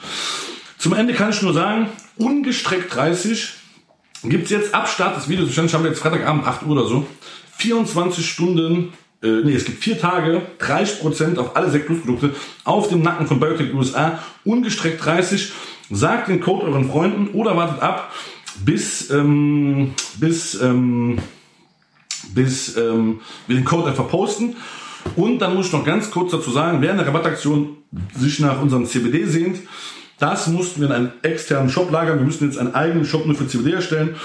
Zum 0.77 0.93
Ende 0.93 1.13
kann 1.13 1.32
ich 1.32 1.41
nur 1.41 1.53
sagen, 1.53 1.89
ungestreckt 2.17 2.95
30 2.95 3.53
gibt's 4.23 4.49
jetzt 4.49 4.73
ab 4.73 4.88
Start 4.88 5.17
des 5.17 5.30
Videos, 5.30 5.47
wahrscheinlich 5.47 5.73
haben 5.73 5.84
wir 5.84 5.91
jetzt 5.91 5.99
Freitagabend 5.99 6.45
8 6.45 6.63
Uhr 6.63 6.71
oder 6.71 6.86
so, 6.86 7.07
24 7.57 8.27
Stunden 8.30 8.93
äh, 9.22 9.41
nee, 9.43 9.53
es 9.53 9.65
gibt 9.65 9.84
vier 9.84 9.99
Tage, 9.99 10.41
30% 10.59 11.38
auf 11.38 11.55
alle 11.55 11.70
Sekt 11.70 11.88
Plus 11.88 11.99
Produkte 11.99 12.34
auf 12.63 12.88
dem 12.88 13.01
Nacken 13.01 13.28
von 13.28 13.39
Biotech 13.39 13.74
USA, 13.74 14.20
ungestreckt 14.45 15.03
30. 15.03 15.51
Sagt 15.91 16.30
den 16.30 16.39
Code 16.39 16.67
euren 16.67 16.89
Freunden 16.89 17.30
oder 17.34 17.57
wartet 17.57 17.82
ab, 17.82 18.13
bis, 18.63 19.09
ähm, 19.09 19.93
bis, 20.20 20.61
ähm, 20.61 21.17
bis 22.34 22.78
ähm, 22.78 23.22
wir 23.47 23.55
den 23.55 23.65
Code 23.65 23.89
einfach 23.89 24.07
posten. 24.07 24.55
Und 25.15 25.39
dann 25.39 25.55
muss 25.55 25.67
ich 25.67 25.74
noch 25.74 25.86
ganz 25.86 26.11
kurz 26.11 26.32
dazu 26.32 26.51
sagen, 26.51 26.82
wer 26.82 26.91
in 26.91 26.97
der 26.97 27.07
Rabattaktion 27.07 27.78
sich 28.15 28.39
nach 28.39 28.61
unserem 28.61 28.86
CBD 28.86 29.26
sehnt, 29.26 29.59
das 30.20 30.47
mussten 30.47 30.82
wir 30.82 30.89
in 30.89 30.93
einen 30.93 31.11
externen 31.24 31.70
Shop 31.70 31.91
lagern. 31.91 32.20
Wir 32.20 32.26
müssen 32.26 32.45
jetzt 32.45 32.57
einen 32.57 32.76
eigenen 32.76 33.05
Shop 33.05 33.26
nur 33.26 33.36
für 33.36 33.47
CBD 33.47 33.72
erstellen, 33.72 34.15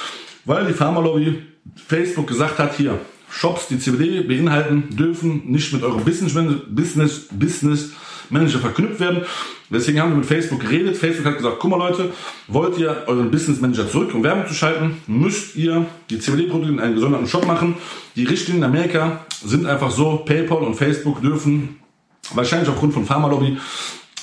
weil 0.44 0.66
die 0.66 0.72
Pharmalobby 0.72 1.42
Facebook 1.88 2.26
gesagt 2.26 2.58
hat, 2.58 2.76
hier, 2.76 2.98
Shops, 3.36 3.66
die 3.66 3.78
CBD 3.78 4.20
beinhalten, 4.20 4.96
dürfen 4.96 5.42
nicht 5.46 5.72
mit 5.72 5.82
eurem 5.82 6.04
Business, 6.04 6.34
Business, 6.68 7.26
Business 7.32 7.90
Manager 8.30 8.60
verknüpft 8.60 9.00
werden. 9.00 9.22
Deswegen 9.70 10.00
haben 10.00 10.10
wir 10.10 10.18
mit 10.18 10.26
Facebook 10.26 10.60
geredet. 10.60 10.96
Facebook 10.96 11.26
hat 11.26 11.36
gesagt, 11.36 11.56
guck 11.58 11.70
mal 11.70 11.78
Leute, 11.78 12.12
wollt 12.46 12.78
ihr 12.78 13.04
euren 13.06 13.30
Business 13.30 13.60
Manager 13.60 13.90
zurück, 13.90 14.14
um 14.14 14.22
Werbung 14.22 14.46
zu 14.46 14.54
schalten, 14.54 14.98
müsst 15.08 15.56
ihr 15.56 15.84
die 16.10 16.20
CBD-Produkte 16.20 16.72
in 16.72 16.80
einen 16.80 16.94
gesonderten 16.94 17.26
Shop 17.26 17.44
machen. 17.46 17.74
Die 18.14 18.24
Richtlinien 18.24 18.62
in 18.62 18.70
Amerika 18.70 19.26
sind 19.44 19.66
einfach 19.66 19.90
so, 19.90 20.18
PayPal 20.18 20.58
und 20.58 20.76
Facebook 20.76 21.20
dürfen 21.20 21.80
wahrscheinlich 22.34 22.68
aufgrund 22.68 22.94
von 22.94 23.04
Pharmalobby 23.04 23.58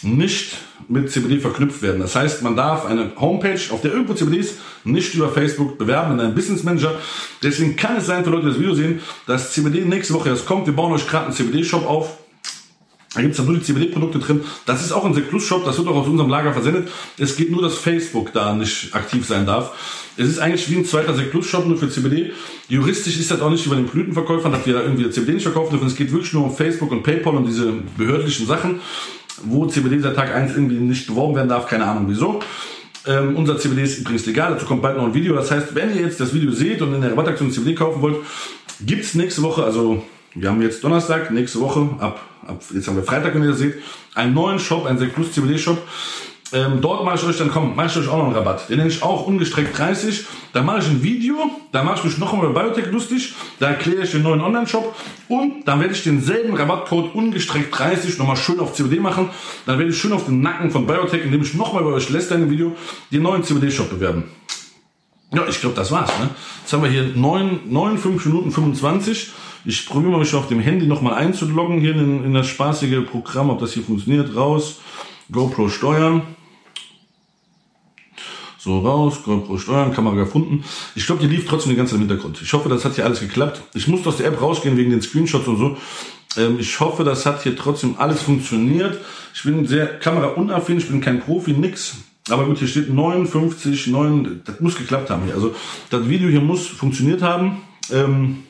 nicht 0.04 0.58
mit 0.88 1.12
CBD 1.12 1.40
verknüpft 1.40 1.82
werden. 1.82 2.02
Das 2.02 2.16
heißt, 2.16 2.42
man 2.42 2.56
darf 2.56 2.86
eine 2.86 3.12
Homepage, 3.20 3.60
auf 3.72 3.82
der 3.82 3.92
irgendwo 3.94 4.14
CBD 4.14 4.38
ist, 4.38 4.56
nicht 4.84 5.14
über 5.14 5.30
Facebook 5.30 5.78
bewerben 5.78 6.14
in 6.14 6.20
einem 6.20 6.36
Business 6.36 6.64
Manager. 6.64 6.96
Deswegen 7.44 7.76
kann 7.76 7.98
es 7.98 8.06
sein, 8.06 8.24
für 8.24 8.30
Leute, 8.30 8.44
die 8.44 8.50
das 8.50 8.60
Video 8.60 8.76
sehen, 8.76 9.00
dass 9.28 9.52
CBD 9.54 9.86
nächste 9.86 10.14
Woche 10.14 10.30
erst 10.30 10.46
kommt. 10.46 10.66
Wir 10.66 10.76
bauen 10.76 10.94
euch 10.94 11.08
gerade 11.08 11.26
einen 11.26 11.36
CBD-Shop 11.36 11.86
auf. 11.86 12.18
Da 13.14 13.20
gibt 13.20 13.32
es 13.32 13.38
dann 13.38 13.46
nur 13.46 13.58
die 13.58 13.64
CBD-Produkte 13.64 14.20
drin. 14.20 14.42
Das 14.66 14.82
ist 14.82 14.94
auch 14.94 15.04
ein 15.04 15.14
Plus-Shop, 15.14 15.66
das 15.66 15.78
wird 15.78 15.88
auch 15.90 15.96
aus 15.96 16.08
unserem 16.08 16.30
Lager 16.30 16.54
versendet. 16.54 16.90
Es 17.18 17.36
geht 17.36 17.52
nur, 17.52 17.62
dass 17.62 17.76
Facebook 17.76 18.32
da 18.32 18.56
nicht 18.56 18.96
aktiv 18.96 19.28
sein 19.28 19.46
darf. 19.46 19.74
Es 20.16 20.30
ist 20.30 20.40
eigentlich 20.40 20.70
wie 20.70 20.78
ein 20.78 20.86
zweiter 20.86 21.12
Plus-Shop, 21.12 21.66
nur 21.66 21.78
für 21.78 21.90
CBD. 21.90 22.32
Juristisch 22.70 23.20
ist 23.20 23.30
das 23.30 23.42
auch 23.42 23.50
nicht 23.50 23.70
bei 23.70 23.76
den 23.76 23.88
Blütenverkäufern, 23.88 24.54
dass 24.54 24.66
wir 24.66 24.76
da 24.76 24.84
irgendwie 24.84 25.10
CBD 25.10 25.34
nicht 25.34 25.44
verkaufen 25.44 25.72
dürfen. 25.72 25.88
Es 25.88 25.96
geht 25.96 26.14
wirklich 26.14 26.32
nur 26.32 26.46
um 26.46 26.56
Facebook 26.56 26.92
und 26.92 27.04
PayPal 27.04 27.36
und 27.36 27.46
diese 27.46 27.74
behördlichen 27.98 28.48
Sachen 28.48 28.80
wo 29.44 29.66
CBD 29.66 30.00
seit 30.00 30.16
Tag 30.16 30.34
1 30.34 30.54
irgendwie 30.54 30.76
nicht 30.76 31.08
beworben 31.08 31.36
werden 31.36 31.50
darf, 31.50 31.68
keine 31.68 31.86
Ahnung 31.86 32.06
wieso. 32.08 32.42
Ähm, 33.08 33.36
unser 33.36 33.58
CBD 33.58 33.84
ist 33.84 34.00
übrigens 34.00 34.26
legal, 34.26 34.54
dazu 34.54 34.66
kommt 34.66 34.82
bald 34.82 34.98
noch 34.98 35.06
ein 35.06 35.14
Video. 35.14 35.36
Das 35.36 35.50
heißt, 35.50 35.74
wenn 35.74 35.96
ihr 35.96 36.02
jetzt 36.02 36.20
das 36.20 36.34
Video 36.34 36.52
seht 36.52 36.82
und 36.82 36.94
in 36.94 37.02
der 37.02 37.12
Rabattaktion 37.12 37.52
CBD 37.52 37.76
kaufen 37.76 38.02
wollt, 38.02 38.18
gibt's 38.86 39.16
nächste 39.16 39.42
Woche, 39.42 39.64
also 39.64 40.04
wir 40.36 40.50
haben 40.50 40.62
jetzt 40.62 40.84
Donnerstag, 40.84 41.32
nächste 41.32 41.60
Woche, 41.60 41.90
ab, 42.00 42.22
ab 42.46 42.62
jetzt 42.74 42.88
haben 42.88 42.96
wir 42.96 43.04
Freitag, 43.04 43.34
wenn 43.34 43.44
ihr 43.44 43.50
das 43.50 43.60
seht, 43.60 43.76
einen 44.14 44.34
neuen 44.34 44.60
Shop, 44.60 44.86
einen 44.86 45.00
Sekt 45.00 45.16
Plus 45.16 45.32
CBD 45.32 45.58
Shop. 45.58 45.82
Ähm, 46.54 46.82
dort 46.82 47.06
mache 47.06 47.16
ich 47.16 47.24
euch 47.24 47.38
dann, 47.38 47.50
komm, 47.50 47.76
mache 47.76 47.88
ich 47.88 47.98
euch 47.98 48.10
auch 48.10 48.18
noch 48.18 48.26
einen 48.26 48.36
Rabatt. 48.36 48.70
Den 48.70 48.78
nenne 48.78 48.90
ich 48.90 49.02
auch 49.02 49.26
ungestreckt 49.26 49.78
30. 49.78 50.26
Da 50.52 50.62
mache 50.62 50.80
ich 50.80 50.88
ein 50.88 51.02
Video, 51.02 51.36
da 51.72 51.84
mache 51.84 52.00
ich 52.00 52.04
mich 52.04 52.18
noch 52.18 52.34
einmal 52.34 52.50
über 52.50 52.64
Biotech 52.64 52.92
lustig, 52.92 53.34
da 53.60 53.68
erkläre 53.68 54.04
ich 54.04 54.12
den 54.12 54.24
neuen 54.24 54.42
Online-Shop 54.42 54.94
und 55.30 55.66
dann 55.66 55.80
werde 55.80 55.94
ich 55.94 56.04
denselben 56.04 56.54
Rabattcode 56.56 57.16
ungestreckt 57.16 57.78
30 57.78 58.18
nochmal 58.18 58.36
schön 58.36 58.60
auf 58.60 58.74
CBD 58.74 59.00
machen. 59.00 59.30
Dann 59.66 59.78
werde 59.78 59.92
ich 59.92 59.98
schön 59.98 60.12
auf 60.12 60.26
den 60.26 60.42
Nacken 60.42 60.72
von 60.72 60.86
Biotech, 60.86 61.24
indem 61.24 61.42
ich 61.42 61.54
nochmal 61.54 61.84
bei 61.84 61.92
euch 61.92 62.10
lässt 62.10 62.32
in 62.32 62.42
dem 62.42 62.50
Video, 62.50 62.76
den 63.12 63.22
neuen 63.22 63.44
CBD-Shop 63.44 63.90
bewerben. 63.90 64.26
Ja, 65.34 65.48
ich 65.48 65.62
glaube, 65.62 65.76
das 65.76 65.92
war's. 65.92 66.12
Ne? 66.20 66.30
Jetzt 66.62 66.74
haben 66.74 66.84
wir 66.84 66.90
hier 66.90 67.06
9, 67.16 67.62
9 67.70 67.98
5 67.98 68.26
Minuten 68.26 68.52
25. 68.52 69.32
Ich 69.64 69.86
probiere 69.86 70.20
mich 70.20 70.34
auf 70.34 70.48
dem 70.48 70.60
Handy 70.60 70.88
nochmal 70.88 71.14
einzuloggen 71.14 71.80
hier 71.80 71.96
in, 71.96 72.26
in 72.26 72.34
das 72.34 72.48
spaßige 72.48 73.06
Programm, 73.10 73.50
ob 73.50 73.60
das 73.60 73.72
hier 73.72 73.84
funktioniert. 73.84 74.36
Raus, 74.36 74.82
GoPro 75.32 75.70
steuern. 75.70 76.24
So 78.64 78.78
raus, 78.78 79.24
GoPro 79.24 79.58
steuern, 79.58 79.92
Kamera 79.92 80.14
gefunden. 80.14 80.64
Ich 80.94 81.08
glaube, 81.08 81.22
die 81.22 81.28
lief 81.28 81.48
trotzdem 81.48 81.72
die 81.72 81.76
ganze 81.76 81.94
Zeit 81.94 82.02
im 82.02 82.08
Hintergrund. 82.08 82.40
Ich 82.44 82.54
hoffe, 82.54 82.70
das 82.70 82.86
hat 82.86 82.94
hier 82.94 83.06
alles 83.06 83.20
geklappt. 83.20 83.60
Ich 83.74 83.88
musste 83.88 84.10
aus 84.10 84.18
der 84.18 84.28
App 84.28 84.40
rausgehen 84.40 84.78
wegen 84.78 84.92
den 84.92 85.02
Screenshots 85.02 85.48
und 85.48 85.58
so. 85.58 85.78
Ähm, 86.38 86.60
ich 86.60 86.80
hoffe, 86.80 87.04
das 87.04 87.26
hat 87.26 87.42
hier 87.42 87.56
trotzdem 87.56 87.96
alles 87.98 88.22
funktioniert. 88.22 89.00
Ich 89.34 89.42
bin 89.42 89.66
sehr 89.66 89.88
kameraunaffin, 89.98 90.78
ich 90.78 90.88
bin 90.88 91.02
kein 91.02 91.22
Profi, 91.22 91.54
nix. 91.54 91.96
Aber 92.30 92.46
gut, 92.46 92.60
hier 92.60 92.68
steht 92.68 92.94
59, 92.94 93.88
9, 93.88 94.42
das 94.46 94.60
muss 94.60 94.78
geklappt 94.78 95.10
haben 95.10 95.24
hier. 95.26 95.34
Also 95.34 95.56
das 95.90 96.08
Video 96.08 96.30
hier 96.30 96.42
muss 96.42 96.68
funktioniert 96.68 97.24
haben. 97.24 97.64
Ähm, 97.92 98.44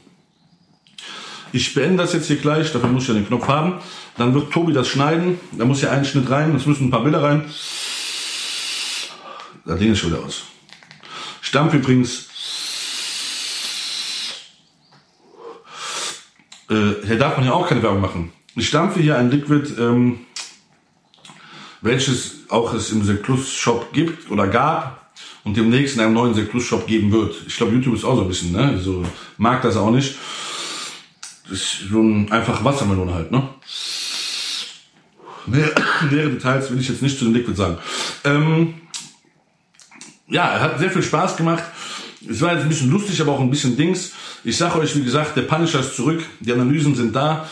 ich 1.53 1.73
beende 1.73 2.03
das 2.03 2.11
jetzt 2.11 2.27
hier 2.27 2.35
gleich, 2.35 2.73
dafür 2.73 2.89
muss 2.89 3.03
ich 3.03 3.07
ja 3.07 3.13
den 3.13 3.27
Knopf 3.27 3.47
haben. 3.47 3.75
Dann 4.17 4.33
wird 4.33 4.51
Tobi 4.51 4.73
das 4.73 4.89
schneiden. 4.89 5.39
Da 5.53 5.63
muss 5.63 5.81
ja 5.81 5.91
ein 5.91 6.03
Schnitt 6.03 6.29
rein, 6.29 6.53
es 6.53 6.65
müssen 6.65 6.87
ein 6.87 6.91
paar 6.91 7.03
Bilder 7.03 7.23
rein. 7.23 7.45
Da 9.65 9.75
lehne 9.75 9.93
ich 9.93 9.99
schon 9.99 10.11
wieder 10.11 10.23
aus. 10.23 10.43
Stampf 11.41 11.73
übrigens. 11.73 12.27
Äh, 16.69 17.05
hier 17.05 17.17
darf 17.17 17.37
man 17.37 17.45
ja 17.45 17.53
auch 17.53 17.67
keine 17.67 17.83
Werbung 17.83 18.01
machen. 18.01 18.31
Ich 18.55 18.67
stampfe 18.67 19.01
hier 19.01 19.17
ein 19.17 19.29
Liquid, 19.29 19.73
ähm, 19.77 20.21
welches 21.81 22.49
auch 22.49 22.73
es 22.73 22.91
im 22.91 23.03
Seclus 23.03 23.51
Shop 23.51 23.91
gibt 23.93 24.29
oder 24.29 24.47
gab 24.47 25.13
und 25.43 25.57
demnächst 25.57 25.95
in 25.95 26.01
einem 26.01 26.13
neuen 26.13 26.33
Seclus 26.33 26.63
Shop 26.63 26.85
geben 26.87 27.11
wird. 27.11 27.35
Ich 27.47 27.57
glaube, 27.57 27.73
YouTube 27.73 27.95
ist 27.95 28.03
auch 28.03 28.15
so 28.15 28.21
ein 28.21 28.27
bisschen, 28.27 28.51
ne? 28.51 28.79
So 28.79 29.03
mag 29.37 29.61
das 29.61 29.77
auch 29.77 29.91
nicht. 29.91 30.15
Das 31.49 31.59
ist 31.59 31.89
so 31.89 32.01
ein 32.01 32.31
einfach 32.31 32.63
Wassermelone 32.63 33.13
halt, 33.13 33.31
ne? 33.31 33.49
Nähere 35.47 35.73
Details 36.29 36.71
will 36.71 36.79
ich 36.79 36.89
jetzt 36.89 37.01
nicht 37.01 37.17
zu 37.17 37.25
dem 37.25 37.33
Liquid 37.33 37.55
sagen. 37.55 37.77
Ähm, 38.23 38.80
ja, 40.31 40.59
hat 40.59 40.79
sehr 40.79 40.89
viel 40.89 41.03
Spaß 41.03 41.37
gemacht. 41.37 41.63
Es 42.27 42.41
war 42.41 42.53
jetzt 42.53 42.63
ein 42.63 42.69
bisschen 42.69 42.91
lustig, 42.91 43.19
aber 43.21 43.33
auch 43.33 43.39
ein 43.39 43.49
bisschen 43.49 43.75
Dings. 43.75 44.13
Ich 44.43 44.57
sage 44.57 44.79
euch, 44.79 44.95
wie 44.95 45.03
gesagt, 45.03 45.35
der 45.35 45.43
Punisher 45.43 45.79
ist 45.79 45.95
zurück. 45.95 46.23
Die 46.39 46.51
Analysen 46.51 46.95
sind 46.95 47.15
da. 47.15 47.47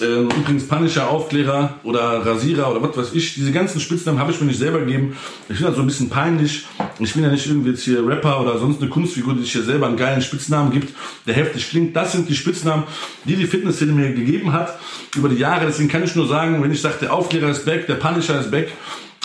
Ähm, 0.00 0.28
übrigens 0.28 0.66
Punisher, 0.66 1.08
Aufklärer 1.08 1.78
oder 1.84 2.26
Rasierer 2.26 2.70
oder 2.70 2.82
was 2.82 2.96
weiß 2.96 3.14
ich. 3.14 3.34
Diese 3.34 3.52
ganzen 3.52 3.80
Spitznamen 3.80 4.18
habe 4.18 4.32
ich 4.32 4.40
mir 4.40 4.46
nicht 4.46 4.58
selber 4.58 4.80
gegeben. 4.80 5.16
Ich 5.48 5.56
finde 5.56 5.66
das 5.66 5.76
so 5.76 5.82
ein 5.82 5.86
bisschen 5.86 6.10
peinlich. 6.10 6.64
Ich 6.98 7.12
bin 7.14 7.22
ja 7.22 7.30
nicht 7.30 7.46
irgendwie 7.46 7.70
jetzt 7.70 7.84
hier 7.84 8.04
Rapper 8.04 8.40
oder 8.40 8.58
sonst 8.58 8.80
eine 8.80 8.90
Kunstfigur, 8.90 9.34
die 9.34 9.42
sich 9.42 9.52
hier 9.52 9.62
selber 9.62 9.86
einen 9.86 9.96
geilen 9.96 10.22
Spitznamen 10.22 10.72
gibt, 10.72 10.92
der 11.26 11.34
heftig 11.34 11.68
klingt. 11.68 11.94
Das 11.94 12.12
sind 12.12 12.28
die 12.28 12.34
Spitznamen, 12.34 12.84
die 13.24 13.36
die 13.36 13.46
Fitnessszene 13.46 13.92
mir 13.92 14.12
gegeben 14.12 14.52
hat 14.52 14.78
über 15.14 15.28
die 15.28 15.36
Jahre. 15.36 15.66
Deswegen 15.66 15.88
kann 15.88 16.02
ich 16.02 16.16
nur 16.16 16.26
sagen, 16.26 16.60
wenn 16.60 16.72
ich 16.72 16.80
sage, 16.80 16.96
der 17.00 17.12
Aufklärer 17.12 17.50
ist 17.50 17.64
back, 17.64 17.86
der 17.86 17.94
Punisher 17.94 18.40
ist 18.40 18.50
back, 18.50 18.72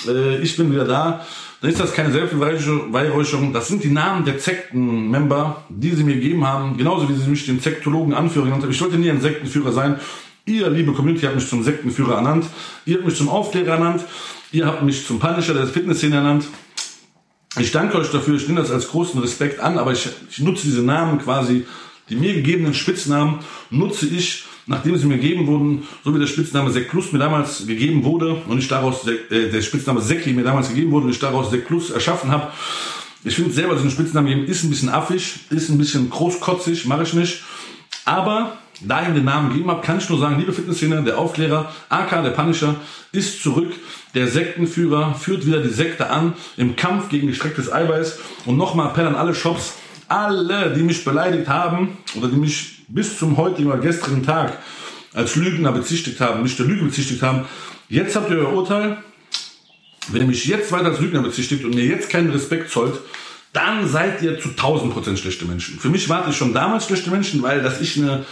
äh, 0.08 0.38
ich 0.38 0.56
bin 0.56 0.72
wieder 0.72 0.86
da, 0.86 1.26
dann 1.62 1.72
ist 1.72 1.80
das 1.80 1.94
keine 1.94 2.12
Selbstbeweihräucherung. 2.12 3.52
Das 3.52 3.68
sind 3.68 3.84
die 3.84 3.90
Namen 3.90 4.24
der 4.24 4.40
Sektenmember, 4.40 5.66
die 5.68 5.92
sie 5.92 6.06
mir 6.06 6.16
gegeben 6.16 6.48
haben. 6.48 6.78
Genauso 6.78 7.10
wie 7.10 7.14
sie 7.14 7.30
mich 7.30 7.46
den 7.46 7.60
Sektologen 7.60 8.16
haben. 8.16 8.28
Ich 8.28 8.82
wollte 8.82 8.98
nie 8.98 9.10
ein 9.10 9.20
Sektenführer 9.20 9.74
sein. 9.74 10.00
Ihr, 10.46 10.70
liebe 10.70 10.94
Community, 10.94 11.26
habt 11.26 11.36
mich 11.36 11.50
zum 11.50 11.64
Sektenführer 11.64 12.16
ernannt. 12.16 12.46
Ihr 12.86 12.96
habt 12.96 13.06
mich 13.06 13.16
zum 13.16 13.28
Aufklärer 13.28 13.74
ernannt. 13.74 14.06
Ihr 14.52 14.66
habt 14.66 14.84
mich 14.84 15.06
zum 15.06 15.20
Punisher 15.20 15.54
der 15.54 15.68
Fitnessszene 15.68 16.16
ernannt. 16.16 16.46
Ich 17.60 17.72
danke 17.72 17.98
euch 17.98 18.10
dafür. 18.10 18.36
Ich 18.36 18.48
nehme 18.48 18.62
das 18.62 18.72
als 18.72 18.88
großen 18.88 19.20
Respekt 19.20 19.60
an, 19.60 19.78
aber 19.78 19.92
ich, 19.92 20.08
ich 20.30 20.40
nutze 20.40 20.64
diese 20.64 20.82
Namen 20.82 21.20
quasi, 21.20 21.66
die 22.10 22.16
mir 22.16 22.34
gegebenen 22.36 22.74
Spitznamen, 22.74 23.40
nutze 23.70 24.08
ich, 24.08 24.46
nachdem 24.70 24.96
sie 24.98 25.08
mir 25.08 25.18
gegeben 25.18 25.48
wurden, 25.48 25.84
so 26.06 26.14
wie 26.14 26.20
der 26.20 26.28
Spitzname 26.28 26.70
Sek 26.70 26.90
Plus 26.90 27.12
mir 27.12 27.18
damals 27.18 27.66
gegeben 27.66 28.04
wurde 28.04 28.36
und 28.48 28.60
ich 28.60 28.68
daraus, 28.68 29.06
äh, 29.08 29.50
der 29.50 29.62
Spitzname 29.64 30.00
Seki 30.00 30.32
mir 30.32 30.44
damals 30.44 30.70
gegeben 30.70 30.92
wurde 30.92 31.08
und 31.08 31.12
ich 31.12 31.20
daraus 31.20 31.50
Sek 31.50 31.68
Plus 31.68 31.90
erschaffen 31.90 32.32
habe. 32.32 32.48
Ich 33.24 33.36
finde 33.36 33.52
selber, 33.52 33.76
so 33.78 33.84
ein 33.84 33.90
Spitzname 33.90 34.30
geben 34.30 34.46
ist 34.46 34.64
ein 34.64 34.70
bisschen 34.70 34.90
affig, 34.90 35.40
ist 35.50 35.70
ein 35.70 35.78
bisschen 35.80 36.10
großkotzig, 36.10 36.86
mache 36.86 37.04
ich 37.04 37.14
nicht. 37.14 37.44
Aber 38.06 38.60
da 38.82 39.02
ich 39.02 39.10
ihm 39.10 39.16
den 39.16 39.26
Namen 39.26 39.50
gegeben 39.50 39.72
habe, 39.72 39.82
kann 39.82 39.98
ich 39.98 40.08
nur 40.08 40.20
sagen, 40.20 40.40
liebe 40.40 40.54
Fitnessszene, 40.54 41.04
der 41.04 41.18
Aufklärer, 41.18 41.72
AK, 41.90 42.24
der 42.24 42.30
Punisher, 42.30 42.76
ist 43.12 43.42
zurück. 43.42 43.74
Der 44.14 44.28
Sektenführer 44.28 45.16
führt 45.16 45.48
wieder 45.48 45.62
die 45.62 45.70
Sekte 45.70 46.12
an 46.12 46.34
im 46.58 46.76
Kampf 46.76 47.10
gegen 47.10 47.28
gestrecktes 47.28 47.74
Eiweiß. 47.74 48.20
Und 48.46 48.58
nochmal 48.58 48.90
Appell 48.90 49.08
an 49.08 49.16
alle 49.16 49.34
Shops, 49.34 49.74
alle, 50.08 50.74
die 50.76 50.84
mich 50.84 51.04
beleidigt 51.04 51.50
haben 51.50 51.98
oder 52.16 52.28
die 52.28 52.38
mich 52.38 52.79
bis 52.90 53.18
zum 53.18 53.38
heutigen 53.38 53.70
oder 53.72 53.80
gestrigen 53.80 54.24
Tag 54.24 54.58
als 55.14 55.36
Lügner 55.36 55.72
bezichtigt 55.72 56.20
haben, 56.20 56.44
nicht 56.44 56.60
der 56.60 56.66
Lüge 56.66 56.86
bezichtigt 56.86 57.22
haben, 57.22 57.46
jetzt 57.88 58.16
habt 58.16 58.30
ihr 58.30 58.38
euer 58.38 58.54
Urteil. 58.54 58.98
Wenn 60.10 60.22
ihr 60.22 60.28
mich 60.28 60.46
jetzt 60.46 60.72
weiter 60.72 60.88
als 60.88 61.00
Lügner 61.00 61.22
bezichtigt 61.22 61.64
und 61.64 61.76
mir 61.76 61.86
jetzt 61.86 62.10
keinen 62.10 62.32
Respekt 62.32 62.72
zollt, 62.72 63.00
dann 63.54 63.88
seid 63.88 64.22
ihr 64.22 64.40
zu 64.40 64.50
1000 64.50 64.94
Prozent 64.94 65.20
schlechte 65.20 65.46
Menschen. 65.46 65.80
Für 65.80 65.90
mich 65.90 66.10
warte 66.10 66.32
ich 66.32 66.38
schon 66.38 66.54
damals 66.54 66.86
schlechte 66.86 67.10
Menschen, 67.10 67.42
weil 67.42 67.62
dass 67.62 67.82
ich 67.82 67.98
eine 67.98 68.26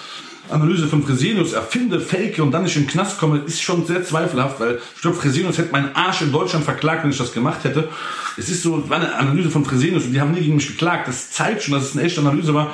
Analyse 0.50 0.88
von 0.88 1.04
Fresenius 1.04 1.54
erfinde, 1.54 2.00
fake 2.00 2.40
und 2.40 2.52
dann 2.52 2.64
nicht 2.64 2.76
in 2.76 2.84
den 2.84 2.90
Knast 2.90 3.18
komme, 3.18 3.40
ist 3.46 3.62
schon 3.62 3.86
sehr 3.86 4.04
zweifelhaft, 4.04 4.60
weil 4.60 4.80
ich 4.96 5.02
glaube, 5.02 5.18
Fresenius 5.18 5.58
hätte 5.58 5.72
meinen 5.72 5.94
Arsch 5.94 6.22
in 6.22 6.32
Deutschland 6.32 6.64
verklagt, 6.64 7.04
wenn 7.04 7.12
ich 7.12 7.18
das 7.18 7.34
gemacht 7.34 7.64
hätte. 7.64 7.90
Es 8.38 8.50
ist 8.50 8.64
so, 8.64 8.90
war 8.90 8.98
eine 8.98 9.16
Analyse 9.16 9.50
von 9.50 9.66
Fresenius 9.66 10.06
und 10.06 10.14
die 10.14 10.22
haben 10.22 10.32
nie 10.32 10.42
gegen 10.42 10.56
mich 10.56 10.68
geklagt. 10.68 11.08
Das 11.08 11.32
zeigt 11.32 11.64
schon, 11.64 11.74
dass 11.74 11.90
es 11.90 11.94
eine 11.94 12.04
echte 12.04 12.22
Analyse 12.22 12.54
war. 12.54 12.74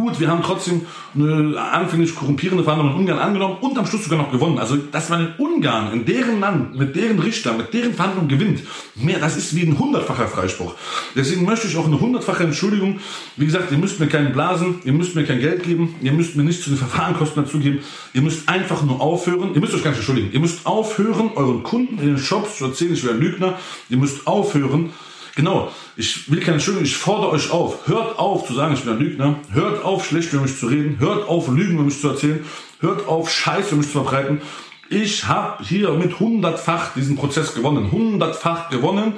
Gut, 0.00 0.18
wir 0.18 0.28
haben 0.28 0.42
trotzdem 0.42 0.86
eine 1.14 1.60
anfänglich 1.60 2.14
korrumpierende 2.14 2.64
Verhandlung 2.64 2.94
in 2.94 3.00
Ungarn 3.00 3.18
angenommen 3.18 3.58
und 3.60 3.76
am 3.76 3.84
Schluss 3.84 4.04
sogar 4.04 4.18
noch 4.18 4.32
gewonnen. 4.32 4.58
Also, 4.58 4.76
dass 4.76 5.10
man 5.10 5.20
in 5.20 5.32
Ungarn, 5.36 5.92
in 5.92 6.06
deren 6.06 6.40
Land, 6.40 6.74
mit 6.74 6.96
deren 6.96 7.18
Richter, 7.18 7.52
mit 7.52 7.74
deren 7.74 7.92
Verhandlung 7.92 8.26
gewinnt, 8.26 8.62
mehr, 8.94 9.18
das 9.18 9.36
ist 9.36 9.54
wie 9.54 9.62
ein 9.62 9.78
hundertfacher 9.78 10.26
Freispruch. 10.26 10.74
Deswegen 11.14 11.44
möchte 11.44 11.66
ich 11.66 11.76
auch 11.76 11.84
eine 11.84 12.00
hundertfache 12.00 12.44
Entschuldigung. 12.44 12.98
Wie 13.36 13.44
gesagt, 13.44 13.72
ihr 13.72 13.76
müsst 13.76 14.00
mir 14.00 14.06
keinen 14.06 14.32
blasen, 14.32 14.76
ihr 14.84 14.94
müsst 14.94 15.14
mir 15.16 15.24
kein 15.24 15.40
Geld 15.40 15.64
geben, 15.64 15.94
ihr 16.00 16.12
müsst 16.12 16.34
mir 16.34 16.44
nichts 16.44 16.64
zu 16.64 16.70
den 16.70 16.78
Verfahrenkosten 16.78 17.44
dazugeben. 17.44 17.80
Ihr 18.14 18.22
müsst 18.22 18.48
einfach 18.48 18.82
nur 18.82 19.02
aufhören, 19.02 19.54
ihr 19.54 19.60
müsst 19.60 19.74
euch 19.74 19.84
gar 19.84 19.90
nicht 19.90 19.98
entschuldigen, 19.98 20.32
ihr 20.32 20.40
müsst 20.40 20.64
aufhören, 20.64 21.32
euren 21.34 21.62
Kunden 21.62 21.98
in 21.98 22.06
den 22.06 22.18
Shops 22.18 22.56
zu 22.56 22.64
erzählen, 22.64 22.94
ich 22.94 23.04
wäre 23.04 23.16
ein 23.16 23.20
Lügner. 23.20 23.58
Ihr 23.90 23.98
müsst 23.98 24.26
aufhören, 24.26 24.94
Genau, 25.40 25.72
ich 25.96 26.30
will 26.30 26.40
keine 26.40 26.56
Entschuldigung, 26.56 26.84
ich 26.84 26.98
fordere 26.98 27.30
euch 27.30 27.50
auf. 27.50 27.88
Hört 27.88 28.18
auf 28.18 28.46
zu 28.46 28.52
sagen, 28.52 28.74
ich 28.74 28.82
bin 28.82 28.92
ein 28.92 28.98
Lügner. 28.98 29.36
Hört 29.50 29.82
auf, 29.82 30.04
schlecht 30.04 30.34
über 30.34 30.42
mich 30.42 30.58
zu 30.58 30.66
reden. 30.66 30.98
Hört 30.98 31.26
auf, 31.26 31.48
Lügen 31.48 31.76
über 31.76 31.84
mich 31.84 31.98
zu 31.98 32.08
erzählen. 32.08 32.44
Hört 32.80 33.08
auf, 33.08 33.30
Scheiße 33.30 33.68
über 33.68 33.78
mich 33.78 33.86
zu 33.86 33.92
verbreiten. 33.92 34.42
Ich 34.90 35.28
habe 35.28 35.64
hier 35.64 35.92
mit 35.92 36.20
hundertfach 36.20 36.92
diesen 36.92 37.16
Prozess 37.16 37.54
gewonnen. 37.54 37.90
Hundertfach 37.90 38.68
gewonnen. 38.68 39.14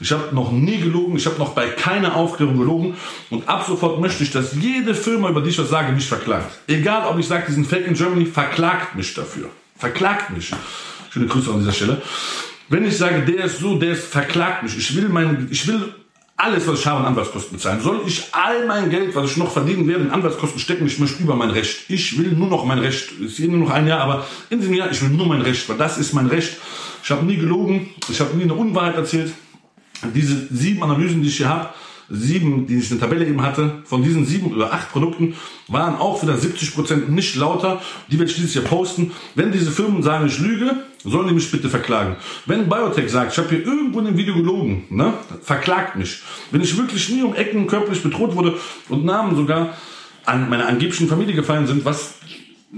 Ich 0.00 0.10
habe 0.10 0.34
noch 0.34 0.52
nie 0.52 0.78
gelogen, 0.78 1.18
ich 1.18 1.26
habe 1.26 1.38
noch 1.38 1.50
bei 1.50 1.68
keiner 1.68 2.16
Aufklärung 2.16 2.56
gelogen 2.56 2.94
und 3.28 3.46
ab 3.46 3.66
sofort 3.68 4.00
möchte 4.00 4.22
ich, 4.22 4.30
dass 4.30 4.54
jede 4.54 4.94
Firma, 4.94 5.28
über 5.28 5.42
die 5.42 5.50
ich 5.50 5.58
was 5.58 5.68
sage, 5.68 5.92
mich 5.92 6.06
verklagt. 6.06 6.50
Egal, 6.66 7.06
ob 7.08 7.18
ich 7.18 7.26
sage, 7.26 7.44
die 7.48 7.52
sind 7.52 7.66
fake 7.66 7.86
in 7.86 7.92
Germany, 7.94 8.24
verklagt 8.24 8.94
mich 8.94 9.12
dafür. 9.12 9.50
Verklagt 9.76 10.30
mich. 10.30 10.50
Schöne 11.10 11.26
Grüße 11.26 11.50
an 11.50 11.58
dieser 11.58 11.72
Stelle. 11.72 12.00
Wenn 12.68 12.86
ich 12.86 12.96
sage, 12.96 13.22
der 13.22 13.46
ist 13.46 13.60
so, 13.60 13.78
der 13.78 13.92
ist 13.92 14.04
verklagt 14.04 14.62
mich. 14.62 14.76
Ich 14.76 14.94
will 14.94 15.08
mein, 15.08 15.48
ich 15.50 15.66
will 15.66 15.94
alles, 16.36 16.68
was 16.68 16.80
ich 16.80 16.86
habe, 16.86 17.00
an 17.00 17.06
Anwaltskosten 17.06 17.56
bezahlen. 17.56 17.80
Soll 17.80 18.02
ich 18.06 18.28
all 18.32 18.66
mein 18.66 18.90
Geld, 18.90 19.14
was 19.16 19.32
ich 19.32 19.36
noch 19.36 19.50
verdienen 19.50 19.88
werde, 19.88 20.04
in 20.04 20.10
Anwaltskosten 20.10 20.60
stecken? 20.60 20.86
Ich 20.86 20.98
möchte 20.98 21.22
über 21.22 21.34
mein 21.34 21.50
Recht. 21.50 21.90
Ich 21.90 22.16
will 22.16 22.32
nur 22.32 22.48
noch 22.48 22.64
mein 22.64 22.78
Recht. 22.78 23.10
Es 23.20 23.38
ist 23.38 23.48
nur 23.48 23.58
noch 23.58 23.70
ein 23.70 23.88
Jahr, 23.88 24.00
aber 24.00 24.26
in 24.48 24.60
diesem 24.60 24.74
Jahr, 24.74 24.90
ich 24.90 25.02
will 25.02 25.08
nur 25.08 25.26
mein 25.26 25.42
Recht, 25.42 25.68
weil 25.68 25.76
das 25.76 25.98
ist 25.98 26.12
mein 26.12 26.26
Recht. 26.26 26.56
Ich 27.02 27.10
habe 27.10 27.24
nie 27.26 27.36
gelogen. 27.36 27.88
Ich 28.08 28.20
habe 28.20 28.36
nie 28.36 28.44
eine 28.44 28.54
Unwahrheit 28.54 28.94
erzählt. 28.94 29.32
Diese 30.14 30.46
sieben 30.54 30.82
Analysen, 30.82 31.22
die 31.22 31.28
ich 31.28 31.38
hier 31.38 31.48
habe, 31.48 31.70
sieben, 32.10 32.66
die 32.66 32.78
ich 32.78 32.90
in 32.90 32.98
der 32.98 33.08
Tabelle 33.08 33.26
eben 33.26 33.42
hatte, 33.42 33.82
von 33.84 34.02
diesen 34.02 34.24
sieben 34.24 34.52
oder 34.54 34.72
acht 34.72 34.90
Produkten 34.90 35.34
waren 35.68 35.96
auch 35.96 36.22
wieder 36.22 36.36
70 36.36 36.74
Prozent 36.74 37.10
nicht 37.10 37.36
lauter. 37.36 37.82
Die 38.10 38.18
werde 38.18 38.30
ich 38.30 38.36
dieses 38.36 38.54
Jahr 38.54 38.64
posten. 38.64 39.12
Wenn 39.34 39.52
diese 39.52 39.70
Firmen 39.70 40.02
sagen, 40.02 40.26
ich 40.26 40.38
lüge, 40.38 40.76
sollen 41.04 41.28
die 41.28 41.34
mich 41.34 41.50
bitte 41.50 41.68
verklagen. 41.68 42.16
Wenn 42.46 42.68
Biotech 42.68 43.10
sagt, 43.10 43.32
ich 43.32 43.38
habe 43.38 43.50
hier 43.50 43.64
irgendwo 43.64 43.98
in 44.00 44.06
dem 44.06 44.16
Video 44.16 44.34
gelogen, 44.34 44.84
ne, 44.90 45.12
verklagt 45.42 45.96
mich. 45.96 46.22
Wenn 46.50 46.62
ich 46.62 46.76
wirklich 46.76 47.08
nie 47.10 47.22
um 47.22 47.34
Ecken 47.34 47.66
körperlich 47.66 48.02
bedroht 48.02 48.34
wurde 48.34 48.54
und 48.88 49.04
Namen 49.04 49.36
sogar 49.36 49.74
an 50.24 50.48
meine 50.48 50.66
angeblichen 50.66 51.08
Familie 51.08 51.34
gefallen 51.34 51.66
sind, 51.66 51.84
was 51.84 52.14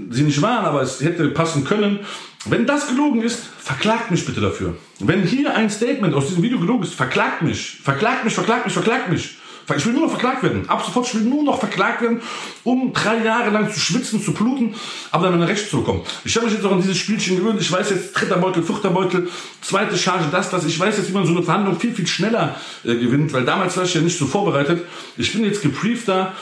sie 0.09 0.23
nicht 0.23 0.41
waren, 0.41 0.65
aber 0.65 0.81
es 0.81 1.01
hätte 1.01 1.27
passen 1.29 1.65
können. 1.65 1.99
Wenn 2.45 2.65
das 2.65 2.87
gelogen 2.87 3.21
ist, 3.21 3.39
verklagt 3.59 4.09
mich 4.09 4.25
bitte 4.25 4.41
dafür. 4.41 4.75
Wenn 4.99 5.23
hier 5.23 5.55
ein 5.55 5.69
Statement 5.69 6.13
aus 6.15 6.27
diesem 6.27 6.41
Video 6.41 6.59
gelogen 6.59 6.83
ist, 6.83 6.95
verklagt 6.95 7.43
mich. 7.43 7.79
Verklagt 7.83 8.23
mich, 8.23 8.33
verklagt 8.33 8.65
mich, 8.65 8.73
verklagt 8.73 9.09
mich. 9.09 9.37
Ich 9.77 9.85
will 9.85 9.93
nur 9.93 10.03
noch 10.03 10.09
verklagt 10.09 10.43
werden. 10.43 10.67
Ab 10.67 10.83
sofort, 10.83 11.07
ich 11.07 11.15
will 11.15 11.21
nur 11.21 11.43
noch 11.43 11.59
verklagt 11.59 12.01
werden, 12.01 12.19
um 12.63 12.91
drei 12.93 13.23
Jahre 13.23 13.51
lang 13.51 13.71
zu 13.71 13.79
schwitzen, 13.79 14.21
zu 14.21 14.33
bluten, 14.33 14.75
aber 15.11 15.25
dann 15.25 15.37
meine 15.37 15.49
Rechte 15.49 15.69
zu 15.69 15.77
bekommen. 15.77 16.01
Ich 16.25 16.35
habe 16.35 16.47
mich 16.47 16.55
jetzt 16.55 16.65
auch 16.65 16.71
an 16.71 16.81
dieses 16.81 16.97
Spielchen 16.97 17.37
gewöhnt. 17.37 17.61
Ich 17.61 17.71
weiß 17.71 17.91
jetzt, 17.91 18.13
dritter 18.13 18.37
Beutel, 18.37 18.63
vierter 18.63 18.89
Beutel, 18.89 19.29
zweite 19.61 19.97
Charge, 19.97 20.25
das, 20.31 20.49
das. 20.49 20.65
Ich 20.65 20.77
weiß 20.77 20.97
jetzt, 20.97 21.09
wie 21.09 21.13
man 21.13 21.25
so 21.25 21.31
eine 21.31 21.43
Verhandlung 21.43 21.79
viel, 21.79 21.93
viel 21.93 22.07
schneller 22.07 22.55
äh, 22.83 22.95
gewinnt, 22.95 23.31
weil 23.33 23.45
damals 23.45 23.77
war 23.77 23.85
ich 23.85 23.93
ja 23.93 24.01
nicht 24.01 24.17
so 24.17 24.25
vorbereitet. 24.25 24.83
Ich 25.15 25.31
bin 25.31 25.45
jetzt 25.45 25.61
gebriefter 25.61 26.33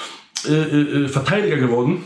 äh, 0.48 0.54
äh, 0.54 1.08
Verteidiger 1.08 1.58
geworden 1.58 2.06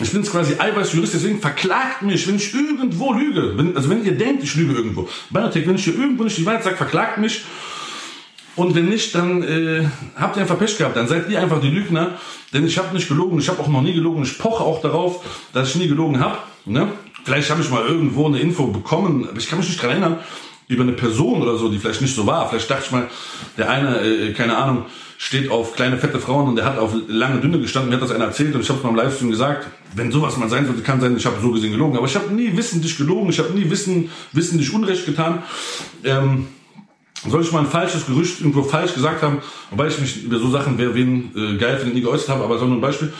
ich 0.00 0.12
bin 0.12 0.22
quasi 0.22 0.54
Eiweißjurist, 0.58 1.14
deswegen 1.14 1.40
verklagt 1.40 2.02
mich, 2.02 2.26
wenn 2.26 2.36
ich 2.36 2.54
irgendwo 2.54 3.12
lüge. 3.12 3.56
Wenn, 3.56 3.76
also 3.76 3.90
wenn 3.90 4.04
ihr 4.04 4.16
denkt, 4.16 4.42
ich 4.42 4.54
lüge 4.54 4.72
irgendwo. 4.72 5.08
Biotech, 5.30 5.66
wenn 5.66 5.74
ich 5.74 5.84
hier 5.84 5.98
irgendwo 5.98 6.24
nicht 6.24 6.38
die 6.38 6.46
Wahrheit 6.46 6.64
sage, 6.64 6.76
verklagt 6.76 7.18
mich. 7.18 7.44
Und 8.56 8.74
wenn 8.74 8.88
nicht, 8.88 9.14
dann 9.14 9.42
äh, 9.42 9.86
habt 10.16 10.36
ihr 10.36 10.42
einfach 10.42 10.58
Pech 10.58 10.76
gehabt. 10.76 10.96
Dann 10.96 11.06
seid 11.06 11.28
ihr 11.30 11.40
einfach 11.40 11.60
die 11.60 11.70
Lügner. 11.70 12.18
Denn 12.52 12.66
ich 12.66 12.78
habe 12.78 12.94
nicht 12.94 13.08
gelogen. 13.08 13.38
Ich 13.38 13.48
habe 13.48 13.62
auch 13.62 13.68
noch 13.68 13.82
nie 13.82 13.94
gelogen. 13.94 14.22
Ich 14.22 14.38
poche 14.38 14.64
auch 14.64 14.80
darauf, 14.80 15.24
dass 15.52 15.70
ich 15.70 15.76
nie 15.76 15.88
gelogen 15.88 16.18
habe. 16.20 16.38
Ne? 16.64 16.88
Vielleicht 17.24 17.50
habe 17.50 17.62
ich 17.62 17.70
mal 17.70 17.84
irgendwo 17.86 18.26
eine 18.26 18.40
Info 18.40 18.66
bekommen, 18.66 19.28
aber 19.28 19.38
ich 19.38 19.48
kann 19.48 19.58
mich 19.58 19.68
nicht 19.68 19.82
daran 19.82 20.02
erinnern, 20.02 20.18
über 20.68 20.82
eine 20.82 20.92
Person 20.92 21.42
oder 21.42 21.56
so, 21.56 21.68
die 21.68 21.78
vielleicht 21.78 22.00
nicht 22.00 22.14
so 22.14 22.26
war. 22.26 22.48
Vielleicht 22.48 22.70
dachte 22.70 22.84
ich 22.86 22.92
mal, 22.92 23.08
der 23.58 23.68
eine, 23.70 24.00
äh, 24.00 24.32
keine 24.32 24.56
Ahnung, 24.56 24.86
steht 25.22 25.50
auf 25.50 25.74
kleine 25.74 25.98
fette 25.98 26.18
Frauen 26.18 26.48
und 26.48 26.56
der 26.56 26.64
hat 26.64 26.78
auf 26.78 26.94
lange 27.06 27.42
dünne 27.42 27.60
gestanden, 27.60 27.90
mir 27.90 27.96
hat 27.96 28.02
das 28.02 28.10
einer 28.10 28.24
erzählt 28.24 28.54
und 28.54 28.62
ich 28.62 28.68
habe 28.70 28.78
es 28.78 28.82
beim 28.82 28.96
Livestream 28.96 29.30
gesagt, 29.30 29.66
wenn 29.94 30.10
sowas 30.10 30.38
mal 30.38 30.48
sein 30.48 30.64
sollte, 30.64 30.80
kann 30.80 30.98
sein, 30.98 31.14
ich 31.14 31.26
habe 31.26 31.36
so 31.42 31.50
gesehen 31.50 31.72
gelogen, 31.72 31.98
aber 31.98 32.06
ich 32.06 32.16
habe 32.16 32.32
nie 32.32 32.56
wissentlich 32.56 32.96
gelogen, 32.96 33.28
ich 33.28 33.38
habe 33.38 33.52
nie 33.52 33.68
wissen, 33.68 34.10
wissentlich 34.32 34.72
Unrecht 34.72 35.04
getan. 35.04 35.42
Ähm, 36.04 36.48
soll 37.28 37.42
ich 37.42 37.52
mal 37.52 37.58
ein 37.58 37.66
falsches 37.66 38.06
Gerücht 38.06 38.40
irgendwo 38.40 38.62
falsch 38.62 38.94
gesagt 38.94 39.22
haben, 39.22 39.42
wobei 39.70 39.88
ich 39.88 40.00
mich 40.00 40.24
über 40.24 40.38
so 40.38 40.48
Sachen, 40.48 40.78
wer 40.78 40.94
wen 40.94 41.30
äh, 41.36 41.58
geil 41.58 41.76
findet, 41.76 41.96
nie 41.96 42.00
geäußert 42.00 42.30
habe, 42.30 42.42
aber 42.42 42.58
so 42.58 42.64
nur 42.64 42.78
ein 42.78 42.80
Beispiel. 42.80 43.12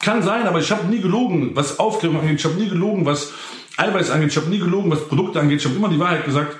Kann 0.00 0.22
sein, 0.22 0.46
aber 0.46 0.60
ich 0.60 0.70
habe 0.70 0.86
nie 0.86 1.00
gelogen, 1.02 1.50
was 1.52 1.78
Aufklärung 1.78 2.20
angeht. 2.20 2.38
Ich 2.38 2.44
habe 2.46 2.54
nie 2.54 2.70
gelogen, 2.70 3.04
was 3.04 3.32
Eiweiß 3.76 4.10
angeht. 4.10 4.30
Ich 4.30 4.36
habe 4.38 4.48
nie 4.48 4.60
gelogen, 4.60 4.90
was 4.90 5.06
Produkte 5.06 5.40
angeht. 5.40 5.60
Ich 5.60 5.66
habe 5.66 5.76
immer 5.76 5.90
die 5.90 5.98
Wahrheit 5.98 6.24
gesagt. 6.24 6.56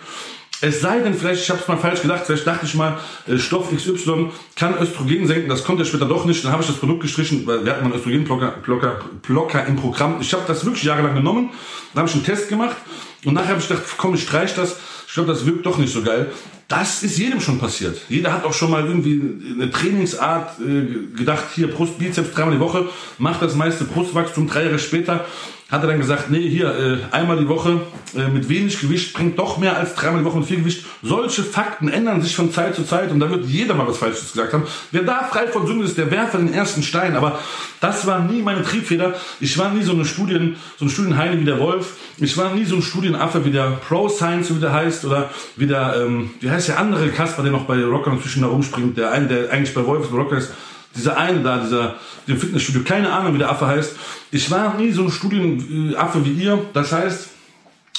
Es 0.61 0.81
sei 0.81 0.99
denn, 1.01 1.15
vielleicht, 1.15 1.43
ich 1.43 1.51
habe 1.51 1.61
es 1.61 1.69
mal 1.69 1.77
falsch 1.77 2.03
gedacht, 2.03 2.23
vielleicht 2.27 2.47
dachte 2.47 2.67
ich 2.67 2.75
mal, 2.75 2.99
äh, 3.29 3.39
Stoff 3.39 3.71
XY 3.71 4.31
kann 4.57 4.77
Östrogen 4.79 5.27
senken, 5.27 5.49
das 5.49 5.63
konnte 5.63 5.83
er 5.83 5.87
später 5.87 6.07
doch 6.07 6.25
nicht, 6.25 6.45
dann 6.45 6.51
habe 6.51 6.63
ich 6.63 6.69
das 6.69 6.79
Produkt 6.79 7.03
gestrichen, 7.03 7.47
weil 7.47 7.65
wir 7.65 7.73
hatten 7.73 7.85
einen 7.85 7.95
Östrogenblocker 7.95 8.51
Blocker, 8.63 9.01
Blocker 9.23 9.67
im 9.67 9.77
Programm. 9.77 10.17
Ich 10.21 10.33
habe 10.33 10.43
das 10.47 10.65
wirklich 10.65 10.83
jahrelang 10.83 11.15
genommen, 11.15 11.51
dann 11.95 12.01
habe 12.01 12.09
ich 12.09 12.15
einen 12.15 12.25
Test 12.25 12.49
gemacht 12.49 12.77
und 13.25 13.35
nachher 13.35 13.51
habe 13.51 13.61
ich 13.61 13.69
gedacht, 13.69 13.85
komm, 13.97 14.15
ich 14.15 14.23
streich 14.23 14.55
das, 14.55 14.77
ich 15.07 15.15
glaube, 15.15 15.33
das 15.33 15.47
wirkt 15.47 15.65
doch 15.65 15.79
nicht 15.79 15.93
so 15.93 16.03
geil. 16.03 16.31
Das 16.67 17.03
ist 17.03 17.17
jedem 17.17 17.41
schon 17.41 17.59
passiert. 17.59 17.99
Jeder 18.11 18.31
hat 18.31 18.45
auch 18.45 18.53
schon 18.53 18.71
mal 18.71 18.85
irgendwie 18.85 19.23
eine 19.55 19.71
Trainingsart 19.71 20.61
äh, 20.61 21.17
gedacht, 21.17 21.45
hier 21.55 21.69
Brust, 21.69 21.99
Bizeps 21.99 22.35
dreimal 22.35 22.55
die 22.55 22.61
Woche, 22.61 22.89
macht 23.17 23.41
das 23.41 23.55
meiste 23.55 23.85
Brustwachstum 23.85 24.49
drei 24.49 24.65
Jahre 24.65 24.79
später, 24.79 25.25
hat 25.71 25.83
er 25.83 25.89
dann 25.89 25.99
gesagt, 25.99 26.31
nee, 26.31 26.49
hier, 26.49 26.75
äh, 26.75 27.15
einmal 27.15 27.37
die 27.37 27.47
Woche 27.47 27.83
äh, 28.17 28.29
mit 28.29 28.49
wenig 28.49 28.81
Gewicht 28.81 29.13
bringt 29.13 29.39
doch 29.39 29.59
mehr 29.59 29.77
als 29.77 29.95
dreimal 29.95 30.21
die 30.21 30.25
Woche 30.25 30.39
mit 30.39 30.47
viel 30.49 30.61
Gewicht. 30.61 30.87
Solche 31.03 31.43
Fakten 31.43 31.89
ändern 31.89 32.23
sich 32.23 32.35
von 32.35 32.51
Zeit 32.51 32.75
zu 32.75 32.85
Zeit 32.85 33.11
und 33.11 33.21
da 33.21 33.31
wird 33.31 33.45
jeder 33.45 33.75
mal 33.75 33.87
was 33.87 33.99
Falsches 33.99 34.33
gesagt 34.33 34.55
haben. 34.55 34.63
Wer 34.93 35.03
da 35.03 35.25
frei 35.25 35.47
von 35.47 35.67
Sünde 35.67 35.85
ist, 35.85 35.99
der 35.99 36.11
werfe 36.11 36.39
den 36.39 36.55
ersten 36.55 36.83
Stein. 36.83 37.17
Aber 37.17 37.39
das 37.81 38.07
war 38.07 38.21
nie 38.21 38.41
meine 38.41 38.63
Triebfeder. 38.63 39.15
Ich 39.41 39.59
war 39.59 39.71
nie 39.71 39.83
so 39.83 39.93
eine 39.93 40.07
Studien, 40.07 40.57
so 40.79 40.87
ein 40.87 40.91
Studienheine 40.91 41.39
wie 41.39 41.45
der 41.45 41.61
Wolf. 41.61 41.97
Ich 42.17 42.39
war 42.39 42.55
nie 42.55 42.65
so 42.65 42.77
ein 42.77 42.83
Studienaffe 42.83 43.45
wie 43.45 43.51
der 43.51 43.73
Pro 43.87 44.09
Science, 44.09 44.55
wie 44.55 44.61
der 44.61 44.73
heißt, 44.73 45.05
oder 45.05 45.29
wie 45.57 45.67
der, 45.67 45.97
ähm, 45.99 46.31
wie 46.41 46.51
heißt 46.51 46.69
der 46.69 46.79
andere 46.79 47.11
Kasper, 47.11 47.43
der 47.43 47.53
noch 47.53 47.67
bei 47.67 47.85
Rocker 47.85 48.13
inzwischen 48.13 48.41
da 48.41 48.49
rumspringt, 48.49 48.97
der 48.97 49.13
eine, 49.13 49.29
der 49.29 49.51
eigentlich 49.51 49.75
bei 49.75 49.85
Wolf 49.85 50.09
bei 50.09 50.17
Rocker 50.17 50.39
ist 50.39 50.51
dieser 50.95 51.17
eine 51.17 51.41
da, 51.41 51.59
dieser, 51.59 51.97
dem 52.27 52.39
Fitnessstudio, 52.39 52.83
keine 52.85 53.13
Ahnung, 53.13 53.35
wie 53.35 53.39
der 53.39 53.51
Affe 53.51 53.67
heißt. 53.67 53.97
Ich 54.31 54.51
war 54.51 54.75
nie 54.75 54.93
so 54.93 55.05
ein 55.05 55.11
Studienaffe 55.11 56.25
wie 56.25 56.33
ihr. 56.33 56.59
Das 56.73 56.93
heißt, 56.93 57.31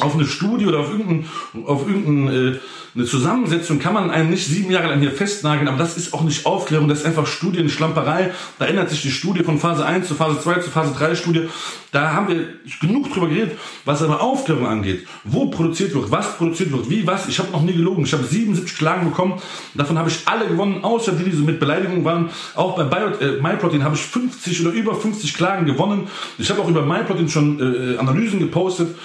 auf 0.02 0.16
eine 0.16 0.26
Studie 0.26 0.66
oder 0.66 0.80
auf 0.80 0.92
irgendein, 0.92 1.26
auf 1.66 1.88
irgendein 1.88 2.54
äh, 2.54 2.60
eine 2.96 3.06
Zusammensetzung 3.06 3.80
kann 3.80 3.94
man 3.94 4.10
einen 4.10 4.32
nicht 4.32 4.48
sieben 4.48 4.72
Jahre 4.72 4.88
lang 4.88 5.00
hier 5.00 5.12
festnageln, 5.12 5.68
aber 5.68 5.78
das 5.78 5.96
ist 5.96 6.14
auch 6.14 6.24
nicht 6.24 6.46
Aufklärung, 6.46 6.88
das 6.88 7.00
ist 7.00 7.06
einfach 7.06 7.28
Studienschlamperei. 7.28 8.32
Da 8.58 8.66
ändert 8.66 8.90
sich 8.90 9.04
die 9.04 9.12
Studie 9.12 9.44
von 9.44 9.60
Phase 9.60 9.86
1 9.86 10.08
zu 10.08 10.16
Phase 10.16 10.40
2 10.42 10.56
zu 10.56 10.72
Phase 10.72 10.94
3 10.98 11.16
Studie. 11.16 11.50
Da 11.92 12.14
haben 12.14 12.28
wir 12.28 12.48
genug 12.82 13.12
drüber 13.12 13.28
geredet, 13.28 13.58
was 13.86 14.02
aber 14.02 14.22
Aufklärung 14.22 14.68
angeht. 14.68 15.08
Wo 15.24 15.50
produziert 15.50 15.94
wird, 15.94 16.12
was 16.12 16.38
produziert 16.38 16.72
wird, 16.72 16.90
wie, 16.90 17.06
was. 17.06 17.28
Ich 17.28 17.40
habe 17.40 17.52
noch 17.52 17.62
nie 17.62 17.74
gelogen. 17.74 18.04
Ich 18.06 18.14
habe 18.14 18.24
77 18.24 18.78
Klagen 18.78 19.10
bekommen. 19.10 19.42
Davon 19.76 19.98
habe 19.98 20.10
ich 20.10 20.28
alle 20.28 20.48
gewonnen, 20.48 20.84
außer 20.84 21.14
die, 21.14 21.24
die 21.24 21.32
so 21.32 21.44
mit 21.44 21.60
Beleidigungen 21.60 22.06
waren. 22.06 22.30
Auch 22.56 22.76
bei 22.76 22.84
Bio, 22.84 23.08
äh, 23.20 23.42
MyProtein 23.42 23.84
habe 23.84 23.96
ich 23.96 24.02
50 24.02 24.62
oder 24.62 24.72
über 24.72 24.96
50 24.96 25.34
Klagen 25.34 25.66
gewonnen. 25.66 26.08
Ich 26.38 26.50
habe 26.50 26.62
auch 26.62 26.68
über 26.68 26.84
MyProtein 26.84 27.30
schon 27.30 27.60
äh, 27.60 27.98
Analysen 27.98 28.40
gepostet. 28.40 28.96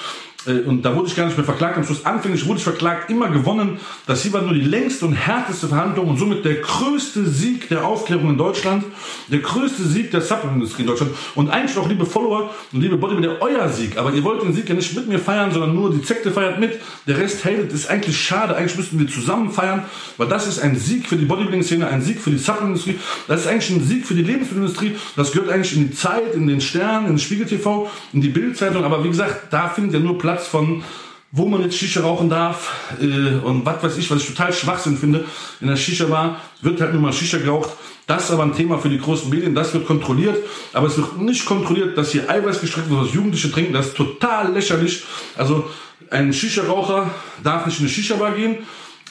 Äh, 0.47 0.61
und 0.61 0.83
da 0.83 0.95
wurde 0.95 1.09
ich 1.09 1.17
gar 1.17 1.27
nicht 1.27 1.37
mehr 1.37 1.45
verklagt. 1.45 1.77
Am 1.77 1.85
Schluss 1.85 2.05
anfänglich 2.05 2.47
wurde 2.47 2.59
ich 2.59 2.65
verklagt, 2.65 3.11
immer 3.11 3.29
gewonnen. 3.29 3.79
Das 4.07 4.23
hier 4.23 4.33
war 4.33 4.43
nur 4.43 4.55
die 4.55 4.61
längste 4.61 5.07
und 5.07 5.15
härteste 5.15 5.69
Verhandlung 5.69 6.09
und 6.09 6.19
somit 6.19 6.45
der 6.45 6.57
größte 6.57 7.27
Sieg 7.27 7.69
der 7.69 7.87
Aufklärung 7.87 8.31
in 8.31 8.39
Deutschland, 8.39 8.85
der 9.29 9.41
größte 9.41 9.83
Sieg 9.85 10.11
der 10.11 10.21
Supplement-Industrie 10.21 10.83
in 10.83 10.89
Deutschland. 10.89 11.13
Und 11.35 11.51
eigentlich 11.51 11.77
auch, 11.79 11.89
liebe 11.89 12.07
Follower 12.07 12.51
und 12.73 12.81
liebe 12.81 12.97
Bodybuilder, 12.97 13.39
euer 13.41 13.69
Sieg. 13.69 13.97
Aber 13.97 14.13
ihr 14.13 14.25
wollt 14.25 14.43
den 14.43 14.53
Sieg 14.53 14.69
ja 14.69 14.75
nicht 14.75 14.95
mit 14.95 15.09
mir 15.09 15.19
feiern, 15.19 15.53
sondern 15.53 15.75
nur 15.75 15.91
die 15.91 16.03
Zekte 16.03 16.31
feiert 16.31 16.61
mit. 16.61 16.81
Der 17.07 17.19
Rest 17.19 17.45
hatet, 17.45 17.73
ist 17.73 17.89
eigentlich 17.89 18.19
schade. 18.21 18.57
Eigentlich 18.57 18.77
müssten 18.77 18.99
wir 18.99 19.09
zusammen 19.09 19.51
feiern, 19.51 19.85
weil 20.17 20.29
das 20.29 20.47
ist 20.47 20.59
ein 20.59 20.77
Sieg 20.77 21.07
für 21.07 21.17
die 21.17 21.25
Bodybuilding-Szene, 21.25 21.87
ein 21.87 22.03
Sieg 22.03 22.21
für 22.21 22.31
die 22.31 22.39
Supplement-Industrie. 22.39 22.99
Das 23.29 23.41
ist 23.41 23.47
eigentlich 23.47 23.71
ein 23.71 23.85
Sieg 23.85 24.07
für 24.07 24.15
die 24.15 24.23
Lebensmittelindustrie. 24.23 24.97
Das 25.17 25.33
gehört 25.33 25.51
eigentlich 25.51 25.77
in 25.77 25.89
die 25.89 25.95
Zeit, 25.95 26.35
in 26.35 26.47
den 26.47 26.61
Stern, 26.61 27.07
in 27.07 27.19
Spiegel 27.19 27.47
TV, 27.47 27.91
in 28.13 28.21
die 28.21 28.29
Bildzeitung. 28.29 28.85
Aber 28.85 29.05
wie 29.05 29.09
gesagt, 29.09 29.53
da 29.53 29.69
findet 29.69 29.95
ihr 29.95 30.01
nur 30.01 30.19
Platz 30.19 30.34
Platz 30.35 30.49
von, 30.49 30.83
wo 31.31 31.47
man 31.47 31.63
jetzt 31.63 31.77
Shisha 31.77 32.01
rauchen 32.01 32.29
darf 32.29 32.75
äh, 33.01 33.37
und 33.45 33.65
was 33.65 33.83
weiß 33.85 33.99
ich, 33.99 34.11
was 34.11 34.19
ich 34.19 34.27
total 34.27 34.53
Schwachsinn 34.53 34.97
finde. 34.97 35.25
In 35.61 35.69
der 35.69 35.77
Shisha-Bar 35.77 36.41
wird 36.61 36.81
halt 36.81 36.93
nur 36.93 37.03
mal 37.03 37.13
Shisha 37.13 37.39
geraucht. 37.39 37.71
Das 38.09 38.25
ist 38.25 38.31
aber 38.33 38.43
ein 38.43 38.53
Thema 38.53 38.79
für 38.79 38.89
die 38.89 38.99
großen 38.99 39.31
Medien, 39.31 39.55
das 39.55 39.73
wird 39.73 39.87
kontrolliert, 39.87 40.37
aber 40.73 40.89
es 40.89 40.97
wird 40.99 41.19
nicht 41.19 41.47
kontrolliert, 41.47 41.97
dass 41.97 42.11
hier 42.11 42.29
Eiweiß 42.29 42.61
gestreckt 42.61 42.91
wird, 42.91 43.01
was 43.01 43.15
Jugendliche 43.15 43.51
trinken, 43.51 43.73
das 43.73 43.87
ist 43.87 43.97
total 43.97 44.53
lächerlich. 44.53 45.05
Also 45.39 45.71
ein 46.11 46.33
Shisha-Raucher 46.33 47.11
darf 47.43 47.65
nicht 47.65 47.79
in 47.79 47.87
eine 47.87 47.95
Shisha-Bar 47.95 48.33
gehen, 48.33 48.59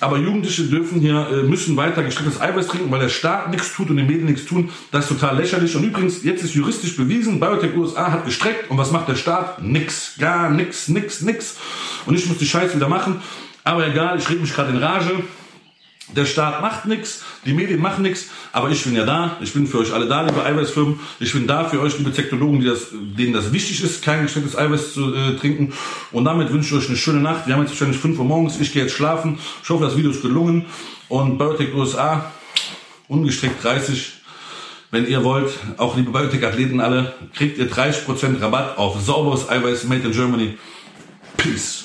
aber 0.03 0.17
Jugendliche 0.17 0.63
dürfen 0.63 0.99
hier, 0.99 1.27
äh, 1.31 1.43
müssen 1.43 1.77
weiter 1.77 2.03
gestrecktes 2.03 2.39
Eiweiß 2.39 2.67
trinken, 2.67 2.91
weil 2.91 2.99
der 2.99 3.09
Staat 3.09 3.49
nichts 3.49 3.73
tut 3.73 3.89
und 3.89 3.97
die 3.97 4.03
Medien 4.03 4.25
nichts 4.25 4.45
tun. 4.45 4.69
Das 4.91 5.05
ist 5.05 5.19
total 5.19 5.37
lächerlich. 5.37 5.75
Und 5.75 5.83
übrigens, 5.83 6.23
jetzt 6.23 6.43
ist 6.43 6.53
juristisch 6.53 6.97
bewiesen, 6.97 7.39
Biotech 7.39 7.75
USA 7.75 8.11
hat 8.11 8.25
gestreckt. 8.25 8.69
Und 8.69 8.77
was 8.77 8.91
macht 8.91 9.07
der 9.07 9.15
Staat? 9.15 9.63
Nix. 9.63 10.15
Gar 10.19 10.49
nix, 10.49 10.89
nix, 10.89 11.21
nix. 11.21 11.57
Und 12.05 12.15
ich 12.15 12.25
muss 12.27 12.37
die 12.37 12.45
Scheiße 12.45 12.75
wieder 12.75 12.89
machen. 12.89 13.21
Aber 13.63 13.87
egal, 13.87 14.17
ich 14.19 14.29
rede 14.29 14.41
mich 14.41 14.53
gerade 14.53 14.71
in 14.71 14.77
Rage. 14.77 15.23
Der 16.09 16.25
Staat 16.25 16.61
macht 16.61 16.85
nichts, 16.85 17.23
die 17.45 17.53
Medien 17.53 17.79
machen 17.79 18.03
nichts, 18.03 18.27
aber 18.51 18.69
ich 18.69 18.83
bin 18.83 18.93
ja 18.93 19.05
da. 19.05 19.37
Ich 19.41 19.53
bin 19.53 19.65
für 19.67 19.79
euch 19.79 19.93
alle 19.93 20.05
da, 20.05 20.21
liebe 20.21 20.43
Eiweißfirmen. 20.43 20.99
Ich 21.19 21.31
bin 21.31 21.47
da 21.47 21.63
für 21.63 21.79
euch, 21.79 21.97
liebe 21.97 22.11
Zektologen, 22.11 22.59
die 22.59 22.67
das, 22.67 22.87
denen 22.91 23.33
das 23.33 23.53
wichtig 23.53 23.81
ist, 23.81 24.03
kein 24.03 24.23
gestecktes 24.23 24.57
Eiweiß 24.57 24.93
zu 24.93 25.15
äh, 25.15 25.37
trinken. 25.37 25.73
Und 26.11 26.25
damit 26.25 26.51
wünsche 26.51 26.75
ich 26.75 26.83
euch 26.83 26.89
eine 26.89 26.97
schöne 26.97 27.21
Nacht. 27.21 27.47
Wir 27.47 27.55
haben 27.55 27.61
jetzt 27.61 27.71
wahrscheinlich 27.71 27.97
5 27.97 28.19
Uhr 28.19 28.25
morgens. 28.25 28.59
Ich 28.59 28.73
gehe 28.73 28.83
jetzt 28.83 28.93
schlafen. 28.93 29.39
Ich 29.63 29.69
hoffe, 29.69 29.85
das 29.85 29.95
Video 29.95 30.11
ist 30.11 30.21
gelungen. 30.21 30.65
Und 31.07 31.37
Biotech 31.37 31.73
USA, 31.73 32.31
ungestreckt 33.07 33.63
30. 33.63 34.13
Wenn 34.91 35.07
ihr 35.07 35.23
wollt, 35.23 35.51
auch 35.77 35.95
liebe 35.95 36.11
Biotech-Athleten 36.11 36.81
alle, 36.81 37.13
kriegt 37.33 37.57
ihr 37.57 37.71
30% 37.71 38.41
Rabatt 38.41 38.77
auf 38.77 39.01
sauberes 39.01 39.49
Eiweiß 39.49 39.85
made 39.85 40.05
in 40.05 40.11
Germany. 40.11 40.57
Peace. 41.37 41.82